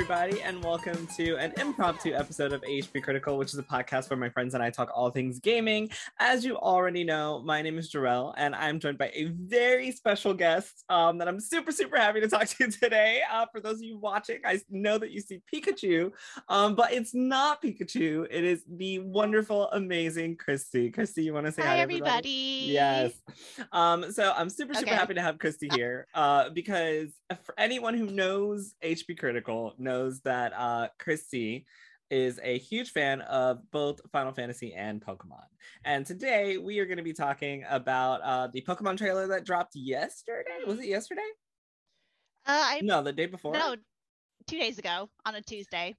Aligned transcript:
Everybody, 0.00 0.40
and 0.40 0.64
welcome 0.64 1.06
to 1.18 1.36
an 1.36 1.52
impromptu 1.58 2.14
episode 2.14 2.54
of 2.54 2.62
HP 2.62 3.02
Critical, 3.02 3.36
which 3.36 3.48
is 3.48 3.58
a 3.58 3.62
podcast 3.62 4.08
where 4.08 4.16
my 4.16 4.30
friends 4.30 4.54
and 4.54 4.62
I 4.62 4.70
talk 4.70 4.90
all 4.94 5.10
things 5.10 5.38
gaming. 5.38 5.90
As 6.18 6.42
you 6.42 6.56
already 6.56 7.04
know, 7.04 7.42
my 7.44 7.60
name 7.60 7.76
is 7.76 7.92
Jarrell, 7.92 8.32
and 8.38 8.54
I'm 8.54 8.80
joined 8.80 8.96
by 8.96 9.10
a 9.12 9.26
very 9.26 9.92
special 9.92 10.32
guest 10.32 10.84
um, 10.88 11.18
that 11.18 11.28
I'm 11.28 11.38
super, 11.38 11.70
super 11.70 11.98
happy 11.98 12.22
to 12.22 12.28
talk 12.28 12.46
to 12.48 12.68
today. 12.70 13.20
Uh, 13.30 13.44
for 13.52 13.60
those 13.60 13.74
of 13.74 13.82
you 13.82 13.98
watching, 13.98 14.38
I 14.42 14.62
know 14.70 14.96
that 14.96 15.10
you 15.10 15.20
see 15.20 15.42
Pikachu, 15.52 16.12
um, 16.48 16.74
but 16.76 16.94
it's 16.94 17.14
not 17.14 17.60
Pikachu. 17.62 18.26
It 18.30 18.42
is 18.42 18.64
the 18.74 19.00
wonderful, 19.00 19.70
amazing 19.72 20.38
Christy. 20.38 20.90
Christy, 20.90 21.24
you 21.24 21.34
want 21.34 21.44
to 21.44 21.52
say 21.52 21.60
hi, 21.60 21.68
hi 21.68 21.76
to 21.76 21.82
everybody? 21.82 22.68
Yes. 22.72 23.12
Um, 23.70 24.10
so 24.12 24.32
I'm 24.34 24.48
super, 24.48 24.72
super 24.72 24.86
Okay. 24.86 24.96
happy 24.96 25.12
to 25.12 25.22
have 25.22 25.38
Christy 25.38 25.68
here 25.68 26.06
uh, 26.14 26.48
because 26.48 27.10
for 27.44 27.54
anyone 27.58 27.92
who 27.92 28.06
knows 28.06 28.74
HP 28.82 29.18
Critical 29.18 29.74
knows 29.76 29.89
that 30.24 30.52
uh, 30.56 30.88
Christy 30.98 31.66
is 32.10 32.40
a 32.42 32.58
huge 32.58 32.90
fan 32.90 33.20
of 33.22 33.58
both 33.70 34.00
Final 34.10 34.32
Fantasy 34.32 34.74
and 34.74 35.00
Pokemon. 35.00 35.44
And 35.84 36.04
today 36.04 36.58
we 36.58 36.78
are 36.80 36.86
going 36.86 36.98
to 36.98 37.04
be 37.04 37.12
talking 37.12 37.64
about 37.68 38.20
uh, 38.22 38.48
the 38.52 38.62
Pokemon 38.62 38.98
trailer 38.98 39.26
that 39.28 39.44
dropped 39.44 39.76
yesterday. 39.76 40.64
Was 40.66 40.80
it 40.80 40.86
yesterday? 40.86 41.20
Uh, 42.46 42.62
I 42.62 42.80
No, 42.82 43.02
the 43.02 43.12
day 43.12 43.26
before. 43.26 43.52
no, 43.52 43.76
two 44.46 44.58
days 44.58 44.78
ago 44.78 45.08
on 45.24 45.34
a 45.36 45.42
Tuesday. 45.42 45.96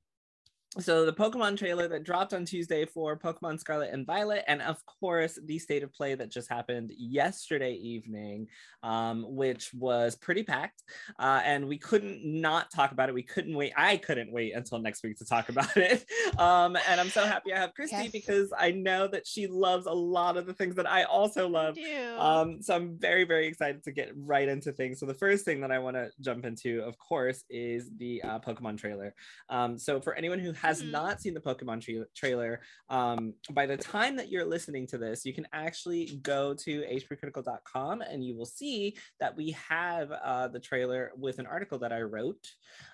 So 0.80 1.06
the 1.06 1.12
Pokemon 1.12 1.58
trailer 1.58 1.90
that 1.90 2.06
dropped 2.06 2.34
on 2.34 2.46
Tuesday 2.46 2.86
for 2.86 3.20
Pokemon 3.20 3.60
Scarlet 3.60 3.90
and 3.92 4.06
Violet, 4.08 4.46
and 4.48 4.62
of 4.62 4.78
course 4.86 5.38
the 5.44 5.60
state 5.60 5.84
of 5.84 5.92
play 5.92 6.16
that 6.16 6.32
just 6.32 6.48
happened 6.50 6.94
yesterday 6.98 7.74
evening, 7.74 8.48
um, 8.82 9.26
which 9.36 9.74
was 9.74 10.16
pretty 10.16 10.44
packed, 10.44 10.84
uh, 11.20 11.42
and 11.44 11.68
we 11.68 11.78
couldn't 11.78 12.24
not 12.24 12.72
talk 12.72 12.94
about 12.94 13.10
it. 13.10 13.16
We 13.16 13.22
couldn't 13.22 13.54
wait. 13.54 13.74
I 13.76 13.98
couldn't 13.98 14.32
wait 14.32 14.56
until 14.56 14.80
next 14.80 15.04
week 15.04 15.18
to 15.18 15.26
talk 15.26 15.50
about 15.50 15.76
it. 15.76 16.06
Um, 16.40 16.78
and 16.88 17.02
I'm 17.02 17.10
so 17.10 17.26
happy 17.26 17.52
I 17.54 17.60
have 17.60 17.74
Christy 17.74 17.98
Yes. 17.98 18.12
because 18.12 18.54
I 18.58 18.72
know 18.72 19.10
that 19.10 19.28
she 19.28 19.48
loves 19.48 19.88
a 19.88 19.94
lot 19.94 20.38
of 20.38 20.46
the 20.46 20.54
things 20.54 20.76
that 20.76 20.90
I 20.90 21.04
also 21.04 21.50
love. 21.50 21.76
Do. 21.76 22.16
Um, 22.18 22.62
so 22.62 22.74
I'm 22.78 22.98
very, 22.98 23.26
very 23.26 23.48
excited 23.48 23.84
to 23.84 23.92
get 23.92 24.14
right 24.16 24.48
into 24.48 24.72
things. 24.72 25.02
So 25.02 25.06
the 25.06 25.14
first 25.14 25.44
thing 25.44 25.60
that 25.62 25.72
I 25.72 25.80
want 25.80 25.98
to 25.98 26.12
jump 26.22 26.46
into, 26.46 26.82
of 26.84 26.98
course, 26.98 27.44
is 27.50 27.90
the 27.98 28.22
uh, 28.24 28.40
Pokemon 28.40 28.78
trailer. 28.78 29.14
Um, 29.50 29.78
so 29.78 30.00
for 30.00 30.14
anyone 30.14 30.40
who 30.40 30.54
has 30.62 30.82
Mhm. 30.84 30.92
not 30.92 31.22
seen 31.22 31.34
the 31.34 31.42
Pokemon 31.42 31.82
tra- 31.82 32.06
trailer, 32.16 32.62
um, 32.90 33.34
by 33.52 33.66
the 33.66 33.78
time 33.78 34.16
that 34.18 34.30
you're 34.30 34.46
listening 34.46 34.86
to 34.88 34.98
this, 34.98 35.26
you 35.26 35.34
can 35.34 35.48
actually 35.54 36.18
go 36.22 36.54
to 36.54 36.82
hpcritical.com 36.84 38.02
and 38.02 38.24
you 38.24 38.36
will 38.36 38.46
see 38.46 38.96
that 39.20 39.36
we 39.36 39.52
have 39.52 40.12
uh, 40.12 40.48
the 40.48 40.60
trailer 40.60 41.12
with 41.18 41.40
an 41.40 41.48
article 41.48 41.80
that 41.80 41.92
I 41.92 42.02
wrote. 42.02 42.46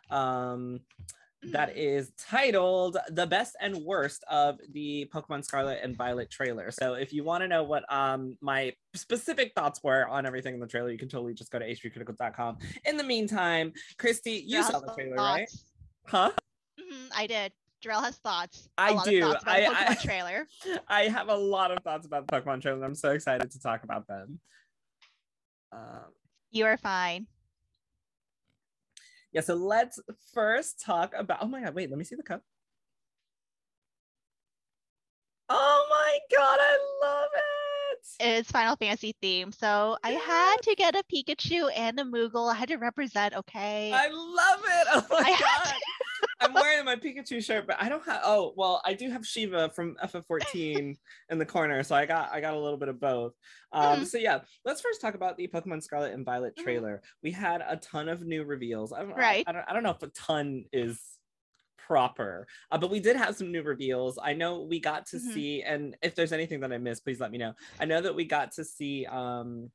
Um, 0.10 0.82
that 1.52 1.76
Mhm. 1.76 2.12
titled 2.18 2.98
the 3.10 3.28
best 3.28 3.56
and 3.62 3.78
worst 3.78 4.23
of 4.28 4.60
the 4.72 5.08
pokemon 5.14 5.45
scarlet 5.45 5.80
and 5.84 5.95
violet 5.95 6.32
trailer 6.32 6.72
so 6.72 6.95
if 6.95 7.14
you 7.14 7.23
want 7.23 7.44
to 7.44 7.48
know 7.48 7.62
what 7.64 7.84
um 7.94 8.36
my 8.42 8.73
specific 8.95 9.54
thoughts 9.54 9.84
were 9.84 10.08
on 10.08 10.26
everything 10.26 10.56
in 10.56 10.60
the 10.60 10.66
trailer 10.66 10.90
you 10.90 10.98
can 10.98 11.08
totally 11.08 11.36
just 11.36 11.52
go 11.52 11.60
to 11.60 11.66
hpcritical.com 11.66 12.58
in 12.86 12.98
the 12.98 13.04
meantime 13.04 13.72
christy 14.00 14.44
you 14.48 14.64
saw 14.64 14.80
the 14.80 14.92
trailer 14.95 15.16
right 15.16 15.50
huh 16.08 16.32
I 17.16 17.28
did. 17.28 17.52
Jarrell 17.84 18.04
has 18.04 18.16
thoughts. 18.18 18.68
I 18.78 18.90
a 18.90 18.94
lot 18.95 19.06
do. 19.06 19.18
Of 19.23 19.32
thoughts 19.34 19.44
about 19.44 19.56
I- 19.56 19.60
the 19.62 19.68
Pokemon 19.76 19.90
I- 19.90 19.95
trailer. 20.04 20.48
i 20.88 21.02
have 21.04 21.30
a 21.30 21.36
lot 21.36 21.72
of 21.72 21.84
thoughts 21.84 22.08
about 22.08 22.28
the 22.28 22.34
pokemon 22.42 22.62
trailer 22.62 22.84
i'm 22.84 22.95
so 22.95 23.12
excited 23.12 23.52
to 23.52 23.60
talk 23.62 23.84
about 23.84 24.08
them 24.08 24.40
um 25.72 26.12
You 26.52 26.66
are 26.66 26.78
fine. 26.78 27.28
yeah 29.32 29.42
so 29.42 29.54
let's 29.56 30.00
first 30.34 30.82
talk 30.84 31.14
about 31.16 31.38
oh 31.42 31.48
my 31.48 31.62
god 31.62 31.76
wait 31.76 31.90
let 31.90 32.00
me 32.00 32.04
see 32.06 32.16
the 32.16 32.23
cup 32.23 32.42
oh 35.50 35.88
my 35.89 36.18
god 36.36 36.58
i 36.60 36.78
love 37.04 37.30
it 37.36 37.44
It's 38.20 38.50
Final 38.52 38.76
Fantasy 38.78 39.14
theme, 39.22 39.52
so 39.52 39.98
I 40.04 40.12
had 40.12 40.58
to 40.64 40.74
get 40.76 40.95
a 40.95 41.04
Pikachu 41.14 41.70
and 41.76 42.00
a 42.00 42.04
Moogle. 42.04 42.52
I 42.52 42.56
had 42.56 42.70
to 42.70 42.78
represent. 42.78 43.36
Okay. 43.36 43.92
I 43.94 44.08
love 44.08 44.62
it. 44.64 44.88
Oh 44.94 45.06
my 45.12 45.24
I 45.28 45.39
god. 45.39 45.74
I'm 46.39 46.53
wearing 46.53 46.86
my 46.86 46.95
Pikachu 46.95 47.43
shirt, 47.43 47.65
but 47.67 47.77
I 47.81 47.89
don't 47.89 48.05
have 48.05 48.21
oh 48.23 48.53
well, 48.55 48.81
I 48.86 48.93
do 48.93 49.09
have 49.09 49.25
Shiva 49.25 49.70
from 49.70 49.95
FF14 50.03 50.95
in 51.30 51.37
the 51.37 51.45
corner, 51.45 51.81
so 51.83 51.95
I 51.95 52.05
got 52.05 52.31
I 52.31 52.42
got 52.42 52.53
a 52.53 52.59
little 52.59 52.77
bit 52.77 52.89
of 52.89 52.99
both. 52.99 53.33
Um 53.71 54.02
Mhm. 54.02 54.05
so 54.08 54.17
yeah, 54.17 54.39
let's 54.65 54.81
first 54.81 55.02
talk 55.02 55.15
about 55.15 55.37
the 55.37 55.47
Pokemon 55.47 55.81
Scarlet 55.83 56.14
and 56.14 56.26
Violet 56.26 56.55
Mhm. 56.58 56.64
trailer. 56.64 57.02
We 57.23 57.31
had 57.31 57.61
a 57.67 57.77
ton 57.77 58.08
of 58.09 58.21
new 58.21 58.43
reveals. 58.43 58.93
I, 58.93 58.99
don't- 59.02 59.15
Right. 59.15 59.43
I, 59.47 59.52
don't 59.52 59.65
I 59.67 59.73
don't 59.73 59.83
know 59.83 59.92
if 59.92 60.03
a 60.03 60.08
ton 60.09 60.65
is 60.71 60.99
proper 61.77 62.45
uh, 62.71 62.77
but 62.77 62.89
we 62.92 62.99
did 62.99 63.15
have 63.15 63.33
some 63.33 63.49
new 63.49 63.61
reveals 63.64 64.20
i 64.21 64.33
know 64.33 64.64
we 64.64 64.77
got 64.77 65.05
to 65.05 65.15
Mhm. 65.15 65.33
see 65.33 65.64
and 65.64 65.95
if 66.02 66.15
there's 66.15 66.33
anything 66.33 66.59
that 66.59 66.73
i 66.73 66.77
missed 66.77 67.02
please 67.05 67.21
let 67.21 67.31
me 67.31 67.37
know 67.37 67.53
i 67.80 67.86
know 67.86 68.02
that 68.02 68.14
we 68.14 68.26
got 68.26 68.52
to 68.53 68.65
see 68.65 69.05
um 69.05 69.71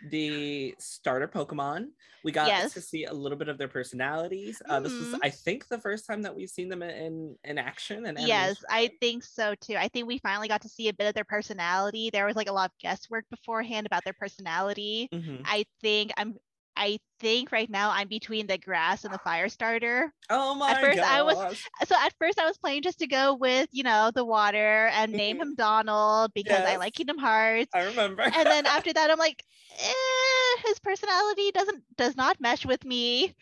the 0.00 0.74
starter 0.78 1.28
pokemon 1.28 1.88
we 2.22 2.32
got 2.32 2.66
to 2.66 2.80
see 2.80 3.04
a 3.04 3.12
little 3.12 3.38
bit 3.38 3.48
of 3.48 3.58
their 3.58 3.68
personalities 3.68 4.60
uh, 4.68 4.80
this 4.80 4.98
was 4.98 5.14
Mhm. 5.14 5.20
i 5.22 5.30
think 5.30 5.68
the 5.68 5.80
first 5.80 6.06
time 6.06 6.22
that 6.22 6.34
we've 6.34 6.50
seen 6.50 6.68
them 6.68 6.82
in 6.82 7.36
in 7.44 7.58
action 7.58 8.06
and 8.06 8.18
Yes, 8.18 8.64
I 8.70 8.88
think 9.00 9.24
so 9.24 9.54
too. 9.54 9.74
I 9.76 9.88
think 9.88 10.06
we 10.06 10.18
finally 10.18 10.48
got 10.48 10.62
to 10.62 10.68
see 10.70 10.88
a 10.88 10.94
bit 10.94 11.06
of 11.06 11.14
their 11.14 11.24
personality. 11.24 12.08
There 12.10 12.24
was 12.24 12.34
like 12.36 12.48
a 12.48 12.52
lot 12.52 12.70
of 12.70 12.78
guesswork 12.78 13.26
beforehand 13.30 13.86
about 13.86 14.04
their 14.04 14.14
personality. 14.14 15.10
Mhm. 15.12 15.44
I 15.44 15.66
think 15.82 16.12
I'm 16.16 16.38
I 16.76 16.98
think 17.20 17.50
right 17.52 17.70
now 17.70 17.90
I'm 17.90 18.08
between 18.08 18.46
the 18.46 18.58
grass 18.58 19.04
and 19.04 19.12
the 19.14 19.18
fire 19.18 19.48
starter. 19.48 20.12
oh 20.30 20.54
my 20.54 20.72
At 20.72 20.80
first 20.80 20.98
I 20.98 21.22
was- 21.22 21.56
So 21.86 21.94
at 21.98 22.12
first 22.18 22.38
I 22.38 22.44
was 22.46 22.58
playing 22.58 22.82
just 22.82 22.98
to 22.98 23.06
go 23.06 23.34
with, 23.34 23.68
you 23.72 23.82
know, 23.82 24.10
the 24.14 24.24
water 24.24 24.88
and 24.92 25.12
name 25.12 25.40
him 25.40 25.54
Donald 25.58 26.32
because 26.34 26.60
I 26.62 26.76
like 26.76 26.94
Kingdom 26.94 27.18
Hearts. 27.18 27.70
i 27.74 27.84
remember 27.84 28.22
And 28.22 28.46
then 28.46 28.66
after 28.66 28.92
that 28.92 29.10
I'm 29.10 29.18
like, 29.18 29.42
eh, 29.78 30.60
his 30.66 30.78
personality 30.80 31.50
doesn't 31.52 31.82
does 31.96 32.16
not 32.16 32.40
mesh 32.40 32.66
with 32.66 32.84
me. 32.84 33.34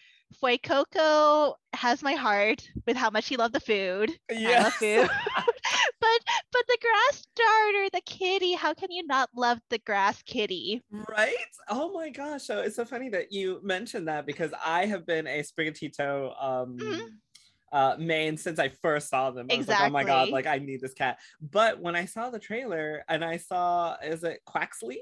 Fuecoco 0.43 1.55
has 1.73 2.03
my 2.03 2.15
heart 2.15 2.69
with 2.87 2.97
how 2.97 3.11
much 3.11 3.29
he 3.29 3.37
loved 3.37 3.55
the 3.55 3.61
food. 3.61 4.11
I 4.31 4.59
love 4.63 4.75
food. 4.75 5.09
but 6.01 6.21
but 6.53 6.63
the 6.69 6.79
grass 6.81 7.23
starter, 7.33 7.91
the 7.93 8.03
kitty, 8.07 8.53
how 8.53 8.75
can 8.75 8.91
you 8.91 9.07
not 9.07 9.31
love 9.35 9.59
the 9.71 9.79
grass 9.79 10.23
kitty? 10.23 10.83
Right? 10.91 11.35
Oh 11.69 11.93
my 11.93 12.11
gosh. 12.11 12.45
So 12.45 12.61
it's 12.61 12.77
so 12.77 12.85
funny 12.85 13.09
that 13.11 13.33
you 13.33 13.61
mentioned 13.63 14.09
that 14.09 14.27
because 14.27 14.53
I 14.65 14.87
have 14.87 15.07
been 15.07 15.27
a 15.27 15.43
Sprigatito 15.43 16.35
um 16.43 16.77
Mhm. 16.77 17.01
uh 17.73 17.97
main 17.99 18.37
since 18.37 18.59
I 18.59 18.69
first 18.69 19.09
saw 19.09 19.31
them. 19.31 19.49
I 19.51 19.57
was 19.57 19.69
like, 19.69 19.81
oh 19.81 19.91
my 19.91 20.05
god, 20.05 20.31
like 20.31 20.47
I 20.47 20.59
need 20.59 20.81
this 20.81 20.95
cat. 20.95 21.19
But 21.41 21.81
when 21.81 21.97
I 21.97 22.05
saw 22.05 22.31
the 22.31 22.39
trailer 22.39 23.05
and 23.09 23.25
I 23.25 23.39
saw 23.39 23.97
is 24.03 24.25
it 24.25 24.41
Quaxly? 24.47 24.99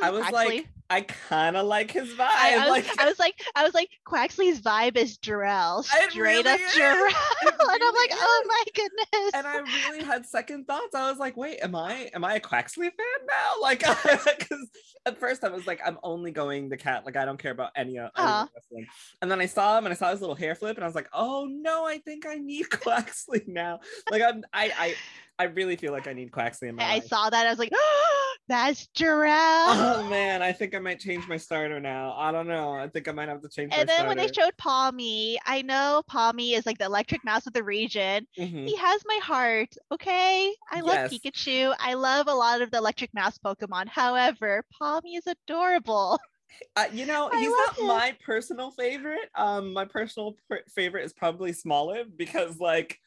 I 0.00 0.10
Mm, 0.10 0.12
was 0.12 0.24
Quaxly. 0.26 0.32
like, 0.32 0.68
I 0.90 1.00
kind 1.02 1.56
of 1.56 1.66
like 1.66 1.90
his 1.90 2.10
vibe. 2.12 2.20
I, 2.28 2.54
I 2.56 2.58
was, 2.58 2.68
like 2.86 3.00
I 3.00 3.06
was 3.06 3.18
like, 3.18 3.34
I 3.54 3.64
was 3.64 3.72
like, 3.74 3.88
Quaxly's 4.06 4.60
vibe 4.60 4.96
is 4.98 5.16
Jarrell, 5.18 5.84
straight 5.84 6.46
up 6.46 6.58
really 6.58 6.62
is. 6.64 6.72
Jarrell, 6.74 7.06
and 7.42 7.82
I'm 7.82 7.94
like, 7.94 8.10
oh 8.12 8.44
my 8.46 8.64
goodness. 8.74 9.30
and 9.34 9.46
I 9.46 9.56
really 9.58 10.02
had 10.04 10.26
second 10.26 10.66
thoughts. 10.66 10.94
I 10.94 11.08
was 11.10 11.18
like, 11.18 11.36
wait, 11.36 11.60
am 11.60 11.74
I 11.74 12.10
am 12.14 12.24
I 12.24 12.34
a 12.34 12.40
Quaxly 12.40 12.90
fan 12.90 13.26
now? 13.26 13.52
Like, 13.62 13.78
because 14.38 14.68
at 15.06 15.18
first 15.18 15.44
I 15.44 15.48
was 15.48 15.66
like, 15.66 15.80
I'm 15.84 15.98
only 16.02 16.30
going 16.30 16.68
the 16.68 16.76
cat. 16.76 17.06
Like, 17.06 17.16
I 17.16 17.24
don't 17.24 17.38
care 17.38 17.52
about 17.52 17.70
any, 17.76 17.96
of 17.98 18.10
Uh-huh. 18.14 18.46
wrestling. 18.54 18.86
And 19.22 19.30
then 19.30 19.40
I 19.40 19.46
saw 19.46 19.78
him 19.78 19.86
and 19.86 19.92
I 19.94 19.96
saw 19.96 20.10
his 20.10 20.20
little 20.20 20.36
hair 20.36 20.54
flip, 20.54 20.76
and 20.76 20.84
I 20.84 20.86
was 20.86 20.94
like, 20.94 21.08
oh 21.14 21.46
no, 21.50 21.86
I 21.86 21.98
think 21.98 22.26
I 22.26 22.34
need 22.36 22.66
Quaxly 22.68 23.46
now. 23.48 23.80
Like, 24.10 24.22
I'm 24.22 24.42
I 24.52 24.72
I 24.78 24.96
I 25.38 25.44
really 25.44 25.76
feel 25.76 25.92
like 25.92 26.06
I 26.06 26.12
need 26.12 26.30
Quaxly 26.30 26.68
in 26.68 26.76
my 26.76 26.84
I 26.84 26.94
life. 26.94 27.06
saw 27.06 27.30
that. 27.30 27.46
I 27.46 27.50
was 27.50 27.58
like, 27.58 27.72
oh, 27.74 28.34
that's 28.48 28.88
Jarrell. 28.96 29.32
Oh 29.68 30.06
man, 30.10 30.42
I 30.42 30.52
think 30.52 30.74
I 30.74 30.78
might 30.78 31.00
change 31.00 31.26
my 31.28 31.36
starter 31.36 31.80
now. 31.80 32.12
I 32.16 32.32
don't 32.32 32.46
know. 32.46 32.72
I 32.74 32.88
think 32.88 33.08
I 33.08 33.12
might 33.12 33.28
have 33.28 33.40
to 33.42 33.48
change 33.48 33.70
my 33.70 33.78
and 33.78 33.88
then 33.88 34.06
when 34.06 34.16
they 34.16 34.28
showed 34.28 34.56
Pawmi, 34.60 35.36
I 35.46 35.62
know 35.62 36.02
Pawmi 36.10 36.52
is 36.56 36.66
like 36.66 36.78
the 36.78 36.84
electric 36.84 37.24
mouse 37.24 37.46
of 37.46 37.52
the 37.52 37.62
region. 37.64 38.26
Mhm. 38.38 38.66
He 38.66 38.76
has 38.76 39.02
my 39.06 39.18
heart, 39.22 39.74
okay? 39.92 40.54
I 40.70 40.80
love 40.80 40.94
Yes. 40.94 41.12
Pikachu. 41.12 41.74
I 41.78 41.94
love 41.94 42.26
a 42.28 42.34
lot 42.34 42.60
of 42.62 42.70
the 42.70 42.78
electric 42.78 43.14
mouse 43.14 43.38
Pokemon. 43.38 43.88
However, 43.88 44.64
Pawmi 44.80 45.16
is 45.18 45.26
adorable. 45.26 46.18
Uh, 46.76 46.84
you 46.92 47.06
know, 47.06 47.30
he's 47.30 47.50
not 47.50 47.78
him. 47.78 47.86
my 47.86 48.14
personal 48.24 48.70
favorite. 48.72 49.30
Um, 49.34 49.72
my 49.72 49.86
personal 49.86 50.36
pr- 50.48 50.56
favorite 50.68 51.04
is 51.04 51.14
probably 51.14 51.50
Smoliv 51.52 52.14
because, 52.14 52.60
like, 52.60 52.98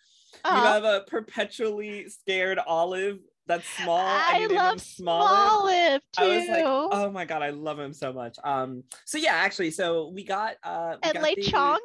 you 0.43 0.51
Uh, 0.51 0.73
have 0.73 0.83
a 0.83 1.01
perpetually 1.07 2.09
scared 2.09 2.59
Olive 2.59 3.19
that's 3.47 3.69
small. 3.69 4.07
and 4.07 4.37
I 4.37 4.39
you 4.39 4.49
him 4.49 4.55
love 4.55 4.77
Smoliv. 4.77 5.47
Smoliv 5.61 5.99
too. 6.13 6.23
I 6.23 6.27
was 6.35 6.47
like, 6.49 6.65
oh 6.65 7.11
my 7.11 7.25
god, 7.25 7.41
I 7.41 7.49
love 7.51 7.79
him 7.79 7.93
so 7.93 8.11
much. 8.11 8.37
Um, 8.43 8.83
so 9.05 9.17
yeah, 9.17 9.33
actually, 9.33 9.71
so 9.71 10.09
we 10.09 10.23
got 10.23 10.55
uh, 10.63 10.97
we 11.03 11.09
and 11.09 11.17
Lechonk. 11.19 11.77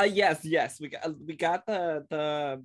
Uh, 0.00 0.04
yes, 0.04 0.44
yes, 0.44 0.80
we 0.80 0.88
got 0.88 1.20
we 1.26 1.34
got 1.36 1.66
the 1.66 2.06
the 2.10 2.64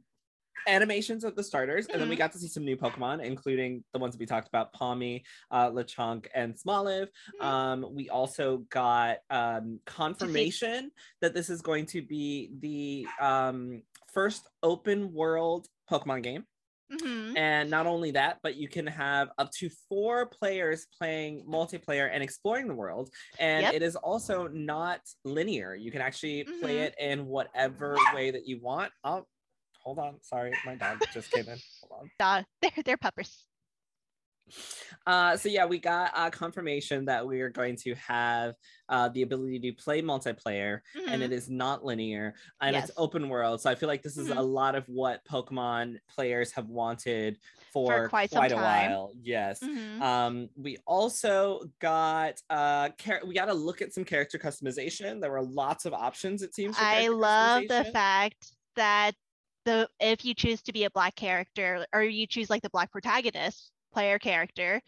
animations 0.66 1.24
of 1.24 1.36
the 1.36 1.44
starters, 1.44 1.88
and 1.88 2.02
then 2.02 2.08
we 2.08 2.16
Mhm. 2.16 2.20
got 2.20 2.32
to 2.32 2.40
see 2.40 2.48
some 2.48 2.64
new 2.64 2.78
Pokemon, 2.78 3.24
including 3.24 3.84
the 3.92 4.00
ones 4.00 4.14
that 4.16 4.20
we 4.20 4.26
talked 4.26 4.48
about: 4.48 4.74
Pawmi, 4.74 5.24
uh, 5.52 5.70
Lechonk, 5.70 6.28
and 6.34 6.56
Smoliv. 6.56 7.08
Mhm. 7.42 7.46
Um, 7.46 7.86
we 7.94 8.10
also 8.10 8.58
got 8.70 9.18
um, 9.30 9.80
confirmation 9.86 10.92
that 11.22 11.34
this 11.34 11.50
is 11.50 11.62
going 11.62 11.86
to 11.88 12.02
be 12.02 12.52
the 12.60 13.06
um, 13.24 13.82
first 14.14 14.48
open 14.62 15.14
world 15.14 15.68
Pokemon 15.90 16.24
game. 16.24 16.46
Mhm. 16.92 17.36
And 17.38 17.70
not 17.72 17.88
only 17.88 18.12
that, 18.12 18.40
but 18.44 18.56
you 18.56 18.68
can 18.68 18.86
have 18.86 19.30
up 19.38 19.50
to 19.60 19.70
four 19.90 20.28
players 20.28 20.86
playing 21.00 21.46
multiplayer 21.48 22.10
and 22.12 22.22
exploring 22.22 22.68
the 22.68 22.76
world. 22.76 23.10
And 23.40 23.64
Yep. 23.64 23.74
it 23.74 23.82
is 23.82 23.96
also 23.96 24.48
not 24.48 25.02
linear. 25.24 25.74
You 25.74 25.92
can 25.92 26.02
actually 26.02 26.44
play 26.44 26.76
Mhm. 26.76 26.84
it 26.86 26.96
in 27.00 27.26
whatever 27.26 27.98
way 28.14 28.30
that 28.32 28.46
you 28.48 28.60
want. 28.60 28.92
Oh, 29.04 29.26
hold 29.82 29.98
on. 29.98 30.22
Sorry, 30.22 30.54
my 30.66 30.76
dog 30.76 31.02
just 31.14 31.32
came 31.32 31.48
in. 31.48 31.58
Hold 31.82 32.02
on. 32.02 32.12
Duh, 32.20 32.44
they're 32.62 32.84
they're 32.84 32.98
puppers. 32.98 33.48
Uh, 35.06 35.36
so 35.36 35.50
yeah, 35.50 35.66
we 35.66 35.78
got 35.80 36.12
uh, 36.16 36.30
confirmation 36.30 37.06
that 37.06 37.26
we 37.26 37.42
are 37.42 37.50
going 37.50 37.76
to 37.76 37.94
have 37.96 38.56
uh, 38.90 39.10
the 39.10 39.22
ability 39.24 39.60
to 39.60 39.72
play 39.74 40.02
multiplayer, 40.02 40.80
and 41.08 41.22
Mhm. 41.22 41.26
it 41.26 41.32
is 41.34 41.50
not 41.50 41.84
linear, 41.84 42.34
and 42.62 42.74
Yes. 42.76 42.90
it's 42.90 42.98
open 42.98 43.28
world. 43.28 43.60
So 43.62 43.70
I 43.70 43.76
feel 43.76 43.88
like 43.90 44.02
this 44.02 44.18
is 44.18 44.30
Mhm. 44.30 44.38
a 44.38 44.42
lot 44.42 44.76
of 44.76 44.88
what 44.88 45.24
Pokemon 45.26 46.00
players 46.08 46.52
have 46.54 46.68
wanted 46.68 47.38
for, 47.74 48.08
quite 48.08 48.30
some 48.32 48.46
a 48.46 48.56
while. 48.56 49.12
Yes. 49.22 49.60
Mhm. 49.60 50.02
Um, 50.02 50.50
we 50.56 50.78
also 50.88 51.64
got 51.80 52.42
uh, 52.50 52.90
char- 52.98 53.22
we 53.26 53.34
got 53.34 53.46
to 53.46 53.54
look 53.54 53.82
at 53.82 53.94
some 53.94 54.06
character 54.06 54.38
customization. 54.38 55.20
There 55.20 55.32
were 55.32 55.42
lots 55.44 55.86
of 55.86 55.94
options. 55.94 56.42
It 56.44 56.56
seems. 56.56 56.76
I 56.80 57.08
love 57.10 57.64
the 57.68 57.86
fact 57.86 58.54
that 58.76 59.16
the 59.66 59.90
if 60.00 60.24
you 60.24 60.34
choose 60.34 60.62
to 60.64 60.72
be 60.74 60.84
a 60.86 60.90
black 60.92 61.16
character 61.16 61.86
or 61.94 62.04
you 62.04 62.28
choose 62.28 62.50
like 62.50 62.62
the 62.62 62.70
black 62.70 62.92
protagonist 62.92 63.72
player 63.94 64.20
character, 64.20 64.82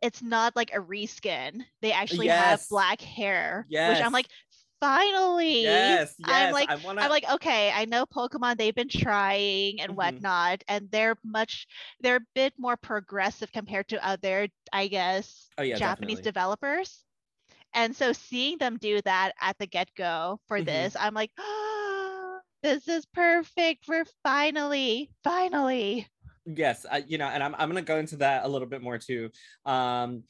it's 0.00 0.22
not 0.22 0.56
like 0.56 0.70
a 0.74 0.78
reskin. 0.80 1.62
They 1.82 1.92
actually 1.92 2.28
have 2.28 2.60
black 2.70 3.00
hair, 3.00 3.66
which 3.68 4.00
I'm 4.00 4.12
like, 4.12 4.28
finally. 4.80 5.62
Yes, 5.62 6.14
yes. 6.18 6.28
I'm 6.28 6.52
like, 6.52 6.68
wanna. 6.82 7.02
I'm 7.02 7.10
like, 7.10 7.30
okay, 7.32 7.70
I 7.70 7.84
know 7.84 8.06
Pokemon, 8.06 8.56
they've 8.56 8.74
been 8.74 8.88
trying 8.88 9.80
and 9.80 9.92
Mhm. 9.92 9.96
whatnot, 9.96 10.64
and 10.68 10.90
they're 10.90 11.16
much, 11.24 11.66
they're 12.00 12.16
a 12.16 12.26
bit 12.34 12.54
more 12.58 12.76
progressive 12.76 13.52
compared 13.52 13.88
to 13.88 14.06
other, 14.06 14.48
I 14.72 14.88
guess, 14.88 15.48
oh 15.58 15.62
yeah, 15.62 15.78
Japanese 15.78 16.20
definitely. 16.20 16.22
developers. 16.22 17.04
And 17.74 17.94
so 17.94 18.12
seeing 18.12 18.58
them 18.58 18.78
do 18.78 19.00
that 19.02 19.32
at 19.40 19.58
the 19.58 19.66
get 19.66 19.94
go 19.96 20.40
for 20.48 20.60
Mhm. 20.60 20.66
this, 20.66 20.96
I'm 20.98 21.14
like, 21.14 21.30
this 22.62 22.88
is 22.88 23.06
perfect. 23.06 23.86
We're 23.88 24.06
finally, 24.24 25.10
finally. 25.24 26.08
Yes 26.46 26.86
I, 26.90 26.98
you 26.98 27.18
know 27.18 27.26
and 27.26 27.42
I'm, 27.42 27.54
I'm 27.54 27.68
gonna 27.68 27.82
go 27.82 27.98
into 27.98 28.16
that 28.18 28.44
a 28.44 28.48
little 28.48 28.68
bit 28.68 28.82
more 28.82 28.98
too 28.98 29.30
um 29.64 30.24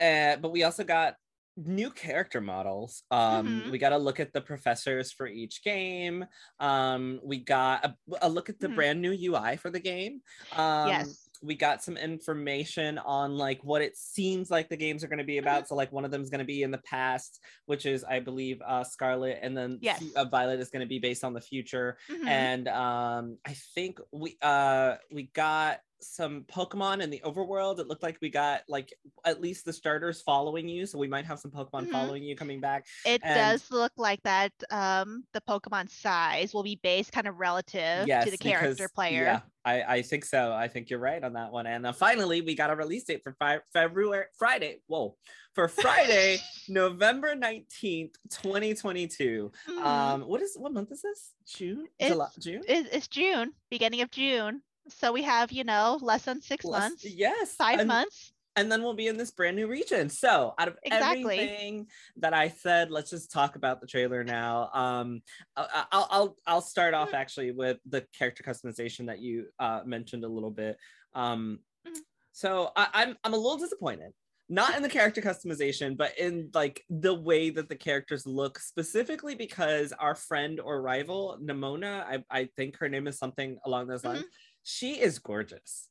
uh, 0.00 0.36
but 0.36 0.52
we 0.52 0.62
also 0.62 0.84
got 0.84 1.16
new 1.56 1.90
character 1.90 2.40
models 2.40 3.02
um 3.10 3.64
Mhm. 3.64 3.70
we 3.70 3.78
got 3.78 3.88
to 3.90 3.98
look 3.98 4.20
at 4.20 4.32
the 4.34 4.42
professors 4.42 5.10
for 5.10 5.26
each 5.26 5.62
game 5.64 6.26
um 6.60 7.18
we 7.24 7.38
got 7.38 7.84
a, 7.84 7.96
a 8.22 8.28
look 8.28 8.50
at 8.50 8.60
the 8.60 8.68
Mhm. 8.68 8.68
brand 8.68 9.00
new 9.00 9.12
ui 9.12 9.56
for 9.56 9.70
the 9.70 9.80
game 9.80 10.20
um 10.52 11.16
yes. 11.16 11.25
We 11.42 11.54
got 11.54 11.82
some 11.82 11.96
information 11.96 12.98
on 12.98 13.36
like 13.36 13.62
what 13.62 13.82
it 13.82 13.96
seems 13.96 14.50
like 14.50 14.68
the 14.68 14.76
games 14.76 15.02
are 15.04 15.08
going 15.08 15.18
to 15.18 15.24
be 15.24 15.36
Mm-hmm. 15.36 15.44
about 15.46 15.68
so 15.68 15.74
like 15.74 15.92
one 15.92 16.04
of 16.04 16.10
them 16.10 16.22
is 16.22 16.30
going 16.30 16.38
to 16.38 16.44
be 16.46 16.62
in 16.62 16.70
the 16.70 16.78
past 16.78 17.40
which 17.66 17.84
is 17.86 18.04
i 18.04 18.20
believe 18.20 18.60
uh 18.66 18.82
scarlet 18.84 19.38
and 19.42 19.56
then 19.56 19.78
Yes. 19.82 20.02
uh, 20.16 20.24
violet 20.24 20.60
is 20.60 20.70
going 20.70 20.80
to 20.80 20.88
be 20.88 20.98
based 20.98 21.24
on 21.24 21.34
the 21.34 21.40
future 21.40 21.98
Mhm. 22.10 22.26
and 22.28 22.68
um 22.68 23.38
i 23.44 23.54
think 23.74 23.98
we 24.12 24.36
uh 24.42 24.94
we 25.12 25.24
got 25.34 25.80
some 26.14 26.42
pokemon 26.42 27.02
in 27.02 27.10
the 27.10 27.20
overworld 27.24 27.78
it 27.78 27.86
looked 27.88 28.02
like 28.02 28.16
we 28.22 28.28
got 28.30 28.62
like 28.68 28.92
at 29.24 29.40
least 29.40 29.64
the 29.64 29.72
starters 29.72 30.22
following 30.22 30.68
you 30.68 30.86
so 30.86 30.98
we 30.98 31.08
might 31.08 31.24
have 31.24 31.38
some 31.38 31.50
pokemon 31.50 31.86
Mhm. 31.86 31.92
following 31.92 32.22
you 32.22 32.36
coming 32.36 32.60
back 32.60 32.86
It 33.04 33.20
and- 33.24 33.34
does 33.34 33.70
look 33.70 33.92
like 33.96 34.22
that 34.22 34.52
um 34.70 35.24
the 35.32 35.40
Pokemon 35.40 35.90
size 35.90 36.54
will 36.54 36.62
be 36.62 36.78
based 36.82 37.12
kind 37.12 37.26
of 37.26 37.36
relative 37.38 38.06
yes 38.06 38.24
to 38.24 38.30
the 38.30 38.38
character 38.38 38.74
because- 38.74 38.92
player. 38.92 39.22
yeah 39.22 39.40
i 39.64 39.82
i 39.96 40.02
think 40.02 40.24
so 40.24 40.52
i 40.52 40.68
think 40.68 40.90
you're 40.90 40.98
right 41.00 41.22
on 41.24 41.32
that 41.34 41.50
one 41.52 41.66
and 41.66 41.84
uh, 41.86 41.92
finally 41.92 42.40
we 42.40 42.54
got 42.54 42.70
a 42.70 42.76
release 42.76 43.04
date 43.04 43.20
for 43.22 43.34
fi- 43.38 43.60
february 43.72 44.24
friday 44.38 44.80
whoa 44.86 45.16
for 45.54 45.66
friday 45.68 46.38
november 46.68 47.34
19th 47.34 48.12
2022 48.30 49.50
Mhm. 49.68 49.82
um 49.84 50.20
what 50.22 50.40
is 50.42 50.56
what 50.56 50.72
month 50.72 50.92
is 50.92 51.02
this 51.02 51.32
june 51.46 51.86
July, 52.00 52.28
june 52.38 52.62
it's 52.68 53.08
June, 53.08 53.52
beginning 53.70 54.00
of 54.02 54.10
June. 54.10 54.62
So 54.88 55.12
we 55.12 55.22
have, 55.22 55.52
you 55.52 55.64
know, 55.64 55.98
less 56.00 56.24
than 56.24 56.40
six 56.40 56.64
Less- 56.64 56.80
months, 56.80 57.04
yes 57.04 57.54
five 57.56 57.80
and- 57.80 57.88
months. 57.88 58.32
and 58.56 58.70
then 58.72 58.82
we'll 58.82 58.94
be 58.94 59.06
in 59.08 59.16
this 59.18 59.30
brand 59.30 59.56
new 59.56 59.66
region. 59.66 60.08
So, 60.08 60.54
out 60.58 60.68
of 60.68 60.78
Exactly. 60.84 61.38
everything 61.38 61.88
that 62.16 62.32
I 62.32 62.48
said, 62.48 62.90
let's 62.90 63.10
just 63.10 63.30
talk 63.30 63.56
about 63.56 63.80
the 63.80 63.86
trailer 63.86 64.24
now. 64.24 64.70
Um, 64.72 65.22
I'll 65.56 66.08
I'll 66.10 66.36
I'll 66.46 66.60
start 66.62 66.94
off 66.94 67.10
Mhm. 67.10 67.14
actually 67.14 67.50
with 67.52 67.78
the 67.86 68.06
character 68.16 68.42
customization 68.42 69.06
that 69.06 69.18
you 69.20 69.48
uh, 69.58 69.82
mentioned 69.84 70.24
a 70.24 70.28
little 70.28 70.50
bit. 70.50 70.78
Um, 71.14 71.60
Mhm. 71.86 71.98
so 72.32 72.70
I, 72.76 72.88
I'm 72.94 73.16
I'm 73.24 73.34
a 73.34 73.36
little 73.36 73.58
disappointed. 73.58 74.12
Not 74.48 74.76
in 74.76 74.82
the 74.84 74.88
character 74.88 75.20
customization, 75.20 75.96
but 75.96 76.16
in 76.18 76.50
like 76.54 76.84
the 76.88 77.12
way 77.12 77.50
that 77.50 77.68
the 77.68 77.74
characters 77.74 78.26
look, 78.28 78.60
specifically 78.60 79.34
because 79.34 79.92
our 79.92 80.14
friend 80.14 80.60
or 80.60 80.80
rival, 80.80 81.36
Nemona, 81.42 82.04
I, 82.04 82.24
I 82.30 82.44
think 82.56 82.76
her 82.78 82.88
name 82.88 83.08
is 83.08 83.18
something 83.18 83.58
along 83.64 83.88
those 83.88 84.04
lines. 84.04 84.24
She 84.66 85.00
is 85.00 85.20
gorgeous. 85.20 85.88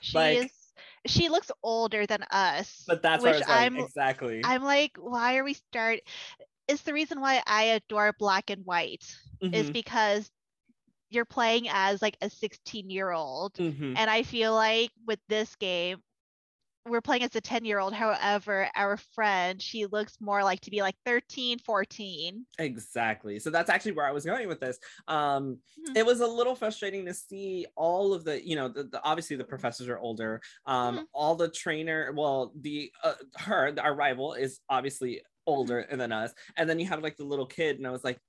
She 0.00 0.18
Like- 0.18 0.38
is 0.46 0.52
she 1.06 1.28
looks 1.28 1.50
older 1.62 2.04
than 2.06 2.24
us. 2.32 2.82
But 2.86 3.00
that's 3.00 3.22
which 3.22 3.36
like, 3.36 3.48
I'm 3.48 3.76
exactly. 3.78 4.42
I'm 4.44 4.64
like, 4.64 4.96
why 4.98 5.36
are 5.38 5.44
we 5.44 5.54
start 5.54 6.00
it's 6.68 6.82
the 6.82 6.92
reason 6.92 7.20
why 7.20 7.40
I 7.46 7.78
adore 7.78 8.12
black 8.18 8.50
and 8.50 8.66
white 8.66 9.06
is 9.40 9.70
Mhm, 9.70 9.72
because 9.72 10.28
you're 11.10 11.24
playing 11.24 11.68
as 11.70 12.02
like 12.02 12.16
a 12.20 12.28
16 12.28 12.90
year 12.90 13.12
old. 13.12 13.54
mhm. 13.54 13.94
And 13.96 14.10
I 14.10 14.24
feel 14.24 14.52
like 14.52 14.90
with 15.06 15.20
this 15.28 15.54
game, 15.54 16.02
we're 16.86 17.00
playing 17.00 17.22
as 17.22 17.34
a 17.34 17.40
10 17.40 17.64
year 17.64 17.78
old. 17.78 17.92
However, 17.94 18.68
our 18.74 18.96
friend, 18.96 19.60
she 19.60 19.86
looks 19.86 20.20
more 20.20 20.42
like 20.44 20.60
to 20.60 20.70
be 20.70 20.80
like 20.82 20.94
13, 21.04 21.58
14. 21.58 22.46
Exactly. 22.58 23.38
So 23.38 23.50
that's 23.50 23.70
actually 23.70 23.92
where 23.92 24.06
I 24.06 24.12
was 24.12 24.24
going 24.24 24.48
with 24.48 24.60
this. 24.60 24.78
Um, 25.08 25.58
Mhm. 25.78 25.96
it 25.96 26.06
was 26.06 26.20
a 26.20 26.26
little 26.26 26.54
frustrating 26.54 27.04
to 27.06 27.14
see 27.14 27.66
all 27.76 28.14
of 28.14 28.24
the, 28.24 28.46
you 28.46 28.56
know, 28.56 28.68
the, 28.68 28.84
the 28.84 29.02
obviously 29.02 29.36
the 29.36 29.44
professors 29.44 29.88
are 29.88 29.98
older. 29.98 30.40
Um, 30.66 30.98
Mhm. 30.98 31.06
all 31.12 31.34
the 31.34 31.50
trainer, 31.50 32.12
well, 32.12 32.52
the 32.60 32.92
uh, 33.02 33.14
her, 33.38 33.74
our 33.80 33.94
rival, 33.94 34.34
is 34.34 34.60
obviously 34.68 35.22
older 35.46 35.86
than 35.90 36.12
us, 36.12 36.32
and 36.56 36.68
then 36.68 36.78
you 36.78 36.86
have 36.86 37.02
like 37.02 37.16
the 37.16 37.24
little 37.24 37.46
kid, 37.46 37.78
and 37.78 37.86
I 37.86 37.90
was 37.90 38.04
like. 38.04 38.20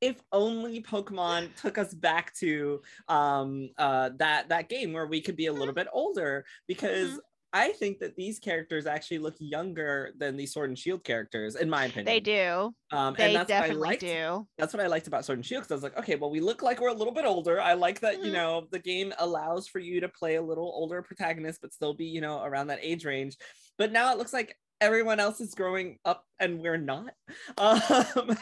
If 0.00 0.22
only 0.30 0.82
Pokemon 0.82 1.54
took 1.60 1.76
us 1.78 1.92
back 1.94 2.34
to 2.36 2.82
um 3.08 3.70
uh 3.78 4.10
that 4.16 4.48
that 4.50 4.68
game 4.68 4.92
where 4.92 5.06
we 5.06 5.20
could 5.22 5.36
be 5.36 5.46
a 5.46 5.52
little 5.52 5.74
bit 5.74 5.86
older 5.92 6.44
because 6.66 7.12
Mhm. 7.12 7.18
I 7.52 7.72
think 7.72 8.00
that 8.00 8.16
these 8.16 8.38
characters 8.38 8.86
actually 8.86 9.18
look 9.18 9.36
younger 9.38 10.12
than 10.18 10.36
the 10.36 10.46
Sword 10.46 10.68
and 10.70 10.78
Shield 10.78 11.04
characters, 11.04 11.56
in 11.56 11.70
my 11.70 11.84
opinion. 11.86 12.04
They 12.04 12.20
do. 12.20 12.74
Um, 12.92 13.14
They 13.16 13.26
and 13.26 13.36
that's 13.36 13.48
what 13.50 13.56
I 13.56 13.60
definitely 13.60 13.88
liked 13.88 14.00
do. 14.00 14.48
that's 14.58 14.74
what 14.74 14.82
I 14.82 14.86
liked 14.88 15.06
about 15.06 15.24
Sword 15.24 15.38
and 15.38 15.46
Shield 15.46 15.62
because 15.62 15.72
I 15.72 15.74
was 15.74 15.82
like, 15.82 15.96
okay, 15.98 16.16
well, 16.16 16.30
we 16.30 16.40
look 16.40 16.62
like 16.62 16.80
we're 16.80 16.88
a 16.88 16.94
little 16.94 17.12
bit 17.14 17.24
older. 17.24 17.60
I 17.60 17.74
like 17.74 18.00
that, 18.00 18.22
you 18.24 18.30
Mhm. 18.30 18.32
know, 18.32 18.68
the 18.70 18.78
game 18.78 19.12
allows 19.18 19.66
for 19.68 19.78
you 19.78 20.00
to 20.00 20.08
play 20.08 20.36
a 20.36 20.42
little 20.42 20.70
older 20.74 21.02
protagonist, 21.02 21.60
but 21.62 21.72
still 21.72 21.94
be, 21.94 22.06
you 22.06 22.20
know, 22.20 22.42
around 22.42 22.66
that 22.68 22.80
age 22.82 23.04
range. 23.04 23.36
But 23.78 23.92
now 23.92 24.12
it 24.12 24.18
looks 24.18 24.32
like 24.32 24.56
everyone 24.80 25.20
else 25.20 25.40
is 25.40 25.54
growing 25.54 25.98
up 26.04 26.24
and 26.38 26.60
we're 26.60 26.76
not. 26.76 27.12
Um, 27.58 27.80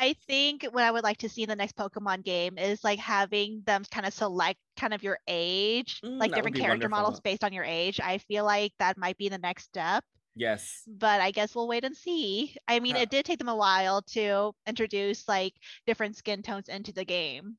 I 0.00 0.16
think 0.26 0.64
what 0.72 0.82
I 0.84 0.90
would 0.90 1.04
like 1.04 1.18
to 1.18 1.28
see 1.28 1.42
in 1.42 1.48
the 1.48 1.56
next 1.56 1.76
Pokemon 1.76 2.24
game 2.24 2.58
is 2.58 2.82
like 2.82 2.98
having 2.98 3.62
them 3.66 3.84
kind 3.90 4.06
of 4.06 4.12
select 4.12 4.58
kind 4.76 4.92
of 4.94 5.02
your 5.02 5.18
age, 5.28 6.00
Mm, 6.04 6.18
like 6.18 6.32
different 6.34 6.56
character 6.56 6.88
models 6.88 7.20
based 7.20 7.44
on 7.44 7.52
your 7.52 7.64
age. 7.64 8.00
I 8.00 8.18
feel 8.18 8.44
like 8.44 8.72
that 8.78 8.98
might 8.98 9.16
be 9.18 9.28
the 9.28 9.38
next 9.38 9.64
step, 9.64 10.04
yes. 10.34 10.82
but 10.86 11.20
I 11.20 11.30
guess 11.30 11.54
we'll 11.54 11.68
wait 11.68 11.84
and 11.84 11.96
see. 11.96 12.56
I 12.66 12.80
mean, 12.80 12.96
Yeah. 12.96 13.02
it 13.02 13.10
did 13.10 13.24
take 13.24 13.38
them 13.38 13.48
a 13.48 13.56
while 13.56 14.02
to 14.14 14.52
introduce 14.66 15.28
like 15.28 15.54
different 15.86 16.16
skin 16.16 16.42
tones 16.42 16.68
into 16.68 16.92
the 16.92 17.04
game. 17.04 17.56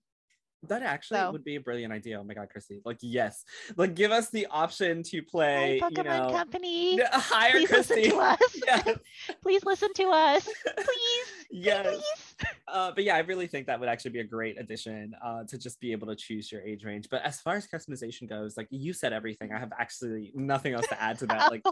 That 0.63 0.81
actually 0.81 1.19
So- 1.19 1.31
would 1.31 1.43
be 1.43 1.55
a 1.55 1.59
brilliant 1.61 1.93
idea. 1.93 2.19
Oh 2.19 2.23
my 2.23 2.33
God, 2.33 2.49
Chrissy. 2.49 2.81
Like, 2.85 2.97
yes. 3.01 3.43
Like, 3.77 3.93
give 3.95 4.11
us 4.11 4.29
the 4.31 4.47
option 4.47 5.03
to 5.03 5.17
Hi, 5.19 5.25
play, 5.29 5.75
you 5.75 5.81
Pokemon 5.81 6.05
know. 6.27 6.29
Company. 6.31 6.99
Hire 7.11 7.51
Please 7.51 7.71
listen 7.71 8.03
to 8.03 8.15
us. 8.17 8.39
Yes. 8.65 8.97
Please 9.43 9.63
listen 9.63 9.93
to 9.93 10.03
us. 10.09 10.43
Please. 10.75 11.27
yes. 11.51 11.85
Please. 11.87 12.49
Uh, 12.67 12.91
but 12.95 13.03
yeah, 13.03 13.15
I 13.15 13.19
really 13.19 13.45
think 13.47 13.67
that 13.67 13.79
would 13.79 13.87
actually 13.89 14.11
be 14.11 14.19
a 14.21 14.23
great 14.23 14.59
addition 14.59 15.13
uh, 15.23 15.43
to 15.43 15.57
just 15.57 15.79
be 15.79 15.91
able 15.91 16.07
to 16.07 16.15
choose 16.15 16.51
your 16.51 16.61
age 16.61 16.83
range. 16.83 17.07
But 17.11 17.21
as 17.21 17.39
far 17.39 17.55
as 17.55 17.67
customization 17.67 18.27
goes, 18.27 18.57
like 18.57 18.67
you 18.71 18.91
said 18.91 19.13
everything. 19.13 19.51
I 19.53 19.59
have 19.59 19.71
actually 19.77 20.31
nothing 20.33 20.73
else 20.73 20.87
to 20.87 20.99
add 21.01 21.19
to 21.19 21.27
that. 21.27 21.51
Like 21.51 21.63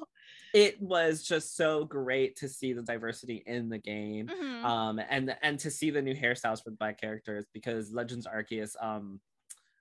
it 0.54 0.80
was 0.82 1.24
just 1.24 1.56
so 1.58 1.86
great 1.86 2.36
to 2.38 2.48
see 2.48 2.74
the 2.74 2.82
diversity 2.84 3.44
in 3.48 3.70
the 3.70 3.80
game. 3.80 4.28
Mhm. 4.28 4.64
Um, 4.64 5.00
and 5.10 5.36
and 5.42 5.60
to 5.60 5.72
see 5.72 5.90
the 5.90 6.02
new 6.02 6.16
hairstyles 6.16 6.64
for 6.64 6.70
the 6.70 6.78
black 6.78 7.02
characters 7.02 7.46
because 7.54 7.92
Legends 7.92 8.28
Arceus, 8.28 8.76
um, 8.84 9.20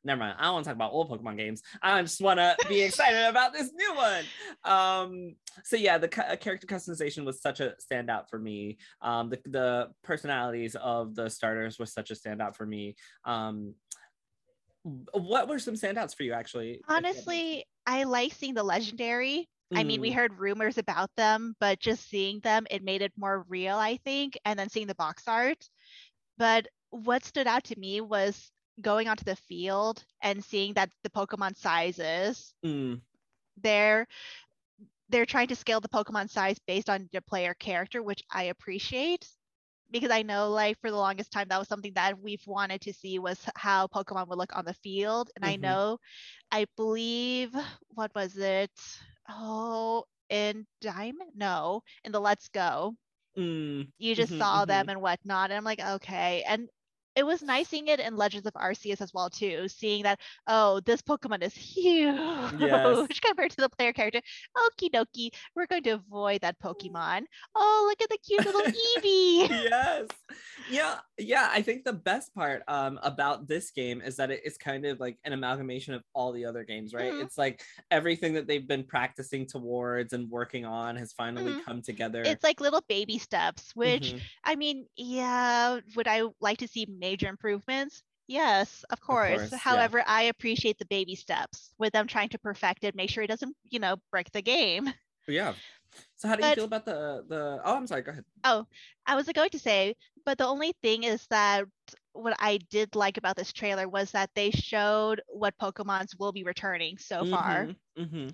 never 0.05 0.19
mind. 0.19 0.37
I 0.39 0.45
don't 0.45 0.55
want 0.55 0.65
to 0.65 0.71
talk 0.71 0.77
about 0.77 0.93
old 0.93 1.11
Pokemon 1.11 1.37
games. 1.37 1.63
I 1.83 2.01
just 2.03 2.21
want 2.21 2.39
to 2.39 2.57
be 2.69 2.81
excited 2.85 3.29
about 3.29 3.53
this 3.53 3.71
new 3.75 3.95
one. 3.95 4.25
Um, 4.65 5.37
so 5.65 5.77
yeah, 5.77 5.99
the 5.99 6.09
ca- 6.09 6.37
character 6.37 6.67
customization 6.67 7.25
was 7.25 7.41
such 7.41 7.61
a 7.61 7.75
standout 7.81 8.29
for 8.29 8.39
me. 8.39 8.79
Um, 9.01 9.29
the 9.31 9.41
the 9.47 9.89
personalities 10.03 10.75
of 10.77 11.15
the 11.15 11.29
starters 11.29 11.79
was 11.79 11.93
such 11.93 12.11
a 12.11 12.15
standout 12.15 12.57
for 12.57 12.67
me. 12.67 12.97
Um, 13.25 13.75
what 14.85 15.49
were 15.49 15.59
some 15.59 15.75
standouts 15.75 16.17
for 16.17 16.25
you 16.25 16.33
actually? 16.33 16.81
Honestly, 16.89 17.65
I 17.87 18.05
like 18.05 18.33
seeing 18.33 18.55
the 18.55 18.65
legendary. 18.65 19.49
Mm. 19.73 19.79
I 19.79 19.85
mean, 19.85 20.01
we 20.01 20.11
Mm, 20.11 20.15
heard 20.15 20.39
rumors 20.39 20.77
about 20.77 21.11
them, 21.17 21.55
but 21.61 21.79
just 21.79 22.09
seeing 22.09 22.41
them, 22.41 22.67
it 22.71 22.83
made 22.83 23.01
it 23.01 23.13
more 23.17 23.45
real, 23.49 23.77
I 23.77 23.99
think. 23.99 24.37
And 24.45 24.59
then 24.59 24.69
seeing 24.69 24.89
the 24.89 24.95
box 24.97 25.25
art. 25.29 25.69
But 26.37 26.67
what 26.91 27.25
stood 27.25 27.47
out 27.47 27.65
to 27.65 27.79
me 27.79 28.01
was 28.01 28.51
going 28.81 29.09
onto 29.09 29.25
the 29.25 29.37
field 29.37 30.05
and 30.23 30.43
seeing 30.45 30.75
that 30.75 30.91
the 31.03 31.11
Pokemon 31.11 31.57
sizes, 31.57 32.55
mm, 32.63 33.01
they're 33.57 34.07
they're 35.09 35.27
trying 35.27 35.49
to 35.49 35.57
scale 35.57 35.81
the 35.81 35.89
Pokemon 35.89 36.29
size 36.31 36.59
based 36.59 36.89
on 36.89 37.09
your 37.13 37.23
player 37.23 37.55
character, 37.55 38.03
which 38.03 38.23
I 38.31 38.45
appreciate 38.45 39.29
because 39.91 40.11
I 40.11 40.23
know 40.23 40.51
like 40.51 40.79
for 40.81 40.91
the 40.91 40.97
longest 40.97 41.33
time 41.33 41.49
that 41.49 41.59
was 41.59 41.69
something 41.69 41.93
that 41.95 42.19
we've 42.21 42.47
wanted 42.47 42.83
to 42.83 42.93
see 42.93 43.19
was 43.19 43.45
how 43.57 43.87
Pokemon 43.89 44.29
would 44.29 44.39
look 44.39 44.57
on 44.57 44.65
the 44.65 44.75
field. 44.75 45.31
And 45.37 45.45
I 45.45 45.57
Mhm. 45.57 45.57
know, 45.57 45.99
I 46.51 46.67
believe, 46.77 47.55
what 47.89 48.13
was 48.15 48.37
it? 48.37 48.71
Oh, 49.29 50.05
in 50.29 50.67
Diamond? 50.81 51.33
No, 51.35 51.83
in 52.05 52.13
the 52.13 52.21
Let's 52.21 52.49
Go. 52.49 52.95
mm, 53.37 53.93
You 53.99 54.15
just 54.15 54.37
mhm, 54.37 54.37
saw 54.37 54.65
mhm. 54.65 54.67
them 54.67 54.89
and 54.89 55.01
whatnot. 55.01 55.51
And 55.51 55.57
I'm 55.59 55.65
like, 55.65 55.81
okay. 55.81 56.43
And 56.47 56.69
it 57.15 57.25
was 57.25 57.43
nice 57.43 57.69
seeing 57.69 57.89
it 57.89 58.01
in 58.01 58.17
Legends 58.17 58.47
of 58.47 58.55
Arceus 58.55 59.01
as 59.01 59.13
well 59.15 59.31
too, 59.31 59.69
seeing 59.69 60.03
that 60.05 60.21
oh 60.47 60.81
this 60.81 61.03
Pokemon 61.03 61.43
is 61.43 61.55
huge 61.57 63.21
compared 63.21 63.51
to 63.53 63.57
the 63.61 63.69
player 63.69 63.93
character. 63.93 64.21
Okie 64.57 64.91
dokie, 64.91 65.31
we're 65.55 65.67
going 65.67 65.83
to 65.85 65.91
avoid 65.93 66.41
that 66.43 66.59
Pokemon. 66.61 67.25
Oh 67.55 67.87
look 67.89 68.01
at 68.03 68.09
the 68.11 68.19
cute 68.19 68.45
little 68.45 68.65
Eevee. 68.65 69.49
yes 69.71 70.09
yeah 70.67 71.01
yeah 71.19 71.49
i 71.53 71.61
think 71.61 71.85
the 71.85 71.93
best 71.93 72.35
part 72.35 72.63
um 72.69 72.99
about 73.03 73.49
this 73.49 73.71
game 73.71 74.01
is 74.01 74.17
that 74.17 74.31
it 74.31 74.41
is 74.45 74.57
kind 74.57 74.87
of 74.87 75.01
like 75.01 75.19
an 75.25 75.33
amalgamation 75.33 75.95
of 75.95 76.03
all 76.15 76.33
the 76.33 76.45
other 76.45 76.65
games 76.65 76.95
right 76.95 77.15
Mhm. 77.15 77.23
it's 77.23 77.37
like 77.37 77.63
everything 77.91 78.33
that 78.35 78.47
they've 78.47 78.67
been 78.69 78.85
practicing 78.85 79.47
towards 79.47 80.13
and 80.13 80.31
working 80.31 80.65
on 80.65 80.97
has 80.97 81.13
finally 81.13 81.55
Mhm. 81.55 81.65
come 81.65 81.83
together 81.83 82.23
It's 82.25 82.45
like 82.45 82.61
little 82.61 82.83
baby 82.89 83.19
steps, 83.19 83.75
which 83.75 84.13
Mhm. 84.13 84.21
I 84.45 84.55
mean, 84.57 84.87
yeah, 84.97 85.81
would 85.97 86.07
I 86.09 86.23
like 86.41 86.59
to 86.59 86.69
see 86.69 86.87
major 87.03 87.29
improvements? 87.29 88.03
Yes, 88.29 88.85
of 88.91 89.01
course. 89.01 89.51
course, 89.51 89.53
yeah. 89.53 89.59
However, 89.59 90.03
I 90.07 90.25
appreciate 90.25 90.79
the 90.79 90.87
baby 90.87 91.17
steps 91.17 91.75
with 91.79 91.93
them 91.93 92.07
trying 92.07 92.31
to 92.31 92.39
perfect 92.39 92.85
it, 92.85 92.95
make 92.97 93.11
sure 93.11 93.25
it 93.25 93.29
doesn't, 93.29 93.57
you 93.71 93.81
know, 93.81 93.97
break 94.11 94.33
the 94.33 94.43
game. 94.43 94.89
yeah 95.29 95.55
so 96.17 96.29
how 96.29 96.37
do 96.37 96.45
you 96.45 96.55
feel 96.55 96.65
about 96.65 96.85
the 96.87 97.25
the 97.29 97.61
oh 97.65 97.77
i'm 97.77 97.87
sorry 97.87 98.03
go 98.03 98.13
ahead 98.13 98.25
Oh, 98.45 98.67
I 99.07 99.15
was 99.15 99.29
going 99.29 99.51
to 99.51 99.59
say, 99.59 99.95
but 100.25 100.39
the 100.39 100.47
only 100.47 100.73
thing 100.83 101.05
is 101.05 101.27
that 101.29 101.65
what 102.13 102.35
I 102.41 102.59
did 102.71 102.97
like 102.97 103.17
about 103.17 103.37
this 103.37 103.53
trailer 103.53 103.89
was 103.89 104.13
that 104.13 104.31
they 104.35 104.51
showed 104.51 105.23
what 105.29 105.57
Pokemons 105.59 106.19
will 106.19 106.33
be 106.33 106.43
returning 106.45 106.99
so 106.99 107.25
far. 107.25 107.71
hmm 107.97 108.29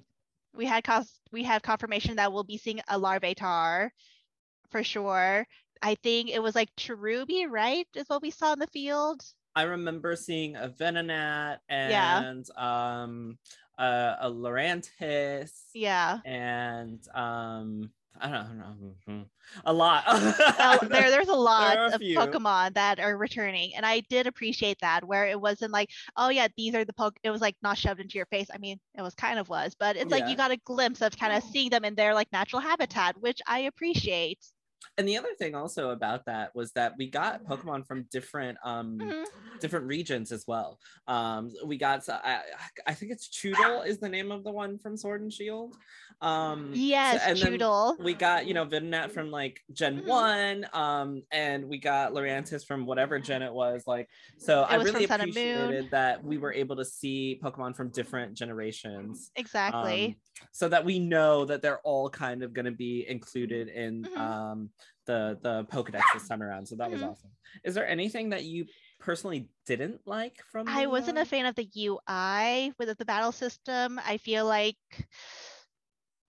We 0.54 0.66
had 0.66 0.84
cos- 0.84 1.20
we 1.32 1.44
have 1.44 1.62
confirmation 1.62 2.16
that 2.16 2.32
we'll 2.32 2.44
be 2.44 2.58
seeing 2.58 2.80
a 2.88 2.98
Larvitar 2.98 3.90
for 4.70 4.84
sure. 4.84 5.46
I 5.82 5.94
think 5.96 6.30
it 6.30 6.42
was 6.42 6.54
like 6.54 6.74
Cherubi, 6.76 7.46
right? 7.48 7.86
Is 7.94 8.08
what 8.08 8.22
we 8.22 8.30
saw 8.30 8.52
in 8.52 8.58
the 8.58 8.66
field. 8.68 9.22
i 9.56 9.62
remember 9.62 10.14
seeing 10.16 10.56
a 10.56 10.68
venonat 10.68 11.58
Yeah. 11.88 12.22
and 12.30 12.46
um 12.56 13.38
uh, 13.78 14.16
a 14.20 14.30
lurantis 14.30 15.50
Yeah. 15.74 16.18
and 16.24 17.00
um 17.14 17.90
i 18.20 18.28
don't 18.30 18.58
know 18.58 18.94
mhm. 19.08 19.26
a 19.64 19.72
lot 19.72 20.04
Oh, 20.08 20.78
there, 20.90 21.10
there's 21.10 21.28
a 21.28 21.34
lot 21.34 21.76
a 21.78 21.94
of 21.94 22.00
few. 22.00 22.16
Pokemon 22.18 22.74
that 22.74 22.98
are 23.00 23.16
returning, 23.16 23.74
and 23.76 23.86
I 23.86 24.00
did 24.10 24.26
appreciate 24.26 24.78
that. 24.80 25.04
Where 25.04 25.26
it 25.26 25.40
wasn't 25.40 25.72
like, 25.72 25.90
oh 26.16 26.28
yeah, 26.28 26.48
these 26.56 26.74
are 26.74 26.84
the 26.84 26.92
poke. 26.92 27.16
It 27.22 27.30
was 27.30 27.40
like 27.40 27.56
not 27.62 27.78
shoved 27.78 28.00
into 28.00 28.16
your 28.18 28.26
face. 28.26 28.48
I 28.52 28.58
mean, 28.58 28.78
it 28.98 29.02
was 29.02 29.14
kind 29.14 29.38
of 29.38 29.48
was, 29.48 29.74
but 29.78 29.96
it's 29.96 30.10
like 30.10 30.26
you 30.28 30.36
got 30.36 30.50
a 30.50 30.58
glimpse 30.64 31.00
of 31.02 31.16
kind 31.16 31.32
of 31.36 31.42
seeing 31.44 31.70
them 31.70 31.84
in 31.84 31.94
their 31.94 32.12
like 32.14 32.30
natural 32.32 32.60
habitat, 32.60 33.20
which 33.20 33.40
I 33.46 33.60
appreciate. 33.60 34.38
And 34.98 35.08
the 35.08 35.16
other 35.16 35.32
thing 35.38 35.54
also 35.54 35.90
about 35.90 36.26
that 36.26 36.54
was 36.56 36.72
that 36.72 36.94
we 36.98 37.08
got 37.08 37.44
pokemon 37.44 37.86
from 37.86 38.02
different 38.10 38.58
um 38.64 38.98
Mhm. 38.98 39.24
different 39.60 39.86
regions 39.86 40.30
as 40.30 40.44
well 40.46 40.78
um 41.08 41.52
we 41.64 41.76
got 41.78 42.04
so- 42.04 42.18
I, 42.22 42.42
I 42.86 42.94
think 42.94 43.10
it's 43.10 43.28
Chewtle 43.28 43.82
is 43.82 43.98
the 43.98 44.08
name 44.08 44.30
of 44.30 44.44
the 44.44 44.52
one 44.52 44.78
from 44.78 44.96
sword 44.96 45.20
and 45.20 45.32
shield 45.32 45.76
um 46.20 46.70
so- 46.72 46.78
Yes, 46.78 47.22
and 47.24 47.38
then 47.38 47.52
Chewtle. 47.54 47.96
we 48.00 48.14
got 48.14 48.46
you 48.46 48.54
know 48.54 48.64
Venonat 48.66 49.10
from 49.12 49.30
like 49.30 49.60
gen 49.72 50.02
Mhm. 50.02 50.06
one 50.06 50.66
um 50.72 51.22
and 51.32 51.68
we 51.68 51.78
got 51.78 52.12
Lurantis 52.12 52.64
from 52.66 52.86
whatever 52.86 53.18
gen 53.20 53.42
it 53.42 53.52
was 53.52 53.84
like 53.86 54.08
so 54.38 54.62
It 54.62 54.66
i 54.70 54.74
really 54.76 55.06
from 55.06 55.06
Sun 55.06 55.20
and 55.22 55.34
Moon. 55.34 55.46
appreciated 55.46 55.90
that 55.92 56.24
we 56.24 56.38
were 56.38 56.52
able 56.52 56.76
to 56.76 56.84
see 56.84 57.38
pokemon 57.42 57.74
from 57.76 57.90
different 57.90 58.34
generations 58.34 59.30
Exactly. 59.36 60.06
um, 60.06 60.16
so 60.52 60.68
that 60.68 60.84
we 60.84 60.98
know 60.98 61.44
that 61.44 61.62
they're 61.62 61.80
all 61.80 62.08
kind 62.10 62.42
of 62.42 62.52
going 62.52 62.64
to 62.64 62.70
be 62.72 63.06
included 63.08 63.68
in 63.68 64.04
Mhm. 64.04 64.16
um, 64.18 64.70
the 65.06 65.38
the 65.42 65.64
Pokedex 65.64 66.02
this 66.12 66.28
time 66.28 66.42
around. 66.42 66.66
So 66.66 66.76
that 66.76 66.90
was 66.90 67.00
Mhm. 67.00 67.10
awesome. 67.10 67.30
Is 67.64 67.74
there 67.74 67.86
anything 67.86 68.30
that 68.30 68.44
you 68.44 68.66
personally 68.98 69.48
didn't 69.66 70.06
like 70.06 70.42
from? 70.50 70.68
I 70.68 70.82
the, 70.82 70.90
wasn't 70.90 71.18
uh, 71.18 71.22
a 71.22 71.24
fan 71.24 71.46
of 71.46 71.54
the 71.54 71.68
UI 71.74 72.72
with 72.78 72.96
the 72.98 73.04
battle 73.04 73.32
system. 73.32 73.98
I 74.04 74.18
feel 74.18 74.46
like 74.46 74.76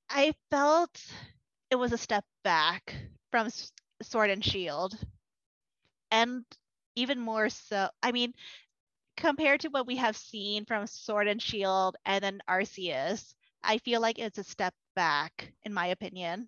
I 0.09 0.33
felt 0.49 1.03
it 1.69 1.75
was 1.75 1.91
a 1.91 1.97
step 1.97 2.25
back 2.43 2.95
from 3.31 3.49
Sword 4.01 4.29
and 4.29 4.43
Shield. 4.43 4.97
And 6.11 6.43
even 6.95 7.19
more 7.19 7.49
so, 7.49 7.89
I 8.01 8.11
mean, 8.11 8.33
compared 9.15 9.61
to 9.61 9.67
what 9.69 9.85
we 9.85 9.97
have 9.97 10.17
seen 10.17 10.65
from 10.65 10.87
Sword 10.87 11.27
and 11.27 11.41
Shield 11.41 11.97
and 12.05 12.23
then 12.23 12.41
Arceus, 12.49 13.35
I 13.63 13.77
feel 13.79 14.01
like 14.01 14.19
it's 14.19 14.37
a 14.37 14.43
step 14.43 14.73
back, 14.95 15.53
in 15.63 15.73
my 15.73 15.87
opinion. 15.87 16.47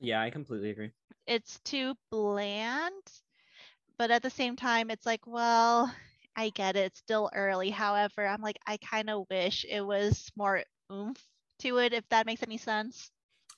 Yeah, 0.00 0.20
I 0.22 0.30
completely 0.30 0.70
agree. 0.70 0.90
It's 1.26 1.60
too 1.64 1.94
bland, 2.10 2.92
but 3.98 4.10
at 4.10 4.22
the 4.22 4.30
same 4.30 4.56
time, 4.56 4.90
it's 4.90 5.06
like, 5.06 5.26
well, 5.26 5.92
I 6.36 6.50
get 6.50 6.76
it. 6.76 6.86
It's 6.86 6.98
still 7.00 7.30
early. 7.34 7.70
However, 7.70 8.26
I'm 8.26 8.40
like, 8.40 8.58
I 8.66 8.76
kind 8.78 9.10
of 9.10 9.26
wish 9.28 9.66
it 9.68 9.84
was 9.84 10.30
more 10.36 10.62
oomph 10.92 11.22
to 11.60 11.78
it, 11.78 11.92
if 11.92 12.08
that 12.10 12.26
makes 12.26 12.42
any 12.42 12.58
sense. 12.58 13.10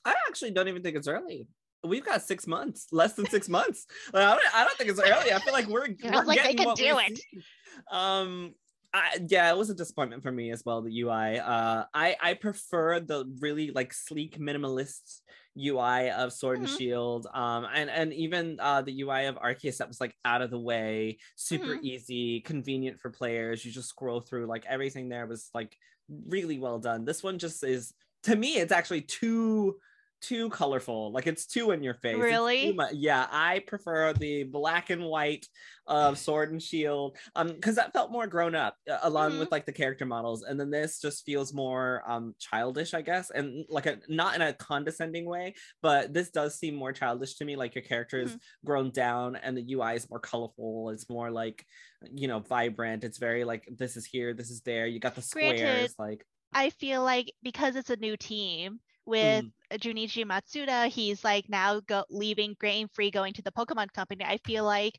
I 0.04 0.14
actually 0.28 0.52
don't 0.52 0.68
even 0.68 0.82
think 0.82 0.96
it's 0.96 1.08
early. 1.08 1.46
We've 1.84 2.04
got 2.04 2.22
six 2.22 2.46
months, 2.46 2.86
less 2.92 3.14
than 3.14 3.26
six 3.26 3.48
months. 3.48 3.86
Like, 4.12 4.24
I, 4.24 4.34
don't, 4.34 4.54
I 4.54 4.64
don't 4.64 4.76
think 4.76 4.90
it's 4.90 5.00
early. 5.00 5.32
I 5.32 5.38
feel 5.38 5.52
like 5.52 5.66
we're, 5.66 5.88
we're 6.02 6.24
like 6.24 6.42
they 6.42 6.64
what 6.64 6.76
do 6.76 6.98
it. 6.98 7.18
see. 7.18 7.42
Um, 7.90 8.54
I, 8.92 9.20
yeah, 9.28 9.50
it 9.52 9.56
was 9.56 9.70
a 9.70 9.74
disappointment 9.74 10.22
for 10.22 10.32
me 10.32 10.50
as 10.50 10.64
well. 10.64 10.82
The 10.82 10.92
UI. 10.92 11.38
Uh, 11.38 11.84
I 11.94 12.16
I 12.20 12.34
prefer 12.34 12.98
the 12.98 13.24
really 13.38 13.70
like 13.70 13.92
sleek 13.92 14.38
minimalist 14.38 15.20
UI 15.54 16.10
of 16.10 16.32
Sword 16.32 16.58
and 16.58 16.68
Mhm. 16.68 16.68
Shield. 16.68 17.26
Um, 17.32 17.66
and 17.72 17.88
and 17.88 18.12
even 18.12 18.58
uh 18.58 18.82
the 18.82 18.92
UI 18.92 19.22
of 19.22 19.36
Arceus 19.36 19.76
that 19.78 19.86
was 19.88 20.00
like 20.00 20.16
out 20.24 20.42
of 20.42 20.50
the 20.50 20.58
way, 20.58 21.18
super 21.36 21.76
Mhm. 21.76 21.80
easy, 21.80 22.40
convenient 22.40 22.98
for 23.00 23.10
players. 23.10 23.64
You 23.64 23.70
just 23.70 23.88
scroll 23.90 24.20
through 24.20 24.46
like 24.46 24.64
everything 24.66 25.08
there 25.08 25.26
was 25.26 25.50
like 25.54 25.76
really 26.08 26.58
well 26.58 26.80
done. 26.80 27.04
This 27.04 27.22
one 27.22 27.38
just 27.38 27.62
is 27.62 27.94
to 28.24 28.34
me. 28.34 28.56
It's 28.56 28.72
actually 28.72 29.02
too 29.02 29.78
too 30.20 30.50
colorful 30.50 31.12
like 31.12 31.26
it's 31.26 31.46
too 31.46 31.70
in 31.70 31.82
your 31.82 31.94
face 31.94 32.16
Really? 32.16 32.76
yeah 32.92 33.26
i 33.30 33.60
prefer 33.66 34.12
the 34.12 34.44
black 34.44 34.90
and 34.90 35.02
white 35.02 35.46
of 35.86 36.18
sword 36.18 36.52
and 36.52 36.62
shield 36.62 37.16
um 37.34 37.48
because 37.48 37.76
that 37.76 37.92
felt 37.92 38.12
more 38.12 38.26
grown 38.26 38.54
up 38.54 38.76
uh, 38.90 38.98
along 39.02 39.32
Mhm. 39.32 39.38
with 39.40 39.50
like 39.50 39.66
the 39.66 39.72
character 39.72 40.04
models 40.06 40.42
and 40.42 40.58
then 40.60 40.70
this 40.70 41.00
just 41.00 41.24
feels 41.24 41.52
more 41.54 42.02
um 42.06 42.34
childish 42.38 42.94
i 42.94 43.02
guess 43.02 43.30
and 43.30 43.64
like 43.68 43.86
a 43.86 43.98
not 44.08 44.34
in 44.34 44.42
a 44.42 44.52
condescending 44.52 45.24
way 45.24 45.54
but 45.82 46.12
this 46.12 46.30
does 46.30 46.58
seem 46.58 46.74
more 46.74 46.92
childish 46.92 47.34
to 47.36 47.44
me 47.44 47.56
like 47.56 47.74
your 47.74 47.82
character 47.84 48.20
is 48.20 48.36
grown 48.64 48.90
down 48.90 49.36
and 49.36 49.56
the 49.56 49.72
ui 49.72 49.94
is 49.96 50.08
more 50.10 50.20
colorful 50.20 50.90
it's 50.90 51.08
more 51.08 51.30
like 51.30 51.64
you 52.12 52.28
know 52.28 52.38
vibrant 52.40 53.04
it's 53.04 53.18
very 53.18 53.44
like 53.44 53.66
this 53.76 53.96
is 53.96 54.04
here 54.06 54.32
this 54.34 54.50
is 54.50 54.60
there 54.62 54.86
you 54.86 55.00
got 55.00 55.14
the 55.14 55.22
squares 55.22 55.60
Granted, 55.60 55.94
like 55.98 56.26
I 56.52 56.70
feel 56.70 57.02
like 57.04 57.32
because 57.42 57.76
it's 57.76 57.90
a 57.90 57.96
new 57.96 58.16
team 58.16 58.80
with 59.10 59.44
Mm. 59.44 59.52
Junichi 59.78 60.24
Masuda, 60.24 60.88
he's 60.88 61.22
like 61.22 61.48
now 61.48 61.80
go 61.80 62.04
leaving 62.10 62.56
Game 62.60 62.88
Freak, 62.94 63.12
going 63.14 63.34
to 63.34 63.42
the 63.42 63.52
Pokemon 63.52 63.92
Company. 63.92 64.24
I 64.24 64.38
feel 64.38 64.64
like 64.64 64.98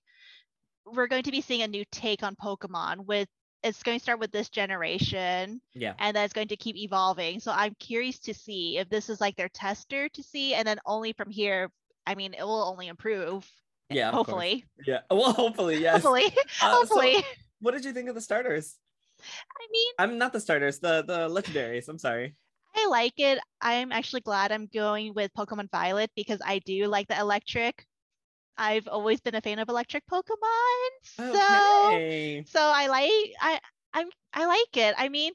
we're 0.85 1.07
going 1.07 1.23
to 1.23 1.31
be 1.31 1.41
seeing 1.41 1.61
a 1.63 1.67
new 1.67 1.83
take 1.91 2.23
on 2.23 2.35
Pokemon 2.35 3.05
with 3.05 3.27
it's 3.63 3.83
going 3.83 3.97
to 3.99 4.03
start 4.03 4.19
with 4.19 4.31
this 4.31 4.49
generation 4.49 5.61
yeah 5.75 5.93
and 5.99 6.15
then 6.15 6.25
it's 6.25 6.33
going 6.33 6.47
to 6.49 6.55
keep 6.57 6.75
evolving. 6.77 7.39
So 7.39 7.51
I'm 7.51 7.75
curious 7.79 8.17
to 8.19 8.33
see 8.33 8.77
if 8.77 8.89
this 8.89 9.09
is 9.09 9.21
like 9.21 9.35
their 9.35 9.49
tester 9.49 10.09
to 10.09 10.23
see 10.23 10.53
and 10.53 10.67
then 10.67 10.79
only 10.85 11.13
from 11.13 11.29
here, 11.29 11.69
I 12.07 12.15
mean, 12.15 12.33
it 12.33 12.43
will 12.43 12.63
only 12.63 12.87
improve. 12.87 13.47
yeah 13.89 14.09
course. 14.11 14.17
hopefully. 14.17 14.65
yeah 14.87 14.99
well 15.11 15.33
hopefully 15.33 15.81
yes 15.81 16.01
Hopefully. 16.01 16.25
Uh, 16.61 16.71
so 16.71 16.77
hopefully. 16.77 17.15
what 17.59 17.71
did 17.73 17.85
you 17.85 17.93
think 17.93 18.09
of 18.09 18.15
the 18.15 18.21
starters 18.21 18.77
I 19.21 19.65
mean, 19.71 19.93
I'm 19.99 20.17
not 20.17 20.33
the 20.33 20.39
starters, 20.39 20.79
the 20.79 21.03
the 21.03 21.29
legendaries. 21.29 21.87
I'm 21.87 21.99
sorry. 21.99 22.33
I 22.75 22.87
like 22.87 23.13
it. 23.17 23.39
I'm 23.61 23.91
actually 23.91 24.21
glad 24.21 24.51
I'm 24.51 24.67
going 24.67 25.13
with 25.13 25.33
Pokemon 25.33 25.69
Violet 25.71 26.11
because 26.15 26.41
I 26.45 26.59
do 26.59 26.87
like 26.87 27.07
the 27.07 27.17
electric. 27.19 27.85
I've 28.57 28.87
always 28.87 29.21
been 29.21 29.35
a 29.35 29.41
fan 29.41 29.59
of 29.59 29.69
electric 29.69 30.05
Pokemon. 30.07 30.89
So 31.03 31.39
Okay. 31.41 32.45
so 32.45 32.59
I 32.61 32.87
like 32.87 33.35
I 33.41 33.59
I'm 33.93 34.09
I 34.33 34.45
like 34.45 34.77
it. 34.77 34.95
I 34.97 35.09
mean, 35.09 35.33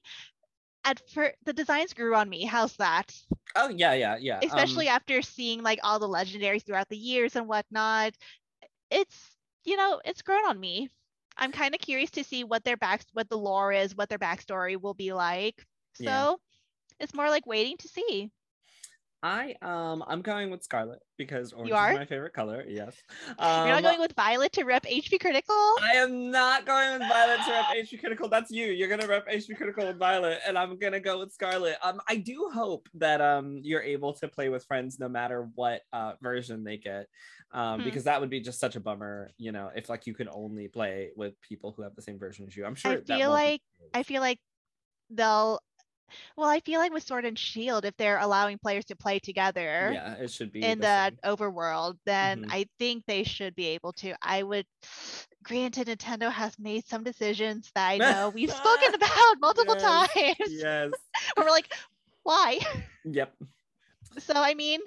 at 0.84 1.00
first 1.10 1.36
the 1.44 1.52
designs 1.52 1.94
grew 1.94 2.14
on 2.16 2.28
me. 2.28 2.44
How's 2.44 2.76
that? 2.76 3.14
Oh 3.54 3.68
yeah, 3.68 3.94
yeah, 3.94 4.16
yeah. 4.18 4.44
um, 4.50 4.76
Especially 4.76 4.88
after 4.88 5.22
seeing 5.22 5.62
like 5.62 5.78
all 5.82 5.98
the 5.98 6.08
legendaries 6.08 6.64
throughout 6.64 6.88
the 6.88 6.96
years 6.96 7.36
and 7.36 7.48
whatnot. 7.48 8.14
It's 8.90 9.36
you 9.64 9.76
know, 9.76 10.00
it's 10.04 10.22
grown 10.22 10.46
on 10.46 10.58
me. 10.60 10.90
I'm 11.36 11.52
kind 11.52 11.74
of 11.74 11.80
curious 11.80 12.10
to 12.12 12.24
see 12.24 12.44
what 12.44 12.64
their 12.64 12.76
back 12.76 13.04
what 13.12 13.28
the 13.28 13.38
lore 13.38 13.72
is, 13.72 13.94
what 13.96 14.08
their 14.08 14.18
backstory 14.18 14.80
will 14.80 14.94
be 14.94 15.12
like. 15.12 15.64
So 15.94 16.12
Yeah. 16.12 16.26
It's 17.00 17.14
more 17.14 17.30
like 17.30 17.46
waiting 17.46 17.76
to 17.78 17.88
see. 17.88 18.30
I 19.22 19.54
um 19.62 20.04
I'm 20.06 20.20
going 20.20 20.50
with 20.50 20.62
Scarlet 20.62 20.98
because 21.16 21.52
orange 21.54 21.72
are? 21.72 21.92
is 21.92 21.98
my 21.98 22.04
favorite 22.04 22.34
color. 22.34 22.62
Yes. 22.68 22.94
You're 23.26 23.34
not 23.38 23.78
Um, 23.78 23.82
going 23.82 23.98
with 23.98 24.12
Violet 24.14 24.52
to 24.52 24.64
rep 24.64 24.84
HP 24.84 25.18
Critical? 25.18 25.54
I 25.82 25.92
am 25.96 26.30
not 26.30 26.66
going 26.66 26.98
with 26.98 27.08
Violet 27.08 27.40
to 27.46 27.50
rep 27.50 27.64
HP 27.74 27.98
Critical. 27.98 28.28
That's 28.28 28.50
you. 28.50 28.66
You're 28.66 28.88
gonna 28.90 29.06
rep 29.08 29.26
HP 29.26 29.56
Critical 29.56 29.86
with 29.86 29.98
Violet, 29.98 30.40
and 30.46 30.56
I'm 30.58 30.78
gonna 30.78 31.00
go 31.00 31.18
with 31.18 31.32
Scarlet. 31.32 31.76
Um, 31.82 32.00
I 32.06 32.16
do 32.16 32.50
hope 32.52 32.88
that 32.94 33.22
um 33.22 33.58
you're 33.62 33.82
able 33.82 34.12
to 34.14 34.28
play 34.28 34.50
with 34.50 34.64
friends 34.66 35.00
no 35.00 35.08
matter 35.08 35.48
what 35.54 35.80
uh 35.94 36.12
version 36.22 36.62
they 36.62 36.76
get, 36.76 37.06
um 37.52 37.80
Hmm. 37.80 37.84
because 37.86 38.04
that 38.04 38.20
would 38.20 38.30
be 38.30 38.40
just 38.40 38.60
such 38.60 38.76
a 38.76 38.80
bummer, 38.80 39.30
you 39.38 39.50
know, 39.50 39.70
if 39.74 39.88
like 39.88 40.06
you 40.06 40.14
could 40.14 40.28
only 40.30 40.68
play 40.68 41.10
with 41.16 41.40
people 41.40 41.72
who 41.74 41.82
have 41.82 41.96
the 41.96 42.02
same 42.02 42.18
version 42.18 42.46
as 42.46 42.54
you. 42.54 42.66
I'm 42.66 42.74
sure. 42.74 42.92
I 42.92 43.00
feel 43.00 43.30
like- 43.30 43.62
I 43.94 44.02
feel 44.02 44.20
like 44.20 44.38
they'll 45.10 45.58
well, 46.36 46.48
I 46.48 46.60
feel 46.60 46.80
like 46.80 46.92
with 46.92 47.02
Sword 47.04 47.24
and 47.24 47.38
Shield, 47.38 47.84
if 47.84 47.96
they're 47.96 48.18
allowing 48.18 48.58
players 48.58 48.84
to 48.86 48.96
play 48.96 49.18
together 49.18 49.90
yeah, 49.92 50.14
it 50.14 50.30
should 50.30 50.52
be 50.52 50.62
in 50.62 50.80
the 50.80 51.12
the 51.22 51.28
overworld, 51.28 51.98
then 52.04 52.42
Mhm. 52.42 52.52
I 52.52 52.66
think 52.78 53.04
they 53.06 53.24
should 53.24 53.54
be 53.54 53.66
able 53.68 53.92
to. 53.94 54.14
I 54.22 54.42
would 54.42 54.66
granted 55.44 55.88
Nintendo 55.88 56.30
has 56.30 56.58
made 56.58 56.86
some 56.86 57.04
decisions 57.04 57.70
that 57.74 57.88
I 57.88 57.98
know 57.98 58.30
we've 58.30 58.50
spoken 58.50 58.94
about 58.94 59.40
multiple 59.40 59.76
Yes, 59.76 60.10
times. 60.14 60.36
Yes. 60.62 60.92
We're 61.36 61.50
like, 61.50 61.72
why? 62.22 62.60
Yep. 63.04 63.34
So 64.18 64.34
I 64.36 64.54
mean, 64.54 64.80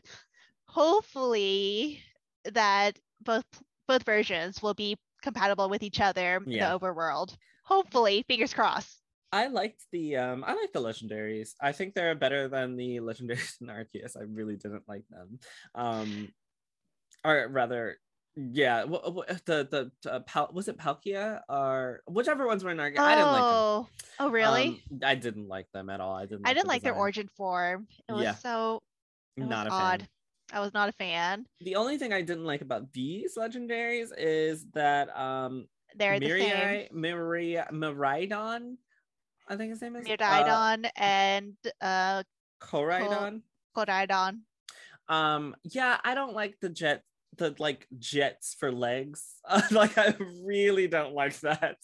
hopefully 0.65 2.03
that 2.45 2.99
both 3.21 3.45
both 3.88 4.03
versions 4.03 4.61
will 4.61 4.73
be 4.73 4.97
compatible 5.21 5.69
with 5.69 5.83
each 5.83 5.99
other 6.01 6.41
Yeah. 6.45 6.73
in 6.73 6.79
the 6.79 6.79
overworld. 6.79 7.35
Hopefully, 7.63 8.23
fingers 8.27 8.53
crossed. 8.53 9.01
I 9.31 9.48
liked 9.48 9.83
the 9.91 10.17
um 10.17 10.43
I 10.45 10.53
like 10.53 10.74
the 10.74 10.81
legendaries. 10.81 11.53
I 11.62 11.71
think 11.71 11.93
they're 11.93 12.15
better 12.15 12.48
than 12.48 12.75
the 12.75 12.98
legendaries 12.98 13.55
in 13.62 13.67
Arceus. 13.67 14.17
I 14.17 14.24
really 14.24 14.55
didn't 14.57 14.88
like 14.88 15.03
them. 15.09 15.39
Um 15.75 16.29
or 17.24 17.48
rather 17.50 17.98
yeah, 18.36 18.86
wh- 18.86 19.25
the 19.45 19.91
the 20.03 20.09
uh, 20.09 20.19
Pal- 20.21 20.51
was 20.53 20.67
it 20.67 20.77
Palkia 20.77 21.41
or 21.50 22.01
whichever 22.07 22.48
ones 22.48 22.63
were 22.63 22.71
in 22.71 22.77
Arceus. 22.77 23.00
I 23.00 23.15
didn't 23.15 23.31
like 23.31 23.43
them. 23.43 23.57
Oh, 23.57 23.88
oh 24.19 24.29
really? 24.29 24.67
Um, 24.67 24.79
I 25.03 25.15
didn't 25.15 25.48
like 25.48 25.69
them 25.74 25.89
at 25.89 26.00
all. 26.00 26.15
I 26.15 26.25
didn't 26.25 26.45
I 26.45 26.50
like 26.50 26.55
didn't 26.55 26.67
the 26.67 26.69
like 26.69 26.83
their 26.83 26.95
origin 26.95 27.27
form. 27.36 27.88
It 28.07 28.13
was 28.13 28.24
Yeah. 28.24 28.36
so 28.36 28.81
it 29.36 29.41
was 29.41 29.50
Not 29.50 29.67
a 29.67 29.71
odd. 29.71 30.00
fan. 30.01 30.07
I 30.53 30.59
was 30.62 30.74
not 30.74 30.89
a 30.89 30.93
fan. 30.93 31.45
The 31.62 31.75
only 31.75 31.98
thing 31.98 32.13
I 32.13 32.21
didn't 32.21 32.45
like 32.45 32.62
about 32.62 32.91
these 32.93 33.36
legendaries 33.38 34.09
is 34.17 34.65
that 34.74 35.15
um 35.17 35.67
They're 35.95 36.19
the 36.19 36.30
same. 36.30 36.89
Mirai 36.91 36.91
Mirai 36.91 37.71
Miraidon, 37.71 38.77
I 39.49 39.55
think 39.55 39.71
his 39.71 39.81
name 39.81 39.95
is 39.95 40.05
uh, 40.05 40.09
Miraidon 40.09 40.89
and 40.95 41.55
uh. 41.81 42.23
Koraidon. 43.75 44.39
Um, 45.07 45.55
yeah, 45.63 45.97
I 46.03 46.13
don't 46.13 46.33
like 46.33 46.59
the 46.62 46.69
jet, 46.69 47.03
the 47.38 47.55
like 47.57 47.88
jets 47.97 48.55
for 48.59 48.71
legs. 48.71 49.23
like 49.71 49.97
I 49.97 50.15
really 50.43 50.88
don't 50.88 51.15
like 51.15 51.39
that. 51.39 51.77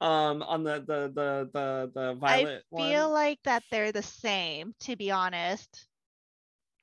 Um, 0.00 0.42
on 0.42 0.62
the 0.62 0.78
the 0.86 1.12
the 1.12 1.50
the 1.52 1.90
the 1.92 2.14
violet 2.14 2.62
I 2.72 2.76
feel 2.76 3.06
one. 3.06 3.12
like 3.12 3.38
that 3.44 3.64
they're 3.70 3.92
the 3.92 4.02
same, 4.02 4.74
to 4.80 4.94
be 4.96 5.10
honest. 5.10 5.86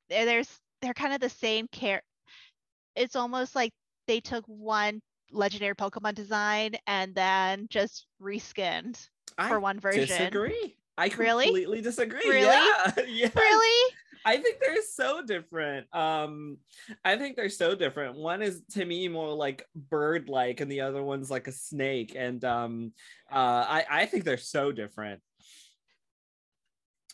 They're, 0.09 0.25
there's 0.25 0.49
they're 0.81 0.93
kind 0.93 1.13
of 1.13 1.21
the 1.21 1.29
same 1.29 1.67
care. 1.71 2.01
It's 2.95 3.15
almost 3.15 3.55
like 3.55 3.71
they 4.07 4.19
took 4.19 4.43
one 4.47 5.01
legendary 5.31 5.75
Pokemon 5.75 6.15
design 6.15 6.75
and 6.87 7.15
then 7.15 7.67
just 7.69 8.07
reskinned 8.21 9.07
for 9.47 9.59
one 9.59 9.79
version. 9.79 10.05
disagree. 10.05 10.75
I 10.97 11.07
Really? 11.17 11.45
completely 11.45 11.81
disagree. 11.81 12.21
Really? 12.27 12.41
Yeah. 12.45 12.91
yes. 13.07 13.35
Really? 13.35 13.93
I 14.27 14.37
think 14.37 14.57
they're 14.59 14.81
so 14.81 15.21
different. 15.21 15.85
Um, 15.93 16.57
I 17.03 17.15
think 17.15 17.35
they're 17.35 17.49
so 17.49 17.75
different. 17.75 18.15
One 18.15 18.41
is 18.41 18.63
to 18.71 18.83
me 18.83 19.07
more 19.07 19.33
like 19.33 19.63
bird-like, 19.75 20.61
and 20.61 20.71
the 20.71 20.81
other 20.81 21.03
one's 21.03 21.29
like 21.29 21.47
a 21.47 21.51
snake. 21.51 22.13
And 22.17 22.43
um, 22.43 22.93
uh, 23.31 23.35
I 23.67 23.85
I 23.89 24.05
think 24.07 24.23
they're 24.23 24.37
so 24.37 24.71
different. 24.71 25.21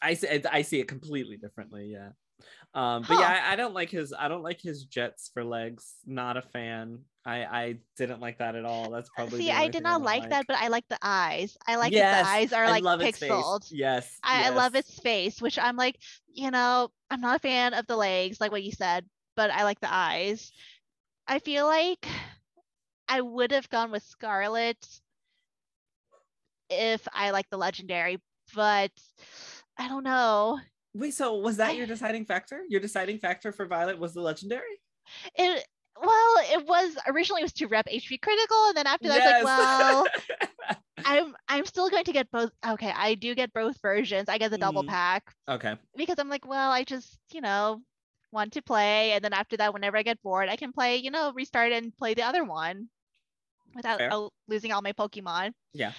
I 0.01 0.13
see 0.13 0.41
I 0.49 0.61
see 0.61 0.79
it 0.79 0.87
completely 0.87 1.37
differently. 1.37 1.87
Yeah. 1.91 2.09
Um, 2.73 3.03
but 3.03 3.17
Huh. 3.17 3.21
yeah, 3.21 3.41
I, 3.47 3.53
I 3.53 3.55
don't 3.55 3.73
like 3.73 3.89
his 3.89 4.13
I 4.13 4.27
don't 4.27 4.43
like 4.43 4.61
his 4.61 4.85
jets 4.85 5.29
for 5.33 5.43
legs. 5.43 5.95
Not 6.05 6.37
a 6.37 6.41
fan. 6.41 6.99
I 7.25 7.43
I 7.45 7.79
didn't 7.97 8.21
like 8.21 8.37
that 8.39 8.55
at 8.55 8.65
all. 8.65 8.89
That's 8.89 9.09
probably 9.09 9.39
See, 9.39 9.51
I 9.51 9.67
did 9.67 9.83
not 9.83 9.97
don't 9.97 10.03
like 10.03 10.29
that, 10.29 10.47
but 10.47 10.57
I 10.57 10.67
like 10.69 10.87
the 10.87 10.97
eyes. 11.01 11.57
I 11.67 11.75
like 11.75 11.93
Yes, 11.93 12.11
that 12.15 12.23
the 12.23 12.29
eyes 12.29 12.53
are 12.53 12.65
I 12.65 12.69
like 12.69 12.83
pixeled. 12.83 13.67
Yes, 13.71 14.19
I, 14.23 14.47
I 14.47 14.49
love 14.49 14.73
yes. 14.73 14.85
its 14.85 14.99
face, 14.99 15.41
which 15.41 15.59
I'm 15.59 15.75
like, 15.75 15.97
you 16.33 16.51
know, 16.51 16.89
I'm 17.09 17.21
not 17.21 17.35
a 17.37 17.39
fan 17.39 17.73
of 17.73 17.87
the 17.87 17.97
legs, 17.97 18.39
like 18.39 18.51
what 18.51 18.63
you 18.63 18.71
said, 18.71 19.05
but 19.35 19.51
I 19.51 19.63
like 19.63 19.79
the 19.79 19.93
eyes. 19.93 20.51
I 21.27 21.39
feel 21.39 21.65
like 21.65 22.05
I 23.07 23.21
would 23.21 23.51
have 23.51 23.69
gone 23.69 23.91
with 23.91 24.03
Scarlet 24.03 24.77
if 26.69 27.07
I 27.13 27.31
like 27.31 27.49
the 27.49 27.57
legendary, 27.57 28.19
but 28.55 28.91
I 29.77 29.87
don't 29.87 30.03
know. 30.03 30.59
Wait, 30.93 31.13
so 31.13 31.35
was 31.35 31.57
that 31.57 31.69
I- 31.69 31.73
your 31.73 31.87
deciding 31.87 32.25
factor? 32.25 32.61
Your 32.67 32.81
deciding 32.81 33.19
factor 33.19 33.51
for 33.51 33.65
Violet 33.65 33.97
was 33.99 34.13
the 34.13 34.21
legendary? 34.21 34.81
It 35.35 35.65
well, 36.01 36.35
it 36.51 36.65
was 36.65 36.95
originally 37.07 37.41
it 37.41 37.45
was 37.45 37.53
to 37.53 37.67
rep 37.67 37.85
HP 37.87 38.21
critical, 38.21 38.65
and 38.67 38.77
then 38.77 38.87
after 38.87 39.07
that, 39.09 39.17
it's 39.17 39.43
like, 39.43 39.43
well, 39.43 40.05
I'm 41.05 41.35
I'm 41.47 41.65
still 41.65 41.89
going 41.89 42.05
to 42.05 42.11
get 42.13 42.29
both. 42.31 42.51
Okay, 42.65 42.91
I 42.95 43.15
do 43.15 43.35
get 43.35 43.53
both 43.53 43.79
versions. 43.81 44.29
I 44.29 44.37
get 44.37 44.51
the 44.51 44.57
double 44.57 44.83
Mhm. 44.83 44.87
pack. 44.89 45.23
okay. 45.49 45.75
because 45.95 46.15
I'm 46.17 46.29
like, 46.29 46.47
well, 46.47 46.71
I 46.71 46.83
just, 46.83 47.17
you 47.31 47.41
know, 47.41 47.81
want 48.31 48.53
to 48.53 48.61
play. 48.61 49.11
And 49.11 49.23
then 49.23 49.33
after 49.33 49.57
that, 49.57 49.73
whenever 49.73 49.97
I 49.97 50.03
get 50.03 50.21
bored, 50.23 50.49
I 50.49 50.55
can 50.55 50.71
play, 50.71 50.97
you 50.97 51.11
know, 51.11 51.33
restart 51.33 51.71
and 51.71 51.95
play 51.97 52.13
the 52.13 52.23
other 52.23 52.43
one 52.45 52.87
without 53.75 53.99
Fair. 53.99 54.11
losing 54.47 54.71
all 54.71 54.81
my 54.81 54.93
Pokemon. 54.93 55.51
Yeah. 55.73 55.91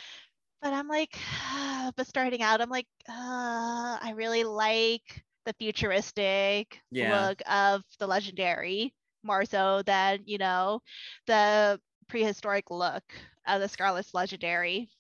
But 0.63 0.73
I'm 0.73 0.89
like, 0.89 1.19
but 1.97 2.07
starting 2.07 2.43
out, 2.43 2.61
I'm 2.63 2.71
like, 2.71 2.89
uh, 3.09 3.99
I 4.01 4.13
really 4.17 4.45
like 4.45 5.25
the 5.45 5.55
futuristic 5.59 6.81
Yeah. 6.91 7.31
look 7.31 7.43
of 7.47 7.83
the 7.99 8.07
legendary 8.07 8.95
more 9.25 9.45
so 9.45 9.83
than, 9.83 10.23
you 10.27 10.39
know, 10.39 10.81
the 11.27 11.81
prehistoric 12.09 12.71
look 12.71 13.05
of 13.47 13.61
the 13.61 13.69
Scarlet's 13.69 14.15
legendary. 14.15 14.91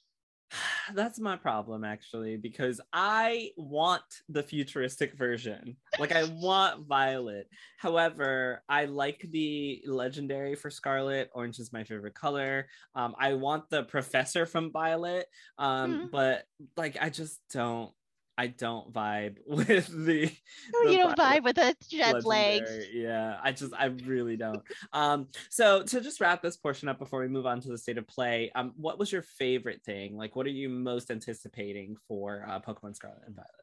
That's 0.95 1.19
my 1.21 1.37
problem 1.37 1.85
actually, 1.85 2.37
because 2.37 2.81
I 2.93 3.53
want 3.57 4.23
the 4.29 4.43
futuristic 4.43 5.15
version. 5.15 5.77
Like 5.99 6.13
I 6.13 6.25
want 6.25 6.87
Violet. 6.87 7.49
However, 7.79 8.63
I 8.69 8.87
like 8.87 9.27
the 9.31 9.83
legendary 9.87 10.55
for 10.55 10.71
Scarlet. 10.71 11.31
Orange 11.35 11.59
is 11.59 11.73
my 11.73 11.85
favorite 11.85 12.15
color. 12.15 12.69
Um, 12.95 13.15
I 13.19 13.35
want 13.35 13.69
the 13.71 13.85
professor 13.85 14.47
from 14.47 14.73
Violet. 14.73 15.27
Um, 15.59 15.93
Mhm. 15.95 16.11
but 16.11 16.45
like 16.77 16.97
I 17.01 17.11
just 17.11 17.41
don't 17.53 17.93
I 18.39 18.47
don't 18.47 18.91
vibe 18.93 19.37
with 19.47 19.89
the, 19.89 20.33
Oh, 20.75 20.85
the 20.87 20.93
you 20.93 20.99
don't 20.99 21.17
vibe 21.19 21.45
with 21.45 21.57
the 21.57 21.77
jet 21.89 22.25
legs. 22.25 22.71
Yeah, 22.93 23.39
I 23.43 23.53
just 23.53 23.75
I 23.75 23.87
really 23.87 24.37
don't. 24.39 24.63
um, 24.93 25.29
so 25.51 25.83
to 25.83 26.01
just 26.01 26.21
wrap 26.21 26.43
this 26.43 26.57
portion 26.57 26.89
up 26.89 26.99
before 26.99 27.21
we 27.21 27.29
move 27.29 27.47
on 27.47 27.61
to 27.61 27.69
the 27.69 27.77
state 27.79 27.99
of 27.99 28.07
play, 28.09 28.51
um, 28.55 28.73
what 28.77 28.99
was 28.99 29.13
your 29.13 29.23
favorite 29.23 29.83
thing? 29.85 30.17
Like, 30.17 30.35
what 30.35 30.47
are 30.47 30.51
you 30.51 30.71
most 30.71 31.11
anticipating 31.11 31.97
for 32.09 32.45
uh, 32.49 32.61
Pokemon 32.61 32.97
Scarlet 32.97 33.23
and 33.27 33.37
Violet? 33.37 33.62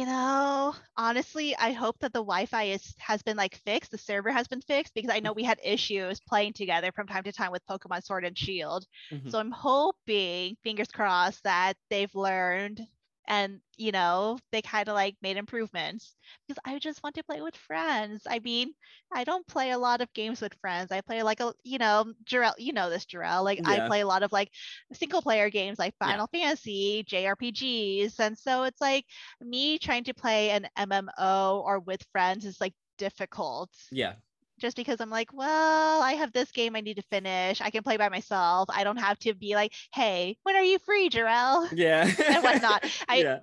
You 0.00 0.06
know, 0.06 0.74
honestly, 0.96 1.54
I 1.56 1.72
hope 1.72 1.98
that 1.98 2.14
the 2.14 2.20
Wi-Fi 2.20 2.62
is 2.64 2.94
has 2.98 3.22
been 3.22 3.36
like 3.36 3.54
fixed, 3.54 3.90
the 3.90 3.98
server 3.98 4.32
has 4.32 4.48
been 4.48 4.62
fixed 4.62 4.94
because 4.94 5.10
I 5.10 5.20
know 5.20 5.34
we 5.34 5.44
had 5.44 5.60
issues 5.62 6.20
playing 6.20 6.54
together 6.54 6.90
from 6.90 7.06
time 7.06 7.24
to 7.24 7.32
time 7.32 7.50
with 7.52 7.66
Pokemon 7.66 8.02
Sword 8.02 8.24
and 8.24 8.38
Shield. 8.38 8.86
Mhm. 9.12 9.30
So 9.30 9.38
I'm 9.38 9.50
hoping, 9.50 10.56
fingers 10.62 10.88
crossed, 10.88 11.44
that 11.44 11.76
they've 11.90 12.14
learned 12.14 12.80
and 13.28 13.60
you 13.76 13.92
know 13.92 14.38
they 14.52 14.62
kind 14.62 14.88
of 14.88 14.94
like 14.94 15.16
made 15.22 15.36
improvements 15.36 16.14
because 16.46 16.60
i 16.64 16.78
just 16.78 17.02
want 17.02 17.14
to 17.14 17.24
play 17.24 17.40
with 17.40 17.54
friends 17.56 18.22
i 18.28 18.38
mean 18.40 18.72
i 19.12 19.24
don't 19.24 19.46
play 19.46 19.70
a 19.70 19.78
lot 19.78 20.00
of 20.00 20.12
games 20.12 20.40
with 20.40 20.54
friends 20.60 20.90
i 20.90 21.00
play 21.00 21.22
like 21.22 21.40
a 21.40 21.52
you 21.62 21.78
know 21.78 22.04
Jarell, 22.24 22.54
you 22.58 22.72
know 22.72 22.90
this 22.90 23.06
Jarell. 23.06 23.44
like 23.44 23.58
yeah. 23.58 23.84
i 23.84 23.86
play 23.86 24.00
a 24.00 24.06
lot 24.06 24.22
of 24.22 24.32
like 24.32 24.50
single 24.92 25.22
player 25.22 25.50
games 25.50 25.78
like 25.78 25.94
final 25.98 26.28
yeah. 26.32 26.40
fantasy 26.40 27.04
jrpgs 27.08 28.18
and 28.18 28.36
so 28.36 28.64
it's 28.64 28.80
like 28.80 29.04
me 29.40 29.78
trying 29.78 30.04
to 30.04 30.14
play 30.14 30.50
an 30.50 30.66
mmo 30.78 31.62
or 31.64 31.80
with 31.80 32.04
friends 32.12 32.44
is 32.44 32.60
like 32.60 32.74
difficult 32.98 33.70
yeah 33.90 34.14
just 34.60 34.76
because 34.76 35.00
I'm 35.00 35.10
like, 35.10 35.32
well, 35.32 36.02
I 36.02 36.12
have 36.12 36.32
this 36.32 36.52
game 36.52 36.76
I 36.76 36.80
need 36.80 36.96
to 36.96 37.02
finish. 37.02 37.60
I 37.60 37.70
can 37.70 37.82
play 37.82 37.96
by 37.96 38.08
myself. 38.08 38.68
I 38.72 38.84
don't 38.84 38.98
have 38.98 39.18
to 39.20 39.34
be 39.34 39.54
like, 39.54 39.72
hey, 39.92 40.36
when 40.44 40.56
are 40.56 40.62
you 40.62 40.78
free, 40.78 41.10
Jarell? 41.10 41.68
Yeah. 41.72 42.10
and 42.28 42.44
whatnot. 42.44 42.84
I 43.08 43.16
yeah. 43.16 43.38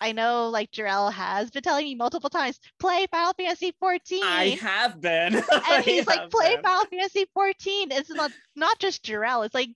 I 0.00 0.12
know 0.12 0.48
like 0.48 0.70
Jarell 0.72 1.12
has 1.12 1.50
been 1.50 1.62
telling 1.62 1.84
me 1.84 1.94
multiple 1.94 2.30
times, 2.30 2.60
play 2.78 3.06
Final 3.10 3.32
Fantasy 3.34 3.74
14. 3.80 4.22
I 4.22 4.58
have 4.60 5.00
been. 5.00 5.34
and 5.70 5.84
he's 5.84 6.06
like, 6.06 6.30
play 6.30 6.56
been. 6.56 6.62
Final 6.62 6.84
Fantasy 6.86 7.26
14. 7.32 7.92
It's 7.92 8.10
not 8.10 8.30
not 8.54 8.78
just 8.78 9.04
Jarell, 9.04 9.44
it's 9.44 9.54
like 9.54 9.70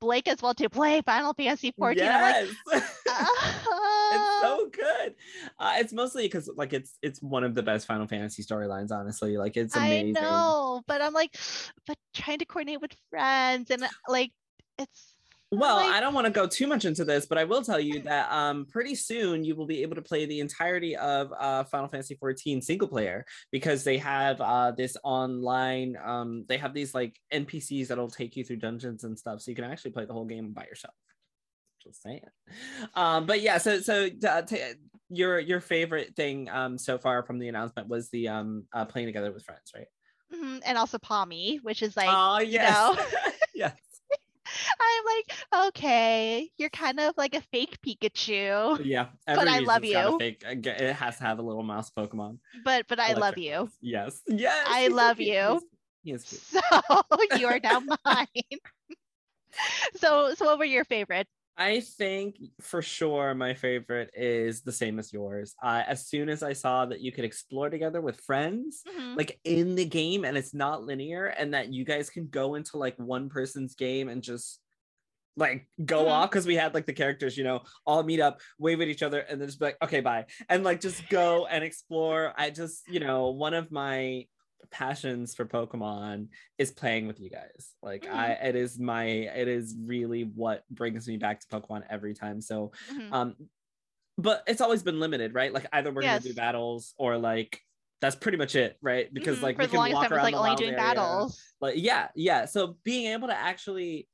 Blake 0.00 0.28
as 0.28 0.40
well 0.40 0.54
to 0.54 0.70
play 0.70 1.02
Final 1.02 1.34
Fantasy 1.34 1.72
14. 1.78 1.98
Yes. 1.98 2.48
Like, 2.66 2.82
it's 3.06 4.40
so 4.40 4.68
good. 4.72 5.14
Uh, 5.58 5.74
it's 5.78 5.92
mostly 5.92 6.24
because 6.24 6.50
like 6.56 6.72
it's 6.72 6.96
it's 7.02 7.20
one 7.20 7.44
of 7.44 7.54
the 7.54 7.62
best 7.62 7.86
Final 7.86 8.06
Fantasy 8.06 8.42
storylines, 8.42 8.90
honestly. 8.90 9.36
Like 9.36 9.56
it's 9.56 9.76
amazing. 9.76 10.16
I 10.16 10.20
know, 10.20 10.82
but 10.86 11.02
I'm 11.02 11.12
like, 11.12 11.36
but 11.86 11.96
trying 12.14 12.38
to 12.38 12.46
coordinate 12.46 12.80
with 12.80 12.96
friends 13.10 13.70
and 13.70 13.84
like 14.08 14.32
it's 14.78 15.15
well, 15.52 15.76
like... 15.76 15.90
I 15.90 16.00
don't 16.00 16.14
want 16.14 16.26
to 16.26 16.32
go 16.32 16.46
too 16.46 16.66
much 16.66 16.84
into 16.84 17.04
this, 17.04 17.26
but 17.26 17.38
I 17.38 17.44
will 17.44 17.62
tell 17.62 17.78
you 17.78 18.00
that 18.02 18.30
um, 18.32 18.66
pretty 18.66 18.94
soon 18.94 19.44
you 19.44 19.54
will 19.54 19.66
be 19.66 19.82
able 19.82 19.94
to 19.94 20.02
play 20.02 20.26
the 20.26 20.40
entirety 20.40 20.96
of 20.96 21.32
uh, 21.38 21.64
Final 21.64 21.88
Fantasy 21.88 22.16
14 22.16 22.60
single 22.62 22.88
player 22.88 23.24
because 23.52 23.84
they 23.84 23.98
have 23.98 24.40
uh, 24.40 24.72
this 24.72 24.96
online. 25.04 25.96
Um, 26.04 26.44
they 26.48 26.58
have 26.58 26.74
these 26.74 26.94
like 26.94 27.16
NPCs 27.32 27.88
that'll 27.88 28.10
take 28.10 28.36
you 28.36 28.44
through 28.44 28.56
dungeons 28.56 29.04
and 29.04 29.18
stuff, 29.18 29.40
so 29.40 29.50
you 29.50 29.54
can 29.54 29.64
actually 29.64 29.92
play 29.92 30.04
the 30.04 30.12
whole 30.12 30.24
game 30.24 30.52
by 30.52 30.64
yourself. 30.64 30.94
Just 31.82 32.02
saying. 32.02 32.22
Um, 32.94 33.26
but 33.26 33.40
yeah, 33.40 33.58
so 33.58 33.80
so 33.80 34.08
uh, 34.28 34.42
t- 34.42 34.60
your 35.08 35.38
your 35.38 35.60
favorite 35.60 36.16
thing 36.16 36.48
um, 36.48 36.76
so 36.78 36.98
far 36.98 37.22
from 37.22 37.38
the 37.38 37.48
announcement 37.48 37.88
was 37.88 38.10
the 38.10 38.28
um, 38.28 38.64
uh, 38.72 38.84
playing 38.84 39.06
together 39.06 39.32
with 39.32 39.44
friends, 39.44 39.70
right? 39.74 39.86
Mm-hmm. 40.34 40.58
And 40.64 40.76
also 40.76 40.98
Palmy, 40.98 41.60
which 41.62 41.82
is 41.82 41.96
like, 41.96 42.08
oh 42.10 42.40
yes, 42.40 42.76
you 42.76 42.96
know, 42.96 43.30
yes. 43.54 43.76
I'm 44.80 45.04
like, 45.04 45.68
okay, 45.68 46.50
you're 46.56 46.70
kind 46.70 47.00
of 47.00 47.14
like 47.16 47.34
a 47.34 47.40
fake 47.40 47.78
Pikachu. 47.86 48.84
Yeah, 48.84 49.06
but 49.26 49.48
I 49.48 49.60
love 49.60 49.84
you. 49.84 50.18
Fake, 50.18 50.42
it 50.46 50.92
has 50.94 51.18
to 51.18 51.24
have 51.24 51.38
a 51.38 51.42
little 51.42 51.62
mouse 51.62 51.90
Pokemon. 51.90 52.38
But 52.64 52.86
but 52.88 53.00
I 53.00 53.12
Electric 53.12 53.20
love 53.20 53.38
you. 53.38 53.70
Yes, 53.80 54.22
yes. 54.26 54.66
I 54.68 54.88
love 54.88 55.20
you. 55.20 55.60
Yes. 56.02 56.24
So 56.26 56.60
you 57.36 57.46
are 57.48 57.60
now 57.60 57.82
mine. 58.04 58.26
so 59.96 60.34
so 60.34 60.46
what 60.46 60.58
were 60.58 60.64
your 60.64 60.84
favorites? 60.84 61.30
I 61.58 61.80
think 61.80 62.36
for 62.60 62.82
sure 62.82 63.34
my 63.34 63.54
favorite 63.54 64.10
is 64.14 64.62
the 64.62 64.72
same 64.72 64.98
as 64.98 65.12
yours. 65.12 65.54
Uh, 65.62 65.82
as 65.86 66.06
soon 66.06 66.28
as 66.28 66.42
I 66.42 66.52
saw 66.52 66.84
that 66.86 67.00
you 67.00 67.12
could 67.12 67.24
explore 67.24 67.70
together 67.70 68.00
with 68.00 68.20
friends, 68.20 68.82
mm-hmm. 68.86 69.16
like 69.16 69.40
in 69.44 69.74
the 69.74 69.86
game, 69.86 70.24
and 70.24 70.36
it's 70.36 70.52
not 70.52 70.84
linear, 70.84 71.26
and 71.26 71.54
that 71.54 71.72
you 71.72 71.84
guys 71.84 72.10
can 72.10 72.28
go 72.28 72.56
into 72.56 72.76
like 72.76 72.96
one 72.98 73.30
person's 73.30 73.74
game 73.74 74.08
and 74.08 74.22
just 74.22 74.60
like 75.38 75.66
go 75.82 76.00
mm-hmm. 76.00 76.12
off 76.12 76.30
because 76.30 76.46
we 76.46 76.56
had 76.56 76.74
like 76.74 76.86
the 76.86 76.92
characters, 76.92 77.38
you 77.38 77.44
know, 77.44 77.62
all 77.86 78.02
meet 78.02 78.20
up, 78.20 78.40
wave 78.58 78.82
at 78.82 78.88
each 78.88 79.02
other, 79.02 79.20
and 79.20 79.40
then 79.40 79.48
just 79.48 79.58
be 79.58 79.66
like, 79.66 79.78
okay, 79.82 80.00
bye, 80.00 80.26
and 80.50 80.62
like 80.62 80.80
just 80.80 81.08
go 81.08 81.46
and 81.46 81.64
explore. 81.64 82.34
I 82.36 82.50
just, 82.50 82.82
you 82.88 83.00
know, 83.00 83.30
one 83.30 83.54
of 83.54 83.70
my 83.70 84.26
passions 84.70 85.34
for 85.34 85.44
Pokemon 85.44 86.28
is 86.58 86.70
playing 86.70 87.06
with 87.06 87.20
you 87.20 87.30
guys. 87.30 87.72
Like 87.82 88.04
mm-hmm. 88.04 88.16
I 88.16 88.32
it 88.32 88.56
is 88.56 88.78
my 88.78 89.04
it 89.04 89.48
is 89.48 89.76
really 89.84 90.22
what 90.22 90.64
brings 90.70 91.06
me 91.06 91.16
back 91.16 91.40
to 91.40 91.46
Pokemon 91.46 91.84
every 91.88 92.14
time. 92.14 92.40
So 92.40 92.72
mm-hmm. 92.92 93.12
um 93.12 93.36
but 94.18 94.42
it's 94.46 94.60
always 94.60 94.82
been 94.82 94.98
limited, 94.98 95.34
right? 95.34 95.52
Like 95.52 95.66
either 95.72 95.92
we're 95.92 96.02
yes. 96.02 96.22
gonna 96.22 96.32
do 96.32 96.36
battles 96.36 96.94
or 96.98 97.18
like 97.18 97.60
that's 98.00 98.16
pretty 98.16 98.38
much 98.38 98.54
it, 98.54 98.76
right? 98.82 99.12
Because 99.12 99.36
mm-hmm. 99.36 99.44
like 99.44 99.56
for 99.56 99.62
we 99.62 99.68
the 99.68 99.76
longest 99.76 100.02
time, 100.02 100.12
it 100.12 100.14
was 100.14 100.22
like 100.22 100.34
only 100.34 100.56
doing 100.56 100.70
area. 100.70 100.82
battles. 100.82 101.42
Like 101.60 101.74
yeah, 101.76 102.08
yeah. 102.14 102.44
So 102.46 102.76
being 102.84 103.12
able 103.12 103.28
to 103.28 103.36
actually 103.36 104.08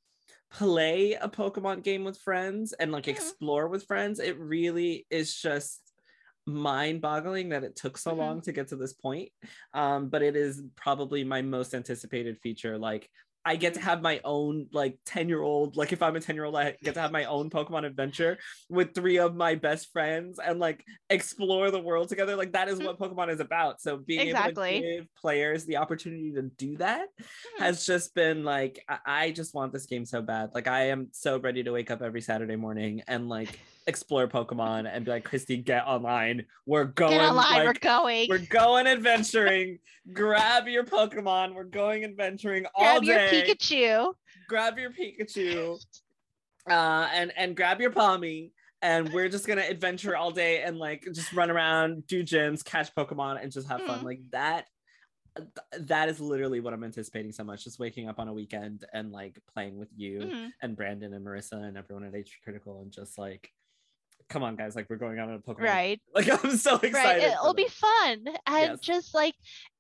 play 0.53 1.15
a 1.15 1.29
Pokemon 1.29 1.83
game 1.83 2.05
with 2.05 2.19
friends 2.19 2.73
and 2.73 2.93
like 2.93 3.05
mm-hmm. 3.05 3.11
explore 3.11 3.69
with 3.69 3.85
friends, 3.87 4.21
it 4.21 4.39
really 4.39 5.07
is 5.11 5.35
just 5.35 5.92
mind 6.47 7.01
boggling 7.01 7.51
that 7.51 7.65
it 7.65 7.77
took 7.77 7.97
so 7.97 8.11
mm-hmm. 8.11 8.21
long 8.21 8.41
to 8.43 8.53
get 8.53 8.69
to 8.69 8.77
this 8.77 8.93
point. 8.93 9.31
Um, 9.75 10.09
but 10.09 10.23
it 10.23 10.37
is 10.37 10.63
probably 10.77 11.25
my 11.25 11.43
most 11.43 11.75
anticipated 11.75 12.39
feature. 12.39 12.79
Like 12.79 13.09
I 13.45 13.57
get 13.57 13.75
to 13.75 13.81
have 13.81 14.03
my 14.03 14.21
own 14.25 14.69
like 14.73 14.99
10 15.07 15.29
year 15.29 15.43
old, 15.43 15.77
like 15.77 15.93
if 15.93 16.03
I'm 16.03 16.15
a 16.15 16.21
10 16.21 16.37
year 16.37 16.45
old, 16.45 16.57
I 16.57 16.77
get 16.83 16.95
to 16.95 17.01
have 17.01 17.11
my 17.11 17.25
own 17.25 17.51
Pokemon 17.51 17.85
adventure 17.85 18.39
with 18.69 18.95
three 18.95 19.19
of 19.19 19.35
my 19.35 19.57
best 19.57 19.93
friends 19.93 20.39
and 20.39 20.61
like 20.61 20.85
explore 21.11 21.71
the 21.71 21.81
world 21.81 22.09
together. 22.09 22.37
Like 22.37 22.53
that 22.53 22.69
is 22.69 22.79
what 22.79 22.99
Pokemon 22.99 23.31
is 23.31 23.41
about. 23.41 23.81
So 23.81 23.97
being 23.97 24.29
exactly. 24.29 24.71
able 24.71 24.83
to 24.83 24.97
give 24.97 25.07
players 25.21 25.65
the 25.65 25.79
opportunity 25.79 26.33
to 26.33 26.43
do 26.43 26.77
that 26.77 27.09
mm-hmm. 27.21 27.63
has 27.65 27.85
just 27.85 28.15
been 28.15 28.45
like, 28.45 28.85
I-, 28.89 28.99
I 29.07 29.31
just 29.33 29.55
want 29.55 29.73
this 29.73 29.87
game 29.87 30.05
so 30.05 30.23
bad. 30.23 30.51
Like 30.55 30.69
I 30.69 30.89
am 30.89 31.09
so 31.13 31.39
ready 31.41 31.65
to 31.65 31.73
wake 31.73 31.91
up 31.91 32.01
every 32.01 32.21
Saturday 32.21 32.57
morning 32.57 33.03
and 33.09 33.29
like 33.29 33.59
explore 33.87 34.29
Pokemon 34.29 34.89
and 34.93 35.05
be 35.05 35.11
like, 35.11 35.25
Christy, 35.25 35.57
get 35.57 35.87
online. 35.87 36.45
We're 36.67 36.85
going. 36.85 37.13
Get 37.13 37.23
online. 37.23 37.37
Like, 37.37 37.67
we're 37.67 37.73
going. 37.81 38.27
We're 38.29 38.39
going 38.39 38.87
adventuring. 38.87 39.79
Grab 40.13 40.69
your 40.69 40.85
Pokemon. 40.85 41.55
We're 41.55 41.65
going 41.65 42.05
adventuring 42.05 42.67
all 42.75 43.01
grab 43.01 43.03
day. 43.03 43.31
Grab 43.31 43.33
your 43.33 43.57
Pikachu. 43.57 44.15
Grab 44.49 44.79
your 44.79 44.91
Pikachu. 44.91 45.85
Uh, 46.69 47.09
and 47.13 47.33
and 47.37 47.57
grab 47.57 47.81
your 47.81 47.91
Pawmi. 47.91 48.53
And 48.83 49.13
we're 49.13 49.29
just 49.29 49.47
gonna 49.47 49.63
adventure 49.63 50.17
all 50.17 50.33
day 50.33 50.63
and 50.63 50.77
like 50.77 51.07
just 51.15 51.33
run 51.33 51.51
around, 51.51 52.07
do 52.09 52.25
gyms, 52.25 52.65
catch 52.65 52.93
Pokemon, 52.95 53.43
and 53.43 53.53
just 53.53 53.69
have 53.69 53.81
fun. 53.83 54.01
Mm. 54.01 54.05
Like 54.05 54.21
that 54.33 54.67
that 55.79 56.09
is 56.09 56.21
literally 56.21 56.61
what 56.61 56.73
I'm 56.75 56.85
anticipating 56.85 57.33
so 57.33 57.45
much. 57.45 57.65
Just 57.65 57.79
waking 57.79 58.09
up 58.09 58.19
on 58.19 58.29
a 58.29 58.33
weekend 58.33 58.85
and 58.93 59.13
like 59.13 59.41
playing 59.53 59.79
with 59.79 59.89
you 59.97 60.21
mm-hmm. 60.21 60.47
and 60.61 60.77
Brandon 60.77 61.15
and 61.15 61.25
Marissa 61.25 61.65
and 61.65 61.77
everyone 61.77 62.05
at 62.05 62.13
HP 62.13 62.31
Critical 62.45 62.83
and 62.83 62.93
just 62.93 63.19
like 63.19 63.51
come 64.33 64.43
on 64.43 64.57
guys 64.57 64.75
like 64.75 64.89
we're 64.89 64.97
going 64.97 65.19
out 65.19 65.29
on 65.29 65.35
a 65.35 65.39
pokemon 65.39 65.61
right 65.61 66.01
like 66.15 66.29
i'm 66.45 66.57
so 66.57 66.77
excited 66.77 67.23
right. 67.23 67.33
it'll 67.33 67.55
be 67.55 67.69
fun 67.69 68.25
and 68.47 68.71
yes. 68.71 68.81
just 68.81 69.15
like 69.15 69.35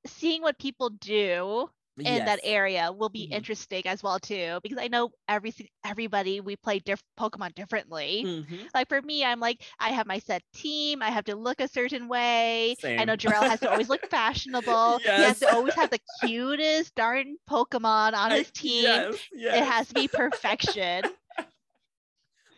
seeing 0.06 0.42
what 0.42 0.58
people 0.58 0.90
do 0.90 1.68
in 1.98 2.06
yes. 2.06 2.26
that 2.26 2.40
area 2.42 2.90
will 2.90 3.10
be 3.10 3.24
mm-hmm. 3.24 3.34
interesting 3.34 3.86
as 3.86 4.02
well 4.02 4.18
too 4.18 4.58
because 4.62 4.78
i 4.78 4.88
know 4.88 5.10
everything 5.28 5.66
everybody 5.84 6.40
we 6.40 6.56
play 6.56 6.78
diff- 6.78 7.02
pokemon 7.18 7.54
differently 7.54 8.24
mm-hmm. 8.26 8.56
like 8.74 8.88
for 8.88 9.02
me 9.02 9.22
i'm 9.22 9.40
like 9.40 9.62
i 9.78 9.90
have 9.90 10.06
my 10.06 10.18
set 10.18 10.42
team 10.54 11.02
i 11.02 11.10
have 11.10 11.24
to 11.24 11.36
look 11.36 11.60
a 11.60 11.68
certain 11.68 12.08
way 12.08 12.74
Same. 12.80 12.98
i 12.98 13.04
know 13.04 13.14
Jarell 13.14 13.42
has 13.42 13.60
to 13.60 13.70
always 13.70 13.90
look 13.90 14.06
fashionable 14.10 15.00
yes. 15.04 15.18
he 15.18 15.22
has 15.24 15.38
to 15.40 15.54
always 15.54 15.74
have 15.74 15.90
the 15.90 16.00
cutest 16.22 16.94
darn 16.94 17.36
pokemon 17.48 18.14
on 18.14 18.30
his 18.32 18.50
team 18.52 18.84
yes. 18.84 19.14
it 19.34 19.64
has 19.64 19.88
to 19.88 19.94
be 19.94 20.08
perfection 20.08 21.02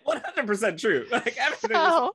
100% 0.07 0.79
true. 0.79 1.07
Like 1.11 1.37
so, 1.59 2.13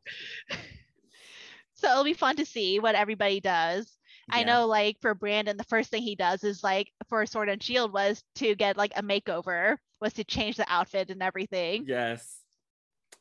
so 1.75 1.91
it'll 1.91 2.03
be 2.03 2.13
fun 2.13 2.35
to 2.37 2.45
see 2.45 2.79
what 2.79 2.95
everybody 2.95 3.39
does. 3.39 3.91
Yeah. 4.29 4.39
I 4.39 4.43
know, 4.43 4.67
like 4.67 4.97
for 5.01 5.15
Brandon, 5.15 5.57
the 5.57 5.63
first 5.63 5.89
thing 5.89 6.03
he 6.03 6.15
does 6.15 6.43
is 6.43 6.63
like 6.63 6.91
for 7.07 7.25
Sword 7.25 7.49
and 7.49 7.61
Shield 7.61 7.93
was 7.93 8.23
to 8.35 8.55
get 8.55 8.77
like 8.77 8.91
a 8.95 9.01
makeover, 9.01 9.77
was 10.01 10.13
to 10.13 10.23
change 10.23 10.57
the 10.57 10.65
outfit 10.67 11.09
and 11.09 11.23
everything. 11.23 11.85
Yes. 11.87 12.38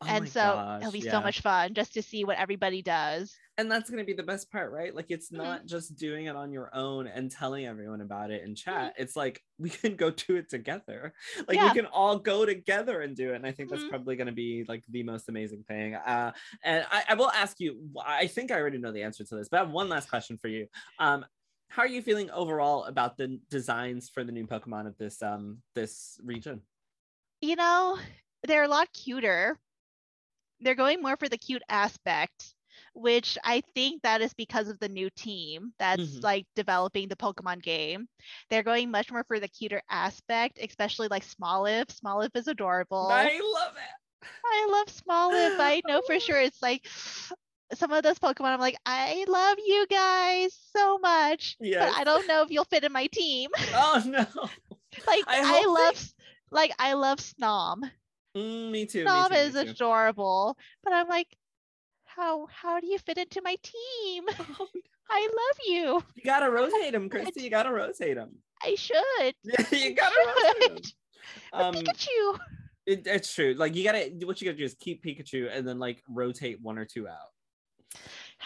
Oh 0.00 0.06
and 0.06 0.28
so 0.28 0.40
gosh, 0.40 0.80
it'll 0.80 0.92
be 0.92 1.00
yeah. 1.00 1.10
so 1.10 1.20
much 1.20 1.40
fun 1.40 1.74
just 1.74 1.94
to 1.94 2.02
see 2.02 2.24
what 2.24 2.38
everybody 2.38 2.82
does 2.82 3.36
and 3.58 3.68
that's 3.70 3.90
going 3.90 3.98
to 3.98 4.06
be 4.06 4.14
the 4.14 4.22
best 4.22 4.50
part 4.50 4.72
right 4.72 4.94
like 4.94 5.06
it's 5.08 5.30
mm-hmm. 5.30 5.42
not 5.42 5.66
just 5.66 5.96
doing 5.96 6.26
it 6.26 6.36
on 6.36 6.52
your 6.52 6.70
own 6.74 7.08
and 7.08 7.30
telling 7.30 7.66
everyone 7.66 8.00
about 8.00 8.30
it 8.30 8.42
in 8.44 8.54
chat 8.54 8.92
mm-hmm. 8.92 9.02
it's 9.02 9.16
like 9.16 9.42
we 9.58 9.68
can 9.68 9.96
go 9.96 10.10
do 10.10 10.36
it 10.36 10.48
together 10.48 11.12
like 11.46 11.56
yeah. 11.56 11.68
we 11.68 11.74
can 11.74 11.86
all 11.86 12.18
go 12.18 12.46
together 12.46 13.02
and 13.02 13.16
do 13.16 13.32
it 13.32 13.36
and 13.36 13.46
i 13.46 13.52
think 13.52 13.68
that's 13.68 13.82
mm-hmm. 13.82 13.90
probably 13.90 14.16
going 14.16 14.28
to 14.28 14.32
be 14.32 14.64
like 14.68 14.82
the 14.88 15.02
most 15.02 15.28
amazing 15.28 15.64
thing 15.64 15.94
uh, 15.94 16.32
and 16.62 16.86
I, 16.90 17.02
I, 17.10 17.14
will 17.14 17.30
ask 17.30 17.58
you 17.58 17.80
i 18.04 18.26
think 18.26 18.50
i 18.50 18.58
already 18.58 18.78
know 18.78 18.92
the 18.92 19.02
answer 19.02 19.24
to 19.24 19.34
this 19.34 19.48
but 19.48 19.58
i 19.58 19.60
have 19.60 19.72
one 19.72 19.88
last 19.88 20.08
question 20.08 20.38
for 20.38 20.48
you 20.48 20.68
um 21.00 21.26
how 21.70 21.82
are 21.82 21.88
you 21.88 22.00
feeling 22.00 22.30
overall 22.30 22.84
about 22.84 23.16
the 23.16 23.38
designs 23.50 24.08
for 24.08 24.24
the 24.24 24.32
new 24.32 24.46
pokemon 24.46 24.86
of 24.86 24.96
this 24.96 25.20
um 25.22 25.58
this 25.74 26.20
region 26.24 26.62
you 27.40 27.56
know 27.56 27.98
they're 28.46 28.64
a 28.64 28.68
lot 28.68 28.88
cuter 28.92 29.58
they're 30.60 30.74
going 30.74 31.00
more 31.02 31.16
for 31.16 31.28
the 31.28 31.38
cute 31.38 31.62
aspect 31.68 32.54
which 32.94 33.38
I 33.44 33.62
think 33.74 34.02
that 34.02 34.20
is 34.20 34.34
because 34.34 34.68
of 34.68 34.78
the 34.78 34.88
new 34.88 35.08
team 35.10 35.72
that's 35.78 36.02
mm-hmm. 36.02 36.20
like 36.20 36.46
developing 36.56 37.08
the 37.08 37.16
Pokemon 37.16 37.62
game. 37.62 38.08
They're 38.50 38.62
going 38.62 38.90
much 38.90 39.10
more 39.12 39.24
for 39.24 39.38
the 39.38 39.48
cuter 39.48 39.82
aspect, 39.88 40.58
especially 40.60 41.08
like 41.08 41.24
Smoliv. 41.24 41.86
Smoliv 41.86 42.30
is 42.34 42.48
adorable. 42.48 43.08
I 43.10 43.40
love 43.54 43.74
it. 43.76 44.28
I 44.44 44.68
love 44.70 44.86
Smoliv. 44.86 45.60
I 45.60 45.80
know 45.86 46.02
for 46.06 46.18
sure 46.18 46.40
it's 46.40 46.60
like 46.62 46.88
some 47.74 47.92
of 47.92 48.02
those 48.02 48.18
Pokemon. 48.18 48.46
I'm 48.46 48.60
like, 48.60 48.78
I 48.84 49.24
love 49.28 49.58
you 49.64 49.86
guys 49.88 50.58
so 50.76 50.98
much, 50.98 51.56
yes. 51.60 51.78
but 51.78 52.00
I 52.00 52.04
don't 52.04 52.26
know 52.26 52.42
if 52.42 52.50
you'll 52.50 52.64
fit 52.64 52.84
in 52.84 52.92
my 52.92 53.06
team. 53.06 53.50
Oh 53.74 54.02
no! 54.04 54.18
like 55.06 55.24
I, 55.26 55.62
I 55.62 55.66
love, 55.66 55.94
they... 55.94 56.24
like 56.50 56.72
I 56.78 56.94
love 56.94 57.18
Snom. 57.18 57.88
Mm, 58.38 58.70
me 58.70 58.86
too. 58.86 59.04
Too, 59.04 59.34
is 59.34 59.54
too. 59.54 59.60
adorable, 59.60 60.56
but 60.84 60.92
I'm 60.92 61.08
like, 61.08 61.36
how 62.04 62.46
how 62.46 62.80
do 62.80 62.86
you 62.86 62.98
fit 62.98 63.18
into 63.18 63.42
my 63.42 63.56
team? 63.62 64.24
Oh, 64.60 64.68
no. 64.74 64.80
I 65.10 65.22
love 65.22 65.58
you. 65.66 66.02
You 66.16 66.22
gotta 66.22 66.50
rotate 66.50 66.94
him, 66.94 67.08
Christy. 67.08 67.42
You 67.42 67.50
gotta 67.50 67.72
rotate 67.72 68.18
him. 68.18 68.30
I 68.62 68.74
should. 68.74 69.34
Yeah, 69.42 69.64
you 69.72 69.94
gotta 69.94 70.14
rotate 70.26 70.70
him. 70.70 70.92
Um, 71.54 71.74
Pikachu. 71.74 72.38
It, 72.84 73.06
it's 73.06 73.34
true. 73.34 73.54
Like 73.56 73.74
you 73.74 73.84
gotta, 73.84 74.10
what 74.24 74.40
you 74.40 74.46
gotta 74.46 74.58
do 74.58 74.64
is 74.64 74.74
keep 74.74 75.02
Pikachu 75.02 75.48
and 75.50 75.66
then 75.66 75.78
like 75.78 76.02
rotate 76.10 76.60
one 76.60 76.76
or 76.76 76.84
two 76.84 77.08
out. 77.08 77.32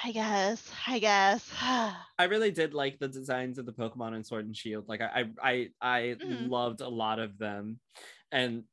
I 0.04 0.12
guess. 0.12 0.70
I 0.86 0.98
guess. 0.98 1.48
I 1.60 2.24
really 2.28 2.50
did 2.50 2.74
like 2.74 2.98
the 2.98 3.08
designs 3.08 3.58
of 3.58 3.66
the 3.66 3.72
Pokemon 3.72 4.14
in 4.16 4.24
Sword 4.24 4.46
and 4.46 4.56
Shield. 4.56 4.88
Like 4.88 5.00
I, 5.00 5.24
I, 5.42 5.68
I, 5.80 6.00
mm-hmm. 6.20 6.48
loved 6.48 6.80
a 6.80 6.88
lot 6.88 7.18
of 7.18 7.38
them, 7.38 7.78
and 8.30 8.64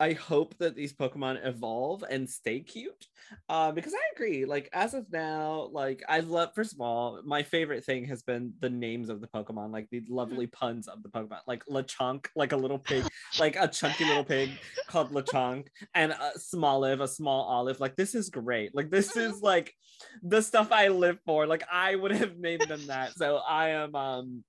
I 0.00 0.12
hope 0.12 0.56
that 0.58 0.76
these 0.76 0.92
Pokemon 0.92 1.44
evolve 1.44 2.04
and 2.08 2.28
stay 2.28 2.60
cute. 2.60 3.06
Uh, 3.48 3.72
because 3.72 3.92
I 3.94 4.14
agree. 4.14 4.44
Like 4.44 4.68
as 4.72 4.94
of 4.94 5.10
now, 5.12 5.68
like 5.72 6.02
I 6.08 6.20
love. 6.20 6.50
First 6.54 6.72
of 6.72 6.80
all, 6.80 7.20
my 7.24 7.42
favorite 7.42 7.84
thing 7.84 8.04
has 8.06 8.22
been 8.22 8.52
the 8.60 8.70
names 8.70 9.08
of 9.08 9.20
the 9.20 9.26
Pokemon, 9.26 9.72
like 9.72 9.88
the 9.90 10.02
lovely 10.08 10.46
mm-hmm. 10.46 10.64
puns 10.64 10.88
of 10.88 11.02
the 11.02 11.08
Pokemon, 11.08 11.40
like 11.46 11.64
Lechonk, 11.66 12.26
like 12.36 12.52
a 12.52 12.56
little 12.56 12.78
pig, 12.78 13.04
like 13.40 13.56
a 13.56 13.66
chunky 13.66 14.04
little 14.04 14.24
pig 14.24 14.50
called 14.86 15.10
Lechonk, 15.10 15.66
and 15.94 16.12
a 16.12 16.32
Smoliv, 16.38 17.02
a 17.02 17.08
small 17.08 17.44
olive. 17.44 17.80
Like 17.80 17.96
this 17.96 18.14
is 18.14 18.30
great. 18.30 18.74
Like 18.74 18.90
this 18.90 19.16
is 19.16 19.34
mm-hmm. 19.34 19.44
like 19.44 19.74
the 20.22 20.40
stuff 20.40 20.70
I 20.70 20.88
live 20.88 21.18
for. 21.26 21.46
Like 21.46 21.64
I 21.70 21.96
would 21.96 22.12
have 22.12 22.38
named 22.38 22.68
them 22.68 22.86
that. 22.86 23.14
So 23.14 23.36
I 23.36 23.70
am 23.70 23.94
um 23.94 24.44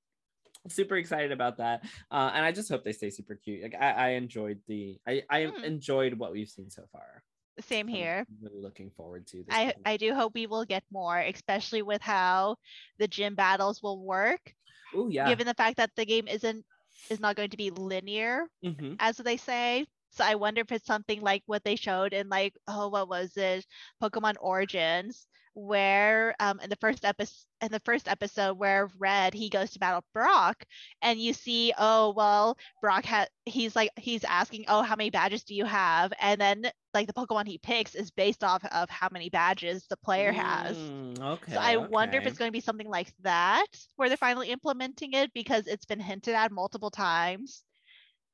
super 0.68 0.98
excited 0.98 1.32
about 1.32 1.58
that 1.58 1.84
uh, 2.12 2.32
and 2.34 2.46
i 2.46 2.52
just 2.52 2.70
hope 2.70 2.84
they 2.84 2.92
stay 2.92 3.10
super 3.10 3.36
cute 3.36 3.64
like 3.64 3.76
i, 3.80 3.92
I 3.92 4.10
enjoyed 4.10 4.60
the 4.68 5.00
i 5.08 5.24
i 5.30 5.40
mm. 5.42 5.64
enjoyed 5.64 6.14
what 6.14 6.32
we've 6.32 6.50
seen 6.50 6.70
so 6.70 6.84
far. 6.92 7.24
Same 7.62 7.90
here. 7.90 8.26
I'm 8.30 8.38
really 8.42 8.62
looking 8.62 8.90
forward 8.96 9.28
to 9.28 9.38
this 9.38 9.48
i 9.50 9.74
i 9.86 9.98
do 9.98 10.14
hope 10.14 10.34
we 10.34 10.48
will 10.48 10.66
get 10.66 10.84
more 10.92 11.20
especially 11.20 11.82
with 11.82 12.02
how 12.02 12.56
the 13.00 13.08
gym 13.08 13.36
battles 13.36 13.84
will 13.84 14.02
work 14.04 14.54
oh 14.96 15.10
yeah. 15.10 15.28
given 15.28 15.46
the 15.46 15.54
fact 15.54 15.78
that 15.78 15.92
the 15.96 16.06
game 16.06 16.28
isn't 16.28 16.66
is 17.10 17.20
not 17.20 17.36
going 17.36 17.50
to 17.50 17.58
be 17.58 17.70
linear 17.72 18.46
mm-hmm. 18.64 18.94
as 19.00 19.18
they 19.18 19.38
say 19.38 19.86
so 20.12 20.24
I 20.24 20.36
wonder 20.36 20.62
if 20.62 20.72
it's 20.72 20.86
something 20.86 21.22
like 21.22 21.44
what 21.46 21.64
they 21.64 21.76
showed 21.76 22.14
in 22.14 22.30
like 22.30 22.56
oh 22.68 22.90
what 22.90 23.10
was 23.10 23.36
it 23.38 23.66
Pokemon 24.02 24.36
Origins 24.40 25.28
where 25.54 26.36
um, 26.40 26.60
in 26.62 26.70
the 26.70 26.76
first 26.78 27.04
episode 27.04 27.46
in 27.62 27.72
the 27.72 27.82
first 27.82 28.08
episode 28.08 28.58
where 28.58 28.90
Red 28.98 29.34
he 29.34 29.50
goes 29.50 29.72
to 29.72 29.80
battle 29.80 30.04
Brock 30.14 30.64
and 31.02 31.20
you 31.20 31.34
see 31.34 31.74
oh 31.78 32.14
well 32.16 32.58
Brock 32.82 33.06
had 33.06 33.28
he's 33.46 33.76
like 33.76 33.90
he's 33.98 34.24
asking 34.24 34.66
oh 34.68 34.82
how 34.82 34.96
many 34.96 35.10
badges 35.10 35.44
do 35.44 35.56
you 35.56 35.66
have 35.66 36.14
and 36.22 36.40
then 36.40 36.72
like 36.94 37.08
the 37.08 37.14
Pokemon 37.14 37.48
he 37.48 37.58
picks 37.58 37.94
is 37.96 38.12
based 38.12 38.44
off 38.44 38.64
of 38.66 38.90
how 38.90 39.10
many 39.12 39.30
badges 39.30 39.86
the 39.90 39.98
player 39.98 40.32
has. 40.32 40.76
Mm, 40.78 41.20
okay. 41.20 41.54
So 41.54 41.60
I 41.60 41.76
okay. 41.76 41.88
wonder 41.88 42.18
if 42.18 42.26
it's 42.26 42.38
going 42.38 42.50
to 42.50 42.54
be 42.54 42.62
something 42.62 42.90
like 42.90 43.14
that 43.22 43.68
where 43.96 44.10
they're 44.10 44.18
finally 44.18 44.50
implementing 44.50 45.14
it 45.14 45.32
because 45.34 45.68
it's 45.68 45.86
been 45.86 46.00
hinted 46.00 46.34
at 46.34 46.52
multiple 46.52 46.90
times 46.90 47.64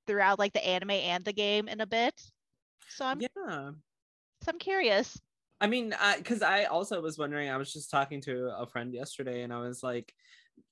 throughout 0.07 0.39
like 0.39 0.53
the 0.53 0.65
anime 0.65 0.91
and 0.91 1.23
the 1.23 1.33
game 1.33 1.67
in 1.67 1.81
a 1.81 1.87
bit. 1.87 2.13
So 2.89 3.05
I'm 3.05 3.21
yeah. 3.21 3.27
So 4.41 4.51
I'm 4.51 4.59
curious. 4.59 5.19
I 5.61 5.67
mean, 5.67 5.93
because 6.17 6.41
I, 6.41 6.61
I 6.61 6.63
also 6.65 7.01
was 7.01 7.17
wondering. 7.17 7.49
I 7.49 7.57
was 7.57 7.71
just 7.71 7.89
talking 7.89 8.21
to 8.21 8.53
a 8.57 8.67
friend 8.67 8.93
yesterday, 8.93 9.43
and 9.43 9.53
I 9.53 9.59
was 9.59 9.81
like, 9.81 10.13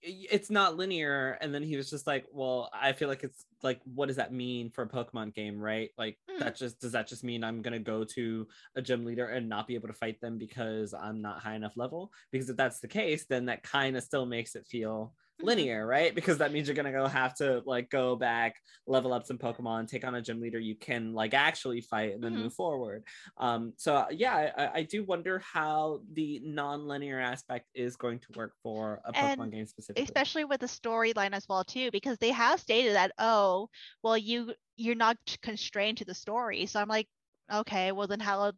"It's 0.01 0.49
not 0.49 0.75
linear." 0.75 1.37
And 1.41 1.53
then 1.53 1.63
he 1.63 1.77
was 1.77 1.89
just 1.89 2.05
like, 2.05 2.25
"Well, 2.31 2.69
I 2.73 2.91
feel 2.91 3.07
like 3.07 3.23
it's 3.23 3.45
like, 3.63 3.79
what 3.85 4.07
does 4.07 4.17
that 4.17 4.33
mean 4.33 4.69
for 4.69 4.83
a 4.83 4.89
Pokemon 4.89 5.33
game, 5.33 5.59
right? 5.59 5.89
Like, 5.97 6.17
mm. 6.29 6.39
that 6.39 6.57
just 6.57 6.81
does 6.81 6.91
that 6.91 7.07
just 7.07 7.23
mean 7.23 7.43
I'm 7.43 7.61
gonna 7.61 7.79
go 7.79 8.03
to 8.03 8.47
a 8.75 8.81
gym 8.81 9.05
leader 9.05 9.27
and 9.27 9.47
not 9.47 9.67
be 9.67 9.75
able 9.75 9.87
to 9.87 9.93
fight 9.93 10.19
them 10.19 10.37
because 10.37 10.93
I'm 10.93 11.21
not 11.21 11.39
high 11.39 11.55
enough 11.55 11.77
level? 11.77 12.11
Because 12.31 12.49
if 12.49 12.57
that's 12.57 12.79
the 12.79 12.87
case, 12.87 13.25
then 13.25 13.45
that 13.45 13.63
kind 13.63 13.95
of 13.95 14.03
still 14.03 14.25
makes 14.25 14.55
it 14.55 14.67
feel. 14.67 15.13
Linear, 15.41 15.85
right? 15.85 16.13
Because 16.13 16.37
that 16.37 16.51
means 16.51 16.67
you're 16.67 16.75
gonna 16.75 16.91
go 16.91 17.07
have 17.07 17.33
to 17.35 17.61
like 17.65 17.89
go 17.89 18.15
back, 18.15 18.55
level 18.87 19.13
up 19.13 19.25
some 19.25 19.37
Pokemon, 19.37 19.87
take 19.87 20.05
on 20.05 20.15
a 20.15 20.21
gym 20.21 20.39
leader 20.39 20.59
you 20.59 20.75
can 20.75 21.13
like 21.13 21.33
actually 21.33 21.81
fight, 21.81 22.13
and 22.13 22.23
then 22.23 22.33
mm-hmm. 22.33 22.43
move 22.43 22.53
forward. 22.53 23.03
Um, 23.37 23.73
so 23.77 24.05
yeah, 24.11 24.51
I, 24.57 24.79
I, 24.79 24.83
do 24.83 25.03
wonder 25.03 25.39
how 25.39 26.01
the 26.13 26.41
non-linear 26.43 27.19
aspect 27.19 27.67
is 27.73 27.95
going 27.95 28.19
to 28.19 28.27
work 28.35 28.53
for 28.61 29.01
a 29.05 29.13
Pokemon 29.13 29.43
and 29.43 29.51
game 29.51 29.65
specifically, 29.65 30.03
especially 30.03 30.45
with 30.45 30.61
the 30.61 30.67
storyline 30.67 31.33
as 31.33 31.45
well 31.49 31.63
too, 31.63 31.89
because 31.91 32.17
they 32.17 32.31
have 32.31 32.59
stated 32.59 32.95
that 32.95 33.11
oh, 33.17 33.69
well 34.03 34.17
you 34.17 34.53
you're 34.75 34.95
not 34.95 35.17
constrained 35.41 35.97
to 35.99 36.05
the 36.05 36.15
story. 36.15 36.65
So 36.65 36.79
I'm 36.79 36.87
like, 36.87 37.07
okay, 37.51 37.91
well 37.91 38.07
then 38.07 38.19
how 38.19 38.51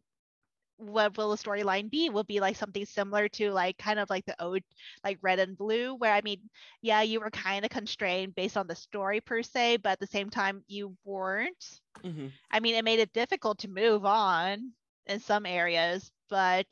what 0.78 1.16
will 1.16 1.30
the 1.30 1.36
storyline 1.36 1.90
be? 1.90 2.10
Will 2.10 2.24
be 2.24 2.40
like 2.40 2.56
something 2.56 2.84
similar 2.84 3.28
to 3.30 3.50
like 3.50 3.78
kind 3.78 3.98
of 3.98 4.10
like 4.10 4.24
the 4.26 4.42
old 4.42 4.62
like 5.04 5.18
red 5.22 5.38
and 5.38 5.56
blue 5.56 5.94
where 5.94 6.12
i 6.12 6.20
mean 6.22 6.40
yeah 6.82 7.02
you 7.02 7.20
were 7.20 7.30
kind 7.30 7.64
of 7.64 7.70
constrained 7.70 8.34
based 8.34 8.56
on 8.56 8.66
the 8.66 8.74
story 8.74 9.20
per 9.20 9.42
se 9.42 9.78
but 9.78 9.90
at 9.90 10.00
the 10.00 10.06
same 10.06 10.30
time 10.30 10.62
you 10.68 10.94
weren't. 11.04 11.80
Mm-hmm. 12.04 12.26
i 12.50 12.60
mean 12.60 12.74
it 12.74 12.84
made 12.84 12.98
it 13.00 13.12
difficult 13.12 13.58
to 13.58 13.68
move 13.68 14.04
on 14.04 14.72
in 15.06 15.20
some 15.20 15.46
areas 15.46 16.10
but 16.28 16.66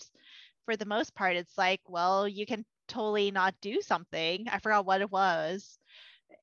for 0.65 0.77
the 0.77 0.87
most 0.87 1.15
part 1.15 1.37
it's 1.37 1.57
like 1.57 1.81
well 1.89 2.29
you 2.29 2.47
can 2.47 2.65
totally 2.89 3.31
not 3.31 3.55
do 3.61 3.81
something. 3.81 4.47
I 4.51 4.59
forgot 4.59 4.87
what 4.87 5.01
it 5.01 5.11
was 5.11 5.79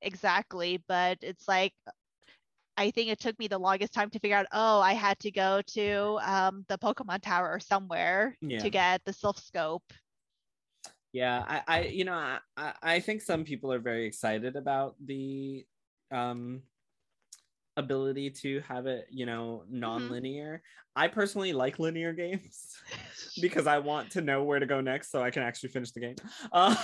exactly 0.02 0.82
but 0.88 1.20
it's 1.22 1.48
like 1.48 1.74
I 2.82 2.90
think 2.90 3.10
it 3.10 3.20
took 3.20 3.38
me 3.38 3.48
the 3.48 3.60
longest 3.60 3.94
time 3.94 4.10
to 4.10 4.20
figure 4.20 4.36
out, 4.36 4.48
oh, 4.52 4.82
I 4.82 4.94
had 4.94 5.20
to 5.20 5.30
go 5.30 5.62
to 5.74 6.20
um, 6.24 6.66
the 6.68 6.80
Pokemon 6.80 7.22
Tower 7.22 7.52
or 7.52 7.60
somewhere 7.60 8.36
yeah. 8.42 8.58
to 8.60 8.70
get 8.72 9.06
the 9.06 9.12
Silph 9.12 9.40
Scope. 9.40 9.84
Yeah, 11.14 11.44
I, 11.48 11.62
I 11.68 11.82
you 11.84 12.06
know, 12.06 12.38
I, 12.58 12.74
I 12.82 13.00
think 13.00 13.22
some 13.22 13.44
people 13.44 13.72
are 13.72 13.80
very 13.80 14.08
excited 14.08 14.56
about 14.56 14.96
the 15.06 15.66
um 16.10 16.64
ability 17.78 18.30
to 18.30 18.62
have 18.68 18.86
it, 18.86 19.06
you 19.10 19.26
know, 19.26 19.64
mm-hmm. 19.66 19.80
non-linear. 19.80 20.56
Mm-hmm. 20.56 21.02
I 21.04 21.08
personally 21.08 21.54
like 21.54 21.80
linear 21.80 22.12
games 22.12 22.76
because 23.42 23.66
I 23.66 23.80
want 23.80 24.12
to 24.12 24.22
know 24.22 24.44
where 24.44 24.60
to 24.60 24.66
go 24.66 24.82
next 24.82 25.10
so 25.10 25.22
I 25.22 25.32
can 25.32 25.42
actually 25.42 25.70
finish 25.70 25.92
the 25.92 26.02
game. 26.02 26.16
Um 26.54 26.76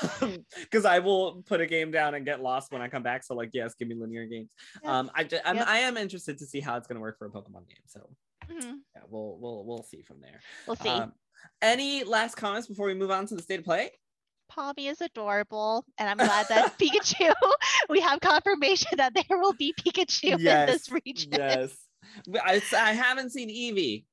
because 0.61 0.85
I 0.85 0.99
will 0.99 1.43
put 1.45 1.59
a 1.59 1.65
game 1.65 1.91
down 1.91 2.15
and 2.15 2.25
get 2.25 2.41
lost 2.41 2.71
when 2.71 2.81
I 2.81 2.87
come 2.87 3.03
back. 3.03 3.23
So 3.23 3.35
like, 3.35 3.49
yes, 3.53 3.75
give 3.75 3.87
me 3.87 3.95
linear 3.95 4.25
games. 4.25 4.49
Um 4.85 5.11
I 5.13 5.23
just, 5.23 5.41
I'm, 5.45 5.57
yep. 5.57 5.67
I 5.67 5.79
am 5.79 5.97
interested 5.97 6.37
to 6.37 6.45
see 6.45 6.61
how 6.61 6.77
it's 6.77 6.87
going 6.87 6.95
to 6.95 7.01
work 7.01 7.17
for 7.17 7.27
a 7.27 7.31
Pokemon 7.31 7.67
game. 7.67 7.85
So 7.87 8.09
mm-hmm. 8.49 8.75
yeah, 8.95 9.01
we'll 9.09 9.37
we'll 9.39 9.65
we'll 9.65 9.83
see 9.83 10.01
from 10.01 10.21
there. 10.21 10.39
We'll 10.67 10.77
see. 10.77 10.89
Um, 10.89 11.11
any 11.61 12.03
last 12.03 12.35
comments 12.35 12.67
before 12.67 12.87
we 12.87 12.93
move 12.93 13.11
on 13.11 13.25
to 13.27 13.35
the 13.35 13.41
state 13.41 13.59
of 13.59 13.65
play? 13.65 13.91
Pawmi 14.51 14.89
is 14.89 15.01
adorable, 15.01 15.85
and 15.97 16.09
I'm 16.09 16.17
glad 16.17 16.47
that 16.49 16.77
Pikachu. 16.79 17.33
we 17.89 18.01
have 18.01 18.19
confirmation 18.19 18.97
that 18.97 19.13
there 19.13 19.37
will 19.37 19.53
be 19.53 19.73
Pikachu 19.73 20.37
yes, 20.39 20.69
in 20.69 20.73
this 20.73 20.91
region. 20.91 21.31
Yes, 21.33 21.75
I, 22.43 22.61
I 22.75 22.93
haven't 22.93 23.31
seen 23.31 23.49
Eevee. 23.49 24.05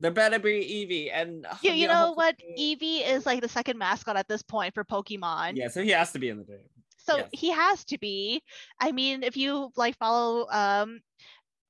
There 0.00 0.10
better 0.10 0.38
be 0.38 0.50
Eevee, 0.50 1.10
and 1.12 1.46
you, 1.62 1.70
you, 1.70 1.82
you 1.82 1.86
know, 1.88 2.08
know 2.08 2.12
what? 2.12 2.36
Eevee 2.58 3.08
is 3.08 3.26
like 3.26 3.40
the 3.40 3.48
second 3.48 3.78
mascot 3.78 4.16
at 4.16 4.28
this 4.28 4.42
point 4.42 4.74
for 4.74 4.84
Pokemon. 4.84 5.56
Yeah, 5.56 5.68
so 5.68 5.82
he 5.82 5.90
has 5.90 6.12
to 6.12 6.18
be 6.18 6.28
in 6.28 6.38
the 6.38 6.44
game. 6.44 6.58
So 6.98 7.18
yes. 7.18 7.28
he 7.32 7.50
has 7.50 7.84
to 7.86 7.98
be. 7.98 8.42
I 8.80 8.92
mean, 8.92 9.22
if 9.22 9.36
you 9.36 9.70
like 9.76 9.96
follow 9.98 10.46
um 10.50 11.00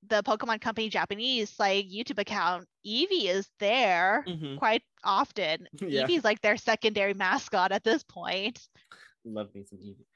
the 0.08 0.22
Pokemon 0.22 0.60
Company 0.60 0.88
Japanese 0.88 1.54
like 1.58 1.86
YouTube 1.86 2.18
account, 2.18 2.66
Eevee 2.86 3.28
is 3.28 3.48
there 3.58 4.24
mm-hmm. 4.26 4.56
quite 4.56 4.82
often. 5.02 5.66
Yeah. 5.80 6.06
Eevee's 6.06 6.24
like 6.24 6.40
their 6.40 6.56
secondary 6.56 7.14
mascot 7.14 7.72
at 7.72 7.84
this 7.84 8.02
point. 8.02 8.60
Love 9.24 9.54
me 9.54 9.64
some 9.64 9.78
Eevee. 9.78 10.06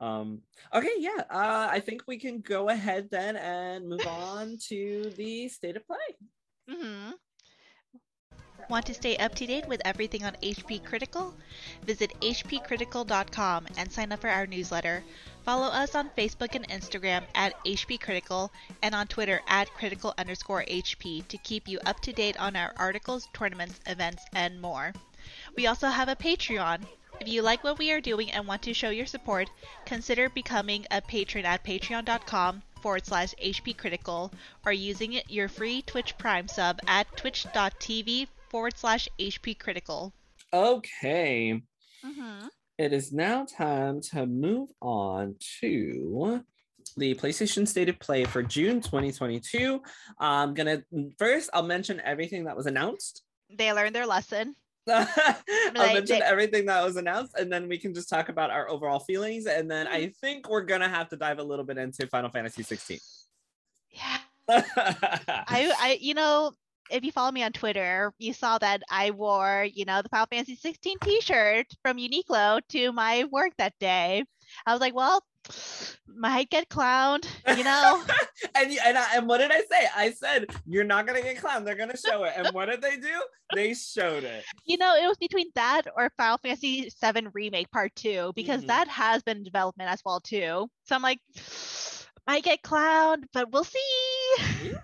Um, 0.00 0.42
okay, 0.72 0.94
yeah. 0.98 1.22
Uh, 1.30 1.68
I 1.70 1.80
think 1.80 2.04
we 2.06 2.18
can 2.18 2.40
go 2.40 2.68
ahead 2.68 3.08
then 3.10 3.36
and 3.36 3.88
move 3.88 4.06
on 4.06 4.56
to 4.68 5.10
the 5.16 5.48
state 5.48 5.76
of 5.76 5.86
play. 5.86 5.96
Mm-hmm. 6.70 7.12
Want 8.72 8.86
to 8.86 8.94
stay 8.94 9.18
up 9.18 9.34
to 9.34 9.46
date 9.46 9.68
with 9.68 9.82
everything 9.84 10.24
on 10.24 10.34
HP 10.42 10.82
Critical? 10.82 11.34
Visit 11.84 12.18
hpcritical.com 12.22 13.66
and 13.76 13.92
sign 13.92 14.12
up 14.12 14.22
for 14.22 14.30
our 14.30 14.46
newsletter. 14.46 15.04
Follow 15.44 15.66
us 15.66 15.94
on 15.94 16.08
Facebook 16.16 16.54
and 16.54 16.66
Instagram 16.68 17.24
at 17.34 17.62
HP 17.66 18.00
Critical 18.00 18.50
and 18.82 18.94
on 18.94 19.08
Twitter 19.08 19.42
at 19.46 19.68
critical 19.74 20.14
underscore 20.16 20.64
HP 20.64 21.28
to 21.28 21.36
keep 21.36 21.68
you 21.68 21.80
up 21.84 22.00
to 22.00 22.14
date 22.14 22.40
on 22.40 22.56
our 22.56 22.72
articles, 22.78 23.28
tournaments, 23.34 23.78
events, 23.86 24.24
and 24.34 24.58
more. 24.58 24.94
We 25.54 25.66
also 25.66 25.88
have 25.88 26.08
a 26.08 26.16
Patreon. 26.16 26.86
If 27.20 27.28
you 27.28 27.42
like 27.42 27.62
what 27.62 27.76
we 27.76 27.92
are 27.92 28.00
doing 28.00 28.32
and 28.32 28.48
want 28.48 28.62
to 28.62 28.72
show 28.72 28.88
your 28.88 29.04
support, 29.04 29.50
consider 29.84 30.30
becoming 30.30 30.86
a 30.90 31.02
patron 31.02 31.44
at 31.44 31.62
patreon.com 31.62 32.62
forward 32.80 33.04
slash 33.04 33.34
HP 33.34 33.76
Critical 33.76 34.32
or 34.64 34.72
using 34.72 35.20
your 35.28 35.50
free 35.50 35.82
Twitch 35.82 36.16
Prime 36.16 36.48
sub 36.48 36.80
at 36.86 37.14
twitch.tv 37.18 38.28
forward 38.52 38.76
slash 38.76 39.08
HP 39.18 39.58
Critical. 39.58 40.12
Okay. 40.52 41.60
Mm-hmm. 42.04 42.46
It 42.78 42.92
is 42.92 43.12
now 43.12 43.46
time 43.46 44.00
to 44.12 44.26
move 44.26 44.68
on 44.80 45.36
to 45.60 46.44
the 46.96 47.14
PlayStation 47.14 47.66
State 47.66 47.88
of 47.88 47.98
Play 47.98 48.24
for 48.24 48.42
June 48.42 48.80
2022. 48.80 49.82
I'm 50.18 50.52
gonna 50.52 50.82
first 51.18 51.48
I'll 51.54 51.62
mention 51.62 52.00
everything 52.04 52.44
that 52.44 52.56
was 52.56 52.66
announced. 52.66 53.22
They 53.50 53.72
learned 53.72 53.94
their 53.94 54.06
lesson. 54.06 54.54
I'll 54.88 55.06
like, 55.74 55.94
mention 55.94 56.18
they... 56.18 56.24
everything 56.24 56.66
that 56.66 56.84
was 56.84 56.96
announced, 56.96 57.38
and 57.38 57.50
then 57.50 57.68
we 57.68 57.78
can 57.78 57.94
just 57.94 58.10
talk 58.10 58.28
about 58.28 58.50
our 58.50 58.68
overall 58.68 58.98
feelings. 58.98 59.46
And 59.46 59.70
then 59.70 59.86
I 59.86 60.02
mm-hmm. 60.02 60.10
think 60.20 60.50
we're 60.50 60.62
gonna 60.62 60.88
have 60.88 61.08
to 61.10 61.16
dive 61.16 61.38
a 61.38 61.44
little 61.44 61.64
bit 61.64 61.78
into 61.78 62.06
Final 62.08 62.30
Fantasy 62.30 62.62
16. 62.62 62.98
Yeah. 63.90 64.18
I, 64.48 65.72
I, 65.80 65.98
you 66.00 66.14
know, 66.14 66.52
if 66.92 67.04
you 67.04 67.12
follow 67.12 67.32
me 67.32 67.42
on 67.42 67.52
Twitter, 67.52 68.12
you 68.18 68.32
saw 68.32 68.58
that 68.58 68.82
I 68.90 69.10
wore, 69.10 69.66
you 69.72 69.84
know, 69.84 70.02
the 70.02 70.08
Final 70.10 70.26
Fantasy 70.26 70.56
16 70.56 70.98
T-shirt 71.00 71.66
from 71.82 71.96
Uniqlo 71.96 72.60
to 72.68 72.92
my 72.92 73.24
work 73.32 73.52
that 73.58 73.72
day. 73.80 74.24
I 74.66 74.72
was 74.72 74.80
like, 74.80 74.94
well, 74.94 75.24
might 76.06 76.50
get 76.50 76.68
clowned, 76.68 77.26
you 77.56 77.64
know. 77.64 78.04
and 78.54 78.70
and, 78.84 78.98
I, 78.98 79.16
and 79.16 79.26
what 79.26 79.38
did 79.38 79.50
I 79.50 79.60
say? 79.60 79.88
I 79.96 80.10
said 80.10 80.46
you're 80.66 80.84
not 80.84 81.06
gonna 81.06 81.22
get 81.22 81.38
clowned. 81.38 81.64
They're 81.64 81.74
gonna 81.74 81.96
show 81.96 82.24
it. 82.24 82.34
And 82.36 82.48
what 82.52 82.66
did 82.66 82.82
they 82.82 82.96
do? 82.96 83.22
They 83.54 83.74
showed 83.74 84.24
it. 84.24 84.44
You 84.64 84.76
know, 84.76 84.94
it 84.94 85.06
was 85.06 85.16
between 85.16 85.48
that 85.54 85.82
or 85.96 86.10
Final 86.16 86.38
Fantasy 86.38 86.90
VII 87.02 87.28
Remake 87.32 87.70
Part 87.70 87.94
Two 87.96 88.32
because 88.36 88.58
mm-hmm. 88.60 88.68
that 88.68 88.88
has 88.88 89.22
been 89.22 89.38
in 89.38 89.42
development 89.42 89.90
as 89.90 90.02
well 90.04 90.20
too. 90.20 90.68
So 90.84 90.94
I'm 90.94 91.02
like, 91.02 91.18
might 92.26 92.44
get 92.44 92.62
clowned, 92.62 93.24
but 93.32 93.50
we'll 93.50 93.64
see. 93.64 94.74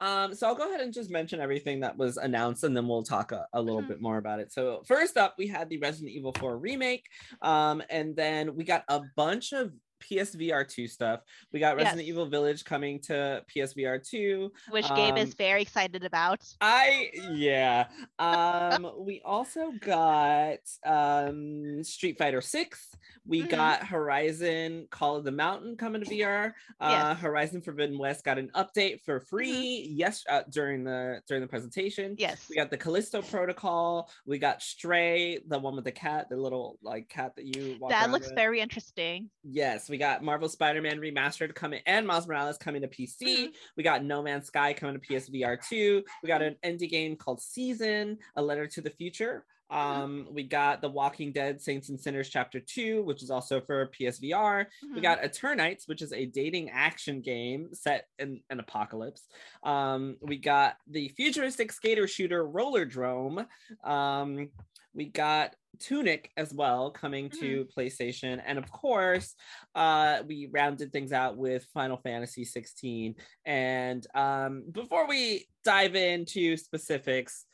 Um, 0.00 0.34
so 0.34 0.46
I'll 0.46 0.54
go 0.54 0.68
ahead 0.68 0.80
and 0.80 0.92
just 0.92 1.10
mention 1.10 1.40
everything 1.40 1.80
that 1.80 1.96
was 1.96 2.16
announced 2.16 2.64
and 2.64 2.76
then 2.76 2.88
we'll 2.88 3.02
talk 3.02 3.32
a, 3.32 3.46
a 3.52 3.60
little 3.60 3.80
mm-hmm. 3.80 3.88
bit 3.88 4.00
more 4.00 4.18
about 4.18 4.40
it. 4.40 4.52
So 4.52 4.82
first 4.86 5.16
up, 5.16 5.34
we 5.38 5.46
had 5.46 5.68
the 5.68 5.78
Resident 5.78 6.10
Evil 6.10 6.34
4 6.38 6.58
remake. 6.58 7.04
Um, 7.42 7.82
and 7.90 8.14
then 8.16 8.54
we 8.54 8.64
got 8.64 8.84
a 8.88 9.02
bunch 9.16 9.52
of 9.52 9.72
PSVR 10.10 10.68
2 10.68 10.86
stuff. 10.88 11.20
We 11.52 11.60
got 11.60 11.76
Resident 11.76 12.02
yes. 12.02 12.08
Evil 12.08 12.26
Village 12.26 12.64
coming 12.64 13.00
to 13.02 13.42
PSVR 13.54 14.06
2. 14.08 14.52
Which 14.70 14.90
um, 14.90 14.96
Gabe 14.96 15.16
is 15.18 15.34
very 15.34 15.62
excited 15.62 16.04
about. 16.04 16.42
I 16.60 17.10
yeah. 17.32 17.86
Um 18.18 18.90
we 18.98 19.22
also 19.24 19.72
got 19.80 20.58
um 20.84 21.82
Street 21.82 22.18
Fighter 22.18 22.40
6. 22.40 22.96
We 23.26 23.40
mm-hmm. 23.40 23.50
got 23.50 23.86
Horizon 23.86 24.86
Call 24.90 25.16
of 25.16 25.24
the 25.24 25.32
Mountain 25.32 25.76
coming 25.76 26.04
to 26.04 26.10
VR. 26.10 26.52
Uh 26.80 26.88
yes. 26.90 27.20
Horizon 27.20 27.62
Forbidden 27.62 27.98
West 27.98 28.24
got 28.24 28.38
an 28.38 28.50
update 28.54 29.00
for 29.02 29.20
free 29.20 29.86
mm-hmm. 29.88 29.96
yes 29.96 30.24
uh, 30.28 30.42
during 30.50 30.84
the 30.84 31.20
during 31.26 31.40
the 31.40 31.48
presentation. 31.48 32.14
Yes. 32.18 32.46
We 32.48 32.56
got 32.56 32.70
the 32.70 32.76
Callisto 32.76 33.22
Protocol. 33.22 34.10
We 34.26 34.38
got 34.38 34.62
Stray, 34.62 35.38
the 35.46 35.58
one 35.58 35.76
with 35.76 35.84
the 35.84 35.92
cat, 35.92 36.28
the 36.28 36.36
little 36.36 36.78
like 36.82 37.08
cat 37.08 37.36
that 37.36 37.44
you 37.44 37.78
That 37.88 38.10
looks 38.10 38.26
with. 38.26 38.34
very 38.34 38.60
interesting. 38.60 39.30
Yes, 39.42 39.88
we 39.94 39.98
got 39.98 40.24
Marvel 40.24 40.48
Spider-Man 40.48 40.98
remastered 40.98 41.54
coming 41.54 41.80
and 41.86 42.04
Miles 42.04 42.26
Morales 42.26 42.58
coming 42.58 42.82
to 42.82 42.88
PC. 42.88 43.22
Mm-hmm. 43.22 43.50
We 43.76 43.84
got 43.84 44.02
No 44.02 44.24
Man's 44.24 44.48
Sky 44.48 44.72
coming 44.72 45.00
to 45.00 45.06
PSVR 45.06 45.56
2. 45.68 46.02
We 46.20 46.26
got 46.26 46.42
an 46.42 46.56
indie 46.64 46.90
game 46.90 47.14
called 47.14 47.40
Season, 47.40 48.18
A 48.34 48.42
Letter 48.42 48.66
to 48.66 48.80
the 48.80 48.90
Future. 48.90 49.44
Mm-hmm. 49.70 50.02
Um, 50.02 50.26
we 50.32 50.42
got 50.42 50.80
The 50.80 50.88
Walking 50.88 51.30
Dead 51.30 51.62
Saints 51.62 51.90
and 51.90 52.00
Sinners 52.00 52.28
Chapter 52.28 52.58
2, 52.58 53.04
which 53.04 53.22
is 53.22 53.30
also 53.30 53.60
for 53.60 53.88
PSVR. 53.96 54.32
Mm-hmm. 54.32 54.96
We 54.96 55.00
got 55.00 55.22
Eternights, 55.22 55.86
which 55.86 56.02
is 56.02 56.12
a 56.12 56.26
dating 56.26 56.70
action 56.70 57.20
game 57.20 57.68
set 57.72 58.08
in 58.18 58.40
an 58.50 58.58
apocalypse. 58.58 59.28
Um, 59.62 60.16
we 60.20 60.38
got 60.38 60.76
the 60.88 61.10
futuristic 61.10 61.70
skater 61.70 62.08
shooter 62.08 62.44
Rollerdrome. 62.44 63.46
Um, 63.84 64.50
we 64.92 65.04
got 65.04 65.54
Tunic 65.78 66.30
as 66.36 66.52
well 66.52 66.90
coming 66.90 67.28
mm-hmm. 67.28 67.40
to 67.40 67.68
PlayStation. 67.76 68.40
And 68.44 68.58
of 68.58 68.70
course, 68.70 69.34
uh, 69.74 70.22
we 70.26 70.48
rounded 70.50 70.92
things 70.92 71.12
out 71.12 71.36
with 71.36 71.66
Final 71.74 71.96
Fantasy 71.98 72.44
16. 72.44 73.14
And 73.44 74.06
um, 74.14 74.64
before 74.70 75.06
we 75.08 75.46
dive 75.64 75.94
into 75.94 76.56
specifics, 76.56 77.46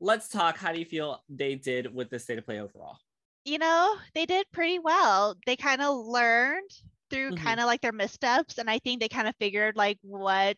let's 0.00 0.28
talk. 0.28 0.58
How 0.58 0.72
do 0.72 0.78
you 0.78 0.84
feel 0.84 1.22
they 1.28 1.54
did 1.54 1.94
with 1.94 2.10
the 2.10 2.18
state 2.18 2.38
of 2.38 2.46
play 2.46 2.60
overall? 2.60 2.98
You 3.44 3.58
know, 3.58 3.94
they 4.14 4.26
did 4.26 4.46
pretty 4.52 4.78
well. 4.78 5.36
They 5.46 5.56
kind 5.56 5.80
of 5.80 6.04
learned 6.04 6.70
through 7.10 7.32
mm-hmm. 7.32 7.44
kind 7.44 7.60
of 7.60 7.66
like 7.66 7.80
their 7.80 7.92
missteps. 7.92 8.58
And 8.58 8.68
I 8.68 8.78
think 8.80 9.00
they 9.00 9.08
kind 9.08 9.28
of 9.28 9.34
figured 9.38 9.76
like 9.76 9.98
what 10.02 10.56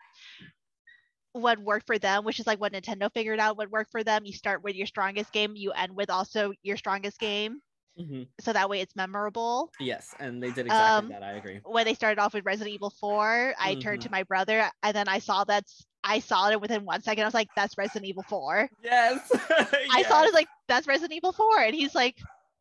what 1.39 1.59
worked 1.59 1.87
for 1.87 1.99
them, 1.99 2.25
which 2.25 2.41
is 2.41 2.47
like 2.47 2.61
what 2.61 2.73
Nintendo 2.73 3.13
figured 3.13 3.41
out 3.41 3.57
what 3.57 3.71
worked 3.71 3.91
for 3.91 4.05
them. 4.05 4.25
You 4.25 4.33
start 4.33 4.63
with 4.63 4.75
your 4.75 4.87
strongest 4.87 5.33
game, 5.33 5.55
you 5.57 5.73
end 5.73 5.95
with 5.95 6.11
also 6.11 6.53
your 6.63 6.77
strongest 6.77 7.19
game. 7.19 7.61
Mm-hmm. 7.99 8.23
So 8.41 8.53
that 8.53 8.71
way 8.71 8.81
it's 8.81 8.95
memorable. 8.95 9.73
Yes, 9.81 10.15
and 10.21 10.41
they 10.41 10.51
did 10.53 10.67
exactly 10.67 11.07
um, 11.07 11.09
that. 11.09 11.25
I 11.25 11.33
agree. 11.33 11.61
When 11.65 11.85
they 11.85 11.95
started 11.95 12.21
off 12.21 12.33
with 12.33 12.45
Resident 12.45 12.73
Evil 12.73 12.91
4, 12.91 13.55
I 13.59 13.73
mm-hmm. 13.73 13.81
turned 13.81 14.03
to 14.03 14.09
mm-hmm. 14.09 14.17
my 14.17 14.23
brother 14.23 14.71
and 14.85 14.95
then 14.95 15.09
I 15.09 15.19
saw 15.19 15.43
that 15.45 15.65
I 16.05 16.21
saw 16.21 16.49
it 16.51 16.61
within 16.61 16.85
one 16.85 17.03
second. 17.03 17.25
I 17.25 17.27
was 17.27 17.35
like, 17.35 17.49
that's 17.57 17.77
Resident 17.77 18.07
Evil 18.07 18.25
4. 18.29 18.71
Yes. 18.83 19.31
yes. 19.33 19.75
I 19.93 20.03
saw 20.05 20.23
it 20.23 20.29
as 20.29 20.35
like, 20.35 20.49
that's 20.69 20.87
Resident 20.87 21.17
Evil 21.17 21.33
4. 21.33 21.61
And 21.63 21.75
he's 21.75 21.95
like, 21.95 22.17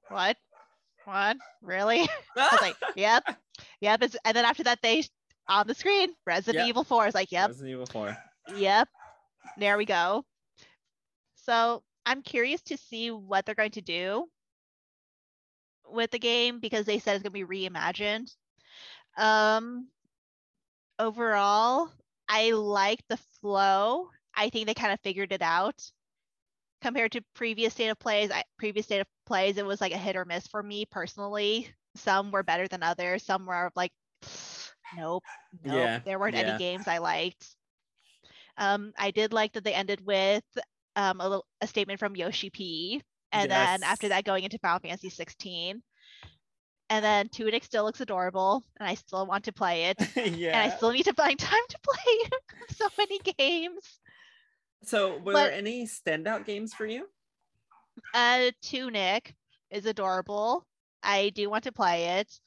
what? 0.10 0.38
What? 1.06 1.38
Really? 1.62 2.02
I 2.36 2.50
was 2.52 2.62
like, 2.62 2.76
yep. 2.96 3.24
Yep. 3.82 4.04
It's, 4.04 4.18
and 4.26 4.36
then 4.36 4.46
after 4.46 4.64
that, 4.64 4.80
they 4.82 5.04
on 5.48 5.68
the 5.68 5.76
screen, 5.76 6.10
Resident 6.26 6.64
yep. 6.64 6.70
Evil 6.70 6.84
4. 6.84 7.04
I 7.04 7.06
was 7.06 7.16
like, 7.16 7.32
yep. 7.32 7.50
Resident 7.50 7.72
Evil 7.72 7.86
4. 7.86 8.18
Yep. 8.56 8.88
There 9.58 9.78
we 9.78 9.86
go. 9.86 10.24
So 11.36 11.84
I'm 12.06 12.22
curious 12.22 12.62
to 12.64 12.78
see 12.78 13.12
what 13.12 13.46
they're 13.46 13.56
going 13.56 13.72
to 13.72 13.82
do 13.82 14.28
with 15.90 16.12
the 16.12 16.20
game 16.20 16.60
because 16.60 16.86
they 16.86 17.00
said 17.00 17.16
it's 17.16 17.24
going 17.24 17.34
to 17.34 17.48
be 17.48 17.70
reimagined. 17.70 18.34
Um, 19.18 19.88
overall, 21.00 21.90
I 22.30 22.52
like 22.52 23.00
the 23.10 23.18
flow. 23.42 24.10
I 24.36 24.50
think 24.50 24.68
they 24.68 24.74
kind 24.74 24.94
of 24.94 25.00
figured 25.02 25.32
it 25.32 25.42
out 25.42 25.82
compared 26.82 27.12
to 27.14 27.22
previous 27.34 27.74
state 27.74 27.90
of 27.90 28.00
plays. 28.00 28.32
I, 28.32 28.44
previous 28.58 28.86
state 28.86 29.00
of 29.00 29.08
plays, 29.26 29.58
it 29.58 29.66
was 29.66 29.82
like 29.82 29.94
a 29.94 29.98
hit 29.98 30.16
or 30.16 30.26
miss 30.26 30.48
for 30.48 30.62
me 30.62 30.86
personally. 30.86 31.68
Some 31.96 32.32
were 32.32 32.44
better 32.44 32.68
than 32.68 32.84
others. 32.84 33.24
Some 33.24 33.46
were 33.46 33.72
like, 33.76 33.92
nope, 34.98 35.24
nope. 35.64 35.76
Yeah, 35.76 36.00
there 36.06 36.20
weren't 36.20 36.36
yeah. 36.36 36.42
any 36.42 36.58
games 36.58 36.88
I 36.88 37.00
liked. 37.00 37.57
Um, 38.58 38.92
I 38.98 39.12
did 39.12 39.34
like 39.34 39.54
that 39.54 39.64
they 39.64 39.74
ended 39.74 40.06
with 40.06 40.44
um, 40.96 41.22
a, 41.22 41.24
little, 41.30 41.46
a 41.62 41.68
statement 41.68 42.00
from 42.00 42.16
Yoshi 42.16 42.50
P. 42.50 43.02
And 43.32 43.50
yes. 43.50 43.68
then 43.68 43.84
after 43.84 44.10
that, 44.10 44.24
going 44.24 44.44
into 44.44 44.58
Final 44.60 44.80
Fantasy 44.80 45.10
16. 45.10 45.82
And 46.90 47.04
then 47.04 47.28
Tunic 47.30 47.66
still 47.66 47.84
looks 47.84 48.00
adorable, 48.00 48.64
and 48.80 48.88
I 48.88 48.94
still 48.94 49.26
want 49.26 49.44
to 49.46 49.52
play 49.52 49.86
it. 49.86 49.98
yeah. 50.16 50.62
And 50.62 50.72
I 50.72 50.76
still 50.76 50.92
need 50.92 51.04
to 51.04 51.14
find 51.14 51.38
time 51.40 51.62
to 51.70 51.78
play 51.84 52.40
so 52.70 52.88
many 52.98 53.20
games. 53.38 54.00
So, 54.84 55.18
were 55.18 55.34
but, 55.34 55.44
there 55.44 55.52
any 55.52 55.86
standout 55.86 56.46
games 56.46 56.74
for 56.74 56.86
you? 56.86 57.08
Uh, 58.14 58.52
Tunic 58.62 59.36
is 59.70 59.86
adorable. 59.86 60.66
I 61.04 61.32
do 61.36 61.50
want 61.50 61.66
to 61.66 61.72
play 61.72 62.20
it. 62.20 62.40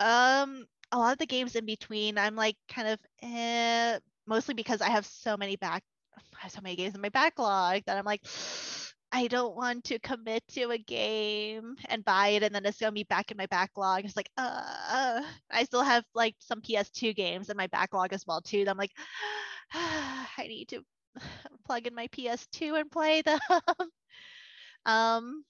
Um, 0.00 0.66
a 0.90 0.98
lot 0.98 1.12
of 1.12 1.18
the 1.18 1.26
games 1.26 1.54
in 1.54 1.64
between, 1.64 2.18
I'm 2.18 2.34
like 2.34 2.56
kind 2.68 2.88
of 2.88 2.98
eh, 3.22 3.98
mostly 4.30 4.54
because 4.54 4.80
I 4.80 4.88
have 4.88 5.04
so 5.04 5.36
many 5.36 5.56
back 5.56 5.82
I 6.16 6.42
have 6.42 6.52
so 6.52 6.60
many 6.62 6.76
games 6.76 6.94
in 6.94 7.02
my 7.02 7.10
backlog 7.10 7.82
that 7.86 7.98
I'm 7.98 8.06
like 8.06 8.22
I 9.12 9.26
don't 9.26 9.56
want 9.56 9.84
to 9.86 9.98
commit 9.98 10.44
to 10.52 10.70
a 10.70 10.78
game 10.78 11.74
and 11.88 12.04
buy 12.04 12.28
it 12.28 12.44
and 12.44 12.54
then 12.54 12.64
it's 12.64 12.78
gonna 12.78 12.92
be 12.92 13.02
back 13.02 13.32
in 13.32 13.36
my 13.36 13.46
backlog. 13.46 14.04
It's 14.04 14.16
like, 14.16 14.30
uh, 14.36 15.20
I 15.50 15.64
still 15.64 15.82
have 15.82 16.04
like 16.14 16.36
some 16.38 16.60
PS2 16.60 17.12
games 17.12 17.50
in 17.50 17.56
my 17.56 17.66
backlog 17.66 18.12
as 18.12 18.24
well 18.24 18.40
too. 18.40 18.64
I'm 18.68 18.78
like, 18.78 18.92
I 19.72 20.46
need 20.46 20.68
to 20.68 20.84
plug 21.66 21.88
in 21.88 21.94
my 21.96 22.06
PS2 22.08 22.76
and 22.76 22.88
play 22.88 23.22
them. 23.26 23.40
um, 24.86 25.44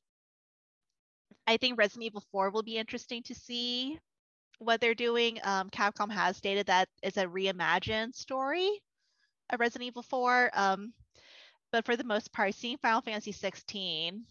I 1.47 1.59
think 1.59 1.78
Resident 1.78 2.07
Evil 2.07 2.24
4 2.33 2.51
will 2.51 2.62
be 2.62 2.78
interesting 2.78 3.22
to 3.24 3.35
see 3.35 3.99
what 4.61 4.80
they're 4.80 4.94
doing. 4.94 5.38
Um, 5.42 5.70
Capcom 5.70 6.11
has 6.11 6.36
stated 6.36 6.66
that 6.66 6.88
it's 7.02 7.16
a 7.16 7.26
reimagined 7.26 8.14
story 8.14 8.70
of 9.50 9.58
Resident 9.58 9.88
Evil 9.88 10.02
4. 10.02 10.50
Um, 10.54 10.92
but 11.72 11.84
for 11.84 11.96
the 11.96 12.04
most 12.04 12.32
part, 12.32 12.54
seeing 12.54 12.76
Final 12.78 13.00
Fantasy 13.00 13.32
16, 13.32 14.24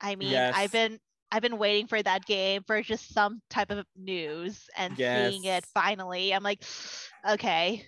I 0.00 0.16
mean, 0.16 0.30
yes. 0.30 0.54
I've 0.56 0.72
been 0.72 0.98
I've 1.30 1.42
been 1.42 1.58
waiting 1.58 1.86
for 1.86 2.02
that 2.02 2.24
game 2.24 2.62
for 2.66 2.80
just 2.82 3.12
some 3.12 3.42
type 3.50 3.70
of 3.70 3.84
news 3.96 4.68
and 4.76 4.98
yes. 4.98 5.30
seeing 5.30 5.44
it 5.44 5.64
finally. 5.74 6.32
I'm 6.32 6.42
like, 6.42 6.62
okay. 7.30 7.84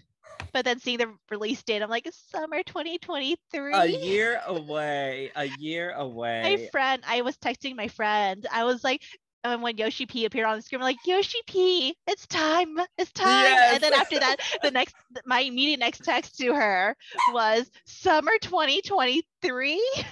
But 0.53 0.65
then 0.65 0.79
seeing 0.81 0.99
the 0.99 1.15
release 1.31 1.63
date, 1.63 1.83
I'm 1.83 1.91
like, 1.91 2.09
summer 2.13 2.63
2023. 2.63 3.73
A 3.73 3.87
year 3.87 4.41
away. 4.47 5.31
A 5.37 5.47
year 5.59 5.93
away. 5.93 6.43
My 6.43 6.69
friend, 6.71 7.03
I 7.07 7.23
was 7.23 7.37
texting 7.37 7.77
my 7.77 7.89
friend. 7.89 8.47
I 8.53 8.65
was 8.65 8.83
like, 8.83 9.03
and 9.45 9.63
when 9.63 9.77
Yoshi 9.77 10.07
P 10.07 10.25
appeared 10.25 10.47
on 10.47 10.57
the 10.57 10.63
screen, 10.63 10.81
I'm 10.81 10.85
like, 10.85 11.07
Yoshi 11.07 11.39
P, 11.47 11.97
it's 12.07 12.27
time, 12.27 12.77
it's 12.99 13.13
time. 13.13 13.45
Yes. 13.45 13.75
And 13.75 13.83
then 13.83 13.93
after 13.95 14.19
that, 14.19 14.37
the 14.63 14.71
next, 14.71 14.95
my 15.25 15.41
immediate 15.41 15.81
next 15.81 16.05
text 16.05 16.39
to 16.39 16.55
her 16.55 16.97
was 17.33 17.71
summer 17.85 18.33
2023. 18.41 20.05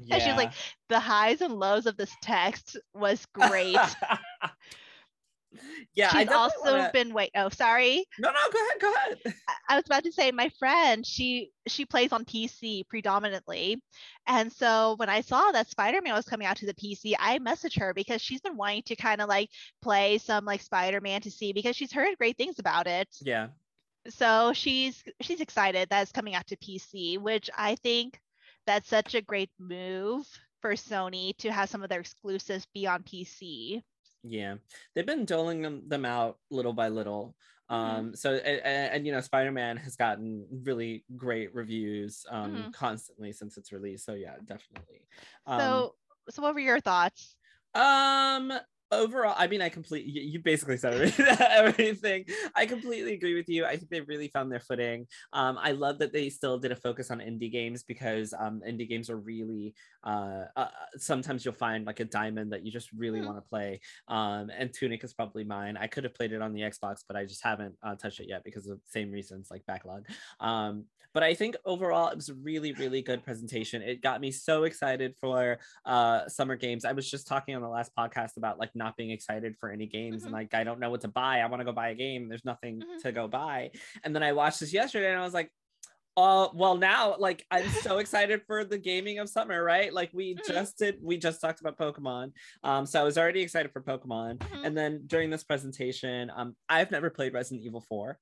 Yeah. 0.00 0.14
And 0.14 0.22
she 0.22 0.28
was 0.28 0.36
like, 0.36 0.52
the 0.88 1.00
highs 1.00 1.40
and 1.40 1.54
lows 1.54 1.86
of 1.86 1.96
this 1.96 2.14
text 2.22 2.76
was 2.94 3.26
great. 3.32 3.76
yeah, 5.94 6.10
She's 6.10 6.28
also 6.28 6.72
wanna- 6.72 6.90
been 6.92 7.12
wait. 7.14 7.30
Oh, 7.34 7.48
sorry. 7.48 8.04
No, 8.18 8.30
no, 8.30 8.38
go 8.52 8.58
ahead, 8.66 8.80
go 8.80 8.94
ahead. 8.94 9.34
I- 9.48 9.54
I 9.70 9.76
was 9.76 9.84
about 9.86 10.04
to 10.04 10.12
say 10.12 10.30
my 10.32 10.48
friend, 10.58 11.04
she 11.06 11.50
she 11.66 11.84
plays 11.84 12.12
on 12.12 12.24
PC 12.24 12.84
predominantly. 12.88 13.82
And 14.26 14.52
so 14.52 14.94
when 14.96 15.08
I 15.08 15.20
saw 15.20 15.50
that 15.52 15.68
Spider-Man 15.68 16.14
was 16.14 16.24
coming 16.26 16.46
out 16.46 16.56
to 16.58 16.66
the 16.66 16.74
PC, 16.74 17.14
I 17.18 17.38
messaged 17.38 17.78
her 17.80 17.92
because 17.94 18.22
she's 18.22 18.40
been 18.40 18.56
wanting 18.56 18.82
to 18.86 18.96
kind 18.96 19.20
of 19.20 19.28
like 19.28 19.50
play 19.82 20.18
some 20.18 20.44
like 20.44 20.62
Spider-Man 20.62 21.20
to 21.22 21.30
see 21.30 21.52
because 21.52 21.76
she's 21.76 21.92
heard 21.92 22.16
great 22.18 22.36
things 22.36 22.58
about 22.58 22.86
it. 22.86 23.08
Yeah. 23.20 23.48
So 24.08 24.52
she's 24.54 25.02
she's 25.20 25.40
excited 25.40 25.90
that 25.90 26.02
it's 26.02 26.12
coming 26.12 26.34
out 26.34 26.46
to 26.46 26.56
PC, 26.56 27.18
which 27.18 27.50
I 27.56 27.74
think 27.76 28.18
that's 28.66 28.88
such 28.88 29.14
a 29.14 29.20
great 29.22 29.50
move 29.58 30.26
for 30.62 30.72
Sony 30.72 31.36
to 31.38 31.52
have 31.52 31.68
some 31.68 31.82
of 31.82 31.88
their 31.90 32.00
exclusives 32.00 32.66
be 32.74 32.86
on 32.86 33.02
PC. 33.02 33.82
Yeah, 34.30 34.56
they've 34.94 35.06
been 35.06 35.24
doling 35.24 35.62
them, 35.62 35.88
them 35.88 36.04
out 36.04 36.38
little 36.50 36.72
by 36.72 36.88
little. 36.88 37.36
Mhm. 37.82 38.08
Um, 38.08 38.16
so 38.16 38.34
and, 38.34 38.92
and 38.94 39.06
you 39.06 39.12
know, 39.12 39.20
Spider-Man 39.20 39.76
has 39.78 39.96
gotten 39.96 40.46
really 40.64 41.04
great 41.16 41.54
reviews 41.54 42.24
um 42.30 42.68
Mhm. 42.68 42.72
constantly 42.72 43.32
since 43.32 43.56
its 43.58 43.72
release. 43.72 44.04
So 44.04 44.14
yeah, 44.14 44.36
definitely. 44.44 45.06
Um, 45.46 45.84
So 45.84 45.94
so 46.30 46.42
what 46.42 46.54
were 46.54 46.60
your 46.60 46.80
thoughts? 46.80 47.36
um 47.74 48.52
overall 48.90 49.34
i 49.36 49.46
mean 49.46 49.60
i 49.60 49.68
completely 49.68 50.10
you 50.10 50.38
basically 50.40 50.76
said 50.76 50.94
everything, 51.50 52.24
i 52.54 52.64
completely 52.64 53.12
agree 53.14 53.34
with 53.34 53.48
you. 53.48 53.64
I 53.66 53.76
think 53.76 53.90
they 53.90 54.00
really 54.00 54.28
found 54.28 54.50
their 54.50 54.60
footing. 54.60 55.06
Um 55.32 55.58
i 55.60 55.72
love 55.72 55.98
that 55.98 56.12
they 56.12 56.30
still 56.30 56.58
did 56.58 56.72
a 56.72 56.76
focus 56.76 57.10
on 57.10 57.18
indie 57.18 57.52
games 57.52 57.82
because 57.82 58.32
um 58.38 58.62
indie 58.66 58.88
games 58.88 59.10
are 59.10 59.18
really 59.18 59.74
uh, 60.04 60.44
uh 60.56 60.68
sometimes 60.96 61.44
you'll 61.44 61.54
find 61.54 61.84
like 61.86 62.00
a 62.00 62.04
diamond 62.04 62.52
that 62.52 62.64
you 62.64 62.72
just 62.72 62.90
really 62.92 63.20
Mhm. 63.20 63.26
want 63.26 63.38
to 63.38 63.48
play. 63.48 63.80
Um 64.08 64.50
and 64.56 64.72
tunic 64.72 65.04
is 65.04 65.12
probably 65.12 65.44
mine. 65.44 65.76
I 65.76 65.86
could 65.86 66.04
have 66.04 66.14
played 66.14 66.32
it 66.32 66.40
on 66.42 66.52
the 66.52 66.60
xbox 66.62 67.02
but 67.06 67.16
i 67.16 67.24
just 67.24 67.42
haven't 67.44 67.74
uh, 67.82 67.94
touched 67.96 68.20
it 68.20 68.28
yet 68.28 68.42
because 68.44 68.66
of 68.68 68.80
same 68.86 69.10
reasons 69.10 69.48
like 69.50 69.66
backlog. 69.66 70.06
Um 70.40 70.84
but 71.14 71.22
i 71.22 71.34
think 71.34 71.56
overall 71.64 72.08
it 72.08 72.16
was 72.16 72.28
a 72.28 72.34
really 72.34 72.72
really 72.72 73.02
good 73.02 73.24
presentation. 73.24 73.82
It 73.82 74.02
got 74.02 74.20
me 74.20 74.30
so 74.30 74.64
excited 74.64 75.14
for 75.20 75.58
uh 75.84 76.28
summer 76.28 76.56
games. 76.56 76.84
I 76.84 76.92
was 76.92 77.10
just 77.10 77.26
talking 77.26 77.54
on 77.56 77.62
the 77.62 77.68
last 77.68 77.92
podcast 77.98 78.36
about 78.36 78.58
like 78.58 78.70
not 78.78 78.96
being 78.96 79.10
excited 79.10 79.56
for 79.60 79.70
any 79.70 79.86
games 79.86 80.22
and 80.22 80.30
Mhm. 80.32 80.38
like 80.38 80.54
i 80.54 80.64
don't 80.64 80.80
know 80.80 80.90
what 80.90 81.02
to 81.02 81.08
buy 81.08 81.40
i 81.40 81.46
want 81.46 81.60
to 81.60 81.64
go 81.64 81.72
buy 81.72 81.88
a 81.90 81.94
game 81.94 82.28
there's 82.28 82.44
nothing 82.44 82.80
Mhm. 82.80 83.02
to 83.02 83.12
go 83.12 83.28
buy 83.28 83.70
and 84.04 84.14
then 84.14 84.22
i 84.22 84.32
watched 84.32 84.60
this 84.60 84.72
yesterday 84.72 85.10
and 85.10 85.18
i 85.20 85.24
was 85.24 85.34
like 85.34 85.50
uh 86.16 86.48
well 86.54 86.76
now 86.76 87.14
like 87.18 87.44
i'm 87.50 87.68
so 87.68 87.98
excited 88.02 88.42
for 88.46 88.64
the 88.64 88.78
gaming 88.78 89.18
of 89.18 89.28
summer 89.28 89.62
right 89.62 89.92
like 89.92 90.10
we 90.12 90.34
Mhm. 90.34 90.46
just 90.46 90.78
did 90.78 90.98
we 91.02 91.16
just 91.16 91.40
talked 91.40 91.60
about 91.60 91.76
pokemon 91.78 92.32
um 92.64 92.86
so 92.86 93.00
i 93.00 93.04
was 93.04 93.18
already 93.18 93.40
excited 93.42 93.70
for 93.72 93.80
pokemon 93.82 94.38
Mhm. 94.38 94.64
and 94.66 94.76
then 94.76 95.02
during 95.06 95.30
this 95.30 95.44
presentation 95.44 96.30
um 96.34 96.56
i've 96.68 96.90
never 96.90 97.10
played 97.10 97.32
resident 97.34 97.64
evil 97.64 97.80
4 97.80 98.18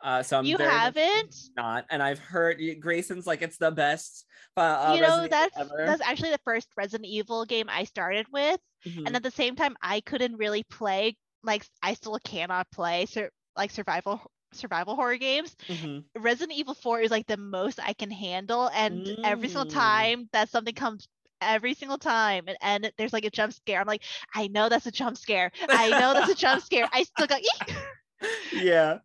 uh 0.00 0.22
so 0.22 0.38
i'm 0.38 0.44
You 0.44 0.56
very 0.56 0.70
haven't? 0.70 1.34
not 1.56 1.84
and 1.90 2.02
i've 2.02 2.18
heard 2.18 2.60
Grayson's 2.80 3.26
like 3.26 3.42
it's 3.42 3.58
the 3.58 3.70
best 3.70 4.24
uh, 4.56 4.60
uh, 4.60 4.92
you 4.94 5.00
know, 5.02 5.06
Resident 5.08 5.30
that's 5.30 5.56
ever. 5.58 5.84
that's 5.86 6.00
actually 6.02 6.30
the 6.30 6.40
first 6.44 6.68
Resident 6.78 7.06
Evil 7.06 7.44
game 7.44 7.66
I 7.68 7.84
started 7.84 8.24
with. 8.32 8.58
Mhm. 8.86 9.02
And 9.06 9.14
at 9.16 9.22
the 9.22 9.30
same 9.30 9.54
time 9.54 9.76
I 9.82 10.00
couldn't 10.00 10.36
really 10.38 10.62
play 10.70 11.14
like 11.42 11.66
I 11.82 11.92
still 11.92 12.18
cannot 12.24 12.66
play 12.70 13.04
sur- 13.04 13.28
like 13.54 13.70
survival 13.70 14.22
survival 14.54 14.94
horror 14.96 15.18
games. 15.18 15.54
Mhm. 15.68 16.04
Resident 16.16 16.56
Evil 16.58 16.72
4 16.72 17.00
is 17.00 17.10
like 17.10 17.26
the 17.26 17.36
most 17.36 17.78
I 17.82 17.92
can 17.92 18.10
handle 18.10 18.70
and 18.72 19.06
every 19.24 19.48
single 19.48 19.66
Mm. 19.66 19.74
time 19.74 20.28
that 20.32 20.48
something 20.48 20.74
comes 20.74 21.06
every 21.42 21.74
single 21.74 21.98
time 21.98 22.44
and, 22.48 22.56
and 22.62 22.92
there's 22.96 23.12
like 23.12 23.26
a 23.26 23.30
jump 23.30 23.52
scare 23.52 23.78
i'm 23.78 23.86
like 23.86 24.02
i 24.34 24.48
know 24.48 24.70
that's 24.70 24.86
a 24.86 24.90
jump 24.90 25.18
scare 25.18 25.50
i 25.68 25.90
know 25.90 26.14
that's 26.14 26.30
a 26.30 26.34
jump 26.34 26.62
scare 26.62 26.88
i 26.94 27.02
still 27.02 27.26
go 27.26 27.36
"Eek!" 27.36 27.76
yeah 28.54 28.98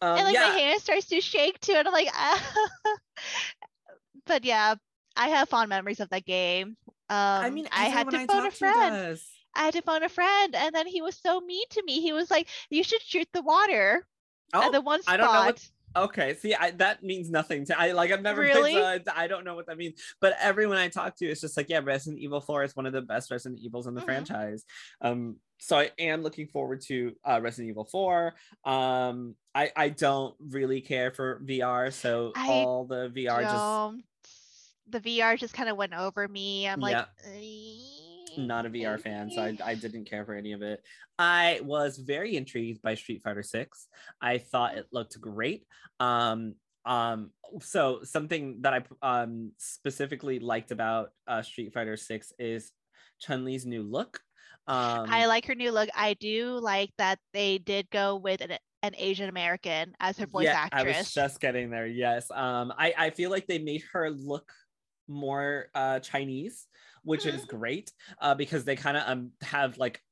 um, 0.00 0.16
and 0.16 0.24
like 0.26 0.34
yeah 0.34 0.48
my 0.48 0.54
hand 0.58 0.80
starts 0.80 1.06
to 1.06 1.20
shake 1.20 1.60
too 1.60 1.72
and 1.72 1.86
i'm 1.86 1.92
like 1.94 2.08
ah. 2.12 2.52
but 4.26 4.44
yeah 4.44 4.74
i 5.16 5.28
have 5.28 5.48
fond 5.48 5.68
memories 5.68 6.00
of 6.00 6.08
that 6.10 6.24
game 6.24 6.76
um 7.08 7.44
i 7.44 7.50
mean 7.50 7.68
i 7.72 7.84
had 7.84 8.08
to 8.10 8.26
phone 8.26 8.46
a 8.46 8.50
friend 8.50 8.94
does. 8.94 9.28
i 9.54 9.64
had 9.64 9.74
to 9.74 9.82
phone 9.82 10.02
a 10.02 10.08
friend 10.08 10.54
and 10.54 10.74
then 10.74 10.86
he 10.86 11.02
was 11.02 11.16
so 11.16 11.40
mean 11.40 11.64
to 11.70 11.82
me 11.84 12.00
he 12.00 12.12
was 12.12 12.30
like 12.30 12.48
you 12.70 12.82
should 12.82 13.02
shoot 13.02 13.28
the 13.32 13.42
water 13.42 14.06
oh 14.54 14.62
at 14.62 14.72
the 14.72 14.80
one 14.80 15.00
I 15.00 15.14
spot 15.14 15.18
don't 15.18 15.32
know 15.32 15.40
what- 15.46 15.68
Okay, 15.96 16.34
see, 16.34 16.54
I, 16.54 16.70
that 16.72 17.02
means 17.02 17.30
nothing 17.30 17.64
to 17.66 17.78
I 17.78 17.92
like 17.92 18.12
I've 18.12 18.22
never 18.22 18.42
played, 18.42 18.54
Really? 18.54 18.72
so 18.74 18.84
I, 18.84 19.00
I 19.24 19.26
don't 19.26 19.44
know 19.44 19.54
what 19.56 19.66
that 19.66 19.76
means. 19.76 20.00
But 20.20 20.36
everyone 20.40 20.76
I 20.76 20.88
talk 20.88 21.16
to 21.16 21.26
is 21.26 21.40
just 21.40 21.56
like, 21.56 21.68
yeah, 21.68 21.80
Resident 21.82 22.22
Evil 22.22 22.40
4 22.40 22.62
is 22.64 22.76
one 22.76 22.86
of 22.86 22.92
the 22.92 23.02
best 23.02 23.30
Resident 23.30 23.60
Evils 23.60 23.86
in 23.88 23.94
the 23.94 24.00
Mhm. 24.00 24.04
franchise. 24.04 24.64
Um, 25.00 25.36
so 25.58 25.78
I 25.78 25.90
am 25.98 26.22
looking 26.22 26.46
forward 26.46 26.80
to 26.82 27.14
uh, 27.24 27.40
Resident 27.42 27.70
Evil 27.70 27.84
4. 27.84 28.34
Um, 28.64 29.34
I 29.54 29.72
I 29.76 29.88
don't 29.88 30.36
really 30.38 30.80
care 30.80 31.10
for 31.10 31.40
VR, 31.44 31.92
so 31.92 32.32
I 32.36 32.46
all 32.48 32.84
the 32.86 33.10
VR 33.10 33.42
just 33.42 33.54
don't 33.54 34.04
the 34.86 35.00
VR 35.00 35.36
just 35.38 35.54
kind 35.54 35.68
of 35.68 35.76
went 35.76 35.94
over 35.94 36.26
me. 36.28 36.68
I'm 36.68 36.80
like, 36.80 37.06
not 38.36 38.66
a 38.66 38.70
VR 38.70 39.00
fan, 39.00 39.30
so 39.30 39.42
I, 39.42 39.56
I 39.64 39.74
didn't 39.74 40.04
care 40.08 40.24
for 40.24 40.34
any 40.34 40.52
of 40.52 40.62
it. 40.62 40.82
I 41.18 41.60
was 41.62 41.98
very 41.98 42.36
intrigued 42.36 42.82
by 42.82 42.94
Street 42.94 43.22
Fighter 43.22 43.42
6. 43.42 43.88
I 44.20 44.38
thought 44.38 44.76
it 44.76 44.86
looked 44.92 45.20
great. 45.20 45.66
Um, 45.98 46.54
um, 46.84 47.30
so 47.60 48.00
something 48.04 48.62
that 48.62 48.72
I 49.02 49.20
um 49.22 49.52
specifically 49.58 50.38
liked 50.38 50.70
about 50.70 51.10
uh, 51.26 51.42
Street 51.42 51.72
Fighter 51.74 51.96
6 51.96 52.32
is 52.38 52.72
Chun 53.20 53.44
Li's 53.44 53.66
new 53.66 53.82
look. 53.82 54.20
Um, 54.66 55.06
I 55.08 55.26
like 55.26 55.46
her 55.46 55.54
new 55.54 55.72
look. 55.72 55.88
I 55.96 56.14
do 56.14 56.58
like 56.60 56.90
that 56.98 57.18
they 57.32 57.58
did 57.58 57.90
go 57.90 58.16
with 58.16 58.40
an, 58.40 58.52
an 58.82 58.94
Asian 58.96 59.28
American 59.28 59.94
as 60.00 60.16
her 60.18 60.26
voice 60.26 60.44
yeah, 60.44 60.68
I 60.72 60.84
was 60.84 61.12
just 61.12 61.40
getting 61.40 61.70
there. 61.70 61.86
Yes. 61.86 62.30
Um, 62.30 62.72
I, 62.78 62.94
I 62.96 63.10
feel 63.10 63.30
like 63.30 63.46
they 63.46 63.58
made 63.58 63.82
her 63.92 64.10
look 64.10 64.52
more 65.08 65.66
uh 65.74 65.98
Chinese, 65.98 66.66
which 67.02 67.26
is 67.26 67.44
great. 67.44 67.92
Uh, 68.20 68.34
because 68.34 68.64
they 68.64 68.76
kind 68.76 68.96
of 68.96 69.02
um 69.06 69.30
have 69.42 69.78
like 69.78 70.02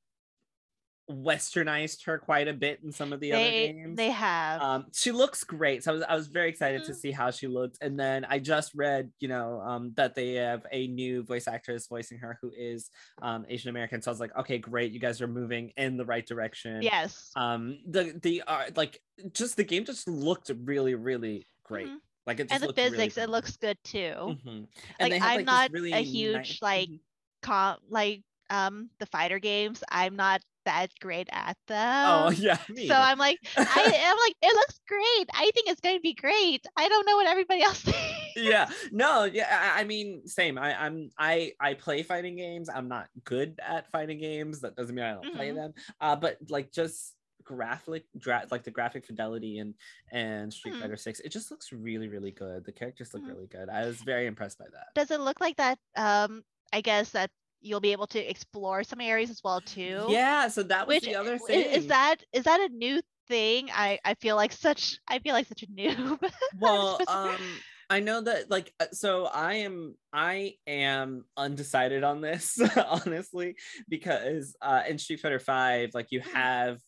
westernized 1.10 2.04
her 2.04 2.18
quite 2.18 2.48
a 2.48 2.52
bit 2.52 2.80
in 2.84 2.92
some 2.92 3.14
of 3.14 3.20
the 3.20 3.32
other 3.32 3.50
games. 3.50 3.96
they 3.96 4.10
have. 4.10 4.60
um 4.60 4.84
she 4.92 5.10
looks 5.10 5.42
great 5.42 5.82
so 5.82 5.92
I 5.92 5.94
was, 5.94 6.02
I 6.02 6.14
was 6.14 6.26
very 6.26 6.50
excited 6.50 6.84
to 6.84 6.92
Mhm. 6.92 6.96
see 6.96 7.10
how 7.12 7.30
she 7.30 7.46
looked 7.46 7.78
and 7.80 7.98
then 7.98 8.26
i 8.28 8.38
just 8.38 8.74
read 8.74 9.10
you 9.18 9.26
know 9.28 9.58
um 9.62 9.92
that 9.96 10.14
they 10.14 10.34
have 10.34 10.66
a 10.70 10.86
new 10.88 11.22
voice 11.22 11.48
actress 11.48 11.86
voicing 11.86 12.18
her 12.18 12.38
who 12.42 12.52
is 12.54 12.90
um 13.22 13.46
asian 13.48 13.70
american 13.70 14.02
so 14.02 14.10
i 14.10 14.12
was 14.12 14.20
like 14.20 14.36
okay 14.36 14.58
great 14.58 14.92
you 14.92 15.00
guys 15.00 15.22
are 15.22 15.26
moving 15.28 15.72
in 15.78 15.96
the 15.96 16.04
right 16.04 16.26
direction 16.26 16.82
yes. 16.82 17.30
um 17.36 17.78
the 17.88 18.18
the 18.22 18.42
uh, 18.46 18.64
like 18.76 19.00
just 19.32 19.56
the 19.56 19.64
game 19.64 19.86
just 19.86 20.06
looked 20.08 20.50
really 20.64 20.94
really 20.94 21.46
great 21.64 21.88
Mhm. 21.88 21.96
Like 22.28 22.38
it 22.40 22.44
just 22.48 22.52
And 22.54 22.62
the 22.62 22.66
looked 22.68 22.78
really 22.78 22.90
physics, 22.90 23.16
it 23.18 23.28
looks 23.28 23.56
good 23.56 23.78
too. 23.82 24.38
Mhm. 24.46 24.66
like, 25.00 25.12
had, 25.14 25.22
I'm 25.22 25.36
this 25.38 25.46
not 25.46 25.70
a 25.74 26.02
huge, 26.02 26.34
nice- 26.36 26.62
like, 26.62 26.88
Mhm. 26.88 27.00
Com- 27.42 27.78
like 27.88 28.22
um 28.50 28.90
the 28.98 29.06
fighter 29.06 29.38
games, 29.38 29.82
I'm 29.90 30.16
not 30.16 30.40
that 30.64 30.90
great 31.00 31.28
at 31.32 31.56
them. 31.66 32.04
oh 32.10 32.30
yeah 32.36 32.58
me 32.68 32.88
so. 32.88 32.94
I'm 32.94 33.16
like, 33.18 33.38
I, 33.56 33.62
I'm 33.62 34.16
like, 34.16 34.34
it 34.42 34.54
looks 34.54 34.80
great. 34.86 35.28
I 35.32 35.50
think 35.54 35.68
it's 35.68 35.80
going 35.80 35.96
to 35.96 36.00
be 36.02 36.14
great. 36.14 36.66
I 36.76 36.88
don't 36.88 37.06
know 37.06 37.16
what 37.16 37.26
everybody 37.26 37.62
else 37.62 37.80
thinks. 37.82 37.96
yeah 38.36 38.68
no 38.92 39.24
yeah 39.24 39.72
I, 39.74 39.80
I 39.80 39.84
mean 39.84 40.26
same 40.26 40.58
I, 40.58 40.74
i'm 40.84 41.10
i 41.18 41.52
i 41.58 41.74
play 41.74 42.02
fighting 42.04 42.36
games 42.36 42.68
i'm 42.72 42.86
not 42.86 43.08
good 43.24 43.58
at 43.66 43.90
fighting 43.90 44.18
games 44.20 44.60
that 44.60 44.76
doesn't 44.76 44.94
mean 44.94 45.04
i 45.04 45.12
don't 45.14 45.34
play 45.34 45.48
Mhm. 45.50 45.54
them 45.56 45.72
uh 46.00 46.14
but 46.14 46.36
like 46.48 46.70
just 46.70 47.14
graphic 47.48 48.04
dra- 48.18 48.46
like 48.50 48.64
the 48.64 48.70
graphic 48.70 49.06
fidelity 49.06 49.58
and 49.58 49.74
and 50.12 50.52
street 50.52 50.74
Mhm. 50.74 50.80
fighter 50.80 50.96
6 50.96 51.20
it 51.20 51.30
just 51.30 51.50
looks 51.50 51.72
really 51.72 52.08
really 52.08 52.30
good 52.30 52.64
the 52.64 52.72
characters 52.72 53.14
look 53.14 53.22
Mhm. 53.24 53.28
really 53.34 53.46
good 53.46 53.68
i 53.68 53.84
was 53.86 54.02
very 54.02 54.26
impressed 54.26 54.58
by 54.58 54.66
that 54.76 54.88
Does 54.94 55.10
it 55.10 55.20
look 55.20 55.40
like 55.40 55.56
that? 55.56 55.78
Um, 55.96 56.42
I 56.72 56.80
guess 56.82 57.10
that 57.12 57.30
you'll 57.60 57.80
be 57.80 57.92
able 57.92 58.06
to 58.08 58.20
explore 58.30 58.84
some 58.84 59.00
areas 59.00 59.30
as 59.30 59.40
well 59.42 59.60
too. 59.60 60.04
yeah 60.08 60.48
so 60.48 60.62
that 60.62 60.86
was 60.86 60.96
Which 60.96 61.04
the 61.04 61.14
other 61.16 61.38
thing 61.38 61.60
is 61.78 61.86
that 61.86 62.16
is 62.32 62.44
that 62.44 62.60
a 62.60 62.68
new 62.74 63.00
thing? 63.28 63.70
I 63.72 63.98
I 64.04 64.14
feel 64.14 64.36
like 64.36 64.52
such 64.52 64.98
I 65.08 65.18
feel 65.18 65.34
like 65.34 65.46
such 65.48 65.62
a 65.62 65.66
noob. 65.66 66.18
well 66.60 67.00
um 67.08 67.60
i 67.90 68.00
know 68.00 68.20
that 68.20 68.50
like 68.50 68.72
uh, 68.80 68.86
so 68.92 69.26
i 69.26 69.54
am 69.54 69.94
i 70.12 70.54
am 70.66 71.24
undecided 71.36 72.04
on 72.04 72.20
this 72.20 72.60
honestly 72.76 73.56
because 73.88 74.54
uh 74.60 74.82
in 74.88 74.98
street 74.98 75.20
fighter 75.20 75.38
5 75.38 75.90
like 75.94 76.08
you 76.10 76.20
Mhm. 76.20 76.32
have 76.34 76.80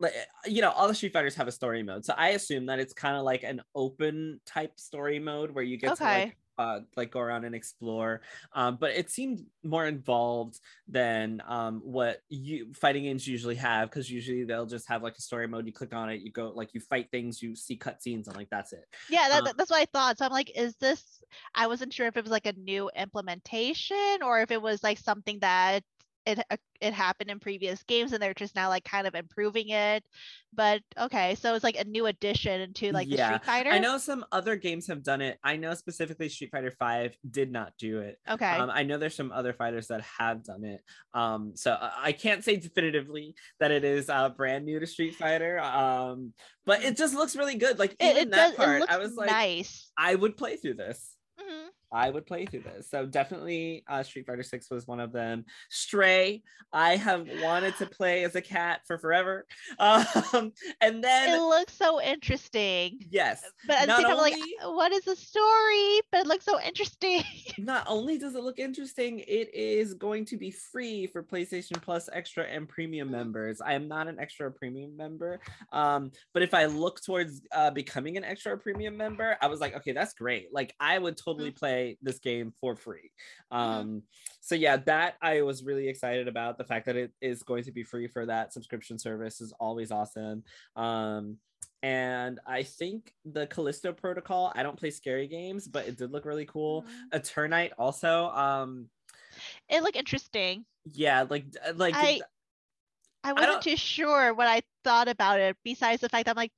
like 0.00 0.12
uh, 0.12 0.48
you 0.48 0.62
know 0.62 0.70
all 0.70 0.88
the 0.88 0.94
street 0.94 1.12
fighters 1.12 1.34
have 1.34 1.48
a 1.48 1.52
story 1.52 1.82
mode 1.82 2.04
so 2.04 2.14
i 2.16 2.30
assume 2.30 2.66
that 2.66 2.78
it's 2.78 2.92
kind 2.92 3.16
of 3.16 3.22
like 3.22 3.42
an 3.42 3.60
open 3.74 4.40
type 4.46 4.78
story 4.78 5.18
mode 5.18 5.50
where 5.50 5.64
you 5.64 5.76
get 5.76 5.96
to 5.96 6.02
like 6.02 6.36
uh, 6.58 6.80
like 6.96 7.10
go 7.10 7.20
around 7.20 7.44
and 7.44 7.54
explore. 7.54 8.20
Um, 8.52 8.76
but 8.80 8.90
it 8.90 9.10
seemed 9.10 9.44
more 9.62 9.86
involved 9.86 10.58
than 10.88 11.40
um, 11.46 11.80
what 11.84 12.18
you 12.28 12.72
fighting 12.74 13.04
games 13.04 13.26
usually 13.26 13.54
have 13.54 13.88
because 13.88 14.10
usually 14.10 14.44
they'll 14.44 14.66
just 14.66 14.88
have 14.88 15.02
like 15.02 15.16
a 15.16 15.22
story 15.22 15.46
mode. 15.46 15.66
You 15.66 15.72
click 15.72 15.94
on 15.94 16.10
it, 16.10 16.20
you 16.20 16.32
go 16.32 16.52
like 16.54 16.74
you 16.74 16.80
fight 16.80 17.10
things, 17.10 17.40
you 17.40 17.54
see 17.54 17.78
cutscenes, 17.78 18.26
and 18.26 18.36
like 18.36 18.50
that's 18.50 18.72
it. 18.72 18.84
Yeah, 19.08 19.28
that, 19.28 19.46
um, 19.46 19.54
that's 19.56 19.70
what 19.70 19.80
I 19.80 19.86
thought. 19.86 20.18
So 20.18 20.26
I'm 20.26 20.32
like, 20.32 20.50
is 20.56 20.74
this? 20.76 21.22
I 21.54 21.68
wasn't 21.68 21.92
sure 21.92 22.06
if 22.06 22.16
it 22.16 22.24
was 22.24 22.32
like 22.32 22.46
a 22.46 22.54
new 22.54 22.90
implementation 22.96 24.22
or 24.24 24.40
if 24.40 24.50
it 24.50 24.60
was 24.60 24.82
like 24.82 24.98
something 24.98 25.38
that 25.40 25.84
it 26.28 26.38
uh, 26.50 26.56
it 26.80 26.92
happened 26.92 27.30
in 27.30 27.40
previous 27.40 27.82
games 27.84 28.12
and 28.12 28.22
they're 28.22 28.34
just 28.34 28.54
now 28.54 28.68
like 28.68 28.84
kind 28.84 29.06
of 29.06 29.14
improving 29.14 29.70
it. 29.70 30.04
But 30.52 30.82
okay 30.98 31.34
so 31.34 31.54
it's 31.54 31.64
like 31.64 31.78
a 31.78 31.84
new 31.84 32.06
addition 32.06 32.72
to 32.74 32.92
like 32.92 33.08
yeah. 33.08 33.28
street 33.28 33.44
fighter? 33.44 33.70
I 33.70 33.78
know 33.78 33.98
some 33.98 34.24
other 34.30 34.56
games 34.56 34.86
have 34.86 35.02
done 35.02 35.20
it. 35.20 35.38
I 35.42 35.56
know 35.56 35.74
specifically 35.74 36.28
street 36.28 36.50
fighter 36.50 36.70
5 36.70 37.16
did 37.30 37.50
not 37.50 37.72
do 37.78 38.00
it. 38.00 38.18
Okay. 38.28 38.46
Um, 38.46 38.70
i 38.70 38.82
know 38.82 38.98
there's 38.98 39.16
some 39.16 39.32
other 39.32 39.52
fighters 39.52 39.88
that 39.88 40.02
have 40.02 40.44
done 40.44 40.64
it. 40.64 40.80
Um 41.14 41.52
so 41.54 41.76
i 41.80 42.12
can't 42.12 42.44
say 42.44 42.56
definitively 42.56 43.34
that 43.58 43.70
it 43.70 43.84
is 43.84 44.08
uh 44.08 44.28
brand 44.28 44.66
new 44.66 44.78
to 44.78 44.86
street 44.86 45.14
fighter 45.14 45.58
um 45.58 46.32
but 46.66 46.84
it 46.84 46.96
just 46.98 47.14
looks 47.14 47.34
really 47.34 47.56
good. 47.56 47.78
Like 47.78 47.96
even 48.00 48.16
it, 48.16 48.22
it 48.24 48.30
that 48.32 48.48
does, 48.48 48.56
part 48.56 48.82
i 48.88 48.98
was 48.98 49.14
like 49.16 49.30
nice. 49.30 49.90
I 49.96 50.14
would 50.14 50.36
play 50.36 50.56
through 50.56 50.74
this 50.74 51.14
I 51.92 52.10
would 52.10 52.26
play 52.26 52.46
through 52.46 52.62
this. 52.62 52.90
So 52.90 53.06
definitely 53.06 53.84
uh, 53.88 54.02
Street 54.02 54.26
Fighter 54.26 54.42
6 54.42 54.70
was 54.70 54.86
one 54.86 55.00
of 55.00 55.12
them. 55.12 55.44
Stray, 55.70 56.42
I 56.72 56.96
have 56.96 57.26
wanted 57.42 57.76
to 57.78 57.86
play 57.86 58.24
as 58.24 58.34
a 58.34 58.42
cat 58.42 58.80
for 58.86 58.98
forever. 58.98 59.46
Um, 59.78 60.52
and 60.80 61.02
then 61.02 61.34
it 61.34 61.40
looks 61.40 61.72
so 61.74 62.02
interesting. 62.02 62.98
Yes. 63.10 63.42
But 63.66 63.82
at 63.82 63.86
the 63.86 63.96
same 63.96 64.04
time, 64.04 64.16
only, 64.16 64.32
like, 64.32 64.40
what 64.64 64.92
is 64.92 65.04
the 65.04 65.14
story? 65.14 66.00
But 66.10 66.22
it 66.22 66.26
looks 66.26 66.44
so 66.44 66.60
interesting. 66.60 67.22
not 67.58 67.84
only 67.86 68.18
does 68.18 68.34
it 68.34 68.42
look 68.42 68.58
interesting, 68.58 69.20
it 69.20 69.54
is 69.54 69.94
going 69.94 70.24
to 70.26 70.36
be 70.36 70.50
free 70.50 71.06
for 71.06 71.22
PlayStation 71.22 71.80
Plus 71.80 72.08
Extra 72.12 72.44
and 72.44 72.68
Premium 72.68 73.08
mm-hmm. 73.08 73.16
members. 73.16 73.60
I 73.60 73.74
am 73.74 73.88
not 73.88 74.08
an 74.08 74.18
Extra 74.18 74.50
Premium 74.50 74.96
member. 74.96 75.40
Um, 75.72 76.10
but 76.34 76.42
if 76.42 76.54
I 76.54 76.66
look 76.66 77.00
towards 77.02 77.40
uh, 77.52 77.70
becoming 77.70 78.16
an 78.16 78.24
Extra 78.24 78.58
Premium 78.58 78.96
member, 78.96 79.36
I 79.40 79.46
was 79.46 79.60
like, 79.60 79.76
okay, 79.76 79.92
that's 79.92 80.14
great. 80.14 80.48
Like 80.52 80.74
I 80.80 80.98
would 80.98 81.16
totally 81.16 81.50
mm-hmm. 81.50 81.58
play 81.58 81.77
play 81.78 81.98
this 82.02 82.18
game 82.18 82.52
for 82.60 82.76
free. 82.76 83.10
Mm-hmm. 83.52 83.56
Um, 83.56 84.02
so 84.40 84.54
yeah, 84.54 84.78
that 84.78 85.16
I 85.20 85.42
was 85.42 85.62
really 85.62 85.88
excited 85.88 86.28
about. 86.28 86.58
The 86.58 86.64
fact 86.64 86.86
that 86.86 86.96
it 86.96 87.12
is 87.20 87.42
going 87.42 87.64
to 87.64 87.72
be 87.72 87.82
free 87.82 88.08
for 88.08 88.26
that 88.26 88.52
subscription 88.52 88.98
service 88.98 89.40
is 89.40 89.52
always 89.60 89.90
awesome. 89.90 90.44
Um, 90.76 91.36
and 91.82 92.40
I 92.46 92.64
think 92.64 93.12
the 93.24 93.46
Callisto 93.46 93.92
Protocol. 93.92 94.52
I 94.54 94.62
don't 94.62 94.78
play 94.78 94.90
scary 94.90 95.28
games, 95.28 95.68
but 95.68 95.86
it 95.86 95.96
did 95.96 96.10
look 96.10 96.24
really 96.24 96.46
cool. 96.46 96.82
Mm-hmm. 96.82 97.18
Eternite 97.18 97.70
also. 97.78 98.28
Um, 98.30 98.88
it 99.68 99.82
looked 99.82 99.96
interesting. 99.96 100.64
Yeah, 100.92 101.26
like 101.28 101.44
like. 101.76 101.94
I, 101.96 102.20
I 103.24 103.32
wasn't 103.32 103.58
I 103.58 103.60
too 103.60 103.76
sure 103.76 104.32
what 104.32 104.48
I 104.48 104.62
thought 104.84 105.08
about 105.08 105.40
it. 105.40 105.56
Besides 105.64 106.00
the 106.00 106.08
fact 106.08 106.26
that 106.26 106.32
I'm 106.32 106.36
like, 106.36 106.52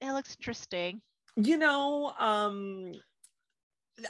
it 0.00 0.12
looks 0.12 0.36
interesting. 0.38 1.00
You 1.36 1.56
know, 1.56 2.12
um, 2.18 2.92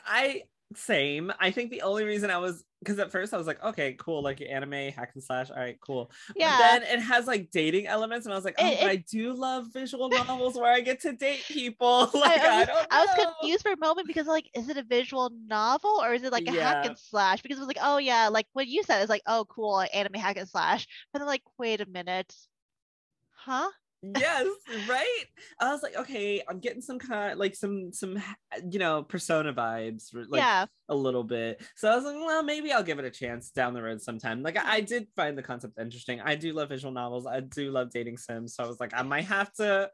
I 0.07 0.43
same. 0.77 1.33
I 1.39 1.51
think 1.51 1.71
the 1.71 1.83
only 1.83 2.05
reason 2.05 2.31
I 2.31 2.39
was 2.39 2.65
because 2.81 2.99
at 2.99 3.13
first 3.13 3.33
I 3.33 3.37
was 3.37 3.47
like, 3.47 3.63
okay, 3.63 3.95
cool, 3.99 4.23
like 4.23 4.41
anime 4.41 4.93
hack 4.93 5.13
and 5.15 5.23
slash. 5.23 5.51
All 5.51 5.57
right, 5.57 5.79
cool. 5.81 6.11
Yeah. 6.35 6.57
But 6.59 6.59
then 6.59 6.99
it 6.99 7.03
has 7.03 7.27
like 7.27 7.51
dating 7.51 7.87
elements, 7.87 8.27
and 8.27 8.33
I 8.33 8.37
was 8.37 8.45
like, 8.45 8.57
oh, 8.59 8.67
it, 8.67 8.81
it, 8.81 8.85
I 8.85 8.97
do 8.97 9.33
love 9.33 9.67
visual 9.73 10.09
novels 10.11 10.57
where 10.57 10.73
I 10.73 10.81
get 10.81 11.01
to 11.03 11.13
date 11.13 11.45
people. 11.47 12.11
like 12.15 12.41
I, 12.41 12.63
I, 12.63 12.65
was, 12.65 12.87
I, 12.91 13.07
was, 13.07 13.27
confused 13.41 13.63
for 13.63 13.73
a 13.73 13.79
moment 13.79 14.07
because 14.07 14.27
like, 14.27 14.49
is 14.55 14.69
it 14.69 14.77
a 14.77 14.83
visual 14.83 15.31
novel 15.47 16.01
or 16.03 16.13
is 16.15 16.23
it 16.23 16.33
like 16.33 16.49
a 16.49 16.53
yeah. 16.53 16.75
hack 16.75 16.87
and 16.87 16.99
slash? 16.99 17.43
Because 17.43 17.59
it 17.59 17.61
was 17.61 17.69
like, 17.69 17.79
oh 17.83 17.99
yeah, 17.99 18.29
like 18.29 18.47
what 18.53 18.67
you 18.67 18.83
said 18.83 19.03
is 19.03 19.09
like, 19.09 19.23
oh 19.27 19.47
cool, 19.49 19.75
like, 19.75 19.95
anime 19.95 20.15
hack 20.15 20.37
and 20.37 20.49
slash. 20.49 20.87
But 21.13 21.21
then 21.21 21.29
like, 21.29 21.43
wait 21.59 21.81
a 21.81 21.87
minute, 21.87 22.35
huh? 23.31 23.71
Yes 24.03 24.47
right? 24.89 25.25
I 25.61 25.73
was 25.73 25.83
like 25.83 25.97
okay 25.97 26.43
i'm 26.49 26.59
getting 26.59 26.83
some 26.83 26.99
kind 26.99 27.33
of 27.33 27.39
like 27.39 27.55
some 27.55 27.93
some 27.93 28.23
you 28.71 28.79
know 28.79 29.03
persona 29.03 29.53
vibes 29.53 30.13
like 30.13 30.41
yeah. 30.41 30.67
a 30.89 30.95
little 30.95 31.25
bit. 31.25 31.63
So 31.77 31.91
i 31.91 31.95
was 31.95 32.05
like 32.05 32.17
well 32.17 32.43
maybe 32.43 32.73
i'll 32.73 32.83
give 32.83 32.99
it 32.99 33.05
a 33.05 33.11
chance 33.11 33.51
down 33.51 33.75
the 33.75 33.83
road 33.83 34.03
sometime. 34.03 34.43
Like 34.43 34.57
I, 34.57 34.77
I 34.77 34.81
did 34.81 35.07
find 35.15 35.39
the 35.39 35.43
concept 35.43 35.79
interesting. 35.79 36.21
I 36.21 36.35
do 36.35 36.53
love 36.53 36.69
visual 36.69 36.93
novels. 36.93 37.27
I 37.27 37.41
do 37.41 37.71
love 37.71 37.91
dating 37.91 38.17
sims. 38.17 38.55
So 38.55 38.65
i 38.65 38.67
was 38.67 38.81
like 38.81 38.93
i 38.95 39.03
might 39.03 39.25
have 39.25 39.53
to 39.55 39.91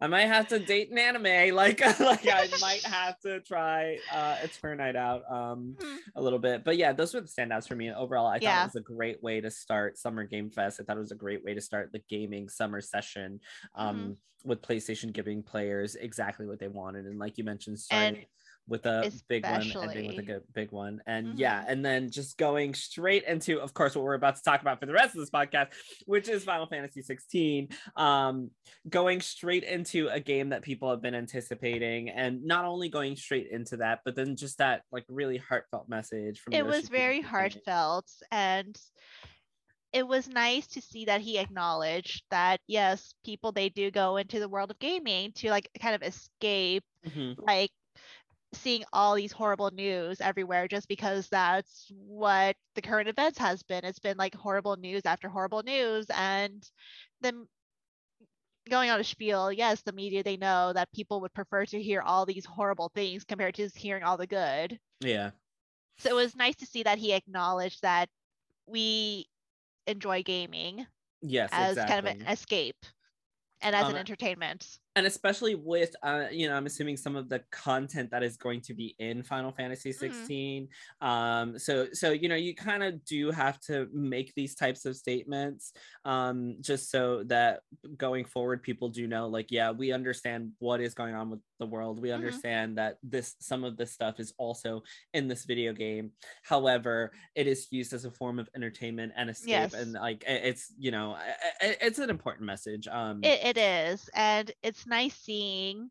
i 0.00 0.06
might 0.06 0.26
have 0.26 0.48
to 0.48 0.58
date 0.58 0.90
an 0.90 0.98
anime. 0.98 1.22
Like 1.62 1.80
like 2.00 2.26
i 2.26 2.48
might 2.60 2.84
have 2.84 3.18
to 3.20 3.40
try 3.40 3.98
uh 4.12 4.36
Eternite 4.36 4.96
out 4.96 5.22
um 5.30 5.76
mm. 5.78 5.96
a 6.16 6.22
little 6.22 6.38
bit. 6.38 6.64
But 6.64 6.76
yeah 6.76 6.92
those 6.92 7.14
were 7.14 7.20
the 7.20 7.28
standouts 7.28 7.68
for 7.68 7.76
me 7.76 7.92
overall. 7.92 8.26
I 8.26 8.38
yeah. 8.40 8.56
thought 8.56 8.62
it 8.62 8.74
was 8.74 8.76
a 8.76 8.94
great 8.94 9.22
way 9.22 9.40
to 9.40 9.50
start 9.50 9.98
summer 9.98 10.24
game 10.24 10.50
fest. 10.50 10.80
I 10.80 10.84
thought 10.84 10.96
it 10.96 11.00
was 11.00 11.12
a 11.12 11.16
great 11.16 11.44
way 11.44 11.54
to 11.54 11.60
start 11.60 11.92
the 11.92 12.02
gaming 12.08 12.48
summer 12.48 12.80
session 12.80 13.40
um, 13.74 13.96
mm-hmm. 13.96 14.48
with 14.48 14.62
PlayStation 14.62 15.12
giving 15.12 15.42
players 15.42 15.94
exactly 15.94 16.46
what 16.46 16.58
they 16.58 16.68
wanted. 16.68 17.06
And 17.06 17.18
like 17.18 17.38
you 17.38 17.44
mentioned, 17.44 17.78
starting 17.78 18.16
and 18.16 18.26
with 18.68 18.86
a 18.86 19.12
big 19.28 19.44
one, 19.44 19.72
ending 19.82 20.06
with 20.06 20.18
a 20.18 20.22
good 20.22 20.42
big 20.54 20.70
one. 20.70 21.00
And 21.06 21.28
mm-hmm. 21.28 21.38
yeah, 21.38 21.64
and 21.66 21.84
then 21.84 22.10
just 22.10 22.38
going 22.38 22.74
straight 22.74 23.24
into, 23.24 23.60
of 23.60 23.74
course, 23.74 23.94
what 23.94 24.04
we're 24.04 24.14
about 24.14 24.36
to 24.36 24.42
talk 24.42 24.60
about 24.60 24.80
for 24.80 24.86
the 24.86 24.92
rest 24.92 25.14
of 25.14 25.20
this 25.20 25.30
podcast, 25.30 25.68
which 26.06 26.28
is 26.28 26.44
Final 26.44 26.66
Fantasy 26.66 27.02
16. 27.02 27.68
Um, 27.96 28.50
going 28.88 29.20
straight 29.20 29.64
into 29.64 30.08
a 30.08 30.20
game 30.20 30.50
that 30.50 30.62
people 30.62 30.90
have 30.90 31.02
been 31.02 31.14
anticipating, 31.14 32.08
and 32.10 32.44
not 32.44 32.64
only 32.64 32.88
going 32.88 33.16
straight 33.16 33.48
into 33.50 33.78
that, 33.78 34.00
but 34.04 34.14
then 34.14 34.36
just 34.36 34.58
that 34.58 34.82
like 34.92 35.04
really 35.08 35.38
heartfelt 35.38 35.88
message 35.88 36.40
from 36.40 36.52
it 36.52 36.64
was 36.64 36.88
very 36.88 37.20
heartfelt 37.20 38.10
and 38.30 38.76
it 39.92 40.06
was 40.06 40.28
nice 40.28 40.66
to 40.68 40.80
see 40.80 41.04
that 41.04 41.20
he 41.20 41.38
acknowledged 41.38 42.22
that 42.30 42.60
yes 42.66 43.14
people 43.24 43.52
they 43.52 43.68
do 43.68 43.90
go 43.90 44.16
into 44.16 44.40
the 44.40 44.48
world 44.48 44.70
of 44.70 44.78
gaming 44.78 45.32
to 45.32 45.50
like 45.50 45.68
kind 45.80 45.94
of 45.94 46.02
escape 46.02 46.84
mm-hmm. 47.06 47.40
like 47.44 47.70
seeing 48.54 48.84
all 48.92 49.14
these 49.14 49.32
horrible 49.32 49.70
news 49.70 50.20
everywhere 50.20 50.68
just 50.68 50.88
because 50.88 51.28
that's 51.28 51.90
what 51.90 52.56
the 52.74 52.82
current 52.82 53.08
events 53.08 53.38
has 53.38 53.62
been. 53.62 53.84
It's 53.84 53.98
been 53.98 54.16
like 54.16 54.34
horrible 54.34 54.76
news 54.76 55.02
after 55.06 55.28
horrible 55.28 55.62
news 55.62 56.06
and 56.14 56.62
then 57.20 57.46
going 58.70 58.90
on 58.90 59.00
a 59.00 59.04
spiel 59.04 59.50
yes 59.50 59.82
the 59.82 59.92
media 59.92 60.22
they 60.22 60.36
know 60.36 60.72
that 60.72 60.92
people 60.92 61.20
would 61.20 61.34
prefer 61.34 61.66
to 61.66 61.82
hear 61.82 62.00
all 62.00 62.24
these 62.24 62.44
horrible 62.44 62.92
things 62.94 63.24
compared 63.24 63.54
to 63.56 63.64
just 63.64 63.76
hearing 63.76 64.02
all 64.02 64.16
the 64.16 64.26
good. 64.26 64.78
Yeah. 65.00 65.30
So 65.98 66.10
it 66.10 66.14
was 66.14 66.36
nice 66.36 66.56
to 66.56 66.66
see 66.66 66.82
that 66.82 66.98
he 66.98 67.12
acknowledged 67.12 67.82
that 67.82 68.08
we 68.66 69.26
enjoy 69.86 70.22
gaming 70.22 70.86
yes 71.22 71.50
as 71.52 71.70
exactly. 71.70 71.84
kind 71.84 72.06
of 72.06 72.06
an 72.06 72.26
escape 72.28 72.86
and 73.60 73.74
as 73.76 73.88
um, 73.88 73.90
an 73.90 73.96
entertainment 73.96 74.78
and 74.94 75.06
especially 75.06 75.54
with 75.54 75.94
uh 76.02 76.24
you 76.30 76.48
know 76.48 76.54
i'm 76.54 76.66
assuming 76.66 76.96
some 76.96 77.16
of 77.16 77.28
the 77.28 77.40
content 77.50 78.10
that 78.10 78.22
is 78.22 78.36
going 78.36 78.60
to 78.60 78.74
be 78.74 78.94
in 78.98 79.22
final 79.22 79.52
fantasy 79.52 79.92
16 79.92 80.64
mm-hmm. 80.64 81.06
um 81.06 81.58
so 81.58 81.86
so 81.92 82.10
you 82.10 82.28
know 82.28 82.34
you 82.34 82.54
kind 82.54 82.82
of 82.82 83.04
do 83.04 83.30
have 83.30 83.58
to 83.60 83.88
make 83.92 84.32
these 84.34 84.54
types 84.54 84.84
of 84.84 84.96
statements 84.96 85.72
um 86.04 86.56
just 86.60 86.90
so 86.90 87.22
that 87.24 87.60
going 87.96 88.24
forward 88.24 88.62
people 88.62 88.88
do 88.88 89.06
know 89.06 89.28
like 89.28 89.50
yeah 89.50 89.70
we 89.70 89.92
understand 89.92 90.50
what 90.58 90.80
is 90.80 90.94
going 90.94 91.14
on 91.14 91.30
with 91.30 91.40
the 91.58 91.66
world 91.66 92.00
we 92.00 92.08
mm-hmm. 92.08 92.16
understand 92.16 92.70
mm-hmm. 92.70 92.76
that 92.76 92.98
this 93.02 93.34
some 93.40 93.64
of 93.64 93.76
this 93.76 93.92
stuff 93.92 94.20
is 94.20 94.34
also 94.36 94.82
in 95.14 95.28
this 95.28 95.44
video 95.44 95.72
game 95.72 96.10
however 96.42 97.12
it 97.34 97.46
is 97.46 97.68
used 97.70 97.92
as 97.92 98.04
a 98.04 98.10
form 98.10 98.38
of 98.38 98.48
entertainment 98.54 99.12
and 99.16 99.30
escape 99.30 99.48
yes. 99.48 99.74
and 99.74 99.92
like 99.92 100.22
it's 100.26 100.72
you 100.78 100.90
know 100.90 101.16
it's 101.60 101.98
an 101.98 102.10
important 102.10 102.46
message 102.46 102.88
um 102.88 103.20
it, 103.22 103.56
it 103.56 103.58
is 103.58 104.10
and 104.14 104.50
it's 104.62 104.81
it's 104.82 104.88
nice 104.88 105.14
seeing 105.14 105.90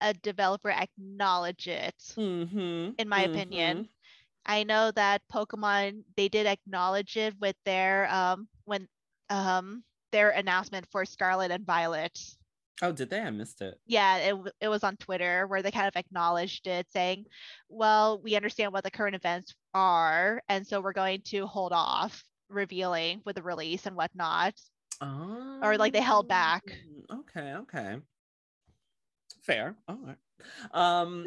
a 0.00 0.12
developer 0.12 0.70
acknowledge 0.70 1.68
it 1.68 1.94
mm-hmm, 2.16 2.90
in 2.98 3.08
my 3.08 3.22
mm-hmm. 3.22 3.32
opinion 3.32 3.88
i 4.44 4.62
know 4.62 4.90
that 4.90 5.22
pokemon 5.32 6.02
they 6.16 6.28
did 6.28 6.46
acknowledge 6.46 7.16
it 7.16 7.34
with 7.40 7.56
their 7.64 8.12
um 8.12 8.48
when 8.64 8.86
um 9.30 9.82
their 10.12 10.30
announcement 10.30 10.86
for 10.90 11.04
scarlet 11.04 11.50
and 11.50 11.66
violet. 11.66 12.18
Oh 12.80 12.92
did 12.92 13.10
they? 13.10 13.20
I 13.20 13.30
missed 13.30 13.60
it. 13.62 13.78
Yeah 13.86 14.16
it, 14.18 14.36
it 14.60 14.68
was 14.68 14.84
on 14.84 14.96
twitter 14.96 15.46
where 15.46 15.62
they 15.62 15.70
kind 15.70 15.88
of 15.88 15.96
acknowledged 15.96 16.66
it 16.66 16.86
saying 16.92 17.24
well 17.68 18.20
we 18.22 18.36
understand 18.36 18.72
what 18.72 18.84
the 18.84 18.90
current 18.90 19.16
events 19.16 19.54
are 19.74 20.42
and 20.48 20.66
so 20.66 20.80
we're 20.80 20.92
going 20.92 21.22
to 21.26 21.46
hold 21.46 21.72
off 21.72 22.22
revealing 22.48 23.22
with 23.24 23.36
the 23.36 23.42
release 23.42 23.86
and 23.86 23.96
whatnot 23.96 24.54
Oh. 25.00 25.60
Or 25.62 25.76
like 25.76 25.92
they 25.92 26.00
held 26.00 26.28
back. 26.28 26.62
Oh, 27.10 27.20
okay, 27.20 27.54
okay. 27.54 27.96
Fair. 29.42 29.76
All 29.88 29.98
right. 30.02 30.16
Um 30.72 31.26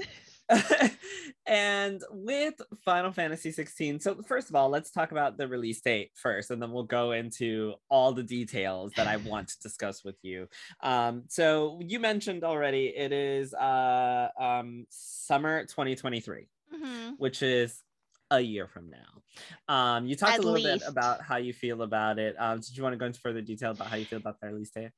and 1.45 2.01
with 2.11 2.55
Final 2.83 3.11
Fantasy 3.11 3.51
16, 3.51 3.99
so 3.99 4.21
first 4.27 4.49
of 4.49 4.55
all, 4.55 4.69
let's 4.69 4.91
talk 4.91 5.11
about 5.11 5.37
the 5.37 5.47
release 5.47 5.79
date 5.81 6.11
first, 6.15 6.51
and 6.51 6.61
then 6.61 6.71
we'll 6.71 6.83
go 6.83 7.11
into 7.11 7.75
all 7.89 8.13
the 8.13 8.23
details 8.23 8.91
that 8.95 9.07
I 9.07 9.17
want 9.17 9.49
to 9.49 9.59
discuss 9.59 10.03
with 10.03 10.15
you. 10.23 10.47
Um, 10.81 11.23
so 11.27 11.79
you 11.83 11.99
mentioned 11.99 12.43
already 12.43 12.87
it 12.87 13.11
is 13.11 13.53
uh, 13.53 14.29
um, 14.39 14.87
summer 14.89 15.65
2023, 15.65 16.47
mm-hmm. 16.73 17.09
which 17.17 17.43
is 17.43 17.83
a 18.31 18.39
year 18.39 18.67
from 18.67 18.89
now. 18.89 19.73
Um, 19.73 20.05
you 20.05 20.15
talked 20.15 20.33
At 20.33 20.39
a 20.39 20.41
little 20.43 20.53
least. 20.53 20.85
bit 20.85 20.89
about 20.89 21.21
how 21.21 21.37
you 21.37 21.53
feel 21.53 21.81
about 21.81 22.19
it. 22.19 22.35
Um, 22.39 22.59
did 22.59 22.75
you 22.75 22.83
want 22.83 22.93
to 22.93 22.97
go 22.97 23.05
into 23.05 23.19
further 23.19 23.41
detail 23.41 23.71
about 23.71 23.87
how 23.87 23.95
you 23.95 24.05
feel 24.05 24.19
about 24.19 24.39
the 24.39 24.47
release 24.47 24.71
date? 24.71 24.91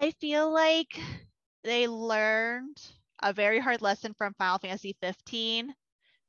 I 0.00 0.12
feel 0.12 0.52
like 0.52 0.98
they 1.64 1.88
learned 1.88 2.80
a 3.22 3.32
very 3.32 3.58
hard 3.58 3.82
lesson 3.82 4.14
from 4.16 4.34
Final 4.38 4.58
Fantasy 4.58 4.96
15 5.02 5.74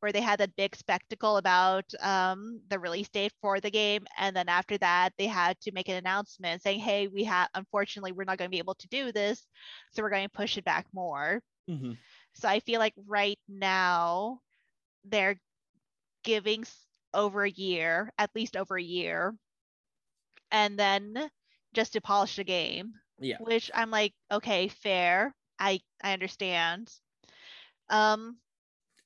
where 0.01 0.11
they 0.11 0.19
had 0.19 0.39
that 0.39 0.55
big 0.55 0.75
spectacle 0.75 1.37
about 1.37 1.85
um, 2.01 2.59
the 2.69 2.79
release 2.79 3.07
date 3.09 3.31
for 3.39 3.59
the 3.59 3.69
game 3.69 4.05
and 4.17 4.35
then 4.35 4.49
after 4.49 4.77
that 4.79 5.13
they 5.17 5.27
had 5.27 5.59
to 5.61 5.71
make 5.71 5.87
an 5.87 5.95
announcement 5.95 6.61
saying 6.61 6.79
hey 6.79 7.07
we 7.07 7.23
have 7.23 7.47
unfortunately 7.53 8.11
we're 8.11 8.23
not 8.23 8.37
going 8.37 8.49
to 8.49 8.53
be 8.53 8.57
able 8.57 8.75
to 8.75 8.87
do 8.87 9.11
this 9.11 9.45
so 9.91 10.01
we're 10.01 10.09
going 10.09 10.27
to 10.27 10.37
push 10.37 10.57
it 10.57 10.65
back 10.65 10.87
more 10.91 11.39
mm-hmm. 11.69 11.91
so 12.33 12.49
i 12.49 12.59
feel 12.59 12.79
like 12.79 12.93
right 13.07 13.37
now 13.47 14.39
they're 15.05 15.35
giving 16.23 16.65
over 17.13 17.43
a 17.43 17.49
year 17.49 18.11
at 18.17 18.29
least 18.35 18.55
over 18.55 18.77
a 18.77 18.83
year 18.83 19.35
and 20.51 20.77
then 20.77 21.29
just 21.73 21.93
to 21.93 22.01
polish 22.01 22.35
the 22.37 22.43
game 22.43 22.93
yeah. 23.21 23.37
Which 23.39 23.71
I'm 23.73 23.91
like, 23.91 24.13
okay, 24.31 24.67
fair. 24.67 25.33
I 25.59 25.79
I 26.03 26.13
understand. 26.13 26.91
Um 27.89 28.37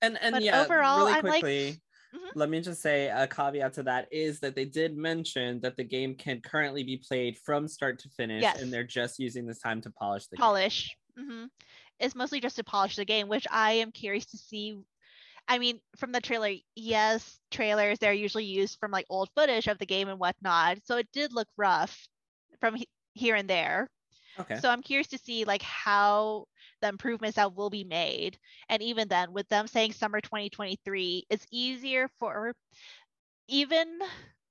and 0.01 0.18
and 0.22 0.41
yeah, 0.41 0.61
overall, 0.61 1.05
really 1.07 1.22
quickly, 1.22 1.66
like, 1.68 1.76
mm-hmm. 2.16 2.39
let 2.39 2.49
me 2.49 2.61
just 2.61 2.82
say 2.82 3.09
a 3.09 3.28
caveat 3.28 3.74
to 3.74 3.84
that 3.84 4.07
is 4.11 4.39
that 4.39 4.55
they 4.55 4.66
did 4.66 4.97
mention 4.97 5.59
that 5.61 5.76
the 5.76 5.84
game 5.84 6.16
can 6.16 6.41
currently 6.41 6.84
be 6.84 6.97
played 6.97 7.38
from 7.38 7.68
start 7.68 7.99
to 7.99 8.09
finish, 8.09 8.41
yes. 8.41 8.61
and 8.61 8.72
they're 8.72 8.84
just 8.84 9.20
using 9.20 9.45
this 9.45 9.59
time 9.59 9.82
to 9.82 9.89
polish 9.91 10.28
the 10.28 10.38
polish. 10.38 10.95
Mm-hmm. 11.20 11.45
It's 11.99 12.16
mostly 12.16 12.39
just 12.39 12.57
to 12.57 12.63
polish 12.63 12.95
the 12.95 13.05
game, 13.05 13.28
which 13.28 13.47
I 13.51 13.74
am 13.74 13.91
curious 13.91 14.26
to 14.28 14.38
see. 14.38 14.78
I 15.48 15.60
mean, 15.60 15.80
from 15.98 16.12
the 16.12 16.22
trailer, 16.22 16.54
yes, 16.76 17.39
trailers 17.52 18.00
they're 18.00 18.14
usually 18.14 18.46
used 18.46 18.80
from 18.80 18.91
like 18.91 19.06
old 19.10 19.30
footage 19.36 19.68
of 19.68 19.78
the 19.78 19.86
game 19.86 20.10
and 20.10 20.20
whatnot, 20.20 20.80
so 20.86 20.98
it 20.98 21.08
did 21.12 21.34
look 21.34 21.48
rough 21.58 22.08
from 22.60 22.76
he- 22.76 22.89
here 23.14 23.36
and 23.36 23.50
there. 23.50 23.89
Okay. 24.39 24.56
So 24.60 24.70
I'm 24.70 24.82
curious 24.82 25.08
to 25.10 25.18
see 25.18 25.46
like 25.46 25.62
how 25.62 26.46
the 26.82 26.89
improvements 26.89 27.36
that 27.36 27.56
will 27.56 27.70
be 27.70 27.84
made. 27.84 28.38
And 28.70 28.82
even 28.82 29.08
then, 29.08 29.34
with 29.34 29.48
them 29.50 29.68
saying 29.68 29.93
summer 29.93 30.22
2023, 30.22 31.26
it's 31.30 31.46
easier 31.52 32.10
for 32.20 32.54
even 33.48 34.00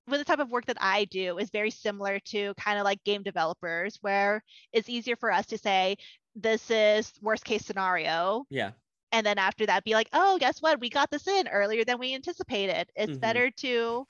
with 0.08 0.20
the 0.20 0.24
type 0.24 0.38
of 0.38 0.50
work 0.50 0.66
that 0.66 0.76
I 0.80 1.04
do 1.06 1.38
is 1.38 1.50
very 1.50 1.70
similar 1.70 2.18
to 2.26 2.54
kind 2.54 2.78
of 2.78 2.84
like 2.84 3.02
game 3.04 3.22
developers, 3.22 3.98
where 4.02 4.42
it's 4.72 4.88
easier 4.88 5.16
for 5.16 5.30
us 5.32 5.46
to 5.46 5.58
say, 5.58 5.96
this 6.34 6.70
is 6.70 7.12
worst 7.22 7.44
case 7.44 7.64
scenario. 7.64 8.46
Yeah. 8.50 8.72
And 9.14 9.24
then 9.24 9.38
after 9.38 9.64
that, 9.66 9.84
be 9.84 9.94
like, 9.94 10.08
oh, 10.12 10.38
guess 10.38 10.60
what? 10.60 10.80
We 10.80 10.90
got 10.90 11.08
this 11.08 11.28
in 11.28 11.46
earlier 11.46 11.84
than 11.84 12.00
we 12.00 12.16
anticipated. 12.16 12.90
It's 12.96 13.12
mm-hmm. 13.12 13.20
better 13.20 13.48
to 13.58 14.04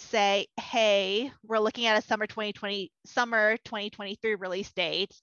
say, 0.00 0.48
hey, 0.58 1.30
we're 1.46 1.60
looking 1.60 1.86
at 1.86 1.96
a 1.96 2.04
summer 2.04 2.26
2020 2.26 2.90
summer 3.06 3.56
2023 3.58 4.34
release 4.34 4.72
date. 4.72 5.14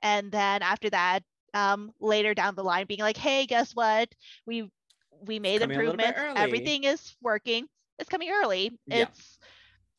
And 0.00 0.30
then 0.30 0.62
after 0.62 0.88
that, 0.90 1.24
um, 1.54 1.90
later 1.98 2.34
down 2.34 2.54
the 2.54 2.62
line, 2.62 2.86
being 2.86 3.00
like, 3.00 3.16
hey, 3.16 3.46
guess 3.46 3.72
what? 3.72 4.08
We 4.46 4.70
we 5.26 5.40
made 5.40 5.62
improvements. 5.62 6.20
Everything 6.36 6.84
is 6.84 7.16
working. 7.20 7.66
It's 7.98 8.08
coming 8.08 8.30
early. 8.30 8.78
Yeah. 8.86 9.06
It's 9.08 9.38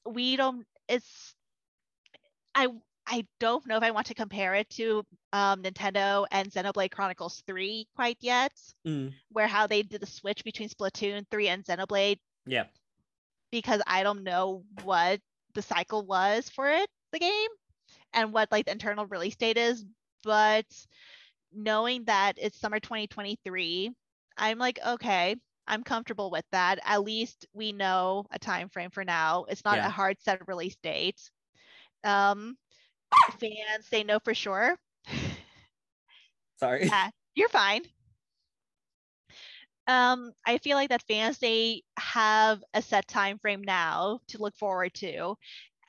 we 0.06 0.38
don't 0.38 0.66
it's 0.88 1.36
I 2.56 2.68
I 3.06 3.26
don't 3.40 3.66
know 3.68 3.78
if 3.78 3.84
I 3.84 3.92
want 3.92 4.08
to 4.08 4.14
compare 4.14 4.56
it 4.56 4.70
to 4.72 5.04
um, 5.34 5.62
Nintendo 5.62 6.26
and 6.32 6.50
Xenoblade 6.50 6.92
Chronicles 6.92 7.44
3 7.48 7.88
quite 7.96 8.18
yet, 8.22 8.54
mm. 8.88 9.12
where 9.30 9.48
how 9.48 9.68
they 9.68 9.84
did 9.84 10.02
the 10.02 10.08
switch 10.08 10.44
between 10.44 10.70
Splatoon 10.70 11.26
3 11.30 11.48
and 11.50 11.66
Xenoblade. 11.66 12.18
Yeah 12.46 12.66
because 13.54 13.84
I 13.86 14.02
don't 14.02 14.24
know 14.24 14.64
what 14.84 15.20
the 15.54 15.62
cycle 15.62 16.04
was 16.04 16.50
for 16.50 16.72
it, 16.72 16.90
the 17.12 17.20
game, 17.20 17.50
and 18.12 18.34
what 18.34 18.52
like 18.52 18.66
the 18.66 18.72
internal 18.72 19.06
release 19.06 19.36
date 19.36 19.60
is. 19.60 19.86
But 20.24 20.66
knowing 21.54 22.06
that 22.06 22.40
it's 22.42 22.60
summer 22.60 22.80
2023, 22.80 23.92
I'm 24.40 24.58
like, 24.58 24.80
okay, 24.84 25.36
I'm 25.68 25.84
comfortable 25.84 26.32
with 26.32 26.46
that. 26.52 26.80
At 26.84 27.04
least 27.04 27.46
we 27.54 27.74
know 27.74 28.26
a 28.32 28.40
time 28.40 28.70
frame 28.70 28.90
for 28.90 29.06
now. 29.06 29.46
It's 29.48 29.64
not 29.64 29.78
yeah. 29.78 29.86
a 29.86 29.92
hard 29.92 30.18
set 30.20 30.48
release 30.48 30.76
date. 30.82 31.22
Um, 32.04 32.58
fans, 33.40 33.90
they 33.90 34.04
know 34.04 34.20
for 34.20 34.34
sure. 34.34 34.78
Sorry. 36.60 36.86
Yeah, 36.88 37.10
you're 37.36 37.50
fine 37.50 37.84
um, 39.88 40.32
I 40.46 40.58
feel 40.60 40.78
like 40.78 40.90
that 40.90 41.04
fans 41.04 41.40
they 41.40 41.84
have 41.98 42.64
a 42.74 42.82
set 42.82 43.08
time 43.08 43.40
frame 43.40 43.62
now 43.62 44.20
to 44.28 44.38
look 44.38 44.56
forward 44.56 44.94
to, 44.96 45.36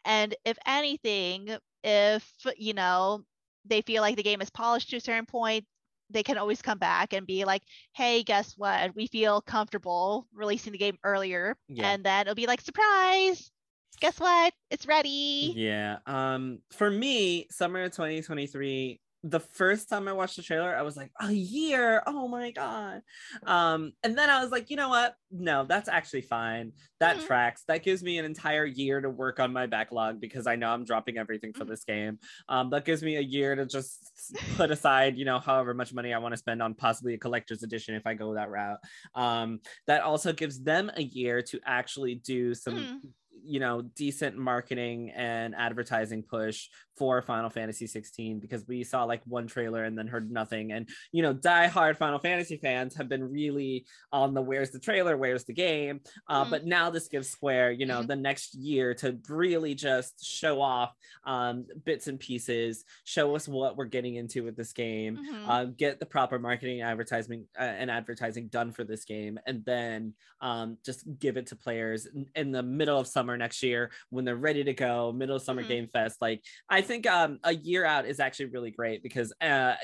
and 0.05 0.35
if 0.45 0.59
anything, 0.66 1.57
if 1.85 2.33
you 2.57 2.75
know 2.75 3.25
they 3.66 3.83
feel 3.83 4.03
like 4.03 4.16
the 4.16 4.22
game 4.22 4.43
is 4.43 4.51
polished 4.51 4.91
to 4.91 4.97
a 4.97 5.01
certain 5.01 5.27
point, 5.27 5.66
they 6.11 6.22
can 6.25 6.39
always 6.39 6.62
come 6.62 6.79
back 6.79 7.12
and 7.14 7.27
be 7.27 7.45
like, 7.45 7.62
"Hey, 7.95 8.25
guess 8.25 8.55
what? 8.59 8.95
We 8.97 9.07
feel 9.09 9.43
comfortable 9.43 10.29
releasing 10.35 10.72
the 10.72 10.79
game 10.79 10.99
earlier," 11.05 11.57
yeah. 11.68 11.93
and 11.93 12.05
then 12.05 12.22
it'll 12.22 12.35
be 12.37 12.47
like, 12.49 12.61
"Surprise! 12.62 13.53
Guess 14.01 14.20
what? 14.20 14.53
It's 14.70 14.86
ready." 14.86 15.53
Yeah. 15.57 15.99
Um, 16.07 16.61
for 16.70 16.90
me, 16.90 17.47
summer 17.51 17.88
2023 17.88 19.01
the 19.26 19.40
first 19.40 19.88
time 19.88 20.07
I 20.07 20.12
watched 20.12 20.36
the 20.36 20.42
trailer, 20.42 20.76
I 20.76 20.82
was 20.82 20.99
like, 20.99 21.11
a 21.18 21.32
year. 21.32 22.03
Oh 22.07 22.28
my 22.28 22.51
God. 22.51 23.01
Um, 23.47 23.92
and 24.03 24.16
then 24.18 24.28
I 24.28 24.42
was 24.42 24.51
like, 24.53 24.68
you 24.68 24.76
know 24.76 24.90
what? 24.90 25.16
No, 25.30 25.64
that's 25.64 25.88
actually 25.88 26.20
fine. 26.20 26.72
That 27.01 27.16
mm-hmm. 27.16 27.26
tracks. 27.26 27.64
That 27.66 27.82
gives 27.82 28.03
me 28.03 28.18
an 28.18 28.26
entire 28.26 28.66
year 28.66 29.01
to 29.01 29.09
work 29.09 29.40
on 29.40 29.51
my 29.51 29.64
backlog 29.66 30.20
because 30.20 30.47
I 30.47 30.57
know 30.57 30.68
I'm 30.68 30.84
dropping 30.84 31.16
everything 31.16 31.55
for 31.55 31.61
mm-hmm. 31.61 31.70
this 31.70 31.84
game. 31.84 32.18
Um, 32.51 32.68
that 32.70 32.84
gives 32.84 33.03
me 33.03 33.16
a 33.16 33.22
year 33.22 33.55
to 33.55 33.64
just 33.64 34.36
put 34.57 34.70
aside, 34.70 35.16
you 35.16 35.24
know, 35.24 35.38
however 35.38 35.72
much 35.72 35.95
money 35.95 36.12
I 36.12 36.18
want 36.18 36.34
to 36.34 36.38
spend 36.38 36.62
on 36.62 36.74
possibly 36.74 37.14
a 37.14 37.18
collector's 37.18 37.62
edition 37.62 37.95
if 37.95 38.07
I 38.07 38.12
go 38.12 38.34
that 38.34 38.51
route. 38.51 38.78
Um, 39.14 39.61
that 39.86 40.03
also 40.03 40.34
gives 40.34 40.62
them 40.62 40.92
a 40.95 41.03
year 41.03 41.40
to 41.40 41.61
actually 41.64 42.16
do 42.16 42.55
some. 42.55 42.76
Mm 42.76 43.01
you 43.45 43.61
know 43.61 43.82
decent 43.82 44.36
marketing 44.36 45.11
and 45.11 45.55
advertising 45.55 46.22
push 46.22 46.68
for 46.97 47.20
Final 47.22 47.51
Fantasy 47.51 47.86
16 47.86 48.38
because 48.38 48.66
we 48.68 48.84
saw 48.84 49.05
like 49.05 49.22
one 49.26 49.47
trailer 49.47 49.84
and 49.84 49.99
then 49.99 50.07
heard 50.07 50.30
nothing. 50.30 50.72
And 50.72 50.88
you 51.12 51.22
know, 51.22 51.32
die-hard 51.32 51.97
Final 51.97 52.18
Fantasy 52.18 52.57
fans 52.57 52.95
have 52.97 53.09
been 53.09 53.30
really 53.30 53.86
on 54.12 54.34
the 54.34 54.42
where's 54.42 54.70
the 54.70 54.78
trailer, 54.78 55.16
where's 55.16 55.45
the 55.45 55.53
game. 55.53 56.01
Uh, 56.28 56.42
mm-hmm. 56.42 56.51
But 56.51 56.66
now 56.66 56.90
this 56.90 57.09
gives 57.09 57.28
Square, 57.28 57.72
you 57.72 57.86
know, 57.86 57.99
mm-hmm. 57.99 58.09
the 58.09 58.16
next 58.16 58.55
year 58.55 58.95
to 58.95 59.18
really 59.28 59.74
just 59.74 60.24
show 60.24 60.61
off 60.61 60.95
um, 61.24 61.66
bits 61.84 62.07
and 62.07 62.18
pieces, 62.20 62.84
show 63.05 63.34
us 63.34 63.49
what 63.49 63.76
we're 63.76 63.84
getting 63.86 64.14
into 64.16 64.45
with 64.45 64.57
this 64.57 64.72
game, 64.72 65.16
mm-hmm. 65.16 65.51
uh, 65.51 65.64
get 65.64 65.99
the 65.99 66.07
proper 66.07 66.38
marketing, 66.38 66.82
advertising, 66.82 67.47
uh, 67.59 67.62
and 67.62 67.90
advertising 67.90 68.49
done 68.49 68.72
for 68.72 68.84
this 68.84 69.05
game, 69.05 69.38
and 69.47 69.64
then 69.64 70.14
um, 70.40 70.76
just 70.84 71.05
give 71.18 71.36
it 71.36 71.47
to 71.49 71.57
players 71.57 72.07
in, 72.07 72.26
in, 72.34 72.53
the 72.53 72.62
middle 72.62 72.99
of 72.99 73.07
summer 73.07 73.34
next 73.37 73.62
year 73.62 73.91
when 74.11 74.24
they're 74.24 74.37
ready 74.37 74.64
to 74.64 74.74
go, 74.74 75.12
middle 75.12 75.37
of 75.37 75.43
summer 75.43 75.62
mm-hmm. 75.62 75.68
game 75.68 75.89
fest. 75.89 76.18
Like 76.20 76.43
I 76.68 76.80
think 76.80 77.07
um, 77.07 77.39
a 77.45 77.55
year 77.55 77.85
out 77.85 78.07
is 78.07 78.20
actually 78.20 78.47
really 78.47 78.70
great 78.70 79.03
because 79.03 79.32
uh, 79.41 79.74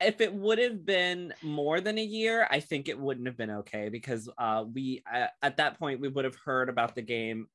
if 0.00 0.20
it 0.20 0.32
would 0.32 0.58
have 0.58 0.84
been 0.84 1.32
more 1.42 1.80
than 1.80 1.98
a 1.98 2.04
year, 2.04 2.46
I 2.50 2.60
think 2.60 2.88
it 2.88 2.98
wouldn't 2.98 3.26
have 3.26 3.36
been 3.36 3.50
okay 3.50 3.88
because 3.88 4.28
uh, 4.38 4.64
we 4.72 5.02
uh, 5.12 5.26
at 5.42 5.56
that 5.58 5.78
point 5.78 6.00
we 6.00 6.08
would 6.08 6.24
have 6.24 6.36
heard 6.44 6.68
about 6.68 6.94
the 6.94 7.02
game 7.02 7.46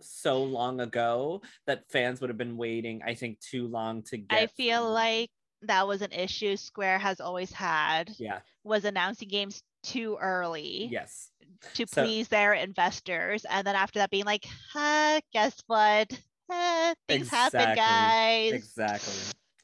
so 0.00 0.42
long 0.42 0.80
ago 0.80 1.42
that 1.66 1.84
fans 1.90 2.20
would 2.20 2.30
have 2.30 2.36
been 2.36 2.56
waiting. 2.56 3.02
I 3.04 3.14
think 3.14 3.40
too 3.40 3.66
long 3.68 4.02
to 4.04 4.18
get. 4.18 4.38
I 4.38 4.46
feel 4.46 4.90
like 4.90 5.30
that 5.62 5.88
was 5.88 6.02
an 6.02 6.12
issue 6.12 6.56
Square 6.56 6.98
has 6.98 7.20
always 7.20 7.52
had. 7.52 8.10
Yeah, 8.18 8.40
was 8.64 8.84
announcing 8.84 9.28
games 9.28 9.62
too 9.86 10.18
early. 10.20 10.88
Yes. 10.90 11.30
To 11.74 11.86
so, 11.86 12.02
please 12.02 12.28
their 12.28 12.52
investors, 12.52 13.46
and 13.48 13.66
then 13.66 13.74
after 13.74 13.98
that 14.00 14.10
being 14.10 14.24
like, 14.26 14.44
huh, 14.72 15.20
guess 15.32 15.56
what? 15.66 16.08
things 17.08 17.26
exactly. 17.26 17.60
happen, 17.60 17.76
guys. 17.76 18.52
Exactly. 18.52 19.14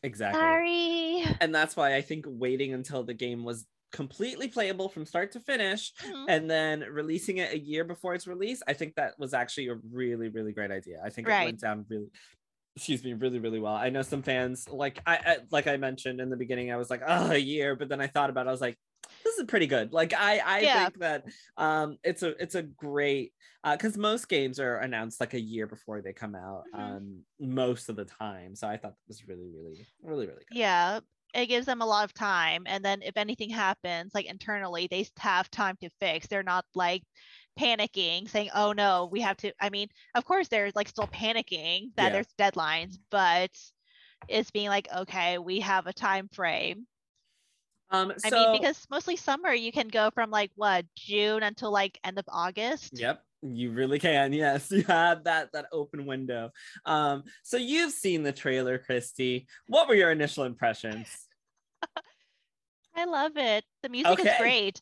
Exactly. 0.03 0.41
Sorry. 0.41 1.25
And 1.41 1.55
that's 1.55 1.77
why 1.77 1.95
I 1.95 2.01
think 2.01 2.25
waiting 2.29 2.73
until 2.73 3.05
the 3.05 3.14
game 3.14 3.45
was 3.45 3.66
completely 3.93 4.49
playable 4.49 4.89
from 4.89 5.07
start 5.07 5.33
to 5.33 5.41
finish 5.41 5.93
mm-hmm. 6.03 6.25
and 6.29 6.51
then 6.51 6.81
releasing 6.81 7.37
it 7.39 7.53
a 7.53 7.59
year 7.59 7.85
before 7.85 8.14
its 8.14 8.27
release, 8.27 8.62
I 8.66 8.73
think 8.73 8.95
that 8.97 9.14
was 9.18 9.35
actually 9.35 9.68
a 9.68 9.77
really, 9.93 10.29
really 10.29 10.53
great 10.53 10.70
idea. 10.70 11.01
I 11.05 11.11
think 11.11 11.29
right. 11.29 11.43
it 11.43 11.47
went 11.47 11.61
down 11.61 11.87
really 11.89 12.09
excuse 12.75 13.05
me 13.05 13.12
really 13.12 13.39
really 13.39 13.59
well 13.59 13.75
i 13.75 13.91
know 13.91 14.01
some 14.01 14.23
fans 14.23 14.66
like 14.70 14.99
I, 15.07 15.16
I, 15.16 15.37
like 15.51 15.66
i 15.66 15.77
mentioned 15.77 16.23
in 16.23 16.31
the 16.31 16.39
beginning 16.39 16.73
i 16.73 16.77
was 16.77 16.89
like 16.89 17.03
oh 17.07 17.33
a 17.33 17.37
year 17.37 17.77
but 17.77 17.91
then 17.91 18.01
i 18.01 18.07
thought 18.07 18.31
about 18.31 18.47
it 18.47 18.49
i 18.49 18.51
was 18.51 18.62
like 18.62 18.79
this 19.24 19.38
is 19.38 19.44
pretty 19.46 19.66
good. 19.66 19.92
Like 19.92 20.14
I 20.14 20.38
I 20.38 20.59
yeah. 20.61 20.84
think 20.84 20.98
that 21.00 21.24
um 21.57 21.98
it's 22.03 22.22
a 22.22 22.40
it's 22.42 22.55
a 22.55 22.62
great 22.62 23.32
because 23.70 23.96
uh, 23.96 24.00
most 24.00 24.28
games 24.28 24.59
are 24.59 24.78
announced 24.78 25.20
like 25.20 25.34
a 25.34 25.40
year 25.40 25.66
before 25.66 26.03
they 26.03 26.12
come 26.12 26.34
out 26.34 26.64
mm-hmm. 26.74 26.96
um 26.96 27.20
most 27.40 27.88
of 27.88 27.96
the 27.96 28.05
time. 28.05 28.55
So 28.55 28.68
I 28.68 28.76
thought 28.76 28.92
that 28.92 29.09
was 29.09 29.26
really 29.26 29.48
really 29.55 29.86
really 30.03 30.26
really 30.26 30.44
good. 30.48 30.59
Yeah, 30.59 31.00
it 31.34 31.46
gives 31.46 31.66
them 31.66 31.82
a 31.82 31.86
lot 31.86 32.05
of 32.05 32.14
time, 32.14 32.62
and 32.66 32.84
then 32.84 33.03
if 33.03 33.16
anything 33.16 33.50
happens, 33.50 34.12
like 34.14 34.26
internally, 34.26 34.88
they 34.90 35.07
have 35.18 35.50
time 35.50 35.76
to 35.82 35.90
fix. 36.00 36.26
They're 36.26 36.42
not 36.42 36.64
like 36.74 37.03
panicking 37.59 38.28
saying 38.30 38.48
oh 38.55 38.72
no 38.72 39.09
we 39.12 39.20
have 39.20 39.36
to 39.36 39.53
i 39.61 39.68
mean 39.68 39.86
of 40.14 40.24
course 40.24 40.48
they're 40.48 40.70
like 40.74 40.88
still 40.88 41.07
panicking 41.09 41.90
that 41.96 42.05
yeah. 42.05 42.09
there's 42.09 42.26
deadlines 42.38 42.96
but 43.11 43.50
it's 44.26 44.50
being 44.50 44.68
like 44.68 44.88
okay 44.96 45.36
we 45.36 45.61
have 45.61 45.86
a 45.86 45.92
time 45.92 46.28
frame 46.32 46.86
um, 47.93 48.12
so, 48.16 48.36
I 48.36 48.53
mean, 48.53 48.61
because 48.61 48.86
mostly 48.90 49.16
summer, 49.16 49.53
you 49.53 49.70
can 49.70 49.88
go 49.88 50.11
from 50.14 50.30
like 50.30 50.51
what 50.57 50.86
June 50.97 51.43
until 51.43 51.70
like 51.70 51.99
end 52.03 52.18
of 52.18 52.24
August. 52.26 52.99
Yep, 52.99 53.22
you 53.43 53.70
really 53.70 53.99
can. 53.99 54.32
Yes, 54.43 54.70
you 54.70 54.82
have 54.84 55.24
that 55.24 55.53
that 55.53 55.66
open 55.72 56.07
window. 56.07 56.51
Um, 56.86 57.24
so 57.43 57.59
you've 57.59 57.93
seen 57.93 58.22
the 58.22 58.32
trailer, 58.32 58.78
Christy. 58.78 59.47
What 59.66 59.88
were 59.88 59.95
your 59.95 60.11
initial 60.11 60.45
impressions? 60.45 61.07
I 62.97 63.05
love 63.05 63.32
it. 63.36 63.64
The 63.82 63.90
music 63.90 64.20
okay. 64.20 64.30
is 64.30 64.36
great. 64.38 64.80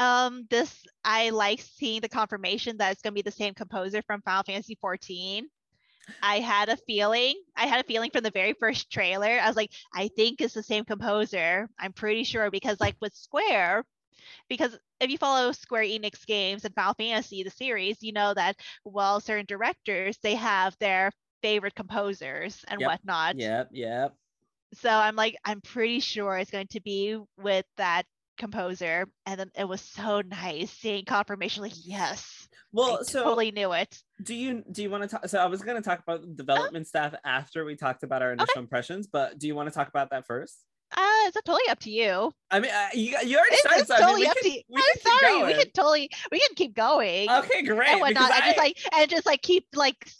Um, 0.00 0.46
this 0.50 0.84
I 1.04 1.30
like 1.30 1.60
seeing 1.60 2.00
the 2.00 2.08
confirmation 2.08 2.78
that 2.78 2.90
it's 2.90 3.02
gonna 3.02 3.14
be 3.14 3.22
the 3.22 3.30
same 3.30 3.54
composer 3.54 4.02
from 4.02 4.22
Final 4.22 4.42
Fantasy 4.42 4.76
14. 4.80 5.46
I 6.22 6.40
had 6.40 6.68
a 6.68 6.76
feeling. 6.76 7.34
I 7.56 7.66
had 7.66 7.80
a 7.80 7.86
feeling 7.86 8.10
from 8.10 8.22
the 8.22 8.30
very 8.30 8.54
first 8.54 8.90
trailer. 8.90 9.38
I 9.40 9.46
was 9.46 9.56
like, 9.56 9.70
I 9.94 10.08
think 10.08 10.40
it's 10.40 10.54
the 10.54 10.62
same 10.62 10.84
composer. 10.84 11.68
I'm 11.78 11.92
pretty 11.92 12.24
sure 12.24 12.50
because 12.50 12.80
like 12.80 12.96
with 13.00 13.14
Square, 13.14 13.84
because 14.48 14.76
if 15.00 15.10
you 15.10 15.18
follow 15.18 15.52
Square 15.52 15.84
Enix 15.84 16.26
games 16.26 16.64
and 16.64 16.74
Final 16.74 16.94
Fantasy, 16.94 17.42
the 17.42 17.50
series, 17.50 18.02
you 18.02 18.12
know 18.12 18.34
that 18.34 18.56
well, 18.84 19.20
certain 19.20 19.46
directors 19.46 20.18
they 20.22 20.34
have 20.34 20.76
their 20.78 21.10
favorite 21.42 21.74
composers 21.74 22.64
and 22.68 22.80
yep. 22.80 22.88
whatnot. 22.88 23.36
Yep, 23.38 23.70
yep. 23.72 24.14
So 24.74 24.90
I'm 24.90 25.16
like, 25.16 25.36
I'm 25.44 25.60
pretty 25.60 26.00
sure 26.00 26.36
it's 26.36 26.50
going 26.50 26.68
to 26.68 26.80
be 26.80 27.18
with 27.36 27.66
that 27.76 28.04
composer. 28.38 29.06
And 29.26 29.40
then 29.40 29.50
it 29.56 29.68
was 29.68 29.80
so 29.80 30.20
nice 30.20 30.70
seeing 30.70 31.04
confirmation, 31.04 31.62
like, 31.62 31.72
yes. 31.76 32.39
Well, 32.72 32.98
I 33.00 33.02
so 33.02 33.24
totally 33.24 33.50
knew 33.50 33.72
it. 33.72 34.02
Do 34.22 34.34
you 34.34 34.62
do 34.70 34.82
you 34.82 34.90
want 34.90 35.02
to 35.02 35.08
talk? 35.08 35.28
So 35.28 35.38
I 35.38 35.46
was 35.46 35.62
going 35.62 35.76
to 35.76 35.82
talk 35.82 36.00
about 36.00 36.36
development 36.36 36.86
staff 36.86 37.14
after 37.24 37.64
we 37.64 37.76
talked 37.76 38.02
about 38.02 38.22
our 38.22 38.32
initial 38.32 38.52
okay. 38.52 38.60
impressions, 38.60 39.06
but 39.06 39.38
do 39.38 39.46
you 39.46 39.54
want 39.54 39.68
to 39.68 39.74
talk 39.74 39.88
about 39.88 40.10
that 40.10 40.26
first? 40.26 40.64
Uh, 40.96 41.02
it's 41.26 41.36
totally 41.44 41.68
up 41.68 41.78
to 41.78 41.90
you. 41.90 42.32
I 42.50 42.58
mean, 42.58 42.70
uh, 42.72 42.88
you, 42.94 43.16
you 43.24 43.38
already 43.38 43.56
started. 43.56 43.80
It's 43.82 43.88
so 43.88 43.96
totally 43.96 44.12
I 44.12 44.18
mean, 44.22 44.30
up 44.30 44.36
can, 44.38 44.42
to 44.42 44.50
you. 44.50 44.62
I'm 44.76 45.00
sorry. 45.00 45.44
We 45.44 45.54
can 45.54 45.70
totally, 45.72 46.10
we 46.32 46.40
can 46.40 46.56
keep 46.56 46.74
going. 46.74 47.30
Okay, 47.30 47.62
great. 47.62 47.90
And 47.90 48.00
whatnot, 48.00 48.32
and 48.32 48.44
just 48.44 48.58
like, 48.58 48.78
and 48.96 49.10
just 49.10 49.26
like 49.26 49.40
keep 49.40 49.66
like 49.74 50.10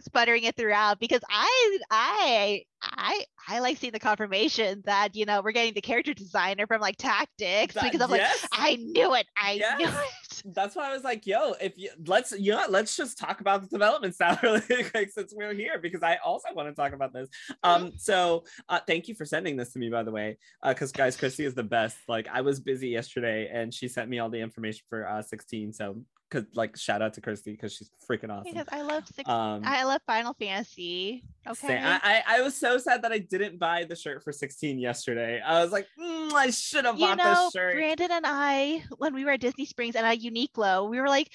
sputtering 0.00 0.44
it 0.44 0.56
throughout 0.56 1.00
because 1.00 1.20
I 1.30 1.78
I 1.90 2.62
I 2.82 3.24
I 3.48 3.60
like 3.60 3.78
seeing 3.78 3.92
the 3.92 3.98
confirmation 3.98 4.82
that 4.84 5.14
you 5.16 5.24
know 5.24 5.42
we're 5.42 5.52
getting 5.52 5.74
the 5.74 5.80
character 5.80 6.14
designer 6.14 6.66
from 6.66 6.80
like 6.80 6.96
tactics 6.96 7.74
that, 7.74 7.84
because 7.84 8.00
I'm 8.00 8.10
yes. 8.14 8.42
like 8.42 8.50
I 8.52 8.76
knew 8.76 9.14
it 9.14 9.26
I 9.36 9.52
yes. 9.52 9.78
knew 9.78 9.88
it. 9.88 10.42
That's 10.54 10.76
why 10.76 10.90
I 10.90 10.94
was 10.94 11.02
like, 11.02 11.26
yo, 11.26 11.54
if 11.60 11.76
you 11.76 11.90
let's 12.06 12.32
you 12.32 12.52
know 12.52 12.64
let's 12.68 12.96
just 12.96 13.18
talk 13.18 13.40
about 13.40 13.62
the 13.62 13.68
development 13.68 14.14
style 14.14 14.38
really 14.42 14.84
quick 14.84 15.10
since 15.10 15.32
we're 15.34 15.54
here 15.54 15.78
because 15.78 16.02
I 16.02 16.18
also 16.24 16.48
want 16.54 16.68
to 16.68 16.74
talk 16.74 16.92
about 16.92 17.12
this. 17.12 17.28
Um, 17.62 17.86
mm-hmm. 17.86 17.96
so 17.96 18.44
uh, 18.68 18.80
thank 18.86 19.08
you 19.08 19.14
for 19.14 19.24
sending 19.24 19.56
this 19.56 19.72
to 19.72 19.78
me 19.78 19.90
by 19.90 20.02
the 20.02 20.12
way, 20.12 20.38
because 20.66 20.90
uh, 20.90 20.96
guys, 20.96 21.16
Christy 21.16 21.44
is 21.44 21.54
the 21.54 21.62
best. 21.64 21.96
Like 22.08 22.28
I 22.32 22.42
was 22.42 22.60
busy 22.60 22.88
yesterday 22.88 23.50
and 23.52 23.74
she 23.74 23.88
sent 23.88 24.08
me 24.08 24.18
all 24.18 24.30
the 24.30 24.40
information 24.40 24.84
for 24.88 25.08
uh 25.08 25.22
16. 25.22 25.72
So 25.72 26.02
because 26.28 26.46
like 26.54 26.76
shout 26.76 27.02
out 27.02 27.14
to 27.14 27.20
Christy 27.20 27.52
because 27.52 27.72
she's 27.72 27.90
freaking 28.08 28.30
awesome. 28.30 28.52
Because 28.52 28.66
I 28.70 28.82
love 28.82 29.06
six, 29.06 29.28
um, 29.28 29.62
I 29.64 29.84
love 29.84 30.00
Final 30.06 30.34
Fantasy. 30.34 31.24
Okay. 31.46 31.78
I, 31.78 32.00
I, 32.02 32.22
I 32.38 32.42
was 32.42 32.56
so 32.56 32.78
sad 32.78 33.02
that 33.02 33.12
I 33.12 33.18
didn't 33.18 33.58
buy 33.58 33.84
the 33.84 33.96
shirt 33.96 34.22
for 34.22 34.32
16 34.32 34.78
yesterday. 34.78 35.40
I 35.44 35.62
was 35.62 35.72
like, 35.72 35.86
mm, 35.98 36.32
I 36.32 36.50
should 36.50 36.84
have 36.84 36.98
bought 36.98 37.18
know, 37.18 37.44
this 37.46 37.52
shirt. 37.52 37.74
Brandon 37.74 38.10
and 38.12 38.24
I, 38.26 38.84
when 38.98 39.14
we 39.14 39.24
were 39.24 39.32
at 39.32 39.40
Disney 39.40 39.64
Springs 39.64 39.96
and 39.96 40.06
at 40.06 40.20
Uniqlo, 40.20 40.88
we 40.90 41.00
were 41.00 41.08
like, 41.08 41.30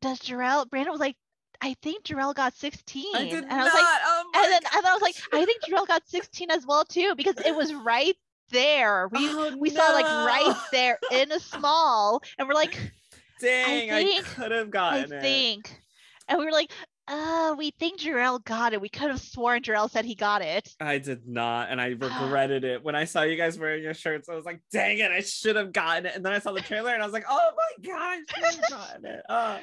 does 0.00 0.18
Jarrell? 0.20 0.68
Brandon 0.68 0.92
was 0.92 1.00
like, 1.00 1.16
I 1.60 1.74
think 1.82 2.04
Jarrell 2.04 2.34
got 2.34 2.54
16. 2.54 3.04
I 3.14 3.24
did 3.24 3.44
and 3.44 3.52
I 3.52 3.64
was 3.64 3.74
like, 3.74 3.84
oh 3.84 4.24
and 4.36 4.52
then 4.52 4.60
and 4.76 4.86
I 4.86 4.92
was 4.92 5.02
like, 5.02 5.16
I 5.32 5.44
think 5.44 5.62
Jarrell 5.64 5.86
got 5.86 6.06
16 6.06 6.50
as 6.50 6.66
well 6.66 6.84
too 6.84 7.14
because 7.16 7.34
it 7.44 7.54
was 7.54 7.74
right 7.74 8.14
there. 8.50 9.08
We 9.08 9.18
oh, 9.22 9.56
we 9.58 9.70
no. 9.70 9.76
saw 9.76 9.92
like 9.92 10.04
right 10.04 10.56
there 10.72 10.98
in 11.10 11.32
a 11.32 11.40
small, 11.40 12.22
and 12.38 12.48
we're 12.48 12.54
like, 12.54 12.92
Dang, 13.40 13.90
I, 13.90 13.98
I 13.98 14.22
could 14.22 14.50
have 14.52 14.70
gotten 14.70 15.12
I 15.12 15.16
it. 15.16 15.22
think. 15.22 15.80
And 16.28 16.38
we 16.38 16.44
were 16.44 16.52
like, 16.52 16.72
uh, 17.08 17.54
we 17.56 17.70
think 17.78 18.00
Jarrell 18.00 18.44
got 18.44 18.72
it. 18.72 18.80
We 18.80 18.88
could 18.88 19.10
have 19.10 19.20
sworn 19.20 19.62
Jarrell 19.62 19.90
said 19.90 20.04
he 20.04 20.14
got 20.14 20.42
it. 20.42 20.74
I 20.78 20.98
did 20.98 21.26
not, 21.26 21.70
and 21.70 21.80
I 21.80 21.86
regretted 21.98 22.64
it 22.64 22.84
when 22.84 22.94
I 22.94 23.04
saw 23.04 23.22
you 23.22 23.36
guys 23.36 23.58
wearing 23.58 23.82
your 23.82 23.94
shirts. 23.94 24.28
I 24.28 24.34
was 24.34 24.44
like, 24.44 24.60
"Dang 24.70 24.98
it, 24.98 25.10
I 25.10 25.20
should 25.20 25.56
have 25.56 25.72
gotten 25.72 26.06
it." 26.06 26.14
And 26.14 26.24
then 26.24 26.32
I 26.32 26.38
saw 26.38 26.52
the 26.52 26.60
trailer, 26.60 26.92
and 26.92 27.02
I 27.02 27.06
was 27.06 27.12
like, 27.12 27.24
"Oh 27.28 27.50
my 27.56 27.88
gosh, 27.88 28.24
I 28.36 28.50
should 28.50 28.60
have 28.60 28.70
gotten 28.70 29.04
it." 29.06 29.22
Uh, 29.28 29.58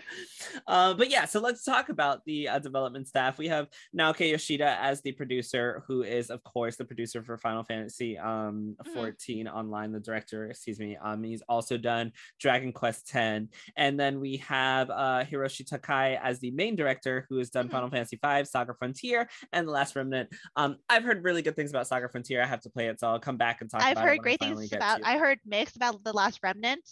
uh, 0.68 0.94
but 0.96 1.10
yeah, 1.10 1.26
so 1.26 1.40
let's 1.40 1.64
talk 1.64 1.90
about 1.90 2.26
the 2.26 2.50
uh, 2.50 2.60
development 2.60 3.08
staff. 3.08 3.38
We 3.38 3.48
have 3.48 3.68
Naoki 3.98 4.32
Yoshida 4.32 4.78
as 4.82 5.02
the 5.02 5.12
producer, 5.12 5.84
who 5.88 6.02
is, 6.02 6.30
of 6.30 6.44
course, 6.44 6.78
the 6.78 6.86
producer 6.86 7.22
for 7.24 7.38
Final 7.38 7.64
Fantasy 7.64 8.18
um, 8.18 8.76
14 8.94 9.46
mm-hmm. 9.46 9.56
online. 9.56 9.92
The 9.92 10.00
director, 10.00 10.50
excuse 10.50 10.80
me. 10.80 10.98
Um, 11.02 11.24
he's 11.24 11.44
also 11.48 11.78
done 11.78 12.12
Dragon 12.40 12.72
Quest 12.72 13.08
10, 13.08 13.50
and 13.78 14.00
then 14.00 14.20
we 14.20 14.38
have 14.38 14.90
uh, 14.90 15.24
Hiroshi 15.24 15.66
Takai 15.68 16.16
as 16.16 16.40
the 16.40 16.52
main 16.52 16.76
director, 16.76 17.28
who 17.30 17.35
who 17.36 17.40
has 17.40 17.50
done 17.50 17.66
mm-hmm. 17.66 17.74
Final 17.74 17.90
Fantasy 17.90 18.20
V, 18.24 18.46
Saga 18.46 18.74
Frontier, 18.74 19.30
and 19.52 19.68
The 19.68 19.72
Last 19.72 19.96
Remnant. 19.96 20.30
Um, 20.56 20.78
I've 20.90 21.04
heard 21.04 21.24
really 21.24 21.42
good 21.42 21.56
things 21.56 21.70
about 21.70 21.88
Saga 21.88 22.08
Frontier. 22.10 22.42
I 22.42 22.46
have 22.46 22.62
to 22.62 22.70
play 22.70 22.88
it, 22.88 23.00
so 23.00 23.08
I'll 23.10 23.20
come 23.20 23.38
back 23.38 23.62
and 23.62 23.70
talk. 23.70 23.82
About 23.82 23.92
it. 23.92 23.98
I've 23.98 24.08
heard 24.08 24.20
great 24.20 24.40
things 24.40 24.72
about. 24.72 25.02
I 25.04 25.18
heard 25.18 25.40
mixed 25.46 25.76
about 25.76 26.04
The 26.04 26.14
Last 26.14 26.40
Remnant. 26.42 26.84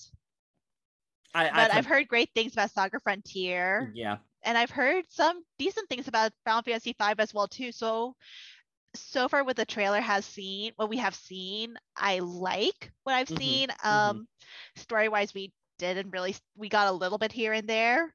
I, 1.33 1.45
but 1.45 1.53
I've 1.53 1.55
heard, 1.55 1.71
I've 1.71 1.85
heard 1.85 2.07
great 2.09 2.29
things 2.35 2.53
about 2.53 2.71
Saga 2.71 2.99
Frontier. 2.99 3.91
Yeah. 3.95 4.17
And 4.43 4.57
I've 4.57 4.71
heard 4.71 5.05
some 5.09 5.41
decent 5.57 5.87
things 5.89 6.07
about 6.07 6.31
Final 6.45 6.61
Fantasy 6.61 6.95
V 6.99 7.13
as 7.17 7.33
well 7.33 7.47
too. 7.47 7.71
So 7.71 8.15
so 8.95 9.27
far 9.27 9.43
what 9.43 9.55
the 9.55 9.65
trailer 9.65 10.01
has 10.01 10.23
seen, 10.23 10.71
what 10.75 10.89
we 10.89 10.97
have 10.97 11.15
seen, 11.15 11.75
I 11.97 12.19
like 12.19 12.91
what 13.03 13.13
I've 13.13 13.27
mm-hmm. 13.27 13.37
seen. 13.37 13.67
Mm-hmm. 13.69 13.87
Um 13.87 14.15
mm-hmm. 14.17 14.81
story 14.81 15.09
wise 15.09 15.33
we 15.33 15.51
didn't 15.79 16.11
really 16.11 16.35
we 16.55 16.69
got 16.69 16.87
a 16.87 16.91
little 16.91 17.17
bit 17.17 17.31
here 17.31 17.53
and 17.53 17.67
there 17.67 18.13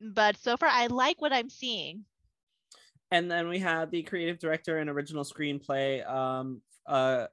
but 0.00 0.36
so 0.36 0.56
far 0.56 0.68
I 0.68 0.86
like 0.86 1.20
what 1.20 1.32
I'm 1.32 1.50
seeing. 1.50 2.04
And 3.10 3.30
then 3.30 3.48
we 3.48 3.58
have 3.58 3.90
the 3.90 4.02
creative 4.02 4.38
director 4.38 4.78
and 4.78 4.88
original 4.88 5.24
screenplay, 5.24 6.08
um, 6.08 6.62
uh, 6.86 7.26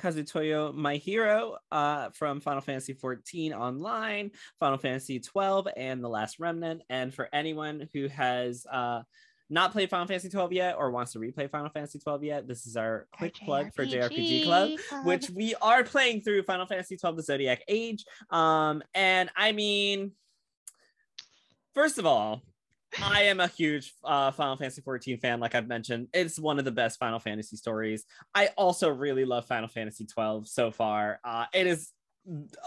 Kazutoyo 0.00 0.74
Maehiro 0.74 1.56
uh, 1.70 2.10
from 2.10 2.40
Final 2.40 2.62
Fantasy 2.62 2.94
XIV 2.94 3.52
Online, 3.52 4.30
Final 4.58 4.78
Fantasy 4.78 5.20
12, 5.20 5.68
and 5.76 6.02
The 6.02 6.08
Last 6.08 6.40
Remnant. 6.40 6.82
And 6.88 7.12
for 7.12 7.28
anyone 7.32 7.88
who 7.92 8.08
has 8.08 8.66
uh, 8.70 9.02
not 9.50 9.72
played 9.72 9.90
Final 9.90 10.06
Fantasy 10.06 10.30
12 10.30 10.52
yet 10.52 10.76
or 10.78 10.90
wants 10.90 11.12
to 11.12 11.18
replay 11.18 11.50
Final 11.50 11.68
Fantasy 11.68 11.98
12 11.98 12.24
yet, 12.24 12.48
this 12.48 12.66
is 12.66 12.76
our 12.76 13.06
quick 13.12 13.36
our 13.42 13.44
plug 13.44 13.74
for 13.74 13.84
JRPG 13.84 14.44
Club, 14.44 14.70
Club, 14.88 15.06
which 15.06 15.28
we 15.30 15.54
are 15.60 15.84
playing 15.84 16.22
through 16.22 16.44
Final 16.44 16.66
Fantasy 16.66 16.96
12 16.96 17.16
The 17.16 17.22
Zodiac 17.22 17.62
Age. 17.68 18.04
Um, 18.30 18.82
and 18.94 19.28
I 19.36 19.52
mean, 19.52 20.12
First 21.74 21.98
of 21.98 22.06
all, 22.06 22.42
I 23.00 23.22
am 23.22 23.38
a 23.38 23.46
huge 23.46 23.92
uh, 24.04 24.32
Final 24.32 24.56
Fantasy 24.56 24.82
14 24.82 25.18
fan, 25.18 25.40
like 25.40 25.54
I've 25.54 25.68
mentioned. 25.68 26.08
It's 26.12 26.38
one 26.38 26.58
of 26.58 26.64
the 26.64 26.72
best 26.72 26.98
Final 26.98 27.20
Fantasy 27.20 27.56
stories. 27.56 28.04
I 28.34 28.48
also 28.56 28.88
really 28.88 29.24
love 29.24 29.46
Final 29.46 29.68
Fantasy 29.68 30.06
12 30.06 30.48
so 30.48 30.70
far. 30.70 31.20
Uh, 31.24 31.44
it 31.54 31.66
is 31.66 31.92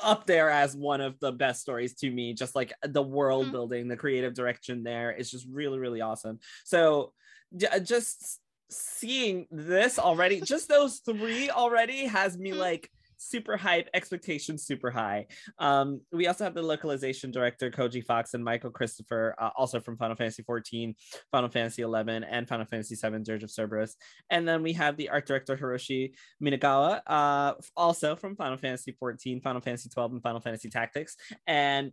up 0.01 0.25
there 0.25 0.49
as 0.49 0.75
one 0.75 1.01
of 1.01 1.19
the 1.19 1.31
best 1.31 1.61
stories 1.61 1.93
to 1.95 2.09
me. 2.09 2.33
Just 2.33 2.55
like 2.55 2.73
the 2.83 3.01
world 3.01 3.45
mm-hmm. 3.45 3.51
building, 3.51 3.87
the 3.87 3.97
creative 3.97 4.33
direction 4.33 4.83
there 4.83 5.11
is 5.11 5.29
just 5.29 5.45
really, 5.49 5.79
really 5.79 6.01
awesome. 6.01 6.39
So 6.63 7.11
j- 7.55 7.67
just 7.83 8.39
seeing 8.69 9.47
this 9.51 9.99
already, 9.99 10.41
just 10.41 10.69
those 10.69 11.01
three 11.05 11.49
already 11.49 12.05
has 12.05 12.37
me 12.37 12.51
mm-hmm. 12.51 12.59
like 12.59 12.89
super 13.17 13.57
hype, 13.57 13.89
expectations 13.93 14.65
super 14.65 14.91
high. 14.91 15.27
Um, 15.59 16.01
we 16.11 16.27
also 16.27 16.43
have 16.43 16.53
the 16.53 16.61
localization 16.61 17.31
director 17.31 17.69
Koji 17.71 18.03
Fox 18.03 18.33
and 18.33 18.43
Michael 18.43 18.71
Christopher, 18.71 19.35
uh, 19.39 19.49
also 19.55 19.79
from 19.79 19.97
Final 19.97 20.15
Fantasy 20.15 20.43
14, 20.43 20.95
Final 21.31 21.49
Fantasy 21.49 21.81
11, 21.81 22.23
and 22.23 22.47
Final 22.47 22.65
Fantasy 22.65 22.95
7 22.95 23.23
Dirge 23.23 23.43
of 23.43 23.51
Cerberus. 23.51 23.95
And 24.29 24.47
then 24.47 24.63
we 24.63 24.73
have 24.73 24.97
the 24.97 25.09
art 25.09 25.25
director 25.25 25.57
Hiroshi 25.57 26.13
Minagawa, 26.41 27.01
uh, 27.07 27.53
also 27.75 28.15
from 28.15 28.35
Final 28.35 28.57
Fantasy 28.57 28.91
14, 28.91 29.41
Final 29.41 29.61
Fantasy 29.61 29.89
12, 29.89 30.13
and 30.13 30.23
Final 30.23 30.41
Fantasy 30.41 30.69
Tactics. 30.69 31.15
And 31.47 31.91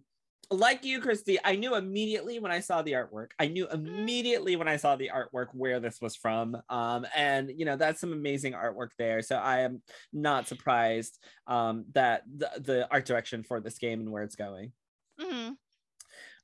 like 0.51 0.84
you, 0.84 1.01
Christy, 1.01 1.38
I 1.45 1.57
knew 1.57 1.76
immediately 1.76 2.38
when 2.41 2.51
I 2.51 2.61
saw 2.61 2.82
the 2.82 2.93
artwork. 2.93 3.30
I 3.38 3.47
knew 3.47 3.66
Mm-hmm. 3.66 3.86
immediately 3.86 4.57
when 4.57 4.66
I 4.68 4.76
saw 4.76 4.97
the 4.97 5.11
artwork 5.14 5.49
where 5.53 5.78
this 5.80 6.01
was 6.01 6.16
from. 6.16 6.57
Um, 6.68 7.07
and 7.14 7.51
you 7.57 7.64
know, 7.64 7.76
that's 7.76 8.01
some 8.01 8.12
amazing 8.12 8.55
artwork 8.55 8.91
there. 8.99 9.22
So 9.22 9.36
I 9.36 9.61
am 9.61 9.82
not 10.12 10.49
surprised 10.49 11.18
um 11.47 11.84
that 11.93 12.22
the, 12.36 12.51
the 12.59 12.88
art 12.91 13.07
direction 13.07 13.45
for 13.45 13.61
this 13.61 13.78
game 13.78 14.01
and 14.01 14.11
where 14.11 14.22
it's 14.24 14.36
going. 14.36 14.72
Mhm. 15.20 15.57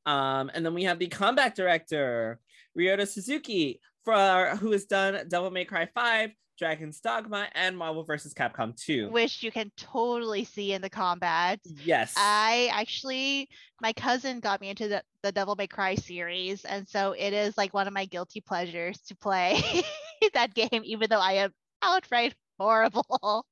Um, 0.07 0.51
and 0.55 0.65
then 0.65 0.75
we 0.75 0.85
have 0.85 1.01
the 1.01 1.09
combat 1.09 1.57
director, 1.57 2.39
Ryota 2.79 3.09
Suzuki, 3.09 3.81
for 4.07 4.57
who 4.61 4.71
has 4.71 4.85
done 4.87 5.27
Devil 5.29 5.51
May 5.51 5.65
Cry 5.65 5.87
5, 5.93 6.31
Dragon's 6.57 7.01
Dogma, 7.01 7.49
and 7.55 7.77
Marvel 7.77 8.05
vs. 8.05 8.33
Capcom 8.33 8.75
2. 8.81 9.11
Which 9.11 9.43
you 9.43 9.51
can 9.51 9.71
totally 9.77 10.45
see 10.45 10.73
in 10.73 10.81
the 10.81 10.89
combat. 10.89 11.59
yes. 11.85 12.15
I 12.17 12.71
actually, 12.73 13.49
my 13.83 13.93
cousin 13.93 14.39
got 14.41 14.61
me 14.61 14.71
into 14.71 14.87
the, 14.89 15.03
the 15.23 15.33
Devil 15.33 15.57
May 15.57 15.67
Cry 15.67 15.97
series, 15.97 16.65
and 16.65 16.89
so 16.89 17.13
it 17.19 17.33
is 17.33 17.59
like 17.59 17.75
one 17.75 17.89
of 17.89 17.93
my 17.93 18.05
guilty 18.07 18.41
pleasures 18.41 18.99
to 19.09 19.17
play 19.17 19.61
that 20.35 20.55
game, 20.55 20.83
even 20.85 21.09
though 21.11 21.21
I 21.21 21.33
am 21.33 21.53
outright 21.83 22.35
horrible. 22.59 23.45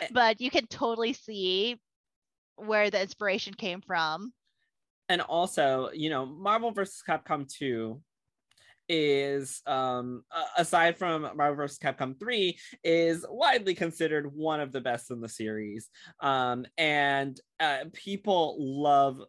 Eh. 0.00 0.06
but 0.12 0.40
you 0.40 0.48
can 0.48 0.66
totally 0.68 1.12
see 1.12 1.76
where 2.54 2.88
the 2.88 3.02
inspiration 3.02 3.52
came 3.52 3.80
from. 3.82 4.32
and 5.08 5.20
also, 5.20 5.90
you 5.92 6.08
know, 6.08 6.24
Marvel 6.24 6.70
vs. 6.70 7.02
Capcom 7.06 7.46
2 7.52 8.00
is 8.88 9.62
um 9.66 10.22
aside 10.56 10.96
from 10.96 11.22
Marvel 11.36 11.56
vs. 11.56 11.78
Capcom 11.78 12.18
3 12.18 12.58
is 12.84 13.24
widely 13.28 13.74
considered 13.74 14.32
one 14.32 14.60
of 14.60 14.72
the 14.72 14.80
best 14.80 15.10
in 15.10 15.20
the 15.20 15.28
series. 15.28 15.88
Um 16.20 16.66
and 16.78 17.40
uh, 17.60 17.84
people 17.92 18.56
love 18.58 19.20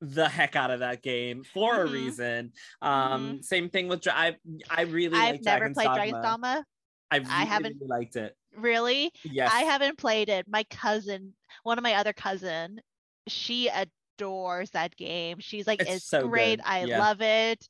the 0.00 0.28
heck 0.28 0.54
out 0.56 0.70
of 0.70 0.80
that 0.80 1.02
game 1.02 1.42
for 1.44 1.82
a 1.84 1.88
Mhm. 1.88 1.92
reason. 1.92 2.52
Um 2.82 3.42
same 3.42 3.68
thing 3.70 3.88
with 3.88 4.06
I 4.08 4.36
I 4.70 4.82
really 4.82 5.18
I've 5.18 5.42
never 5.42 5.58
Dragon's 5.58 5.74
played. 5.74 5.94
Dragon's 5.94 6.22
Dogma. 6.24 6.64
I 7.10 7.16
really, 7.16 7.30
haven't- 7.30 7.76
really 7.80 7.86
liked 7.88 8.16
it. 8.16 8.34
Really? 8.56 9.12
Yes. 9.24 9.50
I 9.52 9.60
haven't 9.60 9.98
played 9.98 10.28
it. 10.28 10.46
My 10.48 10.64
cousin, 10.64 11.34
one 11.62 11.78
of 11.78 11.82
my 11.84 11.94
other 11.94 12.12
cousin, 12.12 12.80
she 13.28 13.68
adores 13.68 14.70
that 14.70 14.94
game. 14.96 15.38
She's 15.40 15.66
like, 15.66 15.80
It's 15.80 15.90
it's, 15.90 16.04
so 16.06 16.28
great. 16.28 16.56
good. 16.56 16.64
I 16.66 16.84
Yeah. 16.84 16.98
love 16.98 17.20
it. 17.22 17.66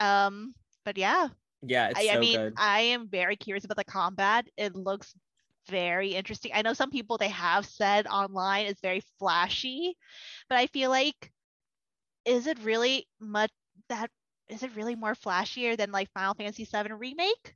Um, 0.00 0.54
but 0.84 0.98
yeah, 0.98 1.28
yeah, 1.62 1.88
it's 1.88 2.00
I, 2.00 2.06
so 2.06 2.12
I 2.12 2.18
mean, 2.18 2.36
good. 2.36 2.54
I 2.56 2.80
am 2.80 3.08
very 3.08 3.36
curious 3.36 3.64
about 3.64 3.76
the 3.76 3.84
combat. 3.84 4.46
It 4.56 4.74
looks 4.74 5.14
very 5.68 6.14
interesting. 6.14 6.52
I 6.54 6.62
know 6.62 6.74
some 6.74 6.90
people 6.90 7.16
they 7.16 7.28
have 7.28 7.66
said 7.66 8.06
online 8.06 8.66
is 8.66 8.76
very 8.82 9.02
flashy, 9.18 9.96
but 10.48 10.58
I 10.58 10.66
feel 10.66 10.90
like 10.90 11.32
is 12.24 12.46
it 12.46 12.58
really 12.62 13.06
much 13.20 13.50
that 13.88 14.10
is 14.48 14.62
it 14.62 14.76
really 14.76 14.94
more 14.94 15.14
flashier 15.14 15.76
than 15.76 15.90
like 15.90 16.10
Final 16.12 16.34
Fantasy 16.34 16.64
VII 16.64 16.92
remake? 16.92 17.54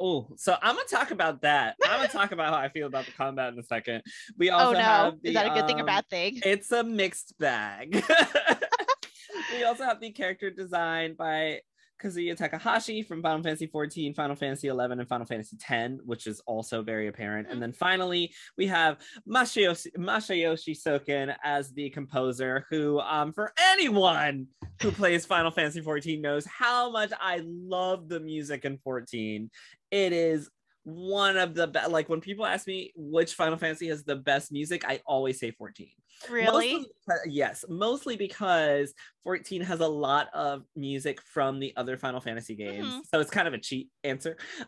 Oh, 0.00 0.26
so 0.36 0.56
I'm 0.60 0.74
gonna 0.74 0.88
talk 0.88 1.12
about 1.12 1.42
that. 1.42 1.76
I'm 1.84 1.98
gonna 1.98 2.08
talk 2.12 2.32
about 2.32 2.52
how 2.52 2.58
I 2.58 2.68
feel 2.68 2.86
about 2.88 3.06
the 3.06 3.12
combat 3.12 3.52
in 3.52 3.58
a 3.58 3.62
second. 3.62 4.02
We 4.36 4.50
also 4.50 4.70
oh 4.70 4.72
no, 4.72 4.78
have 4.80 5.14
the, 5.22 5.28
is 5.28 5.34
that 5.34 5.46
a 5.46 5.54
good 5.54 5.66
thing 5.66 5.76
or 5.76 5.80
um, 5.80 5.86
bad 5.86 6.08
thing? 6.08 6.40
It's 6.44 6.72
a 6.72 6.82
mixed 6.82 7.38
bag. 7.38 8.04
we 9.52 9.64
also 9.64 9.84
have 9.84 10.00
the 10.00 10.10
character 10.10 10.50
design 10.50 11.14
by 11.14 11.60
Kazuya 12.04 12.36
Takahashi 12.36 13.02
from 13.02 13.22
Final 13.22 13.42
Fantasy 13.42 13.66
14, 13.66 14.14
Final 14.14 14.36
Fantasy 14.36 14.68
11, 14.68 15.00
and 15.00 15.08
Final 15.08 15.26
Fantasy 15.26 15.56
10, 15.58 16.00
which 16.04 16.26
is 16.26 16.40
also 16.46 16.82
very 16.82 17.08
apparent. 17.08 17.48
And 17.50 17.62
then 17.62 17.72
finally, 17.72 18.32
we 18.58 18.66
have 18.66 18.98
Masayoshi, 19.28 19.96
Masayoshi 19.96 20.76
Soken 20.76 21.34
as 21.42 21.72
the 21.72 21.90
composer, 21.90 22.66
who, 22.70 23.00
um, 23.00 23.32
for 23.32 23.52
anyone 23.58 24.48
who 24.82 24.90
plays 24.90 25.24
Final 25.24 25.50
Fantasy 25.50 25.80
14 25.80 26.20
knows 26.20 26.46
how 26.46 26.90
much 26.90 27.12
I 27.18 27.42
love 27.44 28.08
the 28.08 28.20
music 28.20 28.64
in 28.64 28.78
14. 28.78 29.50
It 29.90 30.12
is 30.12 30.50
one 30.84 31.36
of 31.36 31.54
the 31.54 31.66
best. 31.66 31.90
Like 31.90 32.08
when 32.08 32.20
people 32.20 32.46
ask 32.46 32.66
me 32.66 32.92
which 32.96 33.34
Final 33.34 33.58
Fantasy 33.58 33.88
has 33.88 34.04
the 34.04 34.16
best 34.16 34.52
music, 34.52 34.84
I 34.86 35.00
always 35.06 35.38
say 35.40 35.50
14. 35.50 35.88
Really? 36.30 36.74
Mostly, 36.74 36.90
yes, 37.26 37.64
mostly 37.68 38.16
because 38.16 38.94
14 39.24 39.60
has 39.62 39.80
a 39.80 39.86
lot 39.88 40.28
of 40.32 40.62
music 40.76 41.20
from 41.20 41.58
the 41.58 41.72
other 41.76 41.96
Final 41.96 42.20
Fantasy 42.20 42.54
games. 42.54 42.86
Mhm. 42.86 43.00
So 43.12 43.18
it's 43.20 43.30
kind 43.30 43.48
of 43.48 43.54
a 43.54 43.58
cheat 43.58 43.88
answer 44.04 44.36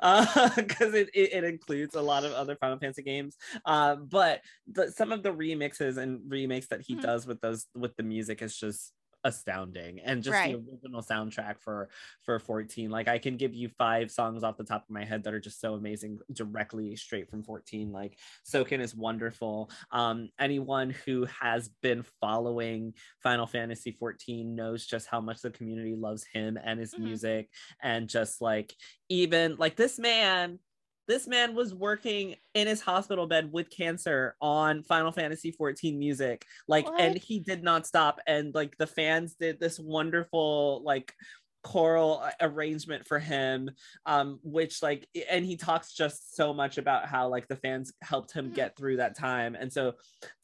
because 0.57 0.95
it, 0.95 1.09
it, 1.15 1.33
it 1.33 1.45
includes 1.45 1.95
a 1.95 2.03
lot 2.03 2.25
of 2.25 2.33
other 2.33 2.57
Final 2.57 2.79
Fantasy 2.79 3.03
games. 3.03 3.37
Uh, 3.65 3.95
but 3.97 4.41
the, 4.71 4.91
some 4.91 5.13
of 5.13 5.23
the 5.23 5.33
remixes 5.33 5.99
and 5.99 6.21
remakes 6.29 6.67
that 6.69 6.81
he 6.83 6.97
Mhm. 6.97 7.03
does 7.03 7.27
with 7.27 7.41
those 7.41 7.67
with 7.75 7.95
the 7.97 8.03
music 8.03 8.43
is 8.43 8.57
just 8.57 8.93
astounding 9.27 9.99
and 10.01 10.23
just 10.23 10.33
Right. 10.33 10.45
the 10.45 10.55
original 10.55 11.03
soundtrack 11.03 11.61
for 11.61 11.91
for 12.23 12.39
14 12.39 12.91
like 12.91 13.09
i 13.09 13.19
can 13.19 13.37
give 13.37 13.55
you 13.55 13.69
five 13.69 14.11
songs 14.11 14.45
off 14.45 14.57
the 14.57 14.63
top 14.65 14.85
of 14.85 14.91
my 14.91 15.05
head 15.05 15.25
that 15.25 15.35
are 15.35 15.41
just 15.41 15.61
so 15.61 15.75
amazing 15.75 16.19
directly 16.33 16.95
straight 16.95 17.29
from 17.29 17.43
14 17.43 17.91
like 17.91 18.19
soken 18.49 18.81
is 18.81 18.95
wonderful 18.95 19.69
um 19.91 20.29
anyone 20.39 20.91
who 20.91 21.25
has 21.25 21.69
been 21.83 22.05
following 22.21 22.95
final 23.21 23.47
fantasy 23.47 23.91
14 23.91 24.55
knows 24.55 24.87
just 24.87 25.09
how 25.09 25.21
much 25.21 25.41
the 25.43 25.51
community 25.51 25.95
loves 25.97 26.25
him 26.25 26.57
and 26.63 26.79
his 26.79 26.97
Mhm. 26.97 26.99
music 26.99 27.51
and 27.83 28.09
just 28.09 28.41
like 28.41 28.75
even 29.09 29.57
like 29.57 29.77
this 29.77 29.99
man 29.99 30.59
this 31.09 31.27
man 31.27 31.55
was 31.55 31.75
working 31.75 32.37
in 32.55 32.67
his 32.67 32.81
hospital 32.81 33.27
bed 33.27 33.53
with 33.53 33.71
cancer 33.71 34.37
on 34.41 34.83
Final 34.83 35.13
Fantasy 35.13 35.53
14 35.53 35.99
music. 35.99 36.45
Like, 36.67 36.87
and 36.99 37.17
he 37.17 37.41
did 37.41 37.63
not 37.63 37.87
stop. 37.87 38.21
And 38.27 38.55
like 38.55 38.77
the 38.77 38.87
fans 38.87 39.35
did 39.39 39.61
this 39.61 39.79
wonderful, 39.79 40.83
like, 40.85 41.15
choral 41.67 42.21
uh, 42.23 42.31
arrangement 42.43 43.05
for 43.07 43.19
him 43.19 43.69
um 44.07 44.39
which 44.45 44.83
like 44.83 45.09
and 45.31 45.45
he 45.45 45.57
talks 45.57 45.93
just 45.93 46.37
so 46.37 46.55
much 46.55 46.79
about 46.79 47.07
how 47.07 47.29
like 47.29 47.49
the 47.49 47.57
fans 47.57 47.93
helped 48.03 48.31
him 48.33 48.51
Mhm. 48.51 48.55
get 48.55 48.77
through 48.77 48.99
that 48.99 49.17
time. 49.17 49.57
And 49.61 49.73
so 49.73 49.95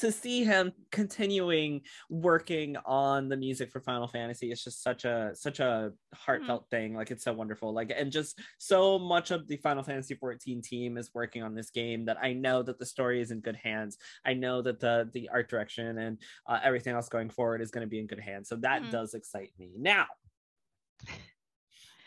to 0.01 0.11
see 0.11 0.43
him 0.43 0.73
continuing 0.91 1.83
working 2.11 2.77
on 2.85 3.29
the 3.29 3.37
music 3.37 3.70
for 3.70 3.81
final 3.81 4.09
fantasy 4.09 4.51
is 4.51 4.64
just 4.64 4.83
such 4.83 5.05
a 5.05 5.31
such 5.35 5.61
a 5.61 5.93
heartfelt 6.14 6.64
thing. 6.70 6.95
Like 6.95 7.11
it's 7.12 7.23
so 7.25 7.33
wonderful. 7.33 7.73
Like 7.73 7.93
and 7.97 8.11
just 8.11 8.41
so 8.59 8.99
much 8.99 9.31
of 9.31 9.47
the 9.47 9.59
final 9.59 9.83
fantasy 9.85 10.14
14 10.14 10.61
team 10.62 10.97
is 10.99 11.11
working 11.14 11.43
on 11.45 11.55
this 11.55 11.70
game 11.70 12.05
that 12.07 12.18
i 12.20 12.33
know 12.33 12.62
that 12.62 12.79
the 12.79 12.87
story 12.87 13.20
is 13.20 13.31
in 13.31 13.41
good 13.41 13.57
hands. 13.57 13.97
I 14.25 14.35
know 14.35 14.61
that 14.62 14.81
the 14.81 15.09
the 15.12 15.29
art 15.29 15.49
direction 15.49 15.99
and 15.99 16.14
uh, 16.49 16.59
everything 16.62 16.95
else 16.95 17.09
going 17.09 17.31
forward 17.31 17.61
is 17.62 17.70
going 17.70 17.87
to 17.87 17.91
be 17.91 18.01
in 18.01 18.07
good 18.07 18.20
hands. 18.31 18.49
So 18.49 18.57
that 18.57 18.83
Mhm. 18.83 18.91
does 18.91 19.14
excite 19.14 19.53
me. 19.59 19.70
Now 19.77 20.07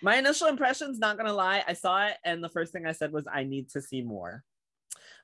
my 0.01 0.17
initial 0.17 0.47
impressions 0.47 0.99
not 0.99 1.17
gonna 1.17 1.33
lie 1.33 1.63
i 1.67 1.73
saw 1.73 2.05
it 2.05 2.17
and 2.23 2.43
the 2.43 2.49
first 2.49 2.71
thing 2.71 2.85
i 2.85 2.91
said 2.91 3.11
was 3.11 3.25
i 3.31 3.43
need 3.43 3.69
to 3.69 3.81
see 3.81 4.01
more. 4.01 4.43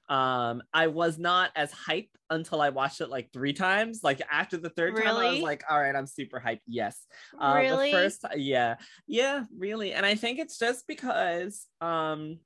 Um 0.09 0.63
i 0.73 0.87
was 0.87 1.17
not 1.17 1.51
as 1.55 1.71
hype 1.71 2.09
until 2.29 2.61
i 2.61 2.69
watched 2.69 3.01
it 3.01 3.09
like 3.09 3.31
three 3.31 3.53
times. 3.53 4.01
Like 4.03 4.21
after 4.31 4.57
the 4.57 4.69
third 4.69 4.95
time 4.95 5.15
i 5.15 5.31
was 5.31 5.41
like 5.41 5.63
all 5.69 5.79
right 5.79 5.95
i'm 5.95 6.07
super 6.07 6.41
hyped. 6.43 6.61
Yes. 6.67 7.05
Uh, 7.39 7.53
really? 7.55 7.91
the 7.91 7.97
first 7.97 8.25
yeah. 8.35 8.75
Yeah 9.07 9.43
really. 9.57 9.93
And 9.93 10.05
i 10.05 10.15
think 10.15 10.39
it's 10.39 10.57
just 10.57 10.87
because 10.87 11.67
um 11.79 12.39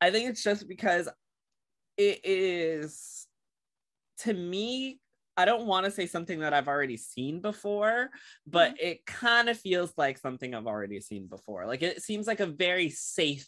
i 0.00 0.10
think 0.10 0.28
it's 0.28 0.42
just 0.42 0.68
because 0.68 1.08
it 1.96 2.20
is 2.24 3.26
to 4.18 4.32
me 4.32 5.00
i 5.36 5.44
don't 5.44 5.66
want 5.66 5.84
to 5.84 5.90
say 5.90 6.06
something 6.06 6.38
that 6.40 6.52
i've 6.54 6.68
already 6.68 6.96
seen 6.96 7.40
before 7.40 8.10
but 8.46 8.72
Mm-hmm. 8.74 8.86
it 8.86 9.06
kind 9.06 9.48
of 9.48 9.58
feels 9.58 9.92
like 9.96 10.18
something 10.18 10.54
i've 10.54 10.66
already 10.66 11.00
seen 11.00 11.26
before 11.26 11.66
like 11.66 11.82
it 11.82 12.02
seems 12.02 12.26
like 12.26 12.40
a 12.40 12.46
very 12.46 12.90
safe 12.90 13.46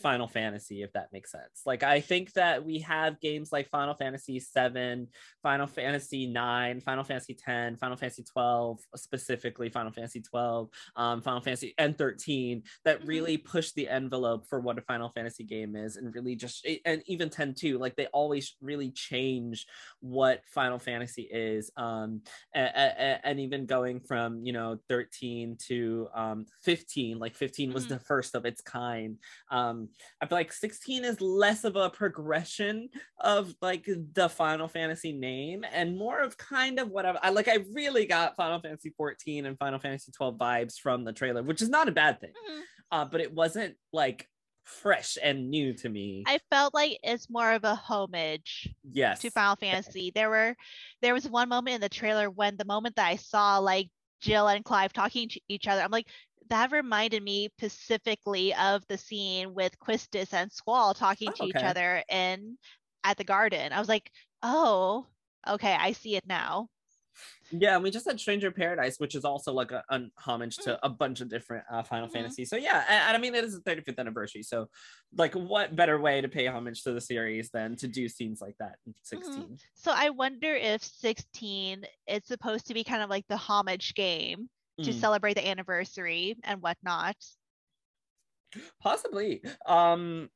Final 0.00 0.26
Fantasy, 0.26 0.82
if 0.82 0.92
that 0.94 1.12
makes 1.12 1.30
sense. 1.30 1.62
Like, 1.66 1.82
I 1.82 2.00
think 2.00 2.32
that 2.32 2.64
we 2.64 2.78
have 2.80 3.20
games 3.20 3.52
like 3.52 3.68
Final 3.68 3.94
Fantasy 3.94 4.38
VII, 4.40 5.06
Final 5.42 5.66
Fantasy 5.66 6.24
IX, 6.24 6.82
Final 6.82 7.04
Fantasy 7.04 7.36
X, 7.46 7.78
Final 7.78 7.96
Fantasy 7.96 8.24
12, 8.24 8.80
specifically 8.96 9.68
Final 9.68 9.92
Fantasy 9.92 10.20
12, 10.22 10.68
um, 10.96 11.20
Final 11.22 11.40
Fantasy 11.40 11.74
and 11.78 11.96
13 11.96 12.62
that 12.84 13.00
Mhm. 13.02 13.08
really 13.08 13.36
push 13.36 13.72
the 13.72 13.88
envelope 13.88 14.46
for 14.48 14.60
what 14.60 14.78
a 14.78 14.82
Final 14.82 15.10
Fantasy 15.10 15.44
game 15.44 15.76
is, 15.76 15.96
and 15.96 16.14
really 16.14 16.34
just 16.34 16.66
and 16.84 17.02
even 17.06 17.28
10 17.30 17.54
too. 17.54 17.78
Like, 17.78 17.96
they 17.96 18.06
always 18.06 18.56
really 18.60 18.90
change 18.90 19.66
what 20.00 20.44
Final 20.46 20.78
Fantasy 20.78 21.22
is, 21.30 21.70
um, 21.76 22.22
a- 22.54 22.60
a- 22.60 22.94
a- 22.98 23.26
and 23.26 23.38
even 23.40 23.66
going 23.66 24.00
from 24.00 24.42
you 24.44 24.52
know 24.52 24.78
13 24.88 25.56
to 25.68 26.08
um 26.14 26.46
15. 26.62 27.18
Like 27.18 27.34
15 27.34 27.72
was 27.72 27.84
Mhm. 27.86 27.88
the 27.90 27.98
first 28.00 28.34
of 28.34 28.46
its 28.46 28.60
kind. 28.62 29.18
Um, 29.50 29.89
I 30.20 30.26
feel 30.26 30.38
like 30.38 30.52
16 30.52 31.04
is 31.04 31.20
less 31.20 31.64
of 31.64 31.76
a 31.76 31.90
progression 31.90 32.88
of 33.18 33.54
like 33.60 33.86
the 33.86 34.28
Final 34.28 34.68
Fantasy 34.68 35.12
name 35.12 35.64
and 35.72 35.96
more 35.96 36.20
of 36.20 36.36
kind 36.36 36.78
of 36.78 36.88
what 36.90 37.06
I've, 37.06 37.16
I 37.22 37.30
like. 37.30 37.48
I 37.48 37.58
really 37.72 38.06
got 38.06 38.36
Final 38.36 38.60
Fantasy 38.60 38.92
14 38.96 39.46
and 39.46 39.58
Final 39.58 39.78
Fantasy 39.78 40.12
12 40.12 40.36
vibes 40.36 40.78
from 40.78 41.04
the 41.04 41.12
trailer, 41.12 41.42
which 41.42 41.62
is 41.62 41.68
not 41.68 41.88
a 41.88 41.92
bad 41.92 42.20
thing. 42.20 42.32
Mhm. 42.32 42.60
Uh, 42.92 43.04
but 43.04 43.20
it 43.20 43.32
wasn't 43.32 43.76
like 43.92 44.26
fresh 44.64 45.18
and 45.22 45.50
new 45.50 45.74
to 45.74 45.88
me. 45.88 46.24
I 46.26 46.38
felt 46.50 46.74
like 46.74 46.98
it's 47.02 47.28
more 47.28 47.52
of 47.52 47.64
a 47.64 47.74
homage 47.74 48.72
yes. 48.90 49.20
to 49.20 49.30
Final 49.30 49.56
Fantasy. 49.56 50.12
There 50.14 50.30
were 50.30 50.56
there 51.02 51.14
was 51.14 51.28
one 51.28 51.48
moment 51.48 51.76
in 51.76 51.80
the 51.80 51.88
trailer 51.88 52.30
when 52.30 52.56
the 52.56 52.64
moment 52.64 52.96
that 52.96 53.08
I 53.08 53.16
saw 53.16 53.58
like 53.58 53.88
Jill 54.20 54.48
and 54.48 54.64
Clive 54.64 54.92
talking 54.92 55.28
to 55.28 55.40
each 55.48 55.66
other, 55.66 55.82
I'm 55.82 55.90
like, 55.90 56.08
that 56.50 56.72
reminded 56.72 57.22
me 57.22 57.48
specifically 57.56 58.54
of 58.54 58.82
the 58.88 58.98
scene 58.98 59.54
with 59.54 59.78
Quistis 59.78 60.32
and 60.34 60.52
Squall 60.52 60.94
talking 60.94 61.30
Oh, 61.30 61.32
to 61.32 61.44
each 61.44 61.56
other 61.56 62.02
in 62.08 62.58
at 63.04 63.16
the 63.16 63.24
garden. 63.24 63.72
I 63.72 63.78
was 63.78 63.88
like, 63.88 64.10
oh, 64.42 65.06
okay, 65.48 65.76
I 65.78 65.92
see 65.92 66.16
it 66.16 66.26
now. 66.26 66.68
Yeah, 67.52 67.74
and 67.74 67.82
we 67.82 67.90
just 67.90 68.06
had 68.08 68.20
Stranger 68.20 68.50
Paradise, 68.50 68.98
which 68.98 69.14
is 69.14 69.24
also 69.24 69.52
like 69.52 69.72
a, 69.72 69.82
a 69.90 70.00
homage 70.18 70.56
to 70.58 70.78
a 70.84 70.88
bunch 70.88 71.20
of 71.20 71.28
different 71.28 71.64
uh, 71.70 71.82
Final 71.82 72.08
Mhm. 72.08 72.12
Fantasy. 72.12 72.44
So 72.44 72.56
yeah, 72.56 72.84
and, 72.88 73.16
I 73.16 73.20
mean 73.20 73.34
it 73.34 73.44
is 73.44 73.54
the 73.54 73.60
35th 73.62 73.98
anniversary. 73.98 74.42
So 74.42 74.68
like, 75.16 75.34
what 75.34 75.74
better 75.74 75.98
way 76.00 76.20
to 76.20 76.28
pay 76.28 76.46
homage 76.46 76.82
to 76.84 76.92
the 76.92 77.00
series 77.00 77.50
than 77.50 77.76
to 77.76 77.88
do 77.88 78.08
scenes 78.08 78.40
like 78.40 78.56
that 78.58 78.76
in 78.86 78.94
16? 79.02 79.58
So 79.74 79.92
I 79.94 80.10
wonder 80.10 80.54
if 80.54 80.82
16 80.82 81.84
is 82.06 82.24
supposed 82.24 82.66
to 82.68 82.74
be 82.74 82.84
kind 82.84 83.02
of 83.02 83.10
like 83.10 83.26
the 83.28 83.36
homage 83.36 83.94
game 83.94 84.48
to 84.82 84.90
Mm, 84.90 85.00
celebrate 85.00 85.34
the 85.34 85.46
anniversary 85.46 86.36
and 86.44 86.62
whatnot. 86.62 87.16
possibly. 88.80 89.42
Um, 89.66 90.30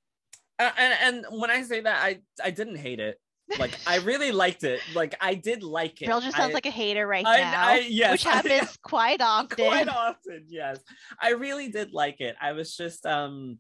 and 0.59 1.25
and 1.25 1.27
when 1.41 1.51
I 1.51 1.63
say 1.63 1.81
that, 1.81 2.03
I 2.05 2.21
I 2.43 2.51
didn't 2.51 2.77
hate 2.77 3.01
it. 3.01 3.19
Like 3.59 3.73
I 3.87 3.97
really 4.05 4.33
liked 4.33 4.65
it. 4.65 4.81
Like 4.95 5.17
I 5.21 5.35
did 5.35 5.63
like 5.63 6.01
it. 6.03 6.07
Bill 6.07 6.21
just 6.21 6.37
sounds 6.37 6.51
I- 6.51 6.55
like 6.55 6.67
a 6.67 6.71
hater 6.71 7.07
right 7.07 7.27
I- 7.27 7.41
now, 7.41 7.69
I- 7.69 7.87
yes, 7.89 8.13
which 8.13 8.25
happens 8.33 8.77
quite 8.83 9.21
often. 9.21 9.57
quite 9.57 9.89
often 9.89 10.47
yes 10.49 10.79
i 11.21 11.31
really 11.31 11.69
did 11.69 11.93
like 11.93 12.21
it 12.21 12.35
i 12.41 12.53
was 12.53 12.75
just 12.77 13.05
um 13.07 13.59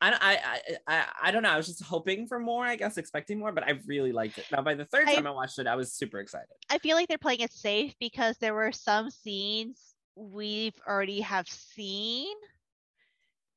I, 0.00 0.12
I 0.20 0.60
I 0.86 1.04
I 1.24 1.30
don't 1.30 1.42
know. 1.42 1.48
I 1.48 1.56
was 1.56 1.66
just 1.68 1.82
hoping 1.82 2.26
for 2.26 2.38
more. 2.38 2.66
I 2.66 2.76
guess 2.76 2.98
expecting 2.98 3.38
more, 3.38 3.50
but 3.50 3.64
I 3.64 3.80
really 3.86 4.12
liked 4.12 4.36
it. 4.36 4.44
Now, 4.52 4.60
by 4.60 4.74
the 4.74 4.84
third 4.84 5.06
time 5.08 5.26
I 5.26 5.30
watched 5.30 5.58
it, 5.58 5.66
I 5.66 5.74
was 5.74 5.94
super 5.94 6.20
excited. 6.20 6.48
I 6.68 6.76
feel 6.76 6.96
like 6.96 7.08
they're 7.08 7.16
playing 7.16 7.40
it 7.40 7.50
safe 7.50 7.94
because 7.98 8.36
there 8.36 8.52
were 8.52 8.72
some 8.72 9.08
scenes 9.08 9.85
we've 10.16 10.80
already 10.86 11.20
have 11.22 11.48
seen 11.48 12.36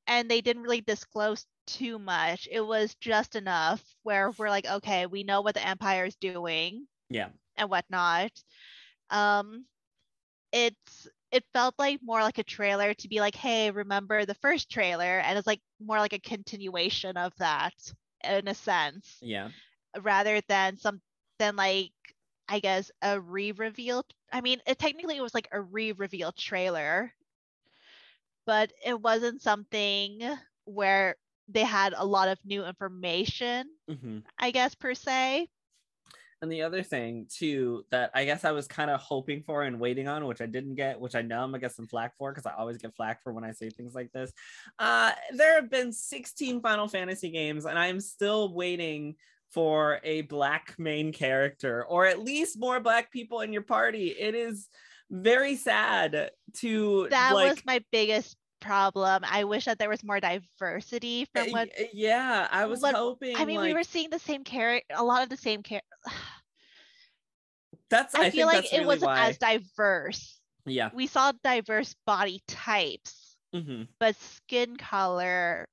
and 0.07 0.30
they 0.30 0.41
didn't 0.41 0.64
really 0.64 0.82
disclose 0.82 1.45
too 1.68 1.99
much. 1.99 2.47
It 2.51 2.62
was 2.62 2.95
just 2.95 3.36
enough 3.36 3.84
where 4.03 4.32
we're 4.32 4.49
like, 4.49 4.66
okay, 4.68 5.05
we 5.07 5.24
know 5.24 5.41
what 5.41 5.55
the 5.55 5.68
Empire 5.68 6.05
is 6.05 6.16
doing 6.16 6.88
Yeah, 7.10 7.30
and 7.57 7.70
whatnot. 7.70 8.32
Um 9.10 9.66
it's 10.51 11.07
it 11.32 11.45
felt 11.53 11.76
like 11.80 11.99
more 12.03 12.22
like 12.22 12.39
a 12.39 12.43
trailer 12.43 12.93
to 12.95 13.10
be 13.10 13.20
like, 13.20 13.36
hey, 13.36 13.72
remember 13.72 14.26
the 14.26 14.36
first 14.36 14.70
trailer? 14.72 15.20
And 15.20 15.38
it's 15.38 15.47
like 15.47 15.62
more 15.80 15.99
like 15.99 16.14
a 16.14 16.20
continuation 16.20 17.18
of 17.18 17.34
that 17.38 17.74
in 18.24 18.47
a 18.47 18.55
sense 18.55 19.22
yeah, 19.22 19.49
rather 20.01 20.41
than 20.47 20.78
some 20.78 21.01
than 21.39 21.55
like 21.55 21.93
I 22.50 22.60
guess 22.60 22.91
a 23.02 23.22
re-reveal. 23.22 24.06
I 24.34 24.41
mean, 24.41 24.62
it 24.68 24.78
technically 24.80 25.16
it 25.18 25.22
was 25.22 25.34
like 25.34 25.47
a 25.54 25.62
re-reveal 25.62 26.34
trailer, 26.34 27.14
but 28.45 28.74
it 28.86 29.00
wasn't 29.00 29.41
something 29.41 30.22
where 30.66 31.16
they 31.47 31.64
had 31.64 31.93
a 31.95 32.06
lot 32.06 32.28
of 32.28 32.43
new 32.45 32.66
information, 32.66 33.70
hmm 33.88 34.20
I 34.38 34.52
guess 34.52 34.76
per 34.76 34.93
se. 34.93 35.50
And 36.41 36.50
the 36.50 36.62
other 36.62 36.84
thing 36.84 37.28
too 37.30 37.86
that 37.91 38.12
I 38.14 38.24
guess 38.24 38.45
I 38.45 38.52
was 38.52 38.66
kind 38.68 38.89
of 38.89 39.02
hoping 39.02 39.43
for 39.43 39.64
and 39.64 39.78
waiting 39.80 40.08
on, 40.08 40.26
which 40.26 40.39
I 40.39 40.45
didn't 40.45 40.76
get, 40.76 41.00
which 41.00 41.16
I 41.16 41.22
know 41.22 41.43
I'm 41.43 41.50
gonna 41.52 41.60
get 41.60 41.74
some 41.74 41.88
flack 41.88 42.16
for 42.18 42.32
because 42.32 42.45
I 42.45 42.54
always 42.54 42.78
get 42.78 42.95
flack 42.95 43.22
for 43.22 43.34
when 43.34 43.43
I 43.43 43.52
say 43.52 43.70
things 43.70 43.93
like 43.93 44.14
this. 44.14 44.32
Uh, 44.78 45.12
there 45.34 45.56
have 45.56 45.70
been 45.70 45.91
16 45.91 46.62
Final 46.62 46.88
Fantasy 46.88 47.30
games, 47.30 47.66
and 47.66 47.78
I'm 47.78 48.00
still 48.00 48.54
waiting 48.54 49.16
for 49.52 50.00
a 50.04 50.22
black 50.24 50.76
main 50.78 51.12
character 51.12 51.86
or 51.86 52.06
at 52.06 52.20
least 52.20 52.60
more 52.60 52.80
black 52.80 53.12
people 53.12 53.41
in 53.41 53.52
your 53.52 53.64
party. 53.64 54.10
It 54.10 54.36
is 54.36 54.68
very 55.10 55.56
sad 55.56 56.32
to 56.58 57.08
That 57.10 57.34
like 57.34 57.52
was 57.52 57.66
my 57.66 57.84
biggest 57.91 58.38
problem. 58.60 59.24
I 59.26 59.43
wish 59.45 59.66
that 59.66 59.80
there 59.80 59.89
was 59.89 60.04
more 60.04 60.20
diversity 60.20 61.28
from 61.34 61.50
uh, 61.50 61.52
what 61.52 61.70
yeah, 61.93 62.47
I 62.52 62.66
was 62.66 62.82
what- 62.82 62.95
hoping 62.95 63.36
I 63.38 63.45
mean, 63.45 63.62
we 63.62 63.74
were 63.74 63.84
seeing 63.84 64.10
the 64.10 64.20
same 64.20 64.43
character, 64.43 64.95
a 64.95 65.04
lot 65.04 65.24
of 65.24 65.30
the 65.30 65.38
same 65.38 65.64
character. 65.64 65.88
that's 67.89 68.14
I, 68.14 68.26
I, 68.26 68.30
feel 68.30 68.45
like 68.45 68.66
it 68.66 68.72
really 68.74 68.86
wasn't 68.86 69.08
why 69.08 69.30
as 69.30 69.38
diverse. 69.38 70.39
yeah. 70.66 70.89
We 70.93 71.08
saw 71.08 71.32
diverse 71.43 71.95
body 72.06 72.41
types, 72.47 73.36
hmm 73.54 73.84
but 74.00 74.16
skin 74.18 74.76
color 74.76 75.68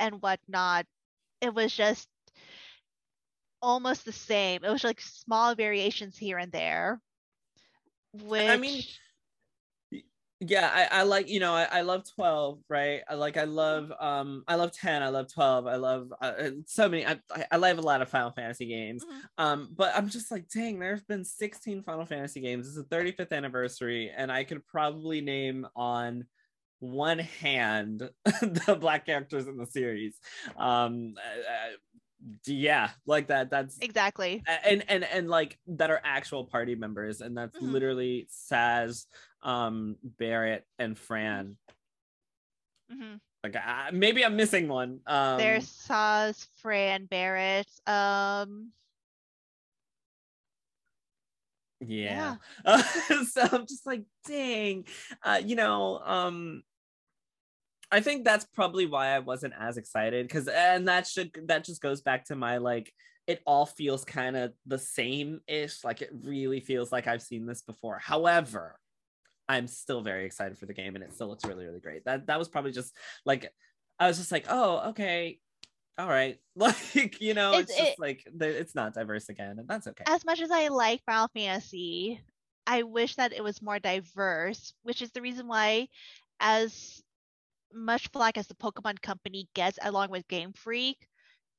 and 0.00 0.20
whatnot, 0.20 0.86
it 1.40 1.54
was 1.54 1.72
just 1.72 2.08
almost 3.62 4.04
the 4.04 4.12
same. 4.12 4.64
It 4.64 4.70
was 4.70 4.84
like 4.84 5.00
small 5.00 5.54
variations 5.54 6.16
here 6.16 6.38
and 6.38 6.52
there. 6.52 7.00
Which 8.12 8.48
I 8.48 8.56
mean, 8.56 8.82
yeah 10.40 10.70
I, 10.72 11.00
I 11.00 11.02
like 11.02 11.28
you 11.28 11.38
know 11.38 11.54
I, 11.54 11.64
I 11.64 11.80
love 11.82 12.04
12 12.14 12.62
right 12.68 13.02
i 13.08 13.14
like 13.14 13.36
i 13.36 13.44
love 13.44 13.92
um 14.00 14.42
i 14.48 14.54
love 14.54 14.72
10 14.72 15.02
i 15.02 15.08
love 15.08 15.32
12 15.32 15.66
i 15.66 15.76
love 15.76 16.12
uh, 16.20 16.24
uh, 16.24 16.50
so 16.66 16.88
many 16.88 17.06
I, 17.06 17.20
I 17.52 17.56
love 17.58 17.76
a 17.78 17.82
lot 17.82 18.00
of 18.00 18.08
final 18.08 18.30
fantasy 18.30 18.66
games 18.66 19.04
Mhm. 19.04 19.20
um 19.36 19.68
but 19.76 19.94
i'm 19.94 20.08
just 20.08 20.30
like 20.30 20.48
dang 20.48 20.78
there's 20.78 21.04
been 21.04 21.24
16 21.24 21.82
final 21.82 22.06
fantasy 22.06 22.40
games 22.40 22.66
it's 22.66 22.76
the 22.76 22.96
35th 22.96 23.32
anniversary 23.32 24.10
and 24.14 24.32
i 24.32 24.44
could 24.44 24.66
probably 24.66 25.20
name 25.20 25.66
on 25.76 26.24
one 26.78 27.18
hand 27.18 28.08
the 28.24 28.78
black 28.80 29.04
characters 29.04 29.46
in 29.46 29.58
the 29.58 29.66
series 29.66 30.18
um 30.56 31.14
uh, 31.18 31.40
uh, 31.52 31.70
yeah 32.46 32.90
like 33.06 33.28
that 33.28 33.50
that's 33.50 33.78
exactly. 33.78 34.42
and 34.64 34.84
and 34.88 35.04
and 35.04 35.28
like 35.28 35.58
that 35.66 35.90
are 35.90 36.00
actual 36.04 36.44
party 36.44 36.74
members 36.74 37.20
and 37.20 37.36
that's 37.36 37.58
Mhm. 37.58 37.72
literally 37.72 38.28
Sazh, 38.30 39.06
um 39.42 39.96
Barret 40.02 40.66
and 40.78 40.98
Fran 40.98 41.56
mm-hmm. 42.92 43.14
like 43.42 43.56
I, 43.56 43.90
maybe 43.92 44.24
I'm 44.24 44.36
missing 44.36 44.68
one 44.68 45.00
um 45.06 45.38
There's 45.38 45.66
Sazh, 45.66 46.46
Fran, 46.60 47.06
Barret. 47.06 47.68
Um, 47.86 48.72
yeah, 51.80 52.36
so 53.30 53.48
I'm 53.50 53.66
just 53.66 53.86
like 53.86 54.02
dang 54.26 54.84
uh 55.22 55.40
you 55.42 55.56
know 55.56 55.98
um 56.04 56.62
I 57.92 58.00
think 58.00 58.24
that's 58.24 58.44
probably 58.44 58.86
why 58.86 59.08
I 59.08 59.18
wasn't 59.18 59.54
as 59.58 59.76
excited 59.76 60.26
because 60.26 60.46
and 60.48 60.86
that 60.88 61.06
should 61.06 61.30
that 61.46 61.64
just 61.64 61.80
goes 61.82 62.00
back 62.00 62.26
to 62.26 62.36
my 62.36 62.58
like 62.58 62.92
it 63.26 63.42
all 63.46 63.66
feels 63.66 64.04
kind 64.04 64.36
of 64.36 64.52
the 64.66 64.78
same 64.78 65.40
ish 65.46 65.84
like 65.84 66.00
it 66.02 66.10
really 66.22 66.60
feels 66.60 66.90
like 66.92 67.06
I've 67.06 67.22
seen 67.22 67.46
this 67.46 67.62
before. 67.62 67.98
However 67.98 68.78
I'm 69.48 69.66
still 69.66 70.00
very 70.02 70.24
excited 70.26 70.56
for 70.58 70.66
the 70.66 70.74
game 70.74 70.94
and 70.94 71.02
it 71.04 71.12
still 71.12 71.28
looks 71.28 71.44
really 71.44 71.64
really 71.66 71.80
great. 71.80 72.04
That 72.04 72.26
that 72.28 72.38
was 72.38 72.48
probably 72.48 72.72
just 72.72 72.94
like 73.26 73.52
I 73.98 74.06
was 74.06 74.18
just 74.18 74.32
like 74.32 74.46
oh 74.48 74.90
okay 74.90 75.38
all 75.98 76.08
right. 76.08 76.38
Like 76.56 77.20
you 77.20 77.34
know 77.34 77.52
it's, 77.54 77.70
It's- 77.72 77.78
just 77.78 77.92
it- 77.92 78.00
like 78.00 78.26
it's 78.40 78.74
not 78.74 78.94
diverse 78.94 79.28
again 79.28 79.58
and 79.58 79.66
that's 79.68 79.86
okay. 79.88 80.04
As 80.06 80.24
much 80.24 80.40
as 80.40 80.50
I 80.50 80.68
like 80.68 81.02
Final 81.06 81.28
Fantasy, 81.34 82.20
I 82.66 82.84
wish 82.84 83.16
that 83.16 83.32
it 83.32 83.42
was 83.42 83.60
more 83.62 83.78
diverse, 83.80 84.74
which 84.82 85.02
is 85.02 85.10
the 85.10 85.22
reason 85.22 85.48
why, 85.48 85.88
as 86.38 87.02
much 87.72 88.08
flack 88.08 88.38
as 88.38 88.46
the 88.46 88.54
Pokemon 88.54 89.00
Company 89.02 89.48
gets 89.54 89.78
along 89.82 90.10
with 90.10 90.28
Game 90.28 90.52
Freak, 90.52 91.06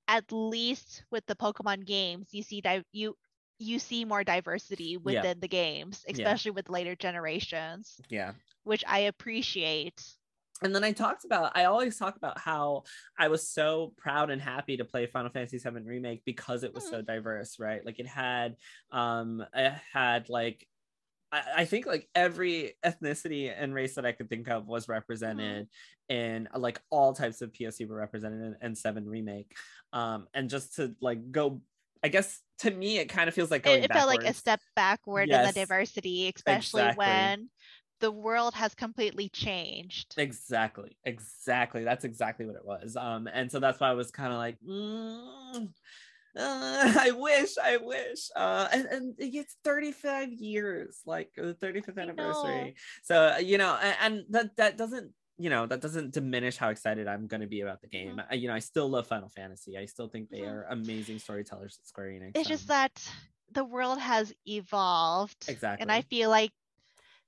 at 0.08 0.32
least 0.32 1.04
with 1.12 1.26
the 1.28 1.36
Pokemon 1.36 1.86
games, 1.86 2.30
you 2.34 2.44
see 2.44 2.62
that 2.62 2.86
you 2.92 3.18
you 3.60 3.80
see 3.80 4.06
more 4.06 4.24
diversity 4.24 4.98
within 4.98 5.40
the 5.40 5.48
games, 5.48 6.06
Yeah. 6.08 6.14
especially 6.14 6.52
with 6.52 6.70
later 6.70 6.96
generations, 6.96 8.02
yeah 8.10 8.34
which 8.64 8.84
I 8.88 9.00
appreciate. 9.02 10.02
and 10.64 10.76
then 10.76 10.84
I 10.84 10.92
talked 10.92 11.26
about 11.26 11.58
I 11.58 11.66
always 11.66 11.98
talk 11.98 12.18
about 12.18 12.38
how 12.38 12.84
I 13.18 13.30
was 13.30 13.48
so 13.50 13.94
proud 13.98 14.30
and 14.30 14.42
happy 14.42 14.78
to 14.78 14.86
play 14.86 15.08
Final 15.08 15.32
Fantasy 15.32 15.58
VII 15.58 15.86
remake 15.86 16.24
because 16.24 16.64
it 16.64 16.74
was 16.74 16.88
so 16.88 17.02
diverse, 17.02 17.58
right? 17.60 17.84
Like 17.86 18.00
it 18.00 18.08
had 18.08 18.58
um 18.92 19.44
it 19.56 19.74
had 19.92 20.30
like 20.30 20.68
I, 21.32 21.42
I 21.58 21.66
think 21.66 21.86
like 21.86 22.08
every 22.16 22.74
ethnicity 22.86 23.54
and 23.56 23.74
race 23.74 23.96
that 23.96 24.06
I 24.06 24.12
could 24.12 24.30
think 24.30 24.50
of 24.50 24.68
was 24.68 24.88
represented 24.88 25.68
in 26.10 26.50
like 26.56 26.82
all 26.90 27.14
types 27.14 27.42
of 27.42 27.52
POC 27.52 27.88
were 27.88 27.96
represented 27.96 28.42
in, 28.42 28.68
in 28.68 28.76
Seven 28.76 29.08
remake. 29.08 29.56
Um 29.94 30.28
and 30.34 30.50
just 30.50 30.76
to 30.76 30.96
like 31.02 31.32
go 31.32 31.62
I 32.04 32.08
guess 32.08 32.42
to 32.60 32.72
me 32.72 32.98
it 32.98 33.10
kind 33.10 33.28
of 33.28 33.36
feels 33.36 33.52
like 33.52 33.64
going 33.64 33.80
It, 33.80 33.86
it 33.86 33.94
felt 33.94 34.08
like 34.08 34.24
a 34.24 34.34
step 34.34 34.62
backward 34.76 35.30
in 35.30 35.46
the 35.46 35.54
diversity, 35.54 36.32
especially 36.36 36.82
exactly. 36.82 37.06
when 37.06 37.50
the 38.02 38.12
world 38.12 38.54
has 38.56 38.76
completely 38.76 39.30
changed. 39.30 40.16
Exactly, 40.18 40.98
exactly. 41.06 41.84
That's 41.84 42.04
exactly 42.04 42.46
what 42.46 42.56
it 42.56 42.66
was. 42.66 42.98
Um, 42.98 43.30
and 43.32 43.50
so 43.50 43.60
that's 43.60 43.80
why 43.80 43.90
I 43.90 43.94
was 43.94 44.12
kind 44.12 44.34
of 44.34 44.40
like, 44.40 44.58
mm, 44.68 45.70
uh, 46.38 46.94
I 47.00 47.12
wish, 47.12 47.58
I 47.58 47.78
wish. 47.78 48.30
Uh, 48.36 48.68
and, 48.74 48.86
and 48.88 49.16
it's 49.18 49.58
35 49.64 50.32
years, 50.34 51.02
like 51.06 51.32
the 51.36 51.54
35th 51.56 51.90
I 51.90 51.94
know. 51.94 52.02
anniversary. 52.04 52.76
So 53.04 53.38
you 53.38 53.58
know, 53.58 53.78
and, 53.82 53.98
and 54.02 54.26
that 54.30 54.56
that 54.58 54.78
doesn't 54.78 55.14
you 55.38 55.50
know 55.50 55.66
that 55.66 55.82
doesn't 55.82 56.14
diminish 56.14 56.58
how 56.58 56.70
excited 56.70 57.08
i'm 57.08 57.26
going 57.26 57.42
to 57.42 57.48
be 57.48 57.62
about 57.62 57.82
the 57.82 57.88
game 57.88 58.18
Mhm. 58.18 58.26
I, 58.30 58.36
you 58.36 58.48
know 58.50 58.54
i 58.54 58.60
still 58.60 58.90
love 58.90 59.08
final 59.08 59.30
fantasy 59.30 59.78
i 59.78 59.86
still 59.86 60.08
think 60.10 60.30
they 60.30 60.42
Mhm. 60.42 60.52
are 60.52 60.66
amazing 60.70 61.18
storytellers 61.20 61.80
at 61.80 61.88
square 61.88 62.08
enix 62.10 62.36
It's 62.36 62.50
just 62.50 62.68
that 62.68 62.92
the 63.52 63.64
world 63.64 63.98
has 64.00 64.34
evolved. 64.46 65.50
exactly 65.50 65.82
And 65.82 65.92
I 65.92 66.02
feel 66.02 66.30
like 66.30 66.52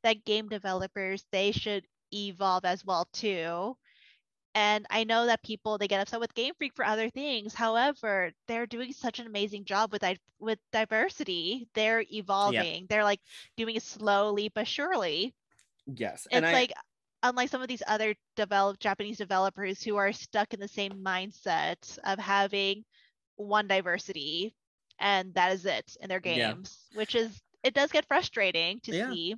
that 0.03 0.25
game 0.25 0.49
developers 0.49 1.25
they 1.31 1.51
should 1.51 1.87
evolve 2.13 2.65
as 2.65 2.85
well 2.85 3.05
too. 3.13 3.77
And 4.55 4.85
I 4.89 5.03
know 5.03 5.25
that 5.27 5.43
people 5.43 5.77
they 5.77 5.87
get 5.87 6.01
upset 6.01 6.19
with 6.19 6.33
Game 6.33 6.53
Freak 6.55 6.73
for 6.75 6.85
other 6.85 7.09
things. 7.09 7.53
However, 7.53 8.31
they're 8.47 8.67
doing 8.67 8.93
such 8.93 9.19
an 9.19 9.27
amazing 9.27 9.65
job 9.65 9.91
with 9.91 10.01
di- 10.01 10.17
with 10.39 10.59
diversity. 10.71 11.67
They're 11.73 12.03
evolving. 12.11 12.87
They're 12.87 13.03
like 13.03 13.21
doing 13.57 13.75
it 13.75 13.83
slowly 13.83 14.49
but 14.49 14.67
surely. 14.67 15.35
yes 15.87 16.27
It's 16.31 16.35
and 16.37 16.45
I, 16.45 16.51
like 16.51 16.73
unlike 17.23 17.49
some 17.49 17.61
of 17.61 17.67
these 17.67 17.83
other 17.87 18.15
developed 18.35 18.81
Japanese 18.81 19.17
developers 19.17 19.81
who 19.83 19.95
are 19.97 20.11
stuck 20.13 20.53
in 20.53 20.59
the 20.59 20.67
same 20.67 21.03
mindset 21.03 21.97
of 22.03 22.19
having 22.19 22.85
one 23.35 23.67
diversity 23.67 24.55
and 24.99 25.33
that 25.35 25.51
is 25.53 25.65
it 25.65 25.97
in 26.01 26.09
their 26.09 26.21
Yeah. 26.23 26.55
games, 26.55 26.87
which 26.93 27.15
is 27.15 27.41
it 27.63 27.73
does 27.73 27.91
get 27.91 28.07
frustrating 28.07 28.79
to 28.81 28.91
Yeah. 28.91 29.07
see. 29.09 29.35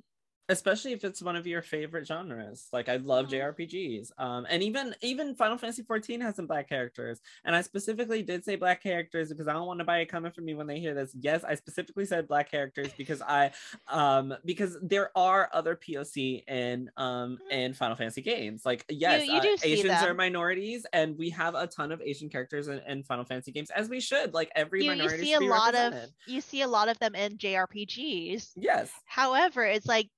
Especially 0.48 0.92
if 0.92 1.02
it's 1.04 1.20
one 1.22 1.36
of 1.36 1.46
your 1.46 1.62
favorite 1.62 2.06
genres. 2.06 2.68
Like 2.72 2.88
i 2.88 2.96
love 2.96 3.26
Mhm. 3.26 3.56
jrpgs 3.56 4.10
um 4.18 4.46
and 4.48 4.62
even 4.62 4.94
even 5.02 5.34
final 5.34 5.58
fantasy 5.58 5.82
14 5.82 6.20
has 6.20 6.36
some 6.36 6.46
black 6.46 6.68
characters 6.68 7.20
and 7.44 7.56
i 7.56 7.60
specifically 7.62 8.22
did 8.22 8.44
say 8.44 8.56
black 8.56 8.82
characters 8.82 9.28
because 9.30 9.48
i 9.48 9.52
don't 9.52 9.66
want 9.66 9.78
to 9.80 9.84
buy 9.84 9.94
nobody 9.96 10.06
coming 10.06 10.32
for 10.32 10.40
me 10.42 10.54
when 10.54 10.66
they 10.66 10.78
hear 10.78 10.94
this. 10.94 11.14
Yes 11.18 11.42
i 11.44 11.54
specifically 11.54 12.04
said 12.04 12.28
black 12.28 12.50
characters 12.50 12.88
because 12.96 13.22
i 13.22 13.50
um 13.88 14.34
because 14.44 14.76
there 14.82 15.10
are 15.16 15.48
other 15.52 15.74
poc 15.76 16.44
in 16.48 16.90
um 16.96 17.38
Mhm. 17.50 17.52
in 17.52 17.74
final 17.74 17.96
fantasy 17.96 18.22
games. 18.22 18.64
Like 18.64 18.84
yes 18.88 19.26
you 19.26 19.34
uh, 19.34 19.40
do 19.40 19.56
see 19.56 19.72
asians 19.72 20.02
are 20.02 20.14
minorities 20.14 20.86
and 20.92 21.16
we 21.18 21.30
have 21.30 21.54
a 21.54 21.66
ton 21.66 21.92
of 21.92 22.00
asian 22.02 22.28
characters 22.28 22.68
in, 22.68 22.78
in 22.80 23.02
final 23.04 23.24
fantasy 23.24 23.52
games 23.52 23.70
as 23.70 23.88
we 23.88 24.00
should. 24.00 24.34
Like 24.34 24.50
every 24.54 24.84
You, 24.84 24.92
you 24.92 25.08
see 25.08 25.34
a 25.34 25.40
lot 25.40 25.74
of 25.74 25.94
you 26.26 26.40
see 26.40 26.62
a 26.62 26.68
lot 26.68 26.88
of 26.88 26.98
them 26.98 27.14
in 27.14 27.36
JRPGs. 27.38 28.52
yes. 28.56 28.90
However, 29.06 29.64
it's 29.64 29.86
like 29.86 30.08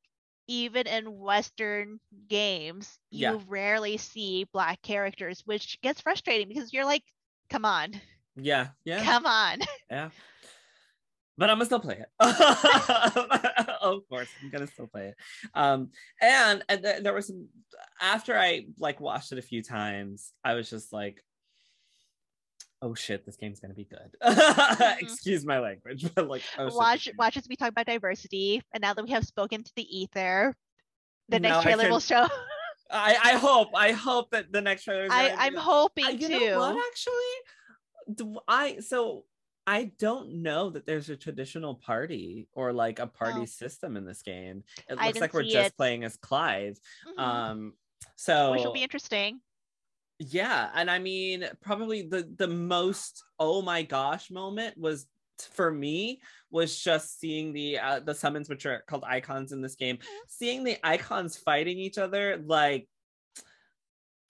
even 0.48 0.86
in 0.86 1.18
Western 1.18 2.00
games, 2.26 2.98
you 3.10 3.20
Yeah. 3.20 3.38
rarely 3.46 3.96
see 3.98 4.44
black 4.52 4.82
characters, 4.82 5.42
which 5.44 5.80
gets 5.82 6.00
frustrating 6.00 6.48
because 6.48 6.72
you're 6.72 6.84
like, 6.84 7.04
come 7.50 7.64
on, 7.64 7.92
yeah 8.36 8.68
yeah 8.84 9.04
come 9.04 9.26
on. 9.26 9.58
Yeah. 9.90 10.10
But 11.36 11.50
I'm 11.50 11.56
gonna 11.58 11.66
still 11.66 11.78
play 11.78 12.00
it. 12.02 12.08
of 13.80 14.00
course, 14.08 14.28
I'm 14.42 14.50
gonna 14.50 14.66
still 14.66 14.88
play 14.88 15.08
it. 15.10 15.14
Um, 15.54 15.90
and, 16.20 16.64
and 16.68 16.82
th- 16.82 17.02
there 17.04 17.14
was 17.14 17.28
some 17.28 17.48
after 18.00 18.36
I 18.36 18.66
like 18.78 19.00
watched 19.00 19.30
it 19.30 19.38
a 19.38 19.42
few 19.42 19.62
times, 19.62 20.32
I 20.42 20.54
was 20.54 20.68
just 20.68 20.92
like, 20.92 21.22
oh 22.82 22.94
shit, 22.94 23.24
this 23.26 23.36
game's 23.36 23.60
gonna 23.60 23.74
be 23.74 23.84
good. 23.84 24.14
Excuse 25.00 25.44
my 25.44 25.58
language, 25.58 26.06
but 26.14 26.28
like 26.28 26.42
oh, 26.58 26.74
watch 26.76 27.06
game- 27.06 27.14
watch 27.18 27.36
as 27.36 27.46
we 27.48 27.56
talk 27.56 27.68
about 27.70 27.86
diversity, 27.86 28.62
and 28.72 28.80
now 28.82 28.94
that 28.94 29.04
we 29.04 29.10
have 29.10 29.24
spoken 29.24 29.62
to 29.62 29.72
the 29.76 29.98
ether, 29.98 30.54
the 31.28 31.38
Now 31.40 31.50
next 31.54 31.62
trailer 31.64 31.90
will 31.90 32.00
show. 32.00 32.26
I, 32.90 33.16
I 33.22 33.32
hope 33.34 33.68
I 33.74 33.92
hope 33.92 34.30
that 34.30 34.50
the 34.52 34.60
next 34.62 34.84
trailer 34.84 35.08
I, 35.10 35.30
I'm 35.38 35.52
good. 35.54 35.60
hoping 35.62 36.04
I- 36.06 36.10
you 36.10 36.28
too. 36.28 36.38
know 36.50 36.58
what 36.58 36.86
actually 36.90 38.14
do 38.14 38.38
I 38.48 38.78
so 38.80 39.24
I 39.66 39.92
don't 39.98 40.40
know 40.42 40.70
that 40.70 40.86
there's 40.86 41.10
a 41.10 41.16
traditional 41.16 41.74
party 41.74 42.48
or 42.54 42.72
like 42.72 42.98
a 43.00 43.06
party 43.06 43.40
Oh. 43.42 43.44
system 43.44 43.98
in 43.98 44.06
this 44.06 44.22
game. 44.22 44.64
It 44.88 44.96
looks 44.98 45.20
like 45.20 45.34
we're 45.34 45.42
just 45.42 45.66
it. 45.72 45.76
playing 45.76 46.04
as 46.04 46.16
Clive. 46.16 46.78
Mhm. 47.06 47.22
Um 47.22 47.72
so 48.16 48.52
Which 48.52 48.64
will 48.64 48.72
be 48.72 48.82
interesting. 48.82 49.40
Yeah, 50.18 50.70
and 50.74 50.90
I 50.90 50.98
mean 50.98 51.44
probably 51.62 52.02
the 52.02 52.28
the 52.36 52.48
most 52.48 53.24
oh 53.38 53.62
my 53.62 53.82
gosh 53.82 54.30
moment 54.30 54.76
was 54.76 55.06
for 55.52 55.70
me 55.70 56.20
was 56.50 56.78
just 56.80 57.20
seeing 57.20 57.52
the 57.52 57.78
uh, 57.78 58.00
the 58.00 58.14
summons 58.14 58.48
which 58.48 58.66
are 58.66 58.82
called 58.88 59.04
icons 59.06 59.52
in 59.52 59.60
this 59.60 59.76
game 59.76 59.98
seeing 60.26 60.64
the 60.64 60.76
icons 60.82 61.36
fighting 61.36 61.78
each 61.78 61.98
other 61.98 62.42
like 62.44 62.88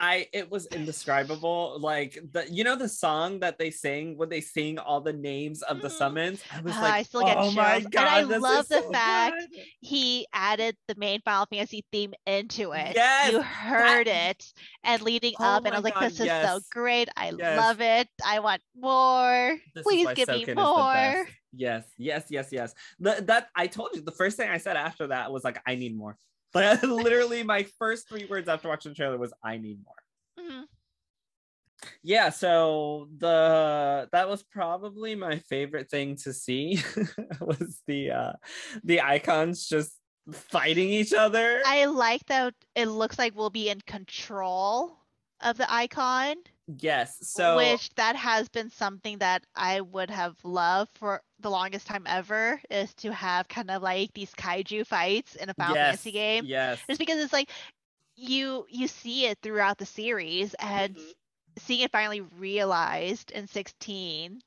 I 0.01 0.28
it 0.32 0.51
was 0.51 0.66
indescribable. 0.66 1.78
Like 1.80 2.18
the 2.32 2.46
you 2.51 2.62
know 2.62 2.76
the 2.76 2.88
song 2.88 3.40
that 3.40 3.59
they 3.59 3.70
sing 3.70 4.16
when 4.16 4.28
they 4.28 4.40
sing 4.40 4.78
all 4.78 5.01
the 5.01 5.12
names 5.12 5.62
of 5.62 5.80
the 5.80 5.88
Mhm. 5.88 5.92
summons. 5.99 6.44
I 6.51 6.61
was 6.61 6.76
Ah, 6.76 6.82
like, 6.82 6.94
I 6.94 7.03
still 7.03 7.22
get 7.24 7.36
oh 7.38 7.51
my 7.51 7.80
chills. 7.80 7.84
And 7.96 8.09
I 8.09 8.20
love 8.22 8.68
the 8.68 8.82
so 8.82 8.92
fact 8.92 9.34
good." 9.51 9.64
He 9.80 10.26
added 10.32 10.76
the 10.86 10.94
main 10.96 11.20
Final 11.22 11.46
Fantasy 11.46 11.84
theme 11.90 12.14
into 12.26 12.72
it. 12.72 12.94
Yes, 12.94 13.32
you 13.32 13.42
heard 13.42 14.07
it 14.07 14.44
and 14.84 15.03
leading 15.03 15.34
Oh 15.40 15.44
up, 15.44 15.64
and 15.64 15.74
I 15.74 15.78
was 15.78 15.84
like, 15.84 15.94
God, 15.94 16.11
"This 16.11 16.20
is 16.20 16.30
so 16.30 16.61
great! 16.70 17.09
I 17.16 17.30
Yes. 17.30 17.57
love 17.57 17.80
it! 17.80 18.09
I 18.24 18.38
want 18.38 18.62
more! 18.76 19.59
This 19.74 19.82
Please 19.84 20.07
give 20.14 20.28
me 20.28 20.44
Soken 20.44 20.46
the 20.46 20.55
more!" 20.55 21.26
Yes, 21.53 21.90
yes, 21.96 22.26
yes, 22.30 22.53
yes. 22.53 22.74
The, 23.01 23.22
that 23.26 23.49
I 23.57 23.66
told 23.66 23.90
you 23.94 24.03
the 24.03 24.12
first 24.12 24.36
thing 24.36 24.49
I 24.51 24.59
said 24.59 24.76
after 24.76 25.09
that 25.09 25.32
was 25.32 25.42
like, 25.44 25.61
I 25.66 25.74
need 25.74 25.96
more. 25.96 26.18
Like 26.55 26.82
literally, 26.82 27.42
my 27.42 27.64
first 27.78 28.09
three 28.09 28.26
words 28.28 28.49
after 28.49 28.68
watching 28.68 28.92
the 28.92 28.96
trailer 28.96 29.18
was, 29.18 29.32
I 29.42 29.59
need 29.59 29.78
more. 29.84 29.94
Mhm. 30.44 30.64
yeah 32.03 32.28
so 32.30 33.09
the 33.18 34.09
that 34.11 34.28
was 34.28 34.42
probably 34.42 35.14
my 35.14 35.38
favorite 35.38 35.88
thing 35.88 36.16
to 36.16 36.32
see 36.32 36.80
was 37.40 37.80
the 37.86 38.11
uh 38.11 38.32
the 38.82 39.01
icons 39.01 39.68
just 39.68 39.92
fighting 40.32 40.88
each 40.88 41.12
other 41.12 41.62
I 41.64 41.84
like 41.86 42.24
that 42.26 42.55
it 42.74 42.86
looks 42.86 43.18
like 43.18 43.36
we'll 43.36 43.51
be 43.51 43.68
in 43.68 43.80
control 43.82 44.99
of 45.40 45.57
the 45.57 45.72
icon, 45.72 46.34
yes 46.66 47.16
so 47.22 47.57
which 47.57 47.90
that 47.94 48.16
has 48.16 48.49
been 48.49 48.70
something 48.70 49.18
that 49.18 49.44
I 49.55 49.80
would 49.80 50.11
have 50.11 50.36
loved 50.44 50.90
for 50.99 51.22
the 51.41 51.51
longest 51.51 51.86
time 51.86 52.05
ever 52.07 52.61
is 52.70 52.95
to 52.97 53.12
have 53.12 53.49
kind 53.49 53.70
of 53.70 53.82
like 53.82 54.12
these 54.14 54.34
kaiju 54.34 54.86
fights 54.86 55.36
in 55.36 55.49
a 55.51 55.55
Final 55.55 55.76
yes, 55.76 55.76
Fantasy 55.76 56.12
game. 56.12 56.47
yes 56.47 56.89
Just 56.89 56.99
because 57.01 57.18
it's 57.18 57.32
like 57.32 57.51
you 58.16 58.66
you 58.70 58.89
see 58.89 59.26
it 59.26 59.39
throughout 59.43 59.78
the 59.78 59.86
series 59.86 60.55
and 60.61 60.97
Mhm. 60.97 61.12
seeing 61.59 61.80
it 61.82 61.93
finally 61.93 62.20
realized 62.22 63.30
in 63.32 63.47
16 63.47 64.43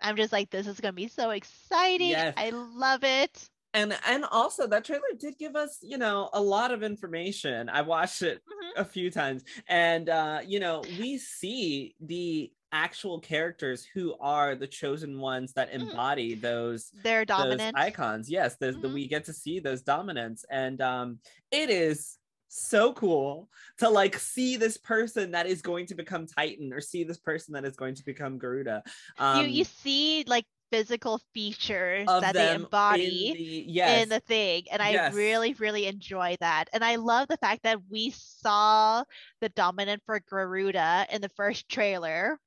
i'm 0.00 0.16
just 0.16 0.32
like 0.32 0.50
this 0.50 0.66
is 0.66 0.80
gonna 0.80 0.92
be 0.92 1.08
so 1.08 1.30
exciting 1.30 2.16
Yes. 2.16 2.34
i 2.36 2.50
love 2.50 3.04
it 3.04 3.50
and 3.74 3.98
and 4.06 4.24
also 4.30 4.66
that 4.66 4.84
trailer 4.84 5.02
did 5.18 5.36
give 5.38 5.54
us 5.56 5.78
you 5.82 5.98
know 5.98 6.30
a 6.32 6.40
lot 6.40 6.70
of 6.72 6.82
information 6.82 7.68
i 7.68 7.82
watched 7.82 8.22
it 8.22 8.42
Mhm. 8.46 8.72
a 8.76 8.84
few 8.84 9.10
times 9.10 9.44
and 9.68 10.08
uh 10.08 10.40
you 10.44 10.60
know 10.60 10.84
we 10.84 11.18
see 11.18 11.94
the 12.00 12.52
actual 12.72 13.18
characters 13.20 13.84
who 13.84 14.14
are 14.20 14.54
the 14.54 14.66
chosen 14.66 15.18
ones 15.18 15.52
that 15.54 15.70
Mhm. 15.70 15.90
embody 15.90 16.34
those 16.34 16.90
they're 17.02 17.24
those 17.24 17.38
dominant. 17.38 17.76
icons. 17.76 18.28
Yes 18.30 18.56
the, 18.56 18.72
the 18.72 18.88
we 18.88 19.06
get 19.08 19.24
to 19.26 19.32
see 19.32 19.58
those 19.60 19.82
dominants 19.82 20.44
and 20.50 20.80
um 20.80 21.18
it 21.50 21.70
is 21.70 22.18
so 22.48 22.92
cool 22.94 23.48
to 23.78 23.88
like 23.88 24.18
see 24.18 24.56
this 24.56 24.76
person 24.78 25.30
that 25.32 25.46
is 25.46 25.60
going 25.62 25.86
to 25.86 25.94
become 25.94 26.26
titan 26.26 26.72
or 26.72 26.80
see 26.80 27.04
this 27.04 27.18
person 27.18 27.52
that 27.54 27.64
is 27.64 27.76
going 27.76 27.94
to 27.94 28.04
become 28.04 28.38
garuda. 28.38 28.82
Um 29.18 29.42
you 29.42 29.48
you 29.58 29.64
see 29.64 30.24
like 30.26 30.44
physical 30.70 31.18
features 31.32 32.06
that 32.06 32.34
they 32.34 32.40
them 32.46 32.56
in 32.56 32.62
embody 32.64 33.32
the, 33.32 33.72
yes. 33.72 34.02
in 34.02 34.08
the 34.10 34.20
thing 34.20 34.64
and 34.70 34.82
i 34.82 34.90
Yes. 34.90 35.14
really 35.14 35.54
really 35.54 35.86
enjoy 35.86 36.36
that 36.40 36.68
and 36.74 36.84
i 36.84 36.96
love 36.96 37.26
the 37.28 37.38
fact 37.38 37.62
that 37.62 37.78
we 37.90 38.10
saw 38.10 39.02
the 39.40 39.48
dominant 39.50 40.02
for 40.04 40.20
garuda 40.20 41.06
in 41.10 41.22
the 41.22 41.30
first 41.30 41.70
trailer 41.70 42.38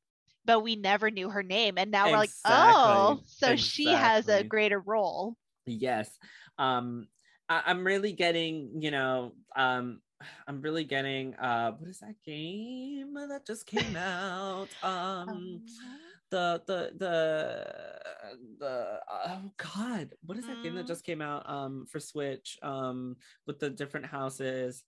but 0.46 0.62
we 0.62 0.76
never 0.76 1.10
knew 1.12 1.30
her 1.30 1.44
name 1.44 1.78
and 1.78 1.92
now 1.92 2.10
we're 2.10 2.18
like 2.18 2.32
oh 2.46 3.20
Exactly. 3.20 3.26
so 3.26 3.56
she 3.56 3.94
has 3.94 4.28
a 4.28 4.44
greater 4.44 4.80
role 4.80 5.36
yes 5.66 6.18
um 6.58 7.08
I, 7.50 7.64
i'm 7.68 7.86
really 7.86 8.14
getting 8.14 8.82
you 8.82 8.92
know 8.92 9.34
um 9.56 10.02
i'm 10.48 10.62
really 10.62 10.84
getting 10.84 11.36
uh 11.36 11.72
what 11.74 11.90
is 11.90 12.00
that 12.00 12.16
game 12.26 13.14
that 13.14 13.46
just 13.46 13.66
came 13.66 13.96
out 13.96 14.74
um 14.84 15.28
Um, 15.30 15.62
the 16.32 16.62
the 16.66 16.92
the 16.98 17.66
the 18.60 19.00
oh 19.10 19.52
god 19.58 20.14
what 20.26 20.38
is 20.38 20.48
that 20.48 20.62
game 20.62 20.76
that 20.76 20.84
Mm. 20.84 20.88
just 20.88 21.04
came 21.04 21.22
out 21.22 21.48
um 21.50 21.86
for 21.90 22.00
switch 22.00 22.58
um 22.64 23.16
with 23.48 23.60
the 23.60 23.70
different 23.70 24.06
houses 24.06 24.84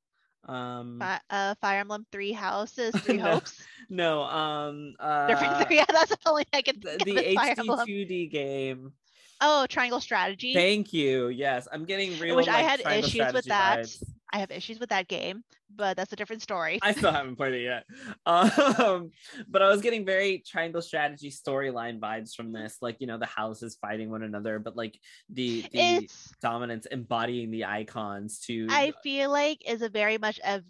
um 0.47 0.97
Fi- 0.99 1.21
uh, 1.29 1.55
Fire 1.61 1.79
Emblem 1.79 2.05
Three 2.11 2.31
Houses, 2.33 2.93
Three 2.97 3.17
No, 3.17 3.23
Hopes. 3.23 3.63
no 3.89 4.23
um 4.23 4.95
uh 4.99 5.27
Yeah, 5.69 5.85
that's 5.89 6.09
the 6.11 6.17
only 6.25 6.45
I 6.53 6.61
can 6.61 6.79
the, 6.79 6.97
think 6.97 7.05
the 7.05 7.35
Fire 7.35 7.55
HD 7.55 7.67
2D 8.07 8.31
game. 8.31 8.93
Oh, 9.41 9.65
Triangle 9.67 9.99
Strategy. 9.99 10.53
Thank 10.53 10.93
you. 10.93 11.27
Yes, 11.27 11.67
I'm 11.71 11.85
getting 11.85 12.17
real. 12.19 12.35
Which 12.35 12.47
I 12.47 12.59
had 12.59 12.79
issues 12.79 13.33
with 13.33 13.45
that. 13.45 13.79
vibes. 13.79 14.03
I 14.33 14.39
have 14.39 14.51
issues 14.51 14.79
with 14.79 14.89
that 14.89 15.07
game, 15.07 15.43
but 15.75 15.95
that's 15.95 16.11
a 16.11 16.15
different 16.15 16.41
story. 16.41 16.79
I 16.81 16.91
still 16.93 17.11
haven't 17.11 17.35
played 17.35 17.53
it 17.53 17.63
yet. 17.63 17.85
Um, 18.25 19.11
but 19.47 19.61
I 19.61 19.67
was 19.67 19.81
getting 19.81 20.05
very 20.05 20.43
triangle 20.45 20.81
strategy 20.81 21.29
storyline 21.29 21.99
vibes 21.99 22.33
from 22.33 22.51
this, 22.51 22.77
like 22.81 22.97
you 22.99 23.07
know 23.07 23.17
the 23.17 23.25
houses 23.25 23.77
fighting 23.79 24.09
one 24.09 24.23
another, 24.23 24.59
but 24.59 24.75
like 24.75 24.99
the 25.29 25.63
the 25.71 25.99
it's 25.99 26.33
dominance 26.41 26.85
embodying 26.87 27.51
the 27.51 27.65
icons 27.65 28.39
to 28.47 28.67
I 28.69 28.93
feel 29.03 29.29
like 29.29 29.69
is 29.69 29.81
a 29.81 29.89
very 29.89 30.17
much 30.17 30.39
of 30.39 30.63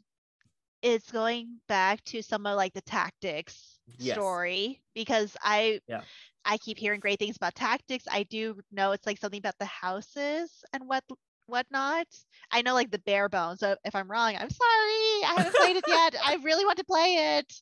it's 0.82 1.10
going 1.12 1.60
back 1.68 2.04
to 2.06 2.22
some 2.22 2.46
of 2.46 2.58
like 2.58 2.74
the 2.74 2.82
tactics 2.82 3.80
Yes. 3.98 4.18
story 4.18 4.82
because 4.94 5.36
I 5.42 5.80
Yeah. 5.88 6.02
I 6.46 6.58
keep 6.58 6.78
hearing 6.78 7.00
great 7.00 7.20
things 7.20 7.38
about 7.38 7.56
tactics. 7.56 8.06
I 8.12 8.24
do 8.24 8.60
know 8.72 8.92
it's 8.92 9.06
like 9.06 9.18
something 9.18 9.40
about 9.40 9.58
the 9.60 9.66
houses 9.66 10.64
and 10.74 10.88
what 10.88 11.04
whatnot. 11.48 12.08
I 12.52 12.62
know 12.62 12.74
like 12.74 12.92
the 12.92 13.00
bare 13.00 13.30
bones. 13.30 13.60
So 13.60 13.76
if 13.84 13.96
I'm 13.96 14.10
wrong, 14.10 14.36
I'm 14.36 14.50
sorry. 14.50 15.24
I 15.26 15.34
haven't 15.38 15.56
played 15.56 15.78
it 15.78 15.84
yet. 15.88 16.16
I 16.26 16.38
really 16.44 16.66
want 16.66 16.78
to 16.80 16.84
play 16.86 17.38
it. 17.40 17.54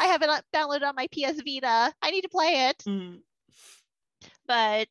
I 0.00 0.06
have 0.06 0.22
it 0.22 0.28
on- 0.30 0.40
downloaded 0.54 0.82
on 0.86 0.94
my 0.94 1.06
PS 1.08 1.40
Vita. 1.44 1.92
I 2.02 2.10
need 2.10 2.22
to 2.22 2.28
play 2.28 2.68
it. 2.68 2.78
Mhm. 2.86 3.20
But 4.46 4.88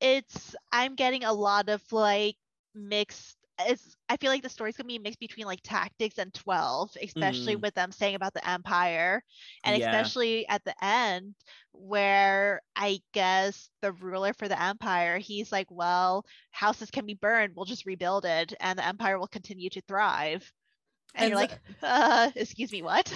it's 0.00 0.54
I'm 0.72 0.94
getting 0.94 1.24
a 1.24 1.32
lot 1.32 1.68
of 1.68 1.82
like 1.92 2.36
mixed 2.74 3.35
it's 3.60 3.96
I 4.08 4.16
feel 4.18 4.30
like 4.30 4.42
the 4.42 4.48
story's 4.48 4.76
gonna 4.76 4.86
be 4.88 4.98
mixed 4.98 5.20
between 5.20 5.46
like 5.46 5.60
tactics 5.62 6.18
and 6.18 6.32
12, 6.34 6.90
especially 7.02 7.56
Mm. 7.56 7.62
with 7.62 7.74
them 7.74 7.92
saying 7.92 8.14
about 8.14 8.34
the 8.34 8.46
Empire. 8.48 9.22
And 9.64 9.76
Yeah. 9.76 9.80
especially 9.80 10.46
at 10.48 10.64
the 10.64 10.74
end 10.84 11.34
where 11.72 12.62
I 12.76 13.00
guess 13.12 13.70
the 13.82 13.92
ruler 13.92 14.32
for 14.34 14.48
the 14.48 14.60
Empire, 14.60 15.18
he's 15.18 15.52
like, 15.52 15.70
Well, 15.70 16.24
houses 16.50 16.90
can 16.90 17.06
be 17.06 17.14
burned, 17.14 17.54
we'll 17.56 17.64
just 17.66 17.86
rebuild 17.86 18.24
it 18.26 18.54
and 18.60 18.78
the 18.78 18.86
Empire 18.86 19.18
will 19.18 19.28
continue 19.28 19.70
to 19.70 19.80
thrive. 19.82 20.52
And, 21.14 21.22
And 21.22 21.30
you're 21.30 21.36
like, 21.36 21.58
uh, 21.82 22.30
excuse 22.36 22.72
me, 22.72 22.82
what? 22.82 23.12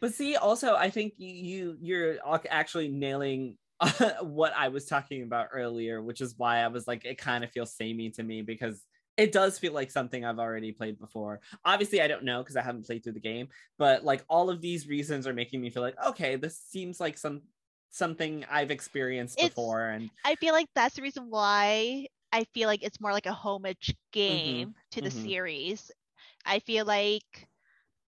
But 0.00 0.14
see, 0.14 0.36
also, 0.36 0.74
I 0.76 0.90
think 0.90 1.14
you, 1.18 1.28
you 1.28 1.78
you're 1.80 2.18
actually 2.50 2.88
nailing 2.88 3.58
what 4.22 4.52
I 4.54 4.68
was 4.68 4.86
talking 4.86 5.22
about 5.22 5.48
earlier, 5.52 6.02
which 6.02 6.20
is 6.20 6.34
why 6.36 6.58
I 6.58 6.68
was 6.68 6.86
like, 6.86 7.04
it 7.04 7.18
kind 7.18 7.44
of 7.44 7.50
feels 7.50 7.74
samey 7.74 8.10
to 8.10 8.22
me 8.22 8.42
because 8.42 8.84
it 9.16 9.32
does 9.32 9.58
feel 9.58 9.72
like 9.72 9.90
something 9.90 10.24
I've 10.24 10.38
already 10.38 10.72
played 10.72 10.98
before. 10.98 11.40
Obviously, 11.64 12.00
I 12.00 12.08
don't 12.08 12.24
know 12.24 12.42
because 12.42 12.56
I 12.56 12.62
haven't 12.62 12.86
played 12.86 13.04
through 13.04 13.12
the 13.14 13.20
game, 13.20 13.48
but 13.78 14.04
like 14.04 14.24
all 14.28 14.48
of 14.50 14.60
these 14.60 14.88
reasons 14.88 15.26
are 15.26 15.34
making 15.34 15.60
me 15.60 15.70
feel 15.70 15.82
like, 15.82 15.96
okay, 16.06 16.36
this 16.36 16.58
seems 16.58 17.00
like 17.00 17.18
some 17.18 17.42
something 17.90 18.44
I've 18.50 18.70
experienced 18.70 19.38
It's- 19.38 19.50
before, 19.50 19.88
and 19.88 20.10
I 20.24 20.36
feel 20.36 20.54
like 20.54 20.68
that's 20.74 20.94
the 20.96 21.02
reason 21.02 21.28
why 21.28 22.06
I 22.32 22.44
feel 22.54 22.68
like 22.68 22.82
it's 22.82 23.00
more 23.00 23.12
like 23.12 23.26
a 23.26 23.32
homage 23.32 23.94
Mm-hmm. 24.12 24.12
game 24.12 24.74
to 24.92 25.00
the 25.00 25.08
mhm. 25.10 25.22
series. 25.22 25.90
I 26.44 26.58
feel 26.60 26.84
like 26.84 27.48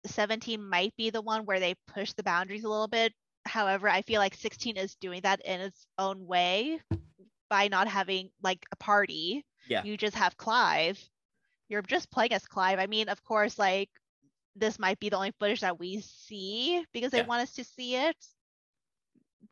17 0.05 0.61
might 0.61 0.95
be 0.97 1.09
the 1.09 1.21
one 1.21 1.45
where 1.45 1.59
they 1.59 1.75
push 1.87 2.13
the 2.13 2.23
boundaries 2.23 2.63
a 2.63 2.69
little 2.69 2.87
bit. 2.87 3.13
However, 3.45 3.87
I 3.89 4.01
feel 4.01 4.19
like 4.19 4.35
16 4.35 4.77
is 4.77 4.95
doing 4.95 5.21
that 5.21 5.41
in 5.45 5.61
its 5.61 5.85
own 5.97 6.25
way 6.25 6.79
by 7.49 7.67
not 7.67 7.87
having 7.87 8.29
like 8.41 8.65
a 8.71 8.75
party. 8.75 9.45
Yeah. 9.67 9.83
You 9.83 9.97
just 9.97 10.15
have 10.15 10.37
Clive. 10.37 10.99
You're 11.69 11.81
just 11.81 12.11
playing 12.11 12.33
as 12.33 12.45
Clive. 12.45 12.79
I 12.79 12.87
mean, 12.87 13.09
of 13.09 13.23
course, 13.23 13.57
like 13.57 13.89
this 14.55 14.79
might 14.79 14.99
be 14.99 15.09
the 15.09 15.17
only 15.17 15.31
footage 15.39 15.61
that 15.61 15.79
we 15.79 16.01
see 16.01 16.83
because 16.93 17.11
they 17.11 17.19
Yeah. 17.19 17.25
want 17.25 17.41
us 17.43 17.53
to 17.53 17.63
see 17.63 17.95
it. 17.95 18.15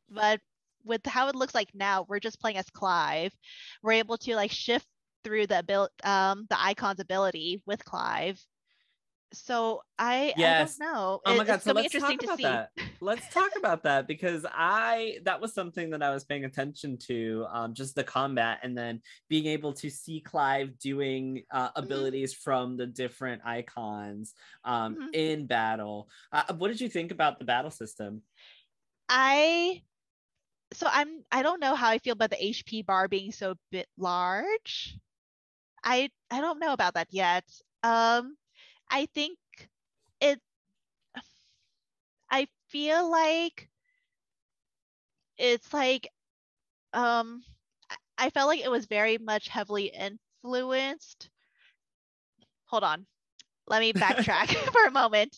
But 0.10 0.40
with 0.86 1.06
how 1.06 1.28
it 1.30 1.36
looks 1.36 1.56
like 1.56 1.74
now, 1.74 2.06
we're 2.08 2.20
just 2.20 2.40
playing 2.40 2.58
as 2.58 2.70
Clive. 2.70 3.36
We're 3.82 3.94
able 3.94 4.18
to 4.20 4.36
like 4.36 4.52
shift 4.52 4.88
through 5.24 5.48
the 5.48 5.58
abil- 5.58 5.90
um 6.04 6.46
the 6.50 6.60
icon's 6.62 7.00
ability 7.00 7.62
with 7.66 7.84
Clive. 7.86 8.40
So 9.34 9.82
I 9.98 10.34
Yes. 10.38 10.80
I 10.80 10.86
don't 10.86 10.94
know. 10.94 11.22
Oh 11.26 11.36
my 11.36 11.44
god! 11.46 11.56
it's 11.56 11.66
So 11.66 11.74
let's 11.74 11.94
interesting 11.94 12.18
talk 12.18 12.22
to 12.22 12.28
about 12.28 12.38
see. 12.38 12.44
that. 12.44 12.70
Let's 13.02 13.28
talk 13.28 13.52
about 13.58 13.84
that 13.84 14.08
because 14.08 14.46
I 14.50 15.20
that 15.26 15.42
was 15.42 15.54
something 15.54 15.90
that 15.90 16.02
I 16.02 16.12
was 16.12 16.24
paying 16.24 16.46
attention 16.46 16.98
to, 17.08 17.46
um, 17.50 17.74
just 17.74 17.96
the 17.96 18.04
combat 18.04 18.60
and 18.64 18.78
then 18.78 19.02
being 19.30 19.46
able 19.48 19.74
to 19.74 19.90
see 19.90 20.22
Clive 20.22 20.78
doing 20.80 21.44
uh, 21.52 21.70
Mm-hmm. 21.70 21.84
abilities 21.84 22.34
from 22.34 22.78
the 22.78 22.88
different 22.88 23.42
icons 23.46 24.34
um, 24.64 24.96
Mhm. 24.96 25.14
in 25.14 25.48
battle. 25.48 26.10
Uh, 26.32 26.54
what 26.54 26.70
did 26.70 26.80
you 26.80 26.88
think 26.90 27.12
about 27.12 27.40
the 27.40 27.46
battle 27.46 27.72
system? 27.72 28.22
I 29.10 29.84
so 30.74 30.88
I'm 30.90 31.24
I 31.32 31.44
don't 31.44 31.60
know 31.60 31.76
how 31.76 31.90
I 31.90 32.00
feel 32.00 32.14
about 32.14 32.32
the 32.32 32.44
HP 32.44 32.86
bar 32.86 33.08
being 33.08 33.32
so 33.32 33.56
bit 33.72 33.88
large. 33.98 34.98
I 35.84 36.10
I 36.32 36.42
don't 36.42 36.60
know 36.60 36.74
about 36.74 36.96
that 36.96 37.08
yet. 37.12 37.46
Um 37.84 38.38
I 38.94 39.08
think 39.08 39.38
it 40.22 40.40
I 42.30 42.48
feel 42.68 43.10
like 43.10 43.70
it's 45.38 45.74
like 45.74 46.08
um 46.94 47.44
I- 48.18 48.30
felt 48.32 48.48
like 48.48 48.62
it 48.62 48.72
was 48.72 48.86
very 48.88 49.18
much 49.20 49.48
heavily 49.50 49.88
influenced. 49.88 51.30
Hold 52.66 52.84
on. 52.84 53.06
Let 53.68 53.80
me 53.82 53.94
backtrack 53.94 54.50
for 54.74 54.86
a 54.86 54.92
moment. 54.92 55.38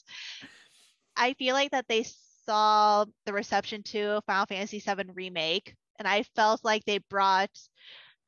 I 1.17 1.33
feel 1.33 1.53
like 1.55 1.71
that 1.71 1.87
they 1.87 2.03
saw 2.45 3.05
the 3.25 3.33
reception 3.33 3.83
to 3.83 4.21
Final 4.27 4.45
Fantasy 4.45 4.79
VII 4.79 5.13
Remake, 5.13 5.75
and 5.99 6.07
I 6.07 6.23
felt 6.23 6.63
like 6.63 6.85
they 6.85 6.99
brought 6.99 7.51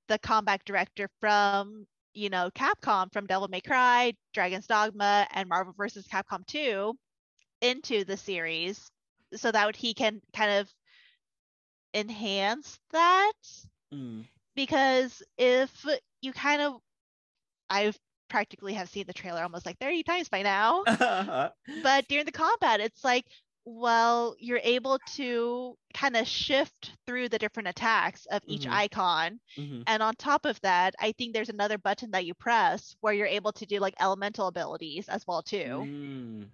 the 0.10 0.20
combat 0.20 0.62
director 0.66 1.10
from, 1.22 1.88
you 2.18 2.30
know, 2.30 2.50
Capcom 2.56 3.14
from 3.14 3.28
Devil 3.28 3.48
May 3.48 3.62
Cry, 3.62 4.14
Dragon's 4.34 4.66
Dogma, 4.68 5.28
and 5.32 5.48
Marvel 5.48 5.74
vs. 5.78 6.08
Capcom 6.08 6.46
2 6.48 6.94
into 7.62 8.04
the 8.04 8.18
series 8.18 8.90
so 9.36 9.52
that 9.52 9.76
he 9.76 9.94
can 9.94 10.22
kind 10.34 10.52
of 10.52 10.70
enhance 11.94 12.80
that 12.92 13.32
Mm. 13.94 14.26
because 14.56 15.24
if 15.38 15.86
you 16.22 16.34
kind 16.34 16.62
of 16.62 16.74
I've 17.70 17.98
practically 18.30 18.74
have 18.74 18.90
seen 18.90 19.06
the 19.08 19.14
trailer 19.14 19.42
almost 19.42 19.66
like 19.66 19.78
30 19.80 20.04
times 20.04 20.30
by 20.30 20.42
now 20.42 20.84
but 21.84 22.08
during 22.10 22.26
the 22.26 22.32
combat 22.32 22.82
it's 22.82 23.04
like 23.04 23.26
well 23.68 24.36
you're 24.40 24.62
able 24.64 24.98
to 25.06 25.78
kind 25.94 26.16
of 26.16 26.28
shift 26.28 26.94
through 27.06 27.28
the 27.30 27.38
different 27.40 27.68
attacks 27.68 28.26
of 28.28 28.42
each 28.48 28.66
Mhm. 28.66 28.72
icon 28.72 29.40
Mhm. 29.58 29.84
and 29.88 30.02
on 30.04 30.16
top 30.16 30.46
of 30.46 30.60
that 30.62 30.96
i 31.00 31.12
think 31.14 31.34
there's 31.34 31.50
another 31.50 31.78
button 31.78 32.12
that 32.12 32.26
you 32.26 32.34
press 32.34 32.96
where 33.02 33.14
you're 33.14 33.28
able 33.28 33.52
to 33.54 33.66
do 33.66 33.80
like 33.80 33.96
elemental 34.00 34.48
abilities 34.48 35.10
as 35.10 35.28
well 35.28 35.44
too 35.44 35.90
Mm. 35.90 36.50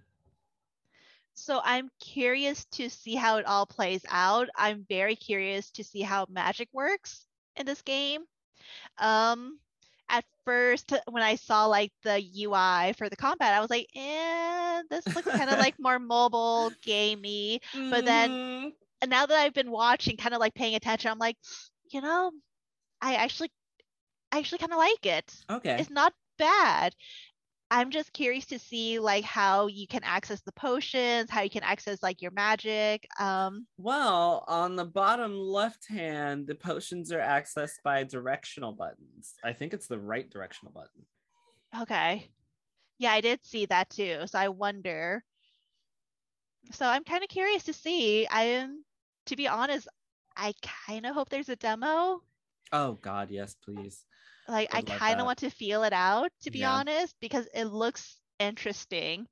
so 1.34 1.60
i'm 1.64 1.90
curious 2.00 2.64
to 2.66 2.88
see 2.90 3.14
how 3.14 3.38
it 3.38 3.46
all 3.46 3.66
plays 3.66 4.04
out 4.10 4.48
i'm 4.56 4.84
very 4.88 5.16
curious 5.16 5.70
to 5.70 5.84
see 5.84 6.02
how 6.02 6.26
magic 6.28 6.68
works 6.72 7.26
in 7.56 7.66
this 7.66 7.82
game 7.82 8.22
um 8.98 9.58
at 10.08 10.24
first 10.44 10.92
when 11.08 11.22
i 11.22 11.34
saw 11.36 11.66
like 11.66 11.92
the 12.02 12.16
ui 12.44 12.92
for 12.94 13.08
the 13.08 13.16
combat 13.16 13.54
i 13.54 13.60
was 13.60 13.70
like 13.70 13.86
eh 13.96 14.82
this 14.90 15.06
looks 15.14 15.32
kind 15.32 15.50
of 15.50 15.58
like 15.58 15.74
more 15.78 15.98
mobile 15.98 16.70
gamey 16.82 17.60
But 17.90 18.04
then- 18.04 18.30
Mhm. 18.30 18.72
and 19.02 19.10
now 19.10 19.26
that 19.26 19.38
I've 19.38 19.52
been 19.54 19.70
watching, 19.70 20.16
kind 20.16 20.34
of 20.34 20.40
like 20.40 20.54
paying 20.54 20.74
attention, 20.76 21.10
I'm 21.10 21.18
like, 21.18 21.36
you 21.92 22.00
know, 22.00 22.32
I 23.02 23.16
actually, 23.16 23.50
I 24.32 24.38
actually 24.38 24.58
kind 24.58 24.72
of 24.72 24.78
like 24.78 25.04
it. 25.04 25.34
okay. 25.50 25.76
It's 25.78 25.90
not 25.90 26.14
bad. 26.38 26.94
I'm 27.70 27.90
just 27.90 28.12
curious 28.12 28.46
to 28.46 28.58
see 28.58 28.98
like 28.98 29.24
how 29.24 29.66
you 29.66 29.86
can 29.86 30.04
access 30.04 30.40
the 30.42 30.52
potions, 30.52 31.30
how 31.30 31.42
you 31.42 31.50
can 31.50 31.62
access 31.64 32.02
like 32.02 32.22
your 32.22 32.30
magic. 32.30 33.06
Um, 33.18 33.66
Well, 33.78 34.44
on 34.46 34.76
the 34.76 34.84
bottom 34.84 35.36
left 35.36 35.88
hand, 35.88 36.46
the 36.46 36.54
potions 36.54 37.10
are 37.10 37.18
accessed 37.20 37.82
by 37.82 38.04
directional 38.04 38.72
buttons. 38.72 39.34
I 39.42 39.52
think 39.52 39.74
it's 39.74 39.88
the 39.88 39.98
right 39.98 40.28
directional 40.30 40.72
button. 40.72 41.06
okay, 41.82 42.30
yeah, 42.98 43.12
I 43.12 43.20
did 43.20 43.44
see 43.44 43.66
that 43.66 43.90
too. 43.90 44.22
So 44.26 44.38
I 44.38 44.48
wonder. 44.48 45.24
So 46.72 46.86
I'm 46.86 47.04
kind 47.04 47.22
of 47.22 47.28
curious 47.28 47.64
to 47.64 47.72
see. 47.72 48.26
I 48.26 48.42
am, 48.44 48.84
to 49.26 49.36
be 49.36 49.48
honest, 49.48 49.88
I 50.36 50.54
kind 50.62 51.06
of 51.06 51.14
hope 51.14 51.28
there's 51.28 51.48
a 51.48 51.56
demo. 51.56 52.22
Oh 52.72 52.92
God, 52.94 53.30
yes, 53.30 53.54
please. 53.54 54.04
Like 54.48 54.68
I 54.72 54.82
kind 54.82 55.20
of 55.20 55.24
want 55.26 55.38
to 55.40 55.50
feel 55.50 55.84
it 55.84 55.92
out, 55.92 56.30
to 56.42 56.50
be 56.50 56.64
Yeah. 56.64 56.64
honest, 56.64 57.16
because 57.20 57.48
it 57.54 57.64
looks 57.66 58.20
interesting. 58.38 59.26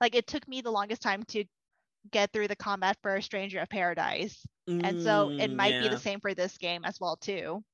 Like 0.00 0.14
it 0.14 0.26
took 0.28 0.48
me 0.48 0.60
the 0.62 0.72
longest 0.72 1.02
time 1.02 1.24
to 1.28 1.44
get 2.10 2.32
through 2.32 2.48
the 2.48 2.56
combat 2.56 2.98
for 3.02 3.16
a 3.16 3.22
Stranger 3.22 3.60
of 3.60 3.68
Paradise. 3.70 4.46
And 4.80 5.00
so 5.00 5.32
it 5.38 5.50
Mm, 5.50 5.54
might 5.54 5.78
be 5.78 5.88
the 5.88 5.98
same 5.98 6.20
for 6.20 6.34
this 6.34 6.58
game 6.58 6.84
as 6.84 7.00
well 7.00 7.16
too. 7.16 7.64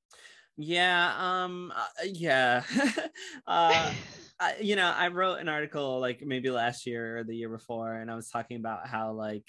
Yeah, 0.57 1.43
um 1.45 1.71
uh, 1.75 1.87
yeah. 2.05 2.63
uh 3.47 3.93
I, 4.39 4.57
you 4.59 4.75
know, 4.75 4.89
I 4.89 5.09
wrote 5.09 5.35
an 5.39 5.47
article 5.49 5.99
like 5.99 6.21
maybe 6.21 6.49
last 6.49 6.85
year 6.87 7.19
or 7.19 7.23
the 7.23 7.35
year 7.35 7.49
before 7.49 7.95
and 7.95 8.09
I 8.11 8.15
was 8.15 8.29
talking 8.29 8.57
about 8.57 8.87
how 8.87 9.13
like 9.13 9.45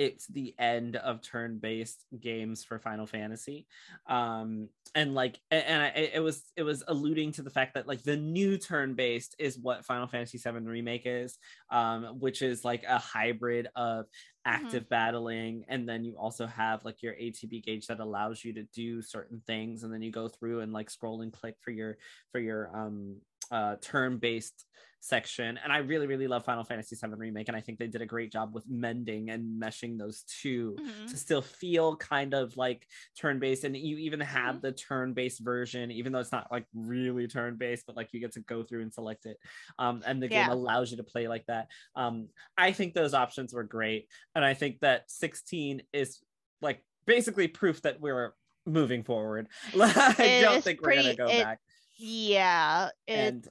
it's 0.00 0.26
the 0.28 0.54
end 0.58 0.96
of 0.96 1.20
turn-based 1.20 2.06
games 2.18 2.64
for 2.64 2.78
Final 2.78 3.06
Fantasy. 3.06 3.66
Um 4.08 4.70
and 4.94 5.14
like 5.14 5.38
and 5.50 5.82
I, 5.82 5.88
it 5.88 6.22
was 6.22 6.42
it 6.56 6.62
was 6.62 6.82
alluding 6.88 7.32
to 7.32 7.42
the 7.42 7.50
fact 7.50 7.74
that 7.74 7.86
like 7.86 8.02
the 8.02 8.16
new 8.16 8.56
turn-based 8.56 9.36
is 9.38 9.58
what 9.58 9.84
Final 9.84 10.06
Fantasy 10.06 10.38
7 10.38 10.64
remake 10.64 11.02
is, 11.04 11.36
um 11.70 12.18
which 12.18 12.40
is 12.40 12.64
like 12.64 12.82
a 12.84 12.96
hybrid 12.96 13.68
of 13.76 14.06
active 14.46 14.88
battling 14.88 15.66
and 15.68 15.86
then 15.86 16.02
you 16.02 16.16
also 16.16 16.46
have 16.46 16.82
like 16.82 17.02
your 17.02 17.12
ATB 17.12 17.62
gauge 17.62 17.86
that 17.88 18.00
allows 18.00 18.42
you 18.42 18.54
to 18.54 18.62
do 18.74 19.02
certain 19.02 19.42
things 19.46 19.82
and 19.82 19.92
then 19.92 20.00
you 20.00 20.10
go 20.10 20.28
through 20.28 20.60
and 20.60 20.72
like 20.72 20.88
scroll 20.88 21.20
and 21.20 21.30
click 21.30 21.56
for 21.60 21.72
your 21.72 21.98
for 22.32 22.40
your 22.40 22.74
um 22.74 23.16
uh, 23.50 23.76
turn-based 23.82 24.64
section 25.02 25.58
and 25.64 25.72
i 25.72 25.78
really 25.78 26.06
really 26.06 26.26
love 26.28 26.44
final 26.44 26.62
fantasy 26.62 26.94
7 26.94 27.18
remake 27.18 27.48
and 27.48 27.56
i 27.56 27.60
think 27.60 27.78
they 27.78 27.86
did 27.86 28.02
a 28.02 28.06
great 28.06 28.30
job 28.30 28.54
with 28.54 28.68
mending 28.68 29.30
and 29.30 29.60
meshing 29.60 29.98
those 29.98 30.22
2 30.42 30.76
Mhm. 30.78 31.10
to 31.10 31.16
still 31.16 31.40
feel 31.40 31.96
kind 31.96 32.34
of 32.34 32.54
like 32.58 32.86
turn-based 33.18 33.64
and 33.64 33.74
you 33.76 33.96
even 33.96 34.20
have 34.20 34.56
Mhm. 34.56 34.60
the 34.62 34.72
turn-based 34.72 35.40
version 35.40 35.90
even 35.90 36.12
though 36.12 36.18
it's 36.18 36.32
not 36.32 36.52
like 36.52 36.66
really 36.74 37.26
turn-based 37.26 37.86
but 37.86 37.96
like 37.96 38.12
you 38.12 38.20
get 38.20 38.32
to 38.32 38.40
go 38.40 38.62
through 38.62 38.82
and 38.82 38.92
select 38.92 39.24
it 39.26 39.38
um, 39.78 40.02
and 40.06 40.22
the 40.22 40.28
game 40.28 40.46
Yeah. 40.48 40.52
allows 40.52 40.90
you 40.90 40.98
to 40.98 41.04
play 41.04 41.28
like 41.28 41.46
that 41.46 41.68
um, 41.96 42.28
i 42.58 42.70
think 42.72 42.92
those 42.92 43.14
options 43.14 43.54
were 43.54 43.64
great 43.64 44.06
and 44.34 44.44
i 44.44 44.52
think 44.54 44.80
that 44.80 45.10
16 45.10 45.82
is 45.94 46.22
like 46.60 46.84
basically 47.06 47.48
proof 47.48 47.80
that 47.82 48.00
we're 48.00 48.34
moving 48.66 49.02
forward 49.02 49.48
i 49.74 50.40
don't 50.42 50.62
think 50.62 50.82
we're 50.82 50.94
gonna 50.94 51.16
go 51.16 51.26
it- 51.26 51.42
back 51.42 51.60
Yeah. 51.96 52.88
It, 53.06 53.12
and 53.14 53.48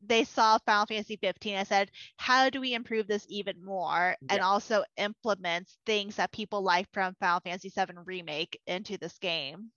they 0.00 0.24
saw 0.24 0.58
Final 0.58 0.86
Fantasy 0.86 1.16
15 1.16 1.56
and 1.56 1.66
said, 1.66 1.90
how 2.16 2.50
do 2.50 2.60
we 2.60 2.74
improve 2.74 3.06
this 3.06 3.26
even 3.28 3.64
more? 3.64 4.16
And 4.28 4.42
also 4.42 4.84
implement 4.96 5.68
things 5.86 6.16
that 6.16 6.32
people 6.32 6.62
like 6.62 6.90
from 6.92 7.14
Final 7.20 7.40
Fantasy 7.40 7.70
7 7.70 7.98
Remake 8.04 8.60
into 8.66 8.96
this 8.98 9.18
game. 9.18 9.72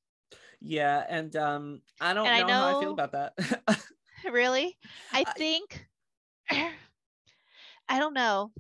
yeah 0.59 1.05
and 1.09 1.35
um 1.35 1.81
i 1.99 2.13
don't 2.13 2.33
And 2.33 2.35
I 2.35 2.43
know, 2.43 2.55
how 2.57 2.65
i 2.67 2.73
feel 2.73 2.91
about 2.91 3.11
that 3.13 3.33
Really? 4.23 4.77
I 5.11 5.23
I- 5.25 5.33
think 5.37 5.87
I 6.51 7.99
don't 7.99 8.13
know. 8.13 8.51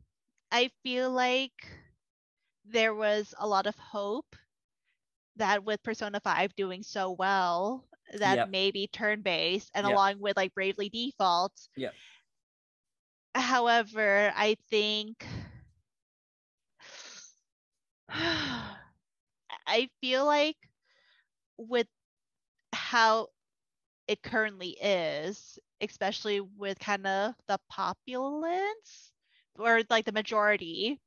I 0.51 0.69
feel 0.83 1.09
like 1.11 1.67
there 2.65 2.93
was 2.93 3.33
a 3.37 3.47
lot 3.47 3.65
of 3.67 3.77
hope 3.77 4.35
that 5.35 5.63
with 5.63 5.83
Persona 5.83 6.19
5 6.19 6.55
doing 6.55 6.83
so 6.83 7.11
well, 7.11 7.87
that 8.19 8.39
Yep. 8.39 8.43
maybe 8.43 8.87
turn 8.87 9.21
based 9.21 9.71
and 9.73 9.85
Yep. 9.85 9.87
along 9.87 10.19
with 10.19 10.37
like 10.37 10.53
Bravely 10.53 10.89
Default. 10.89 11.69
Yeah. 11.75 11.91
However, 13.35 14.31
I 14.35 14.55
think 14.69 15.25
I 18.09 19.89
feel 20.01 20.25
like 20.25 20.57
with 21.57 21.87
how 22.73 23.29
it 24.07 24.21
currently 24.23 24.71
is, 24.81 25.59
especially 25.81 26.41
with 26.41 26.79
kind 26.79 27.05
of 27.07 27.35
the 27.47 27.59
populace 27.69 29.11
or 29.57 29.81
like 29.89 30.05
the 30.05 30.11
majority 30.11 30.99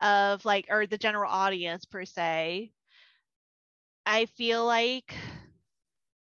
of 0.00 0.44
like 0.44 0.66
or 0.70 0.86
the 0.86 0.98
general 0.98 1.30
audience 1.30 1.84
per 1.84 2.04
se, 2.04 2.72
I 4.06 4.26
feel 4.26 4.64
like 4.64 5.14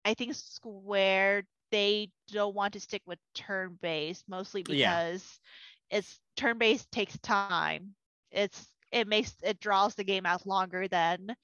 I 0.06 0.14
think 0.14 0.34
Square 0.34 1.44
they 1.72 2.10
don't 2.28 2.54
want 2.56 2.74
to 2.74 2.80
stick 2.80 3.02
with 3.06 3.20
turn 3.34 3.78
based 3.82 4.28
mostly 4.28 4.64
Yeah. 4.68 5.00
because 5.02 5.40
it's 5.90 6.20
turn 6.36 6.58
based 6.58 6.92
takes 6.92 7.18
time. 7.20 7.84
It's 8.16 8.58
it 8.78 8.94
makes 9.08 9.24
it 9.42 9.60
draws 9.60 9.94
the 9.96 10.04
game 10.04 10.26
out 10.26 10.46
longer 10.46 10.88
than 10.88 11.36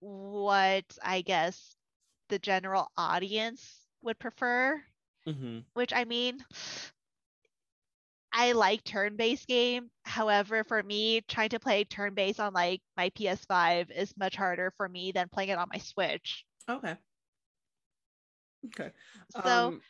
what 0.00 0.84
I 1.02 1.22
guess 1.22 1.76
the 2.28 2.38
general 2.38 2.90
audience 2.96 3.86
would 4.02 4.18
prefer. 4.18 4.82
hmm 5.26 5.64
Which 5.74 5.92
I 5.92 6.04
mean, 6.04 6.38
I 8.32 8.52
like 8.52 8.84
turn-based 8.84 9.46
game. 9.48 9.90
However, 10.04 10.64
for 10.64 10.82
me, 10.82 11.22
trying 11.22 11.50
to 11.50 11.60
play 11.60 11.84
turn-based 11.84 12.40
on 12.40 12.52
like 12.54 12.82
my 12.96 13.10
PS5 13.10 13.90
is 13.90 14.16
much 14.16 14.36
harder 14.36 14.70
for 14.76 14.88
me 14.88 15.12
than 15.12 15.28
playing 15.30 15.50
it 15.50 15.58
on 15.58 15.68
my 15.72 15.78
Switch. 15.78 16.44
okay 16.68 16.96
okay 18.66 18.90
So 19.30 19.40
Um, 19.42 19.80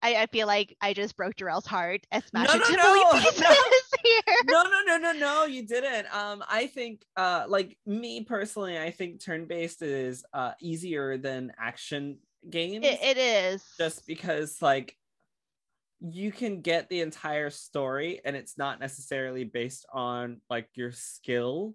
I, 0.00 0.14
I 0.22 0.26
feel 0.26 0.46
like 0.46 0.76
I 0.80 0.92
just 0.94 1.16
broke 1.16 1.34
Jarrell's 1.34 1.66
heart 1.66 2.06
and 2.12 2.22
No, 2.32 2.44
smashed 2.44 2.54
it 2.70 2.76
no, 2.76 2.84
no, 2.84 3.12
no. 3.40 3.54
here. 4.04 4.36
no 4.44 4.62
no 4.62 4.80
no 4.86 4.96
no 4.98 5.12
no 5.12 5.44
you 5.44 5.66
didn't 5.66 6.06
um 6.14 6.44
i 6.48 6.66
think 6.68 7.04
uh 7.16 7.44
like 7.48 7.76
me 7.84 8.22
personally 8.22 8.78
i 8.78 8.90
think 8.92 9.22
turn-based 9.22 9.82
is 9.82 10.24
uh 10.32 10.52
easier 10.60 11.18
than 11.18 11.52
action 11.58 12.18
games 12.48 12.84
It, 12.86 13.00
it 13.02 13.16
is. 13.18 13.64
just 13.76 14.06
because 14.06 14.62
like 14.62 14.96
you 16.00 16.30
can 16.30 16.60
get 16.60 16.88
the 16.88 17.00
entire 17.00 17.50
story 17.50 18.20
and 18.24 18.36
it's 18.36 18.56
not 18.56 18.78
necessarily 18.78 19.42
based 19.42 19.84
on 19.92 20.40
like 20.48 20.68
your 20.74 20.92
skill 20.92 21.74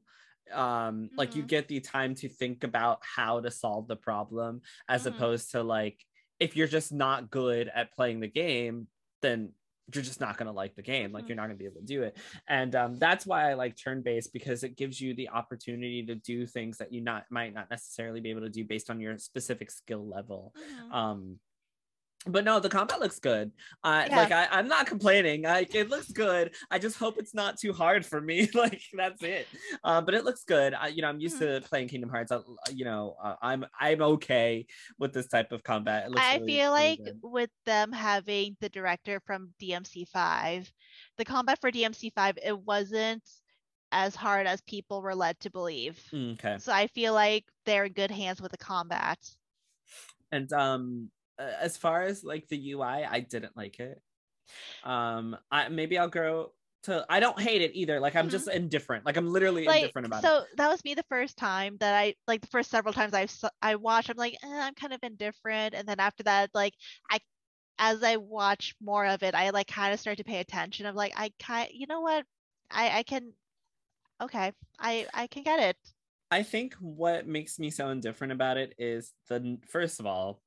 um 0.52 1.10
like 1.18 1.36
you 1.36 1.44
Mhm. 1.44 1.48
get 1.48 1.68
the 1.68 1.80
time 1.80 2.16
to 2.16 2.30
think 2.30 2.64
about 2.64 3.00
how 3.04 3.40
to 3.40 3.50
solve 3.50 3.88
the 3.88 3.96
problem 3.96 4.62
as 4.90 5.04
Mhm. 5.04 5.08
opposed 5.08 5.52
to 5.52 5.64
like 5.64 6.04
if 6.40 6.56
you're 6.58 6.68
just 6.68 6.92
not 6.92 7.30
good 7.30 7.70
at 7.74 7.94
playing 7.94 8.20
the 8.20 8.28
game 8.28 8.88
then 9.22 9.54
you're 9.94 10.04
just 10.04 10.22
not 10.22 10.38
going 10.38 10.48
to 10.48 10.54
like 10.54 10.76
the 10.76 10.82
game 10.82 11.12
like 11.12 11.26
Mhm. 11.26 11.30
you're 11.30 11.36
not 11.36 11.48
going 11.48 11.58
to 11.58 11.64
be 11.64 11.66
able 11.66 11.80
to 11.82 11.86
do 11.86 12.04
it 12.04 12.18
and 12.48 12.74
um, 12.76 12.96
that's 13.00 13.26
why 13.26 13.50
i 13.50 13.54
like 13.54 13.76
turn 13.78 14.02
based 14.02 14.32
because 14.34 14.64
it 14.64 14.78
gives 14.78 15.00
you 15.00 15.14
the 15.14 15.30
opportunity 15.30 16.06
to 16.06 16.16
do 16.16 16.46
things 16.46 16.78
that 16.78 16.92
you 16.94 17.02
not 17.02 17.26
might 17.30 17.54
not 17.54 17.70
necessarily 17.70 18.22
be 18.22 18.30
able 18.30 18.42
to 18.42 18.50
do 18.50 18.64
based 18.64 18.90
on 18.90 19.00
your 19.00 19.18
specific 19.18 19.70
skill 19.72 20.08
level 20.08 20.54
Mhm. 20.58 20.94
um 20.94 21.40
but 22.28 22.44
no 22.46 22.60
the 22.60 22.70
combat 22.70 23.00
looks 23.00 23.20
good 23.20 23.52
uh 23.84 24.06
Yeah. 24.10 24.16
like 24.18 24.32
I, 24.32 24.48
i'm 24.52 24.68
not 24.68 24.86
complaining 24.88 25.44
like 25.44 25.76
it 25.76 25.90
looks 25.90 26.12
good 26.12 26.56
i 26.72 26.80
just 26.80 26.98
hope 26.98 27.18
it's 27.18 27.34
not 27.34 27.58
too 27.58 27.74
hard 27.74 28.06
for 28.06 28.22
me 28.22 28.50
like 28.54 28.82
that's 28.94 29.22
it 29.24 29.48
um 29.84 30.06
but 30.06 30.14
it 30.14 30.24
looks 30.24 30.44
good 30.44 30.74
I, 30.74 30.88
you 30.88 31.02
know 31.02 31.10
i'm 31.10 31.20
used 31.20 31.38
Mm-hmm. 31.38 31.62
to 31.64 31.68
playing 31.70 31.88
kingdom 31.90 32.10
hearts 32.10 32.32
I, 32.32 32.40
you 32.74 32.86
know 32.86 33.16
uh, 33.22 33.36
i'm 33.42 33.66
i'm 33.80 34.02
okay 34.02 34.66
with 35.00 35.14
this 35.14 35.28
type 35.28 35.52
of 35.52 35.64
combat 35.64 36.06
it 36.06 36.12
looks 36.12 36.24
I 36.24 36.36
really, 36.38 36.46
feel 36.46 36.72
really 36.78 36.96
like 36.96 37.00
good. 37.06 37.20
with 37.22 37.50
them 37.66 37.92
having 37.92 38.56
the 38.60 38.70
director 38.70 39.20
from 39.26 39.54
DMC5, 39.60 40.72
the 41.18 41.26
combat 41.26 41.60
for 41.60 41.72
DMC5, 41.72 42.38
it 42.44 42.58
wasn't 42.60 43.24
as 43.92 44.16
hard 44.16 44.48
as 44.48 44.62
people 44.62 45.02
were 45.02 45.16
led 45.16 45.40
to 45.42 45.50
believe. 45.52 46.02
Mm, 46.14 46.34
okay 46.34 46.58
So 46.58 46.72
I 46.72 46.88
feel 46.88 47.14
like 47.14 47.46
they're 47.66 47.86
in 47.86 47.94
good 47.94 48.12
hands 48.12 48.42
with 48.42 48.52
the 48.52 48.58
combat. 48.58 49.20
and 50.32 50.52
um 50.54 51.10
uh, 51.12 51.23
as 51.40 51.78
far 51.78 52.04
as 52.04 52.24
like 52.24 52.48
the 52.48 52.72
ui 52.74 52.82
i 52.84 53.20
didn't 53.20 53.58
like 53.58 53.80
it. 53.80 54.02
Um 54.84 55.38
i 55.52 55.70
maybe 55.70 55.98
i'll 55.98 56.10
grow 56.10 56.54
to 56.84 57.06
i 57.10 57.20
don't 57.22 57.40
hate 57.42 57.62
it 57.64 57.76
either. 57.76 58.00
Like 58.00 58.16
i'm 58.16 58.30
Mhm. 58.30 58.30
just 58.30 58.48
indifferent. 58.48 59.06
Like 59.06 59.18
i'm 59.18 59.28
literally 59.30 59.68
Like 59.68 59.96
indifferent 59.96 60.06
about 60.08 60.26
it. 60.26 60.34
so 60.34 60.46
that 60.58 60.68
was 60.70 60.84
me 60.84 60.94
the 60.94 61.04
first 61.10 61.38
time 61.38 61.78
that 61.78 61.96
I 61.96 62.16
like 62.28 62.42
the 62.42 62.48
first 62.48 62.70
several 62.70 62.94
times 62.94 63.14
I've 63.14 63.32
I 63.62 63.76
watched 63.76 64.10
I'm 64.10 64.18
like 64.18 64.36
eh, 64.44 64.48
I'm 64.48 64.74
kind 64.76 64.94
of 64.94 65.00
indifferent. 65.04 65.74
And 65.74 65.88
then 65.88 66.00
after 66.00 66.24
that 66.24 66.52
like 66.54 66.74
I 67.10 67.20
as 67.80 68.04
I 68.04 68.18
watch 68.18 68.76
more 68.82 69.06
of 69.08 69.24
it 69.24 69.36
I 69.36 69.52
like 69.52 69.68
kind 69.68 69.94
of 69.94 70.00
start 70.02 70.18
to 70.20 70.24
pay 70.26 70.40
attention. 70.40 70.86
Of 70.88 70.96
like 70.96 71.14
I 71.18 71.34
kind 71.40 71.70
you 71.74 71.88
know 71.88 72.02
what? 72.02 72.26
I 72.72 73.00
I 73.00 73.04
can 73.04 73.34
okay. 74.22 74.54
I 74.80 75.08
I 75.14 75.28
can 75.28 75.44
get 75.44 75.60
it. 75.60 75.78
I 76.32 76.44
think 76.44 76.74
what 76.76 77.28
makes 77.28 77.60
me 77.60 77.70
so 77.70 77.90
indifferent 77.90 78.34
about 78.34 78.58
it 78.58 78.74
is 78.78 79.14
the 79.28 79.60
first 79.68 80.00
of 80.00 80.06
all, 80.06 80.42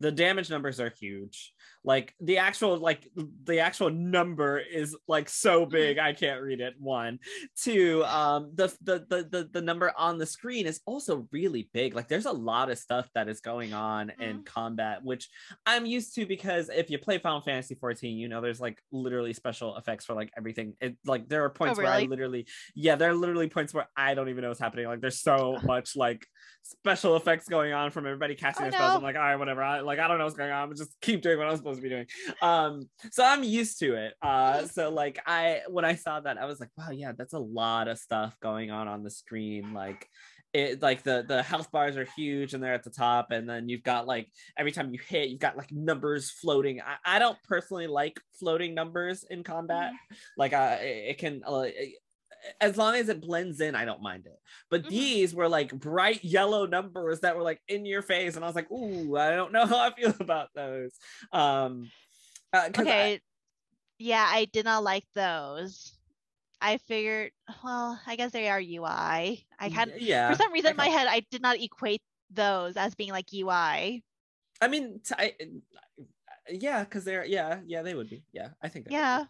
the 0.00 0.12
damage 0.12 0.50
numbers 0.50 0.80
are 0.80 0.92
huge. 0.98 1.52
Like 1.84 2.12
the 2.20 2.38
actual 2.38 2.76
like 2.76 3.08
the 3.44 3.60
actual 3.60 3.88
number 3.88 4.58
is 4.58 4.96
like 5.06 5.28
so 5.28 5.64
big 5.64 5.96
I 5.98 6.12
can't 6.12 6.42
read 6.42 6.60
it. 6.60 6.74
One, 6.78 7.18
two, 7.56 8.04
um, 8.04 8.50
the 8.54 8.66
the 8.82 9.06
the 9.08 9.28
the, 9.30 9.50
the 9.52 9.62
number 9.62 9.92
on 9.96 10.18
the 10.18 10.26
screen 10.26 10.66
is 10.66 10.80
also 10.86 11.26
really 11.32 11.70
big. 11.72 11.94
Like 11.94 12.08
there's 12.08 12.26
a 12.26 12.32
lot 12.32 12.68
of 12.70 12.78
stuff 12.78 13.08
that 13.14 13.28
is 13.28 13.40
going 13.40 13.72
on 13.74 14.10
in 14.20 14.40
Mhm. 14.40 14.44
combat, 14.46 15.02
which 15.04 15.28
I'm 15.66 15.86
used 15.86 16.14
to 16.16 16.26
because 16.26 16.68
if 16.68 16.90
you 16.90 16.98
play 16.98 17.18
Final 17.18 17.40
Fantasy 17.40 17.76
14, 17.76 18.18
you 18.18 18.28
know 18.28 18.40
there's 18.40 18.60
like 18.60 18.78
literally 18.92 19.32
special 19.32 19.76
effects 19.76 20.04
for 20.04 20.14
like 20.14 20.30
everything. 20.36 20.74
It 20.80 20.96
like 21.06 21.28
there 21.28 21.44
are 21.44 21.50
points 21.50 21.78
where 21.78 21.86
I 21.86 22.02
literally 22.02 22.46
yeah, 22.74 22.96
there 22.96 23.10
are 23.10 23.14
literally 23.14 23.48
points 23.48 23.72
where 23.72 23.88
I 23.96 24.14
don't 24.14 24.28
even 24.28 24.42
know 24.42 24.48
what's 24.48 24.60
happening. 24.60 24.86
Like 24.86 25.00
there's 25.00 25.20
so 25.22 25.58
much 25.64 25.96
like 25.96 26.26
special 26.64 27.16
effects 27.16 27.48
going 27.48 27.72
on 27.72 27.92
from 27.92 28.04
everybody 28.04 28.34
casting 28.34 28.66
Oh, 28.66 28.70
their 28.70 28.78
spells. 28.78 28.96
I'm 28.96 29.02
like, 29.02 29.16
all 29.16 29.22
right, 29.22 29.36
whatever. 29.36 29.62
I 29.62 29.80
like 29.88 29.98
I 29.98 30.06
don't 30.06 30.18
know 30.18 30.24
what's 30.24 30.36
going 30.36 30.52
on, 30.52 30.68
but 30.68 30.78
just 30.78 30.94
keep 31.00 31.22
doing 31.22 31.38
what 31.38 31.48
I'm 31.48 31.56
supposed 31.56 31.78
to 31.78 31.82
be 31.82 31.88
doing. 31.88 32.06
Um, 32.42 32.88
so 33.10 33.24
I'm 33.24 33.42
used 33.42 33.78
to 33.80 33.94
it. 33.94 34.14
Uh, 34.22 34.66
so 34.66 34.90
like 34.90 35.18
I 35.26 35.62
when 35.68 35.84
I 35.84 35.96
saw 35.96 36.20
that, 36.20 36.38
I 36.38 36.44
was 36.44 36.60
like, 36.60 36.70
wow, 36.76 36.90
yeah, 36.90 37.12
that's 37.16 37.32
a 37.32 37.38
lot 37.38 37.88
of 37.88 37.98
stuff 37.98 38.36
going 38.40 38.70
on 38.70 38.86
on 38.86 39.02
the 39.02 39.10
screen. 39.10 39.74
Like 39.74 40.08
it 40.54 40.80
like 40.82 41.02
the 41.02 41.24
the 41.28 41.42
health 41.42 41.70
bars 41.70 41.96
are 41.96 42.06
huge 42.16 42.54
and 42.54 42.62
they're 42.62 42.72
at 42.72 42.82
the 42.82 42.90
top 42.90 43.30
and 43.30 43.48
then 43.48 43.68
you've 43.68 43.82
got 43.82 44.06
like 44.06 44.28
every 44.56 44.72
time 44.72 44.92
you 44.92 44.98
hit 45.06 45.28
you've 45.28 45.40
got 45.40 45.58
like 45.58 45.70
numbers 45.70 46.30
floating 46.30 46.80
i, 46.80 47.16
I 47.16 47.18
don't 47.18 47.36
personally 47.46 47.86
like 47.86 48.18
floating 48.40 48.74
numbers 48.74 49.24
in 49.28 49.44
combat 49.44 49.92
like 50.38 50.54
uh 50.54 50.78
it, 50.80 51.10
it 51.10 51.18
can 51.18 51.42
uh, 51.46 51.66
as 52.60 52.76
long 52.76 52.94
as 52.94 53.08
it 53.08 53.20
blends 53.20 53.60
in 53.60 53.74
i 53.74 53.84
don't 53.84 54.02
mind 54.02 54.26
it 54.26 54.38
but 54.70 54.82
Mhm. 54.84 54.88
these 54.88 55.34
were 55.34 55.48
like 55.48 55.72
bright 55.78 56.22
yellow 56.24 56.66
numbers 56.66 57.20
that 57.20 57.36
were 57.36 57.42
like 57.42 57.60
in 57.68 57.84
your 57.84 58.02
face 58.02 58.36
and 58.36 58.44
i 58.44 58.48
was 58.48 58.54
like 58.56 58.70
ooh 58.70 59.16
i 59.16 59.30
don't 59.30 59.52
know 59.52 59.66
how 59.72 59.78
i 59.78 59.94
feel 59.94 60.14
about 60.20 60.48
those 60.54 60.92
um 61.32 61.90
uh, 62.52 62.70
'cause 62.72 62.86
I- 62.86 62.90
Okay. 62.90 63.20
yeah, 63.98 64.26
I 64.30 64.46
did 64.46 64.64
not 64.64 64.84
like 64.84 65.04
those. 65.14 65.92
I 66.60 66.78
figured 66.78 67.32
well, 67.64 68.00
I 68.06 68.16
guess 68.16 68.30
they 68.32 68.48
are 68.48 68.60
UI. 68.60 69.44
I 69.58 69.68
had 69.68 69.92
yeah 69.98 70.30
for 70.30 70.36
some 70.36 70.52
reason 70.52 70.70
in 70.72 70.76
my 70.76 70.86
head 70.86 71.06
I 71.08 71.20
did 71.30 71.42
not 71.42 71.60
equate 71.60 72.00
those 72.30 72.76
as 72.76 72.94
being 72.94 73.10
like 73.10 73.32
UI. 73.34 74.02
I 74.60 74.68
mean, 74.68 75.00
t- 75.04 75.14
I, 75.18 75.34
Yeah, 76.50 76.84
because 76.84 77.04
they're 77.04 77.24
yeah, 77.26 77.60
yeah, 77.66 77.82
they 77.82 77.94
would 77.94 78.08
be. 78.08 78.24
Yeah, 78.32 78.50
I 78.62 78.68
think. 78.68 78.86
Yeah, 78.88 79.26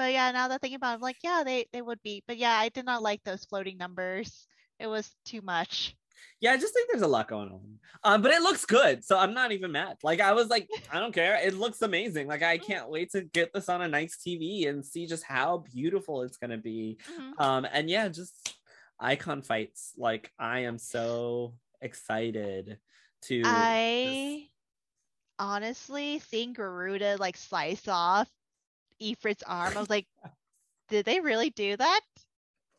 but 0.00 0.14
yeah, 0.14 0.30
now 0.30 0.48
that 0.48 0.62
thinking 0.62 0.76
about 0.76 0.92
it, 0.92 0.94
I'm 0.94 1.00
like, 1.02 1.18
yeah, 1.22 1.42
they 1.44 1.66
they 1.74 1.82
would 1.82 2.00
be. 2.02 2.24
But 2.26 2.38
yeah, 2.38 2.54
I 2.54 2.70
did 2.70 2.86
not 2.86 3.02
like 3.02 3.22
those 3.22 3.44
floating 3.44 3.76
numbers. 3.76 4.46
It 4.78 4.86
was 4.86 5.14
too 5.26 5.42
much. 5.42 5.94
Yeah, 6.40 6.52
I 6.52 6.56
just 6.56 6.72
think 6.72 6.88
there's 6.90 7.02
a 7.02 7.06
lot 7.06 7.28
going 7.28 7.50
on. 7.50 7.78
Um, 8.02 8.22
but 8.22 8.30
it 8.30 8.40
looks 8.40 8.64
good, 8.64 9.04
so 9.04 9.18
I'm 9.18 9.34
not 9.34 9.52
even 9.52 9.72
mad. 9.72 9.98
Like 10.02 10.22
I 10.22 10.32
was 10.32 10.48
like, 10.48 10.70
I 10.90 10.98
don't 11.00 11.12
care. 11.12 11.38
It 11.46 11.52
looks 11.52 11.82
amazing. 11.82 12.28
Like 12.28 12.42
I 12.42 12.56
can't 12.56 12.88
wait 12.88 13.10
to 13.12 13.20
get 13.20 13.52
this 13.52 13.68
on 13.68 13.82
a 13.82 13.88
nice 13.88 14.16
TV 14.26 14.70
and 14.70 14.82
see 14.82 15.06
just 15.06 15.22
how 15.22 15.64
beautiful 15.70 16.22
it's 16.22 16.38
gonna 16.38 16.56
be. 16.56 16.96
Mhm. 17.06 17.38
Um, 17.38 17.66
and 17.70 17.90
yeah, 17.90 18.08
just 18.08 18.54
icon 18.98 19.42
fights. 19.42 19.92
Like 19.98 20.32
I 20.38 20.60
am 20.60 20.78
so 20.78 21.56
excited 21.82 22.78
to. 23.24 23.42
just- 23.42 23.54
I 23.54 24.48
honestly 25.38 26.20
seeing 26.20 26.54
Garuda 26.54 27.18
like 27.18 27.36
slice 27.36 27.86
off 27.86 28.30
Ifrit's 29.02 29.42
arm, 29.46 29.76
I 29.76 29.80
was 29.80 29.90
like, 29.90 30.06
did 30.88 31.04
they 31.04 31.20
really 31.20 31.50
do 31.50 31.76
that? 31.76 32.00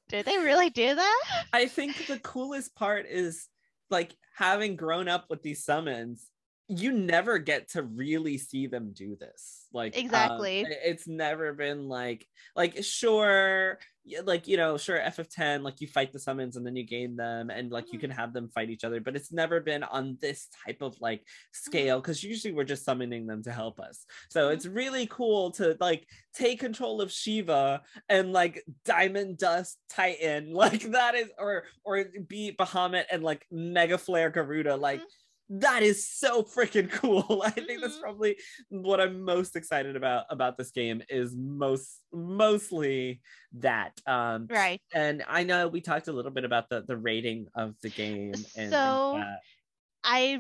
Did 0.10 0.26
they 0.26 0.38
really 0.38 0.70
do 0.70 0.94
that? 0.96 1.22
I 1.54 1.68
think 1.68 2.06
the 2.08 2.20
coolest 2.20 2.76
part 2.76 3.06
is 3.08 3.48
like 3.90 4.12
having 4.36 4.76
grown 4.76 5.08
up 5.08 5.26
with 5.30 5.42
these 5.42 5.64
summons, 5.64 6.28
you 6.68 6.92
never 6.92 7.38
get 7.38 7.70
to 7.72 7.84
really 7.84 8.38
see 8.38 8.68
them 8.68 8.92
do 8.94 9.16
this. 9.16 9.68
Like 9.74 9.96
um, 9.98 10.04
Exactly. 10.04 10.62
it- 10.62 10.80
it's 10.84 11.08
never 11.08 11.54
been 11.54 11.88
like 11.88 12.28
like 12.56 12.84
sure 12.84 13.80
like 14.24 14.48
you 14.48 14.58
know 14.58 14.78
sure 14.78 14.98
ff10 15.00 15.62
like 15.62 15.80
you 15.80 15.88
fight 15.88 16.12
the 16.12 16.20
summons 16.20 16.58
and 16.58 16.66
then 16.66 16.76
you 16.76 16.84
gain 16.86 17.16
them 17.16 17.50
and 17.52 17.72
like 17.72 17.94
you 17.94 18.00
Mhm. 18.00 18.02
can 18.02 18.10
have 18.10 18.34
them 18.34 18.50
fight 18.50 18.70
each 18.72 18.84
other 18.84 19.00
but 19.00 19.16
it's 19.16 19.32
never 19.32 19.60
been 19.62 19.84
on 19.84 20.18
this 20.22 20.48
type 20.66 20.82
of 20.82 21.00
like 21.00 21.28
scale 21.54 22.02
because 22.02 22.24
usually 22.24 22.52
we're 22.54 22.64
just 22.64 22.84
summoning 22.84 23.28
them 23.28 23.44
to 23.44 23.52
help 23.52 23.80
us 23.80 24.06
so 24.30 24.50
Mhm. 24.50 24.54
it's 24.54 24.66
really 24.66 25.06
cool 25.08 25.52
to 25.52 25.78
like 25.80 26.08
take 26.34 26.60
control 26.60 27.00
of 27.00 27.12
shiva 27.12 27.84
and 28.10 28.34
like 28.34 28.64
diamond 28.86 29.38
dust 29.38 29.80
titan 29.90 30.52
like 30.54 30.82
that 30.92 31.14
is 31.16 31.32
or 31.38 31.66
or 31.84 32.06
beat 32.28 32.58
bahamut 32.58 33.06
and 33.12 33.24
like 33.24 33.46
mega 33.52 33.98
flare 33.98 34.32
garuda 34.32 34.76
like 34.76 35.06
that 35.54 35.84
is 35.84 36.08
so 36.08 36.44
freaking 36.44 36.90
cool 36.90 37.42
i 37.46 37.50
think 37.52 37.82
that's 37.82 37.98
Mhm. 37.98 38.02
probably 38.02 38.38
what 38.70 39.02
i'm 39.02 39.22
most 39.24 39.56
excited 39.58 39.98
about 39.98 40.26
about 40.30 40.58
this 40.58 40.72
game 40.72 41.02
is 41.10 41.36
most 41.36 42.00
mostly 42.14 43.20
that 43.60 44.00
um 44.08 44.48
Right. 44.50 44.82
and 44.94 45.24
i 45.28 45.44
know 45.44 45.68
we 45.68 45.82
talked 45.82 46.08
a 46.08 46.14
little 46.14 46.32
bit 46.32 46.46
about 46.46 46.70
the 46.70 46.84
the 46.84 46.96
rating 46.96 47.48
of 47.54 47.76
the 47.82 47.90
game 47.90 48.34
and, 48.34 48.46
and 48.56 48.72
So- 48.72 49.14
that. 49.18 49.40
I 50.04 50.40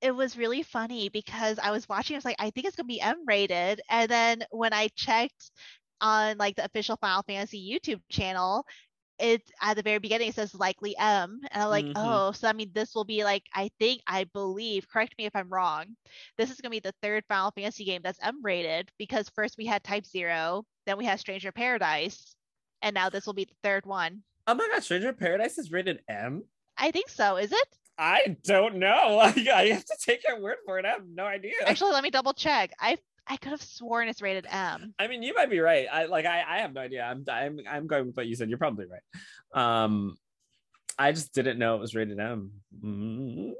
it 0.00 0.12
was 0.14 0.38
really 0.38 0.62
funny 0.62 1.08
because 1.08 1.58
I 1.58 1.72
was 1.72 1.88
watching, 1.88 2.14
I 2.14 2.18
was 2.18 2.24
like, 2.24 2.36
I 2.38 2.50
think 2.50 2.66
it's 2.68 2.76
gonna 2.76 2.86
be 2.86 3.00
M 3.00 3.24
rated. 3.26 3.80
And 3.90 4.08
then 4.08 4.44
when 4.52 4.72
I 4.72 4.88
checked 4.94 5.50
on 6.00 6.38
like 6.38 6.54
the 6.54 6.64
official 6.64 6.96
Final 7.00 7.24
Fantasy 7.24 7.58
YouTube 7.68 8.00
channel, 8.08 8.64
it 9.18 9.42
at 9.60 9.76
the 9.76 9.82
very 9.82 9.98
beginning 9.98 10.28
it 10.28 10.34
says 10.34 10.54
likely 10.54 10.96
M. 10.98 11.40
And 11.50 11.62
I'm 11.62 11.68
like, 11.70 11.84
Mhm. 11.86 11.92
oh, 11.96 12.32
so 12.32 12.48
I 12.48 12.52
mean 12.52 12.70
this 12.72 12.94
will 12.94 13.04
be 13.04 13.24
like, 13.24 13.44
I 13.54 13.70
think, 13.78 14.02
I 14.06 14.24
believe, 14.24 14.88
correct 14.88 15.14
me 15.18 15.26
if 15.26 15.34
I'm 15.34 15.48
wrong. 15.48 15.96
This 16.36 16.50
is 16.50 16.60
gonna 16.60 16.70
be 16.70 16.80
the 16.80 16.94
third 17.02 17.24
Final 17.28 17.50
Fantasy 17.50 17.84
game 17.84 18.00
that's 18.04 18.18
M 18.22 18.40
rated 18.42 18.90
because 18.98 19.28
first 19.30 19.56
we 19.58 19.66
had 19.66 19.82
Type 19.84 20.06
Zero, 20.06 20.64
then 20.86 20.98
we 20.98 21.04
had 21.04 21.20
Stranger 21.20 21.52
Paradise, 21.52 22.34
and 22.82 22.94
now 22.94 23.08
this 23.10 23.26
will 23.26 23.34
be 23.34 23.44
the 23.44 23.56
third 23.62 23.86
one. 23.86 24.22
oh 24.46 24.54
my 24.54 24.66
god 24.72 24.82
stranger 24.82 25.12
paradise 25.12 25.58
is 25.58 25.70
rated 25.70 26.00
m 26.08 26.42
I 26.78 26.90
think 26.90 27.08
so, 27.10 27.36
is 27.36 27.52
it? 27.52 27.68
i 27.98 28.36
don't 28.44 28.76
know 28.76 29.16
like 29.16 29.46
i 29.48 29.66
have 29.66 29.84
to 29.84 29.96
take 30.00 30.22
your 30.26 30.40
word 30.40 30.58
for 30.64 30.78
it 30.78 30.84
i 30.86 30.90
have 30.90 31.04
no 31.08 31.24
idea 31.24 31.52
Actually, 31.66 31.90
let 31.92 32.04
me 32.04 32.10
double 32.10 32.32
check. 32.32 32.70
I 32.80 32.96
I 33.28 33.36
could 33.36 33.50
have 33.50 33.62
sworn 33.62 34.08
it's 34.08 34.22
rated 34.22 34.46
M. 34.50 34.94
I 34.98 35.06
mean, 35.06 35.22
you 35.22 35.34
might 35.34 35.50
be 35.50 35.60
right. 35.60 35.86
I 35.90 36.06
like 36.06 36.24
I, 36.24 36.42
I 36.48 36.58
have 36.60 36.72
no 36.72 36.80
idea. 36.80 37.02
I'm 37.04 37.24
I'm 37.30 37.60
I'm 37.68 37.86
going 37.86 38.06
with 38.06 38.16
what 38.16 38.26
you 38.26 38.34
said. 38.34 38.48
You're 38.48 38.58
probably 38.58 38.86
right. 38.86 39.82
Um 39.84 40.16
I 40.98 41.12
just 41.12 41.34
didn't 41.34 41.58
know 41.58 41.76
it 41.76 41.80
was 41.80 41.94
rated 41.94 42.18
M. 42.18 42.52
Mm. 42.82 43.52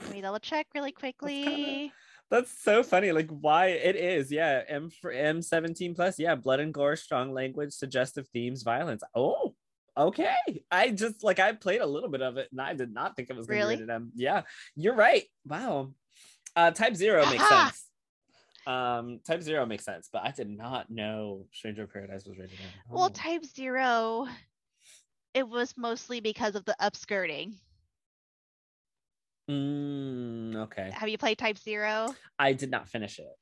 Let 0.00 0.12
me 0.12 0.20
double 0.20 0.38
check 0.40 0.66
really 0.74 0.92
quickly. 0.92 1.92
That's 2.30 2.62
so 2.62 2.82
funny. 2.82 3.12
Like 3.12 3.28
why 3.30 3.68
it 3.68 3.96
is. 3.96 4.30
Yeah, 4.30 4.62
M 4.68 4.90
for 4.90 5.12
M17 5.12 5.96
plus. 5.96 6.18
Yeah, 6.18 6.34
blood 6.34 6.60
and 6.60 6.74
gore, 6.74 6.96
strong 6.96 7.32
language, 7.32 7.72
suggestive 7.72 8.26
themes, 8.28 8.62
violence. 8.62 9.02
Oh, 9.14 9.54
okay. 9.96 10.36
I 10.70 10.90
just 10.90 11.24
like 11.24 11.38
I 11.38 11.52
played 11.52 11.80
a 11.80 11.86
little 11.86 12.10
bit 12.10 12.20
of 12.22 12.36
it 12.36 12.48
and 12.50 12.60
I 12.60 12.74
did 12.74 12.92
not 12.92 13.16
think 13.16 13.30
it 13.30 13.36
was 13.36 13.46
gonna 13.46 13.58
Really? 13.60 13.76
be 13.76 13.82
rated 13.82 13.94
M. 13.94 14.12
Yeah, 14.14 14.42
you're 14.76 14.94
right. 14.94 15.24
Wow. 15.46 15.92
Uh 16.54 16.70
type 16.72 16.94
zero 16.96 17.24
makes 17.30 17.42
Aha! 17.44 17.66
sense. 17.68 17.87
Um, 18.68 19.20
type 19.26 19.42
zero 19.42 19.64
makes 19.64 19.84
sense, 19.84 20.10
but 20.12 20.22
I 20.24 20.30
did 20.30 20.48
not 20.50 20.90
know 20.90 21.46
Stranger 21.52 21.84
of 21.84 21.92
Paradise 21.92 22.26
was 22.26 22.36
rated 22.38 22.58
M. 22.60 22.66
Well, 22.90 23.04
Oh. 23.06 23.08
type 23.08 23.44
zero, 23.46 24.26
it 25.32 25.48
was 25.48 25.74
mostly 25.76 26.20
because 26.20 26.54
of 26.54 26.64
the 26.66 26.76
upskirting. 26.80 27.54
Mm, 29.50 30.56
okay. 30.56 30.90
Have 30.92 31.08
you 31.08 31.16
played 31.16 31.38
type 31.38 31.56
zero? 31.58 32.14
I 32.38 32.52
did 32.52 32.70
not 32.70 32.88
finish 32.88 33.18
it. 33.18 33.32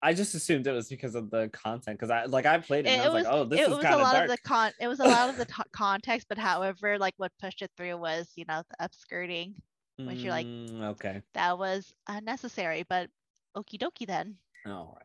I 0.00 0.14
just 0.14 0.32
assumed 0.36 0.68
it 0.68 0.72
was 0.72 0.88
because 0.88 1.16
of 1.16 1.28
the 1.28 1.48
content 1.52 1.98
because 1.98 2.10
I 2.10 2.26
like 2.26 2.46
I 2.46 2.58
played 2.58 2.86
it 2.86 2.90
and 2.90 3.02
It, 3.02 3.06
I 3.06 3.08
was, 3.08 3.14
was 3.14 3.24
like, 3.24 3.34
oh, 3.34 3.44
this 3.44 3.58
it 3.58 3.62
is 3.64 3.68
was 3.70 3.78
a 3.78 3.82
kind 3.82 3.94
of 3.96 4.00
lot 4.02 4.12
dark. 4.12 4.24
of 4.24 4.30
the 4.30 4.42
con 4.48 4.70
it 4.80 4.86
was 4.86 5.00
a 5.00 5.04
lot 5.04 5.30
of 5.30 5.36
the 5.36 5.44
to- 5.46 5.64
context, 5.72 6.28
but 6.28 6.38
however, 6.38 6.96
like 6.98 7.14
what 7.16 7.32
pushed 7.40 7.62
it 7.62 7.72
through 7.76 7.96
was, 7.96 8.30
you 8.36 8.44
know, 8.46 8.62
the 8.70 8.88
upskirting. 8.88 9.54
which 9.96 10.18
you're 10.18 10.30
like- 10.30 10.46
Mm, 10.46 10.82
okay. 10.92 11.22
That 11.34 11.58
was 11.58 11.92
unnecessary, 12.06 12.84
but 12.88 13.10
okie 13.58 13.78
dokie 13.78 14.06
then. 14.06 14.38
All 14.66 14.96
right. 14.98 15.04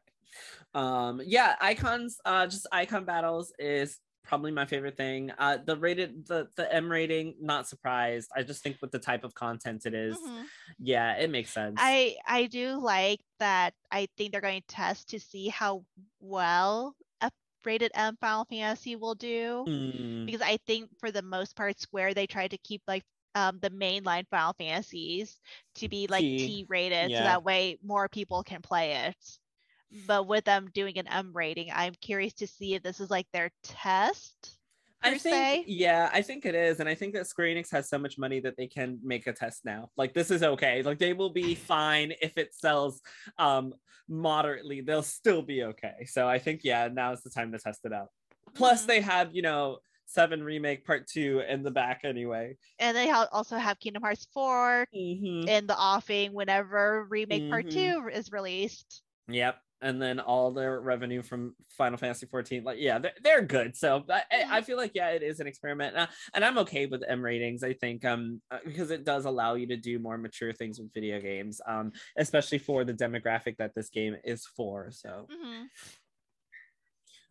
Um, 0.74 1.22
yeah, 1.26 1.56
icons, 1.62 2.20
uh, 2.26 2.48
just 2.48 2.68
icon 2.72 3.06
battles 3.06 3.54
is 3.60 4.00
probably 4.24 4.52
my 4.52 4.66
favorite 4.66 4.98
thing. 4.98 5.32
Uh, 5.38 5.58
the 5.58 5.78
rated, 5.78 6.28
the 6.28 6.50
the 6.56 6.72
M 6.74 6.90
rating, 6.92 7.36
not 7.40 7.68
surprised. 7.68 8.32
I 8.36 8.44
just 8.44 8.64
think 8.64 8.78
with 8.82 8.92
the 8.92 9.00
type 9.00 9.24
of 9.24 9.36
content 9.36 9.86
it 9.86 9.94
is, 9.94 10.18
Mhm. 10.18 10.50
yeah, 10.80 11.16
it 11.18 11.30
makes 11.30 11.52
sense. 11.52 11.80
I 11.80 12.18
I 12.26 12.48
do 12.48 12.78
like 12.78 13.22
that. 13.40 13.74
I 13.92 14.08
think 14.18 14.32
they're 14.32 14.42
going 14.42 14.62
to 14.62 14.68
test 14.68 15.10
to 15.10 15.20
see 15.20 15.48
how 15.50 15.86
well 16.20 16.96
a 17.22 17.32
rated 17.66 17.92
M 17.96 18.18
Final 18.18 18.46
Fantasy 18.46 18.96
will 18.96 19.16
do. 19.16 19.66
Mm, 19.68 20.26
because 20.26 20.42
I 20.42 20.58
think 20.66 20.90
for 21.00 21.12
the 21.12 21.22
most 21.22 21.56
part, 21.56 21.80
Square 21.80 22.14
they 22.16 22.28
tried 22.28 22.52
to 22.52 22.58
keep 22.58 22.82
like 22.88 23.04
um 23.36 23.60
the 23.62 23.70
mainline 23.70 24.28
Final 24.30 24.54
Fantasies 24.54 25.40
to 25.76 25.90
be 25.90 26.08
like 26.08 26.24
T, 26.24 26.38
T 26.38 26.66
rated, 26.70 27.12
yeah. 27.12 27.18
so 27.20 27.24
that 27.24 27.44
way 27.44 27.78
more 27.84 28.08
people 28.10 28.44
can 28.44 28.62
play 28.62 28.94
it. 29.08 29.40
But 30.08 30.28
with 30.28 30.44
them 30.46 30.70
doing 30.74 30.98
an 30.98 31.08
M 31.08 31.32
rating, 31.34 31.70
I'm 31.72 31.94
curious 32.02 32.34
to 32.36 32.48
see 32.48 32.74
if 32.74 32.84
this 32.84 33.00
is 33.00 33.10
like 33.12 33.28
their 33.32 33.52
test. 33.64 34.58
I 35.04 35.12
per 35.12 35.18
think, 35.18 35.34
se. 35.34 35.64
yeah, 35.68 36.10
I 36.14 36.22
think 36.22 36.46
it 36.46 36.56
is, 36.56 36.80
and 36.80 36.88
I 36.88 36.96
think 36.96 37.14
that 37.14 37.28
Square 37.28 37.48
Enix 37.48 37.70
has 37.72 37.90
so 37.90 37.98
much 38.00 38.18
money 38.18 38.40
that 38.40 38.56
they 38.58 38.68
can 38.68 39.00
make 39.04 39.28
a 39.28 39.34
test 39.34 39.66
now. 39.66 39.90
Like 39.98 40.14
this 40.14 40.32
is 40.32 40.44
okay. 40.44 40.82
Like 40.82 40.98
they 40.98 41.14
will 41.14 41.30
be 41.32 41.56
fine 41.74 42.14
if 42.22 42.38
it 42.38 42.54
sells 42.56 43.02
um 43.38 43.74
moderately. 44.08 44.82
They'll 44.82 45.04
still 45.04 45.42
be 45.42 45.64
okay. 45.64 46.06
So 46.06 46.28
I 46.28 46.40
think 46.40 46.62
yeah, 46.64 46.88
now 46.92 47.12
is 47.12 47.22
the 47.22 47.30
time 47.30 47.52
to 47.52 47.60
test 47.60 47.82
it 47.84 47.94
out. 47.94 48.08
Plus, 48.56 48.84
Mhm. 48.84 48.88
they 48.88 49.02
have 49.02 49.36
you 49.36 49.42
know 49.42 49.80
Seven 50.14 50.44
Remake 50.44 50.86
Part 50.86 51.08
Two 51.08 51.42
in 51.48 51.64
the 51.64 51.72
back 51.72 52.02
anyway. 52.04 52.56
And 52.78 52.96
they 52.96 53.10
ha- 53.10 53.28
also 53.32 53.58
have 53.58 53.80
Kingdom 53.80 54.04
Hearts 54.04 54.28
4 54.32 54.88
Mhm. 54.96 55.48
in 55.48 55.66
the 55.68 55.76
offing 55.78 56.34
whenever 56.34 57.06
remake 57.10 57.50
part 57.50 57.66
Mhm. 57.66 57.72
two 57.72 58.08
is 58.10 58.32
released. 58.32 59.02
Yep. 59.28 59.60
And 59.82 60.02
then 60.02 60.20
all 60.22 60.52
their 60.52 60.80
revenue 60.80 61.22
from 61.22 61.56
Final 61.70 61.98
Fantasy 61.98 62.26
14, 62.28 62.64
like 62.64 62.78
yeah, 62.80 63.00
they're, 63.00 63.14
they're 63.22 63.42
good. 63.42 63.76
So 63.76 64.06
I, 64.08 64.24
I- 64.32 64.58
I 64.58 64.62
feel 64.62 64.78
like 64.78 64.92
yeah, 64.94 65.10
it 65.10 65.24
is 65.24 65.40
an 65.40 65.48
experiment, 65.48 65.98
uh, 65.98 66.08
and 66.34 66.46
I'm 66.46 66.58
okay 66.60 66.86
with 66.86 67.04
M 67.06 67.22
ratings. 67.26 67.64
I 67.64 67.74
think 67.74 68.06
um 68.06 68.42
uh, 68.52 68.60
because 68.64 68.92
it 68.92 69.04
does 69.06 69.26
allow 69.26 69.56
you 69.56 69.66
to 69.68 69.76
do 69.78 69.98
more 70.00 70.18
mature 70.18 70.54
things 70.54 70.80
with 70.80 70.94
video 70.94 71.20
games, 71.20 71.60
um 71.66 71.92
especially 72.18 72.60
for 72.60 72.86
the 72.86 72.94
demographic 72.94 73.58
that 73.58 73.74
this 73.76 73.90
game 73.90 74.16
is 74.24 74.46
for. 74.46 74.92
So 74.92 75.28
Mhm. 75.30 75.70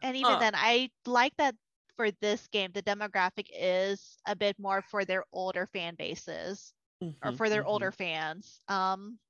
And 0.03 0.17
even 0.17 0.33
Uh. 0.33 0.39
then, 0.41 0.55
I 0.57 0.91
like 1.07 1.37
that 1.39 1.55
for 2.03 2.11
this 2.21 2.49
game, 2.49 2.73
the 2.73 2.83
demographic 2.83 3.47
is 3.57 4.17
a 4.27 4.35
bit 4.35 4.59
more 4.59 4.83
for 4.83 5.05
their 5.05 5.23
older 5.33 5.69
fan 5.73 5.95
bases 5.95 6.75
or 7.23 7.31
Mhm, 7.31 7.37
for 7.37 7.49
their 7.49 7.63
mhm. 7.63 7.69
older 7.69 7.93
fans. 7.93 8.61
Um, 8.67 9.21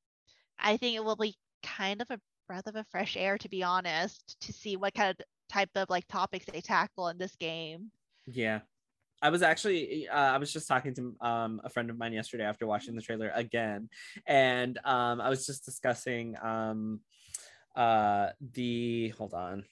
I 0.59 0.79
think 0.79 0.97
it 0.97 1.05
will 1.05 1.17
be 1.17 1.37
kind 1.63 2.01
of 2.01 2.11
a 2.11 2.19
breath 2.47 2.67
of 2.67 2.77
a 2.77 2.85
fresh 2.85 3.15
air, 3.15 3.37
to 3.37 3.49
be 3.51 3.63
honest, 3.63 4.41
to 4.41 4.55
see 4.55 4.77
what 4.77 4.95
kind 4.95 5.11
of 5.11 5.27
type 5.51 5.69
of 5.75 5.91
like 5.91 6.09
topics 6.09 6.47
they 6.47 6.63
tackle 6.63 7.09
in 7.09 7.19
this 7.19 7.37
game. 7.37 7.91
Yeah. 8.27 8.61
I 9.21 9.29
was 9.29 9.43
actually 9.43 10.09
uh, 10.09 10.33
I 10.33 10.39
was 10.39 10.51
just 10.51 10.67
talking 10.67 10.95
to 10.95 11.15
um, 11.21 11.61
a 11.63 11.69
friend 11.69 11.91
of 11.91 11.99
mine 11.99 12.15
yesterday 12.15 12.45
after 12.45 12.67
watching 12.67 12.97
the 12.97 13.03
trailer 13.03 13.31
again, 13.35 13.91
and 14.27 14.79
um, 14.85 15.21
I 15.21 15.29
was 15.29 15.47
just 15.47 15.65
discussing 15.65 16.37
um, 16.43 17.03
uh, 17.77 18.31
the 18.41 19.11
hold 19.11 19.35
on 19.35 19.65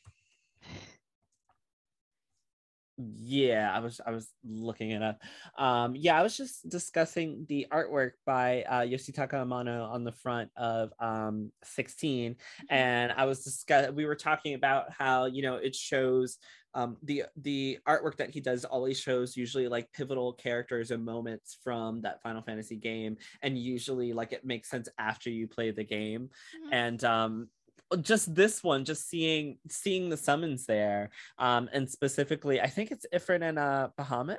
yeah 3.17 3.71
i 3.75 3.79
was 3.79 4.01
i 4.07 4.11
was 4.11 4.33
looking 4.45 4.91
it 4.91 5.03
up 5.03 5.19
um 5.59 5.95
yeah 5.97 6.19
i 6.19 6.23
was 6.23 6.37
just 6.37 6.69
discussing 6.69 7.45
the 7.49 7.67
artwork 7.73 8.13
by 8.27 8.63
uh 8.65 8.81
yoshitaka 8.81 9.35
amano 9.35 9.89
on 9.91 10.05
the 10.05 10.13
front 10.13 10.51
of 10.57 10.93
um 10.99 11.51
16 11.65 12.33
mm-hmm. 12.33 12.75
and 12.75 13.13
i 13.13 13.25
was 13.25 13.43
discuss 13.45 13.91
we 13.91 14.05
were 14.05 14.15
talking 14.15 14.55
about 14.55 14.93
how 14.93 15.27
you 15.27 15.43
know 15.43 15.57
it 15.57 15.75
shows 15.75 16.39
um 16.75 16.97
the 17.03 17.25
the 17.37 17.79
artwork 17.89 18.17
that 18.17 18.31
he 18.31 18.41
does 18.41 18.65
always 18.65 18.99
shows 18.99 19.37
usually 19.37 19.69
like 19.69 19.93
pivotal 19.93 20.33
characters 20.33 20.91
and 20.91 21.05
moments 21.05 21.59
from 21.65 22.01
that 22.03 22.23
final 22.23 22.43
fantasy 22.43 22.77
game 22.77 23.17
and 23.43 23.59
usually 23.59 24.13
like 24.13 24.33
it 24.33 24.45
makes 24.45 24.71
sense 24.71 24.89
after 24.99 25.31
you 25.31 25.49
play 25.49 25.71
the 25.71 25.85
game 25.85 26.29
mm-hmm. 26.29 26.73
and 26.73 27.05
um 27.05 27.49
just 27.97 28.35
this 28.35 28.63
one, 28.63 28.85
just 28.85 29.09
seeing 29.09 29.59
seeing 29.69 30.09
the 30.09 30.17
summons 30.17 30.67
there, 30.67 31.11
um, 31.39 31.69
and 31.73 31.89
specifically, 31.89 32.61
I 32.61 32.69
think 32.69 32.91
it's 32.91 33.07
Ifrit 33.13 33.43
and 33.43 33.59
uh 33.59 33.89
Bahamut. 33.99 34.39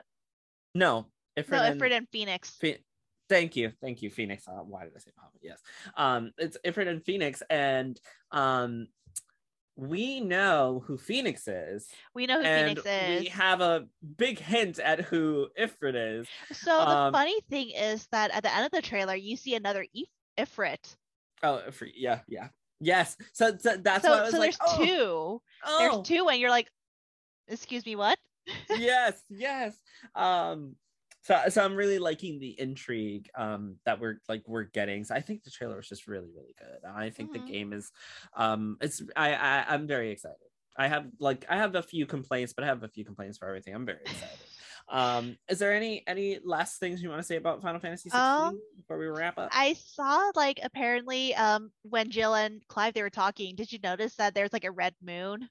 No, 0.74 1.08
Ifrit, 1.38 1.50
no, 1.50 1.64
and, 1.64 1.82
Ifrit 1.82 1.92
and 1.92 2.08
Phoenix. 2.12 2.58
Phe- 2.62 2.84
thank 3.30 3.56
you, 3.56 3.72
thank 3.82 4.02
you, 4.02 4.10
Phoenix. 4.10 4.48
Uh, 4.48 4.64
why 4.64 4.84
did 4.84 4.94
I 4.96 5.00
say 5.00 5.12
Bahamut? 5.12 5.40
Yes, 5.42 5.62
um, 5.98 6.32
it's 6.38 6.58
Ifrit 6.66 6.88
and 6.88 7.04
Phoenix, 7.04 7.44
and 7.50 8.00
um, 8.32 8.88
we 9.76 10.22
know 10.22 10.84
who 10.86 10.98
Phoenix 10.98 11.48
is. 11.48 11.88
We 12.14 12.28
know 12.28 12.42
who 12.42 12.48
Phoenix 12.48 12.82
is. 12.86 13.22
We 13.22 13.26
have 13.30 13.62
a 13.62 13.86
big 14.18 14.40
hint 14.40 14.80
at 14.80 15.02
who 15.02 15.48
Ifrit 15.60 16.20
is. 16.20 16.28
So 16.52 16.80
um, 16.80 17.12
the 17.12 17.18
funny 17.18 17.40
thing 17.50 17.72
is 17.72 18.08
that 18.12 18.32
at 18.32 18.44
the 18.44 18.54
end 18.54 18.66
of 18.66 18.72
the 18.72 18.82
trailer, 18.82 19.16
you 19.16 19.36
see 19.36 19.56
another 19.56 19.86
If- 19.94 20.08
Ifrit. 20.38 20.96
Oh, 21.44 21.62
Ifrit, 21.68 21.94
yeah, 21.96 22.20
yeah. 22.28 22.50
Yes. 22.82 23.16
So, 23.32 23.56
so 23.58 23.78
that's 23.78 24.04
so, 24.04 24.12
why 24.12 24.18
I 24.18 24.22
was 24.24 24.32
so 24.32 24.40
like, 24.40 24.58
there's 24.58 24.74
oh, 24.74 24.86
two. 24.86 25.42
Oh. 25.66 25.80
There's 25.80 26.08
two, 26.08 26.28
and 26.28 26.40
you're 26.40 26.50
like, 26.50 26.68
excuse 27.48 27.86
me, 27.86 27.96
what? 27.96 28.18
yes, 28.70 29.22
yes. 29.30 29.76
Um, 30.16 30.76
so 31.24 31.40
so 31.50 31.64
I'm 31.64 31.76
really 31.76 32.00
liking 32.00 32.40
the 32.40 32.60
intrigue 32.60 33.30
um 33.36 33.76
that 33.86 34.00
we're 34.00 34.18
like 34.28 34.42
we're 34.48 34.64
getting. 34.64 35.04
So 35.04 35.14
I 35.14 35.22
think 35.22 35.44
the 35.44 35.52
trailer 35.52 35.80
is 35.80 35.88
just 35.88 36.08
really, 36.08 36.30
really 36.36 36.56
good. 36.58 36.90
I 36.90 37.12
think 37.12 37.32
mm-hmm. 37.32 37.46
the 37.46 37.52
game 37.52 37.74
is 37.74 37.92
um 38.36 38.78
it's 38.82 39.02
I, 39.16 39.36
I 39.36 39.66
I'm 39.70 39.86
very 39.86 40.10
excited. 40.10 40.38
I 40.76 40.88
have 40.88 41.06
like 41.20 41.46
I 41.48 41.58
have 41.58 41.76
a 41.76 41.84
few 41.84 42.08
complaints, 42.08 42.54
but 42.54 42.64
I 42.64 42.68
have 42.68 42.84
a 42.84 42.88
few 42.88 43.06
complaints 43.06 43.38
for 43.38 43.48
everything. 43.48 43.76
I'm 43.76 43.86
very 43.86 44.02
excited. 44.02 44.40
Um, 44.92 45.38
is 45.48 45.58
there 45.58 45.74
any 45.74 46.04
any 46.06 46.40
last 46.44 46.80
things 46.80 47.02
you 47.02 47.10
want 47.10 47.22
to 47.22 47.26
say 47.26 47.38
about 47.38 47.62
Final 47.62 47.80
Fantasy 47.80 48.10
16 48.10 48.22
um, 48.22 48.60
before 48.76 48.98
we 48.98 49.08
wrap 49.08 49.38
up? 49.38 49.50
I 49.54 49.74
saw 49.74 50.32
like 50.36 50.60
apparently 50.62 51.34
um 51.36 51.72
when 51.84 52.12
Jill 52.12 52.36
and 52.36 52.62
Clive 52.68 52.94
they 52.94 53.02
were 53.02 53.10
talking, 53.10 53.56
did 53.56 53.72
you 53.72 53.80
notice 53.82 54.16
that 54.16 54.36
there's 54.36 54.54
like 54.54 54.66
a 54.66 54.72
red 54.72 54.94
moon? 55.02 55.50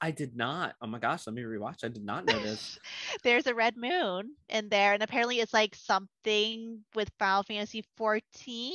I 0.00 0.10
did 0.10 0.36
not. 0.36 0.74
Oh 0.80 0.86
my 0.86 0.98
gosh, 0.98 1.26
let 1.26 1.34
me 1.34 1.42
rewatch. 1.42 1.82
I 1.82 1.88
did 1.88 2.04
not 2.04 2.24
notice. 2.26 2.78
there's 3.24 3.46
a 3.46 3.54
red 3.54 3.76
moon 3.76 4.32
in 4.50 4.68
there, 4.68 4.92
and 4.92 5.02
apparently 5.02 5.40
it's 5.40 5.54
like 5.54 5.74
something 5.74 6.80
with 6.94 7.10
Final 7.18 7.42
Fantasy 7.44 7.84
14. 7.96 8.74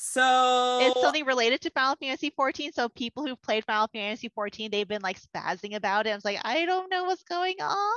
So 0.00 0.78
it's 0.80 1.00
something 1.00 1.24
related 1.24 1.60
to 1.62 1.70
Final 1.70 1.96
Fantasy 1.96 2.30
14. 2.30 2.72
So 2.72 2.88
people 2.88 3.26
who've 3.26 3.42
played 3.42 3.64
Final 3.64 3.88
Fantasy 3.88 4.28
14, 4.28 4.70
they've 4.70 4.86
been 4.86 5.02
like 5.02 5.20
spazzing 5.20 5.74
about 5.74 6.06
it. 6.06 6.10
I 6.10 6.14
was 6.14 6.24
like, 6.24 6.40
I 6.44 6.64
don't 6.66 6.88
know 6.88 7.04
what's 7.04 7.24
going 7.24 7.56
on. 7.60 7.94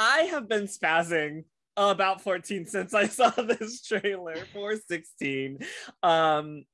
I 0.00 0.20
have 0.30 0.48
been 0.48 0.64
spazzing 0.64 1.44
about 1.76 2.22
14 2.22 2.64
since 2.64 2.94
I 2.94 3.06
saw 3.06 3.28
this 3.30 3.82
trailer 3.82 4.36
for 4.52 4.74
16. 4.74 5.58
Um 6.02 6.64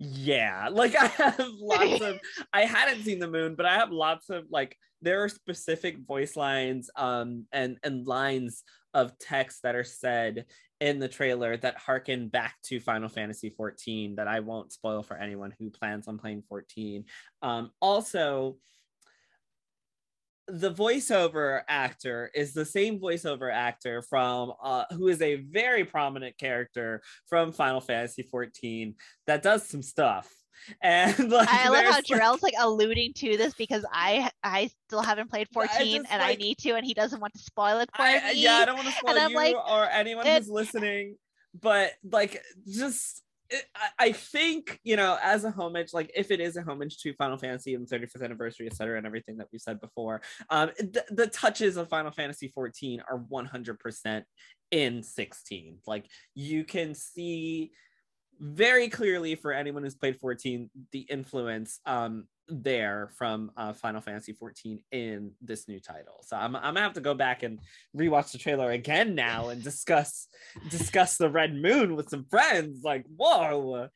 yeah, 0.00 0.68
like 0.72 0.96
I 0.96 1.06
have 1.06 1.46
lots 1.60 2.00
of 2.00 2.18
I 2.52 2.62
hadn't 2.62 3.04
seen 3.04 3.18
the 3.18 3.30
moon, 3.30 3.54
but 3.54 3.66
I 3.66 3.74
have 3.74 3.92
lots 3.92 4.30
of 4.30 4.46
like 4.50 4.76
there 5.02 5.22
are 5.22 5.28
specific 5.28 5.98
voice 5.98 6.36
lines 6.36 6.90
um 6.96 7.44
and 7.52 7.76
and 7.82 8.06
lines 8.06 8.64
of 8.94 9.16
text 9.18 9.62
that 9.62 9.74
are 9.74 9.84
said 9.84 10.46
in 10.80 10.98
the 10.98 11.08
trailer 11.08 11.56
that 11.58 11.76
harken 11.76 12.28
back 12.28 12.56
to 12.64 12.80
Final 12.80 13.10
Fantasy 13.10 13.50
14 13.50 14.16
that 14.16 14.26
I 14.26 14.40
won't 14.40 14.72
spoil 14.72 15.02
for 15.02 15.18
anyone 15.18 15.54
who 15.58 15.68
plans 15.70 16.08
on 16.08 16.18
playing 16.18 16.42
14. 16.48 17.04
Um 17.42 17.70
also 17.80 18.56
the 20.48 20.72
voiceover 20.72 21.62
actor 21.68 22.30
is 22.34 22.52
the 22.52 22.64
same 22.64 22.98
voiceover 22.98 23.52
actor 23.52 24.02
from 24.02 24.52
uh, 24.62 24.84
who 24.92 25.08
is 25.08 25.22
a 25.22 25.36
very 25.36 25.84
prominent 25.84 26.36
character 26.38 27.02
from 27.26 27.52
Final 27.52 27.80
Fantasy 27.80 28.22
14 28.22 28.94
that 29.26 29.42
does 29.42 29.66
some 29.68 29.82
stuff. 29.82 30.30
And 30.80 31.30
like, 31.30 31.48
I 31.50 31.68
love 31.68 31.84
how 31.84 32.00
Jarrell's 32.00 32.42
like, 32.42 32.54
like 32.54 32.64
alluding 32.64 33.12
to 33.16 33.36
this 33.36 33.52
because 33.54 33.84
I 33.92 34.30
I 34.42 34.70
still 34.86 35.02
haven't 35.02 35.28
played 35.28 35.48
14 35.52 35.68
just, 35.72 36.12
and 36.12 36.22
like, 36.22 36.38
I 36.38 36.40
need 36.40 36.58
to, 36.58 36.76
and 36.76 36.86
he 36.86 36.94
doesn't 36.94 37.20
want 37.20 37.34
to 37.34 37.40
spoil 37.40 37.80
it 37.80 37.90
for 37.94 38.00
I, 38.00 38.32
me. 38.32 38.40
Yeah, 38.40 38.54
I 38.54 38.64
don't 38.64 38.76
want 38.76 38.88
to 38.88 38.94
spoil 38.94 39.28
you 39.28 39.34
like, 39.34 39.56
or 39.56 39.90
anyone 39.90 40.24
who's 40.24 40.48
listening. 40.48 41.16
But 41.60 41.90
like, 42.08 42.40
just 42.66 43.22
I 43.98 44.12
think 44.12 44.80
you 44.84 44.96
know, 44.96 45.18
as 45.22 45.44
a 45.44 45.50
homage, 45.50 45.92
like 45.92 46.10
if 46.14 46.30
it 46.30 46.40
is 46.40 46.56
a 46.56 46.62
homage 46.62 46.98
to 46.98 47.14
Final 47.14 47.38
Fantasy 47.38 47.74
and 47.74 47.86
the 47.86 47.96
35th 47.98 48.22
anniversary, 48.22 48.66
etc., 48.66 48.96
and 48.96 49.06
everything 49.06 49.36
that 49.38 49.48
we've 49.52 49.60
said 49.60 49.80
before, 49.80 50.22
um, 50.50 50.70
the, 50.78 51.04
the 51.10 51.26
touches 51.26 51.76
of 51.76 51.88
Final 51.88 52.12
Fantasy 52.12 52.48
14 52.48 53.02
are 53.10 53.18
100% 53.18 54.22
in 54.70 55.02
16. 55.02 55.78
Like 55.86 56.06
you 56.34 56.64
can 56.64 56.94
see 56.94 57.72
very 58.40 58.88
clearly 58.88 59.36
for 59.36 59.52
anyone 59.52 59.82
who's 59.82 59.94
played 59.94 60.18
14 60.18 60.68
the 60.90 61.00
influence 61.00 61.78
um 61.86 62.26
there 62.48 63.10
from 63.16 63.50
uh, 63.56 63.72
Final 63.72 64.00
Fantasy 64.00 64.32
14 64.32 64.80
in 64.92 65.32
this 65.40 65.68
new 65.68 65.80
title. 65.80 66.22
So 66.22 66.36
I'm, 66.36 66.54
I'm 66.56 66.74
gonna 66.74 66.80
have 66.80 66.94
to 66.94 67.00
go 67.00 67.14
back 67.14 67.42
and 67.42 67.58
rewatch 67.96 68.32
the 68.32 68.38
trailer 68.38 68.70
again 68.70 69.14
now 69.14 69.48
and 69.48 69.62
discuss 69.62 70.28
discuss 70.70 71.16
the 71.16 71.30
red 71.30 71.54
moon 71.54 71.96
with 71.96 72.08
some 72.08 72.24
friends. 72.24 72.82
Like, 72.84 73.04
whoa. 73.16 73.88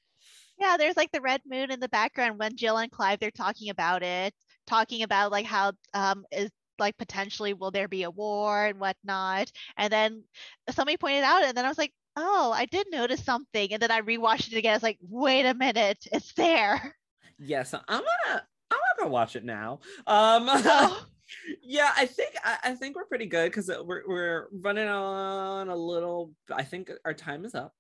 Yeah, 0.58 0.76
there's 0.76 0.96
like 0.96 1.12
the 1.12 1.20
red 1.20 1.42
moon 1.46 1.70
in 1.70 1.80
the 1.80 1.88
background 1.88 2.38
when 2.38 2.56
Jill 2.56 2.78
and 2.78 2.90
Clive 2.90 3.20
they're 3.20 3.30
talking 3.30 3.70
about 3.70 4.02
it, 4.02 4.34
talking 4.66 5.02
about 5.02 5.30
like 5.30 5.46
how 5.46 5.72
um 5.94 6.24
is 6.32 6.50
like 6.78 6.96
potentially 6.96 7.54
will 7.54 7.70
there 7.70 7.88
be 7.88 8.04
a 8.04 8.10
war 8.10 8.66
and 8.66 8.78
whatnot. 8.80 9.50
And 9.76 9.92
then 9.92 10.24
somebody 10.70 10.96
pointed 10.96 11.24
out, 11.24 11.44
and 11.44 11.56
then 11.56 11.64
I 11.64 11.68
was 11.68 11.78
like, 11.78 11.92
oh, 12.16 12.52
I 12.54 12.66
did 12.66 12.86
notice 12.90 13.24
something. 13.24 13.72
And 13.72 13.80
then 13.80 13.90
I 13.90 14.00
rewatched 14.00 14.52
it 14.52 14.58
again. 14.58 14.72
I 14.72 14.76
was 14.76 14.82
like, 14.82 14.98
wait 15.00 15.46
a 15.46 15.54
minute, 15.54 16.06
it's 16.12 16.32
there. 16.34 16.96
Yes, 17.38 17.74
I'm 17.74 17.82
gonna 17.88 18.42
I'm 18.70 18.78
gonna 18.78 19.04
go 19.04 19.08
watch 19.08 19.36
it 19.36 19.44
now. 19.44 19.80
Um 20.06 20.48
yeah, 21.62 21.92
I 21.96 22.06
think 22.06 22.34
I, 22.42 22.56
I, 22.64 22.74
think 22.74 22.96
we're 22.96 23.04
pretty 23.04 23.26
good 23.26 23.50
because 23.50 23.70
we're 23.84 24.02
we're 24.08 24.48
running 24.52 24.88
on 24.88 25.68
a 25.68 25.76
little 25.76 26.32
I 26.50 26.62
think 26.62 26.90
our 27.04 27.14
time 27.14 27.44
is 27.44 27.54
up. 27.54 27.72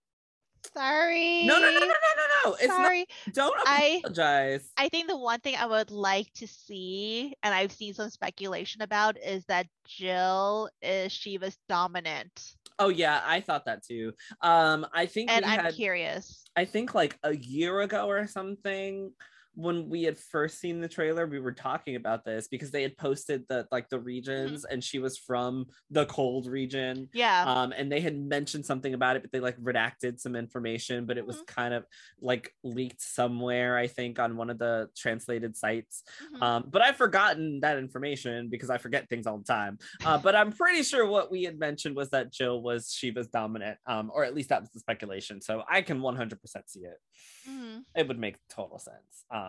Sorry. 0.74 1.44
No, 1.44 1.54
no, 1.58 1.70
no, 1.70 1.78
no, 1.78 1.80
no, 1.80 1.86
no, 1.86 2.50
no. 2.50 2.54
It's 2.54 2.66
Sorry. 2.66 3.06
Not, 3.26 3.34
don't 3.34 3.60
apologize. 3.62 4.70
I, 4.76 4.84
I 4.84 4.88
think 4.88 5.08
the 5.08 5.16
one 5.16 5.40
thing 5.40 5.54
I 5.56 5.66
would 5.66 5.90
like 5.90 6.32
to 6.34 6.46
see, 6.46 7.34
and 7.42 7.54
I've 7.54 7.72
seen 7.72 7.94
some 7.94 8.10
speculation 8.10 8.82
about, 8.82 9.16
is 9.18 9.44
that 9.46 9.66
Jill 9.86 10.68
is 10.82 11.12
Shiva's 11.12 11.56
dominant. 11.68 12.54
Oh 12.78 12.88
yeah, 12.88 13.22
I 13.24 13.40
thought 13.40 13.64
that 13.64 13.84
too. 13.84 14.12
Um, 14.40 14.86
I 14.92 15.06
think 15.06 15.30
and 15.30 15.44
I'm 15.44 15.60
had, 15.60 15.74
curious. 15.74 16.44
I 16.56 16.64
think 16.64 16.94
like 16.94 17.18
a 17.22 17.36
year 17.36 17.80
ago 17.80 18.08
or 18.08 18.26
something 18.26 19.12
when 19.58 19.88
we 19.88 20.04
had 20.04 20.16
first 20.16 20.60
seen 20.60 20.80
the 20.80 20.86
trailer, 20.86 21.26
we 21.26 21.40
were 21.40 21.50
talking 21.50 21.96
about 21.96 22.24
this 22.24 22.46
because 22.46 22.70
they 22.70 22.82
had 22.82 22.96
posted 22.96 23.44
the 23.48 23.66
like 23.72 23.88
the 23.88 23.96
mm-hmm. 23.96 24.06
regions 24.06 24.60
mm-hmm. 24.60 24.72
and 24.72 24.84
she 24.84 25.00
was 25.00 25.18
from 25.18 25.66
the 25.90 26.06
cold 26.06 26.46
region. 26.46 27.08
Yeah. 27.12 27.42
Um, 27.44 27.72
and 27.76 27.90
they 27.90 28.00
had 28.00 28.16
mentioned 28.16 28.64
something 28.64 28.94
about 28.94 29.16
it, 29.16 29.22
but 29.22 29.32
they 29.32 29.40
like 29.40 29.58
redacted 29.58 30.20
some 30.20 30.36
information, 30.36 31.06
but 31.06 31.18
it 31.18 31.26
was 31.26 31.38
mm-hmm. 31.38 31.60
kind 31.60 31.74
of 31.74 31.84
like 32.20 32.52
leaked 32.62 33.02
somewhere, 33.02 33.76
I 33.76 33.88
think, 33.88 34.20
on 34.20 34.36
one 34.36 34.48
of 34.48 34.60
the 34.60 34.90
translated 34.96 35.56
sites. 35.56 36.04
Mm-hmm. 36.22 36.40
Um, 36.40 36.64
but 36.70 36.80
I've 36.80 36.96
forgotten 36.96 37.58
that 37.62 37.78
information 37.78 38.50
because 38.50 38.70
I 38.70 38.78
forget 38.78 39.08
things 39.08 39.26
all 39.26 39.38
the 39.38 39.52
time. 39.52 39.78
Uh, 40.04 40.18
but 40.18 40.36
I'm 40.36 40.52
pretty 40.52 40.84
sure 40.84 41.04
what 41.04 41.32
we 41.32 41.42
had 41.42 41.58
mentioned 41.58 41.96
was 41.96 42.10
that 42.10 42.32
Jill 42.32 42.62
was 42.62 42.92
Shiva's 42.92 43.26
dominant, 43.26 43.78
um, 43.88 44.12
or 44.14 44.22
at 44.22 44.36
least 44.36 44.50
that 44.50 44.60
was 44.60 44.70
the 44.70 44.78
speculation. 44.78 45.42
So 45.42 45.64
I 45.68 45.82
can 45.82 46.00
100% 46.00 46.36
see 46.66 46.80
it. 46.80 46.98
Mm-hmm. 47.50 47.78
It 47.96 48.06
would 48.06 48.20
make 48.20 48.36
total 48.48 48.78
sense. 48.78 49.24
Um, 49.32 49.47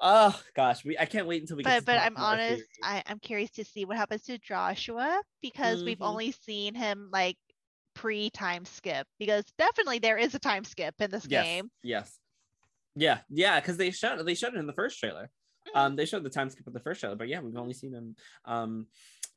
oh 0.00 0.40
gosh, 0.54 0.84
we 0.84 0.98
I 0.98 1.04
can't 1.04 1.26
wait 1.26 1.42
until 1.42 1.56
we. 1.56 1.62
But 1.62 1.84
but 1.84 1.98
I'm 1.98 2.16
honest, 2.16 2.64
I, 2.82 3.02
I'm 3.06 3.18
curious 3.18 3.50
to 3.52 3.64
see 3.64 3.84
what 3.84 3.96
happens 3.96 4.22
to 4.24 4.38
Joshua 4.38 5.20
because 5.42 5.78
mm-hmm. 5.78 5.86
we've 5.86 6.02
only 6.02 6.32
seen 6.32 6.74
him 6.74 7.08
like 7.12 7.36
pre 7.94 8.30
time 8.30 8.64
skip 8.64 9.06
because 9.18 9.44
definitely 9.58 9.98
there 9.98 10.16
is 10.16 10.34
a 10.34 10.38
time 10.38 10.64
skip 10.64 10.94
in 11.00 11.10
this 11.10 11.26
yes. 11.28 11.44
game. 11.44 11.70
Yes. 11.82 12.18
Yeah, 12.94 13.18
yeah, 13.30 13.60
because 13.60 13.76
they 13.76 13.90
showed 13.90 14.24
they 14.26 14.34
showed 14.34 14.54
it 14.54 14.58
in 14.58 14.66
the 14.66 14.72
first 14.72 14.98
trailer. 14.98 15.30
Mm-hmm. 15.68 15.78
Um, 15.78 15.96
they 15.96 16.04
showed 16.04 16.24
the 16.24 16.30
time 16.30 16.50
skip 16.50 16.66
in 16.66 16.72
the 16.72 16.80
first 16.80 17.00
trailer, 17.00 17.16
but 17.16 17.28
yeah, 17.28 17.40
we've 17.40 17.56
only 17.56 17.74
seen 17.74 17.92
him. 17.92 18.16
Um, 18.44 18.86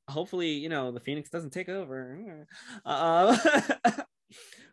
hopefully, 0.08 0.52
you 0.52 0.70
know, 0.70 0.92
the 0.92 1.00
Phoenix 1.00 1.30
doesn't 1.30 1.52
take 1.52 1.70
over. 1.70 2.48
Uh, 2.86 3.38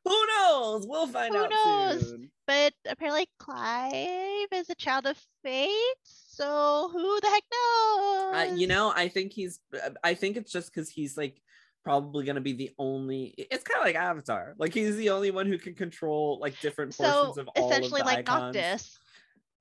Who 0.04 0.26
knows? 0.26 0.86
We'll 0.86 1.06
find 1.06 1.34
Who 1.34 1.44
out 1.44 1.50
knows? 1.50 2.08
soon. 2.08 2.30
But 2.46 2.72
apparently 2.88 3.28
Clive 3.38 4.48
is 4.52 4.70
a 4.70 4.74
child 4.74 5.06
of 5.06 5.18
fate. 5.42 5.70
So 6.04 6.88
who 6.92 7.20
the 7.20 7.28
heck 7.28 7.42
knows? 7.52 8.34
Uh, 8.52 8.54
You 8.56 8.66
know, 8.66 8.92
I 8.94 9.08
think 9.08 9.32
he's. 9.32 9.60
I 10.04 10.14
think 10.14 10.36
it's 10.36 10.52
just 10.52 10.72
because 10.72 10.88
he's 10.88 11.16
like 11.16 11.40
probably 11.84 12.24
going 12.24 12.34
to 12.36 12.40
be 12.42 12.52
the 12.52 12.70
only 12.78 13.32
it's 13.38 13.64
kind 13.64 13.78
of 13.80 13.86
like 13.86 13.94
avatar 13.94 14.54
like 14.58 14.74
he's 14.74 14.96
the 14.96 15.08
only 15.08 15.30
one 15.30 15.46
who 15.46 15.56
can 15.56 15.74
control 15.74 16.38
like 16.38 16.58
different 16.60 16.94
portions 16.94 17.34
so 17.36 17.40
of 17.40 17.48
all 17.56 17.70
essentially 17.70 18.00
of 18.02 18.06
the 18.06 18.12
like 18.12 18.28
icons. 18.28 18.54
Noctis, 18.56 18.98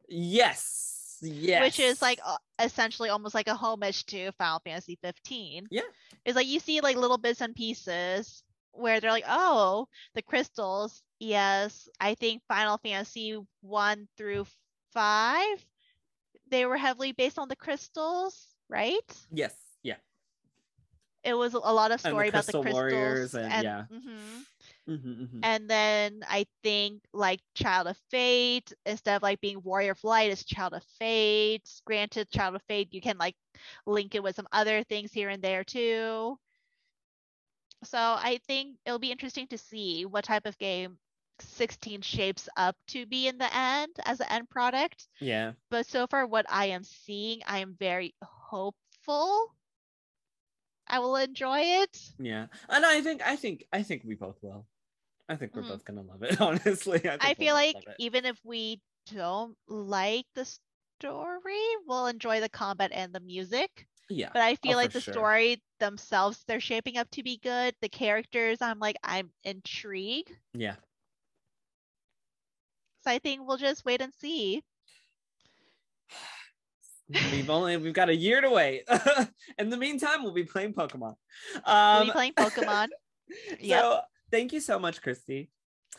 yes 0.09 1.17
yes 1.21 1.61
which 1.61 1.79
is 1.79 2.01
like 2.01 2.19
essentially 2.59 3.09
almost 3.09 3.33
like 3.33 3.47
a 3.47 3.53
homage 3.53 4.05
to 4.07 4.31
Final 4.33 4.59
Fantasy 4.65 4.97
15. 5.03 5.67
Yeah. 5.71 5.81
It's 6.25 6.35
like 6.35 6.47
you 6.47 6.59
see 6.59 6.81
like 6.81 6.97
little 6.97 7.17
bits 7.17 7.39
and 7.39 7.55
pieces 7.55 8.43
where 8.77 8.99
they're 8.99 9.11
like, 9.11 9.25
oh, 9.27 9.87
the 10.15 10.21
crystals. 10.21 11.03
Yes, 11.19 11.89
I 11.99 12.15
think 12.15 12.43
Final 12.47 12.77
Fantasy 12.77 13.37
1 13.61 14.07
through 14.17 14.45
5 14.93 15.65
they 16.49 16.65
were 16.65 16.77
heavily 16.77 17.11
based 17.11 17.37
on 17.39 17.47
the 17.49 17.55
crystals, 17.55 18.55
right? 18.69 19.27
yes 19.31 19.55
yeah 19.83 19.97
It 21.23 21.33
was 21.33 21.53
a 21.53 21.59
lot 21.59 21.91
of 21.91 21.99
And 22.03 22.19
the 22.19 22.23
story 22.23 22.27
about 22.29 22.45
the 22.45 22.53
crystals 22.53 22.73
Warriors 22.73 23.33
and- 23.35 23.51
yeah. 23.63 23.85
mhm. 23.91 24.45
Mhm, 24.87 25.29
mhm. 25.29 25.41
And 25.43 25.69
then 25.69 26.23
I 26.27 26.45
think 26.63 27.03
like 27.13 27.41
Child 27.55 27.87
of 27.87 27.97
Fate, 28.09 28.71
instead 28.85 29.17
of 29.17 29.21
like 29.23 29.39
being 29.41 29.61
Warrior 29.61 29.91
of 29.91 30.03
Light, 30.03 30.31
it's 30.31 30.43
Child 30.45 30.73
of 30.73 30.83
Fate. 30.83 31.69
Granted, 31.85 32.29
Child 32.31 32.55
of 32.55 32.63
Fate, 32.63 32.93
you 32.93 33.01
can 33.01 33.17
like 33.17 33.35
link 33.85 34.15
it 34.15 34.23
with 34.23 34.35
some 34.35 34.47
other 34.51 34.83
things 34.83 35.11
here 35.13 35.29
and 35.29 35.41
there 35.43 35.63
too. 35.63 36.39
So 37.83 37.97
I 37.97 38.39
think 38.47 38.77
it'll 38.85 38.99
be 38.99 39.11
interesting 39.11 39.47
to 39.47 39.57
see 39.57 40.05
what 40.05 40.25
type 40.25 40.45
of 40.45 40.57
game 40.57 40.97
16 41.39 42.01
shapes 42.01 42.49
up 42.57 42.75
to 42.87 43.05
be 43.05 43.27
in 43.27 43.37
the 43.37 43.55
end 43.55 43.95
as 44.05 44.19
an 44.19 44.27
end 44.29 44.49
product. 44.49 45.07
yeah 45.19 45.53
But 45.69 45.85
so 45.85 46.07
far, 46.07 46.25
what 46.25 46.45
I 46.49 46.67
am 46.67 46.83
seeing, 46.83 47.41
I 47.45 47.59
am 47.59 47.75
very 47.75 48.15
hopeful. 48.21 49.53
I 50.87 50.99
will 50.99 51.15
enjoy 51.17 51.59
it. 51.59 52.11
yeah 52.19 52.47
and 52.69 52.85
i 52.85 53.01
think 53.01 53.21
i 53.21 53.35
think 53.35 53.65
i 53.73 53.83
think 53.83 54.03
we 54.05 54.15
both 54.15 54.37
will 54.41 54.65
i 55.29 55.35
think 55.35 55.53
we're 55.55 55.61
Mhm. 55.61 55.67
both 55.69 55.85
gonna 55.85 56.01
love 56.01 56.23
it 56.23 56.39
honestly 56.47 57.01
i, 57.09 57.17
I 57.21 57.33
feel 57.35 57.53
like 57.53 57.75
even 57.99 58.25
if 58.25 58.39
we 58.43 58.81
don't 59.13 59.57
like 59.67 60.25
the 60.33 60.45
story, 60.99 61.61
we'll 61.85 62.07
enjoy 62.07 62.39
the 62.41 62.49
combat 62.49 62.91
and 62.93 63.13
the 63.13 63.19
music. 63.19 63.87
Yeah 64.09 64.29
But 64.33 64.41
I 64.43 64.55
feel 64.55 64.73
Oh, 64.73 64.81
like 64.81 64.91
the 64.91 65.01
sure. 65.01 65.13
story 65.13 65.61
themselves, 65.79 66.43
they're 66.47 66.59
shaping 66.59 66.97
up 66.97 67.09
to 67.11 67.23
be 67.23 67.37
good. 67.37 67.75
The 67.81 67.89
characters, 67.89 68.61
I'm 68.61 68.79
like, 68.79 68.97
I'm 69.03 69.31
intrigued. 69.43 70.31
yeah 70.53 70.75
So 73.03 73.11
I 73.11 73.19
think 73.19 73.47
we'll 73.47 73.57
just 73.57 73.85
wait 73.85 74.01
and 74.01 74.13
see. 74.13 74.63
we've 77.31 77.49
only 77.49 77.77
we've 77.77 77.93
got 77.93 78.09
a 78.09 78.15
year 78.15 78.41
to 78.41 78.49
wait 78.49 78.83
in 79.57 79.69
the 79.69 79.77
meantime 79.77 80.23
we'll 80.23 80.33
be 80.33 80.43
playing 80.43 80.73
pokemon 80.73 81.15
We'll 81.55 82.01
um 82.01 82.07
be 82.07 82.11
playing 82.11 82.33
Pokemon 82.33 82.87
Yep. 83.61 83.83
so 83.83 84.01
thank 84.29 84.51
you 84.51 84.59
so 84.59 84.77
much 84.77 85.01
christy 85.01 85.49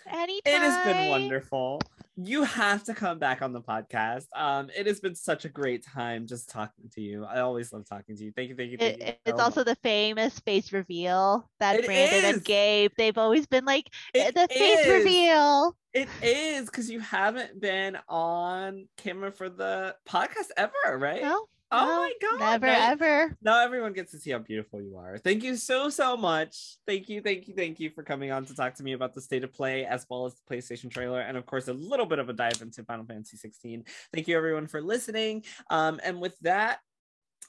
anytime. 0.07 0.55
It 0.55 0.63
has 0.63 0.79
been 0.79 1.09
wonderful. 1.09 1.81
You 2.20 2.43
have 2.43 2.82
to 2.85 2.95
come 2.95 3.20
back 3.20 3.43
on 3.43 3.53
the 3.53 3.61
podcast. 3.61 4.24
Um, 4.35 4.70
it 4.77 4.86
has 4.89 4.99
been 4.99 5.15
such 5.15 5.45
a 5.45 5.49
great 5.49 5.85
time 5.86 6.27
just 6.27 6.51
talking 6.51 6.90
to 6.95 7.01
you. 7.01 7.24
I 7.24 7.39
always 7.40 7.73
love 7.73 7.89
talking 7.89 8.16
to 8.16 8.24
you. 8.24 8.32
Thank 8.35 8.49
you, 8.49 8.57
thank 8.57 8.73
you, 8.73 8.77
thank 8.78 8.99
It, 9.01 9.07
you. 9.07 9.12
it's 9.24 9.39
so 9.39 9.45
also 9.45 9.61
much. 9.61 9.66
the 9.69 9.77
famous 9.77 10.40
face 10.40 10.73
reveal 10.73 11.49
that 11.61 11.77
It 11.77 11.86
Brandon 11.86 12.24
is. 12.24 12.35
and 12.35 12.45
Gabe, 12.45 12.90
they've 12.99 13.16
always 13.16 13.47
been 13.47 13.65
like, 13.65 13.86
It 14.15 14.35
the 14.35 14.49
face 14.53 14.89
reveal. 14.89 15.77
It 15.95 16.09
is 16.20 16.66
because 16.66 16.90
you 16.90 16.99
haven't 16.99 17.61
been 17.61 17.97
on 18.09 18.89
camera 18.97 19.31
for 19.31 19.49
the 19.49 19.95
podcast 20.09 20.49
ever, 20.57 20.99
right? 20.99 21.23
No, 21.23 21.47
Oh 21.70 21.86
no, 21.86 21.97
my 21.97 22.12
god! 22.39 22.61
never, 22.61 22.66
now- 22.66 22.90
ever. 22.90 23.36
Now 23.43 23.61
everyone 23.65 23.93
gets 23.93 24.12
to 24.12 24.19
see 24.19 24.31
how 24.31 24.39
beautiful 24.39 24.81
you 24.81 24.97
are. 24.97 25.19
Thank 25.19 25.43
you 25.43 25.57
so 25.57 25.90
so 25.90 26.16
much. 26.16 26.77
Thank 26.86 27.09
you, 27.09 27.20
thank 27.20 27.47
you, 27.49 27.55
thank 27.55 27.78
you 27.78 27.90
for 27.90 28.03
coming 28.03 28.31
on 28.32 28.47
to 28.47 28.55
talk 28.55 28.74
to 28.77 28.82
me 28.82 28.93
about 28.93 29.15
the 29.15 29.20
state 29.20 29.45
of 29.45 29.53
play 29.53 29.85
as 29.85 30.07
well 30.09 30.24
as 30.27 30.35
the 30.35 30.55
PlayStation 30.55 30.90
trailer, 30.90 31.20
and 31.20 31.36
of 31.36 31.45
course 31.47 31.69
a 31.69 31.73
little 31.74 32.07
bit 32.07 32.19
of 32.19 32.28
a 32.28 32.32
dive 32.32 32.62
into 32.62 32.85
Final 32.85 33.05
Fantasy 33.05 33.36
16. 33.36 33.85
Thank 34.12 34.28
you 34.28 34.36
everyone 34.36 34.66
for 34.66 34.81
listening. 34.81 35.45
Um, 35.70 36.01
and 36.03 36.20
with 36.20 36.39
that, 36.40 36.78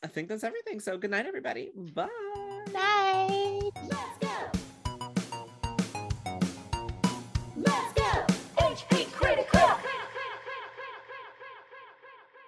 I 0.03 0.07
think 0.07 0.27
that's 0.29 0.43
everything. 0.43 0.79
So 0.79 0.97
good 0.97 1.11
night, 1.11 1.25
everybody. 1.25 1.71
Bye. 1.93 2.07
Night. 2.73 4.15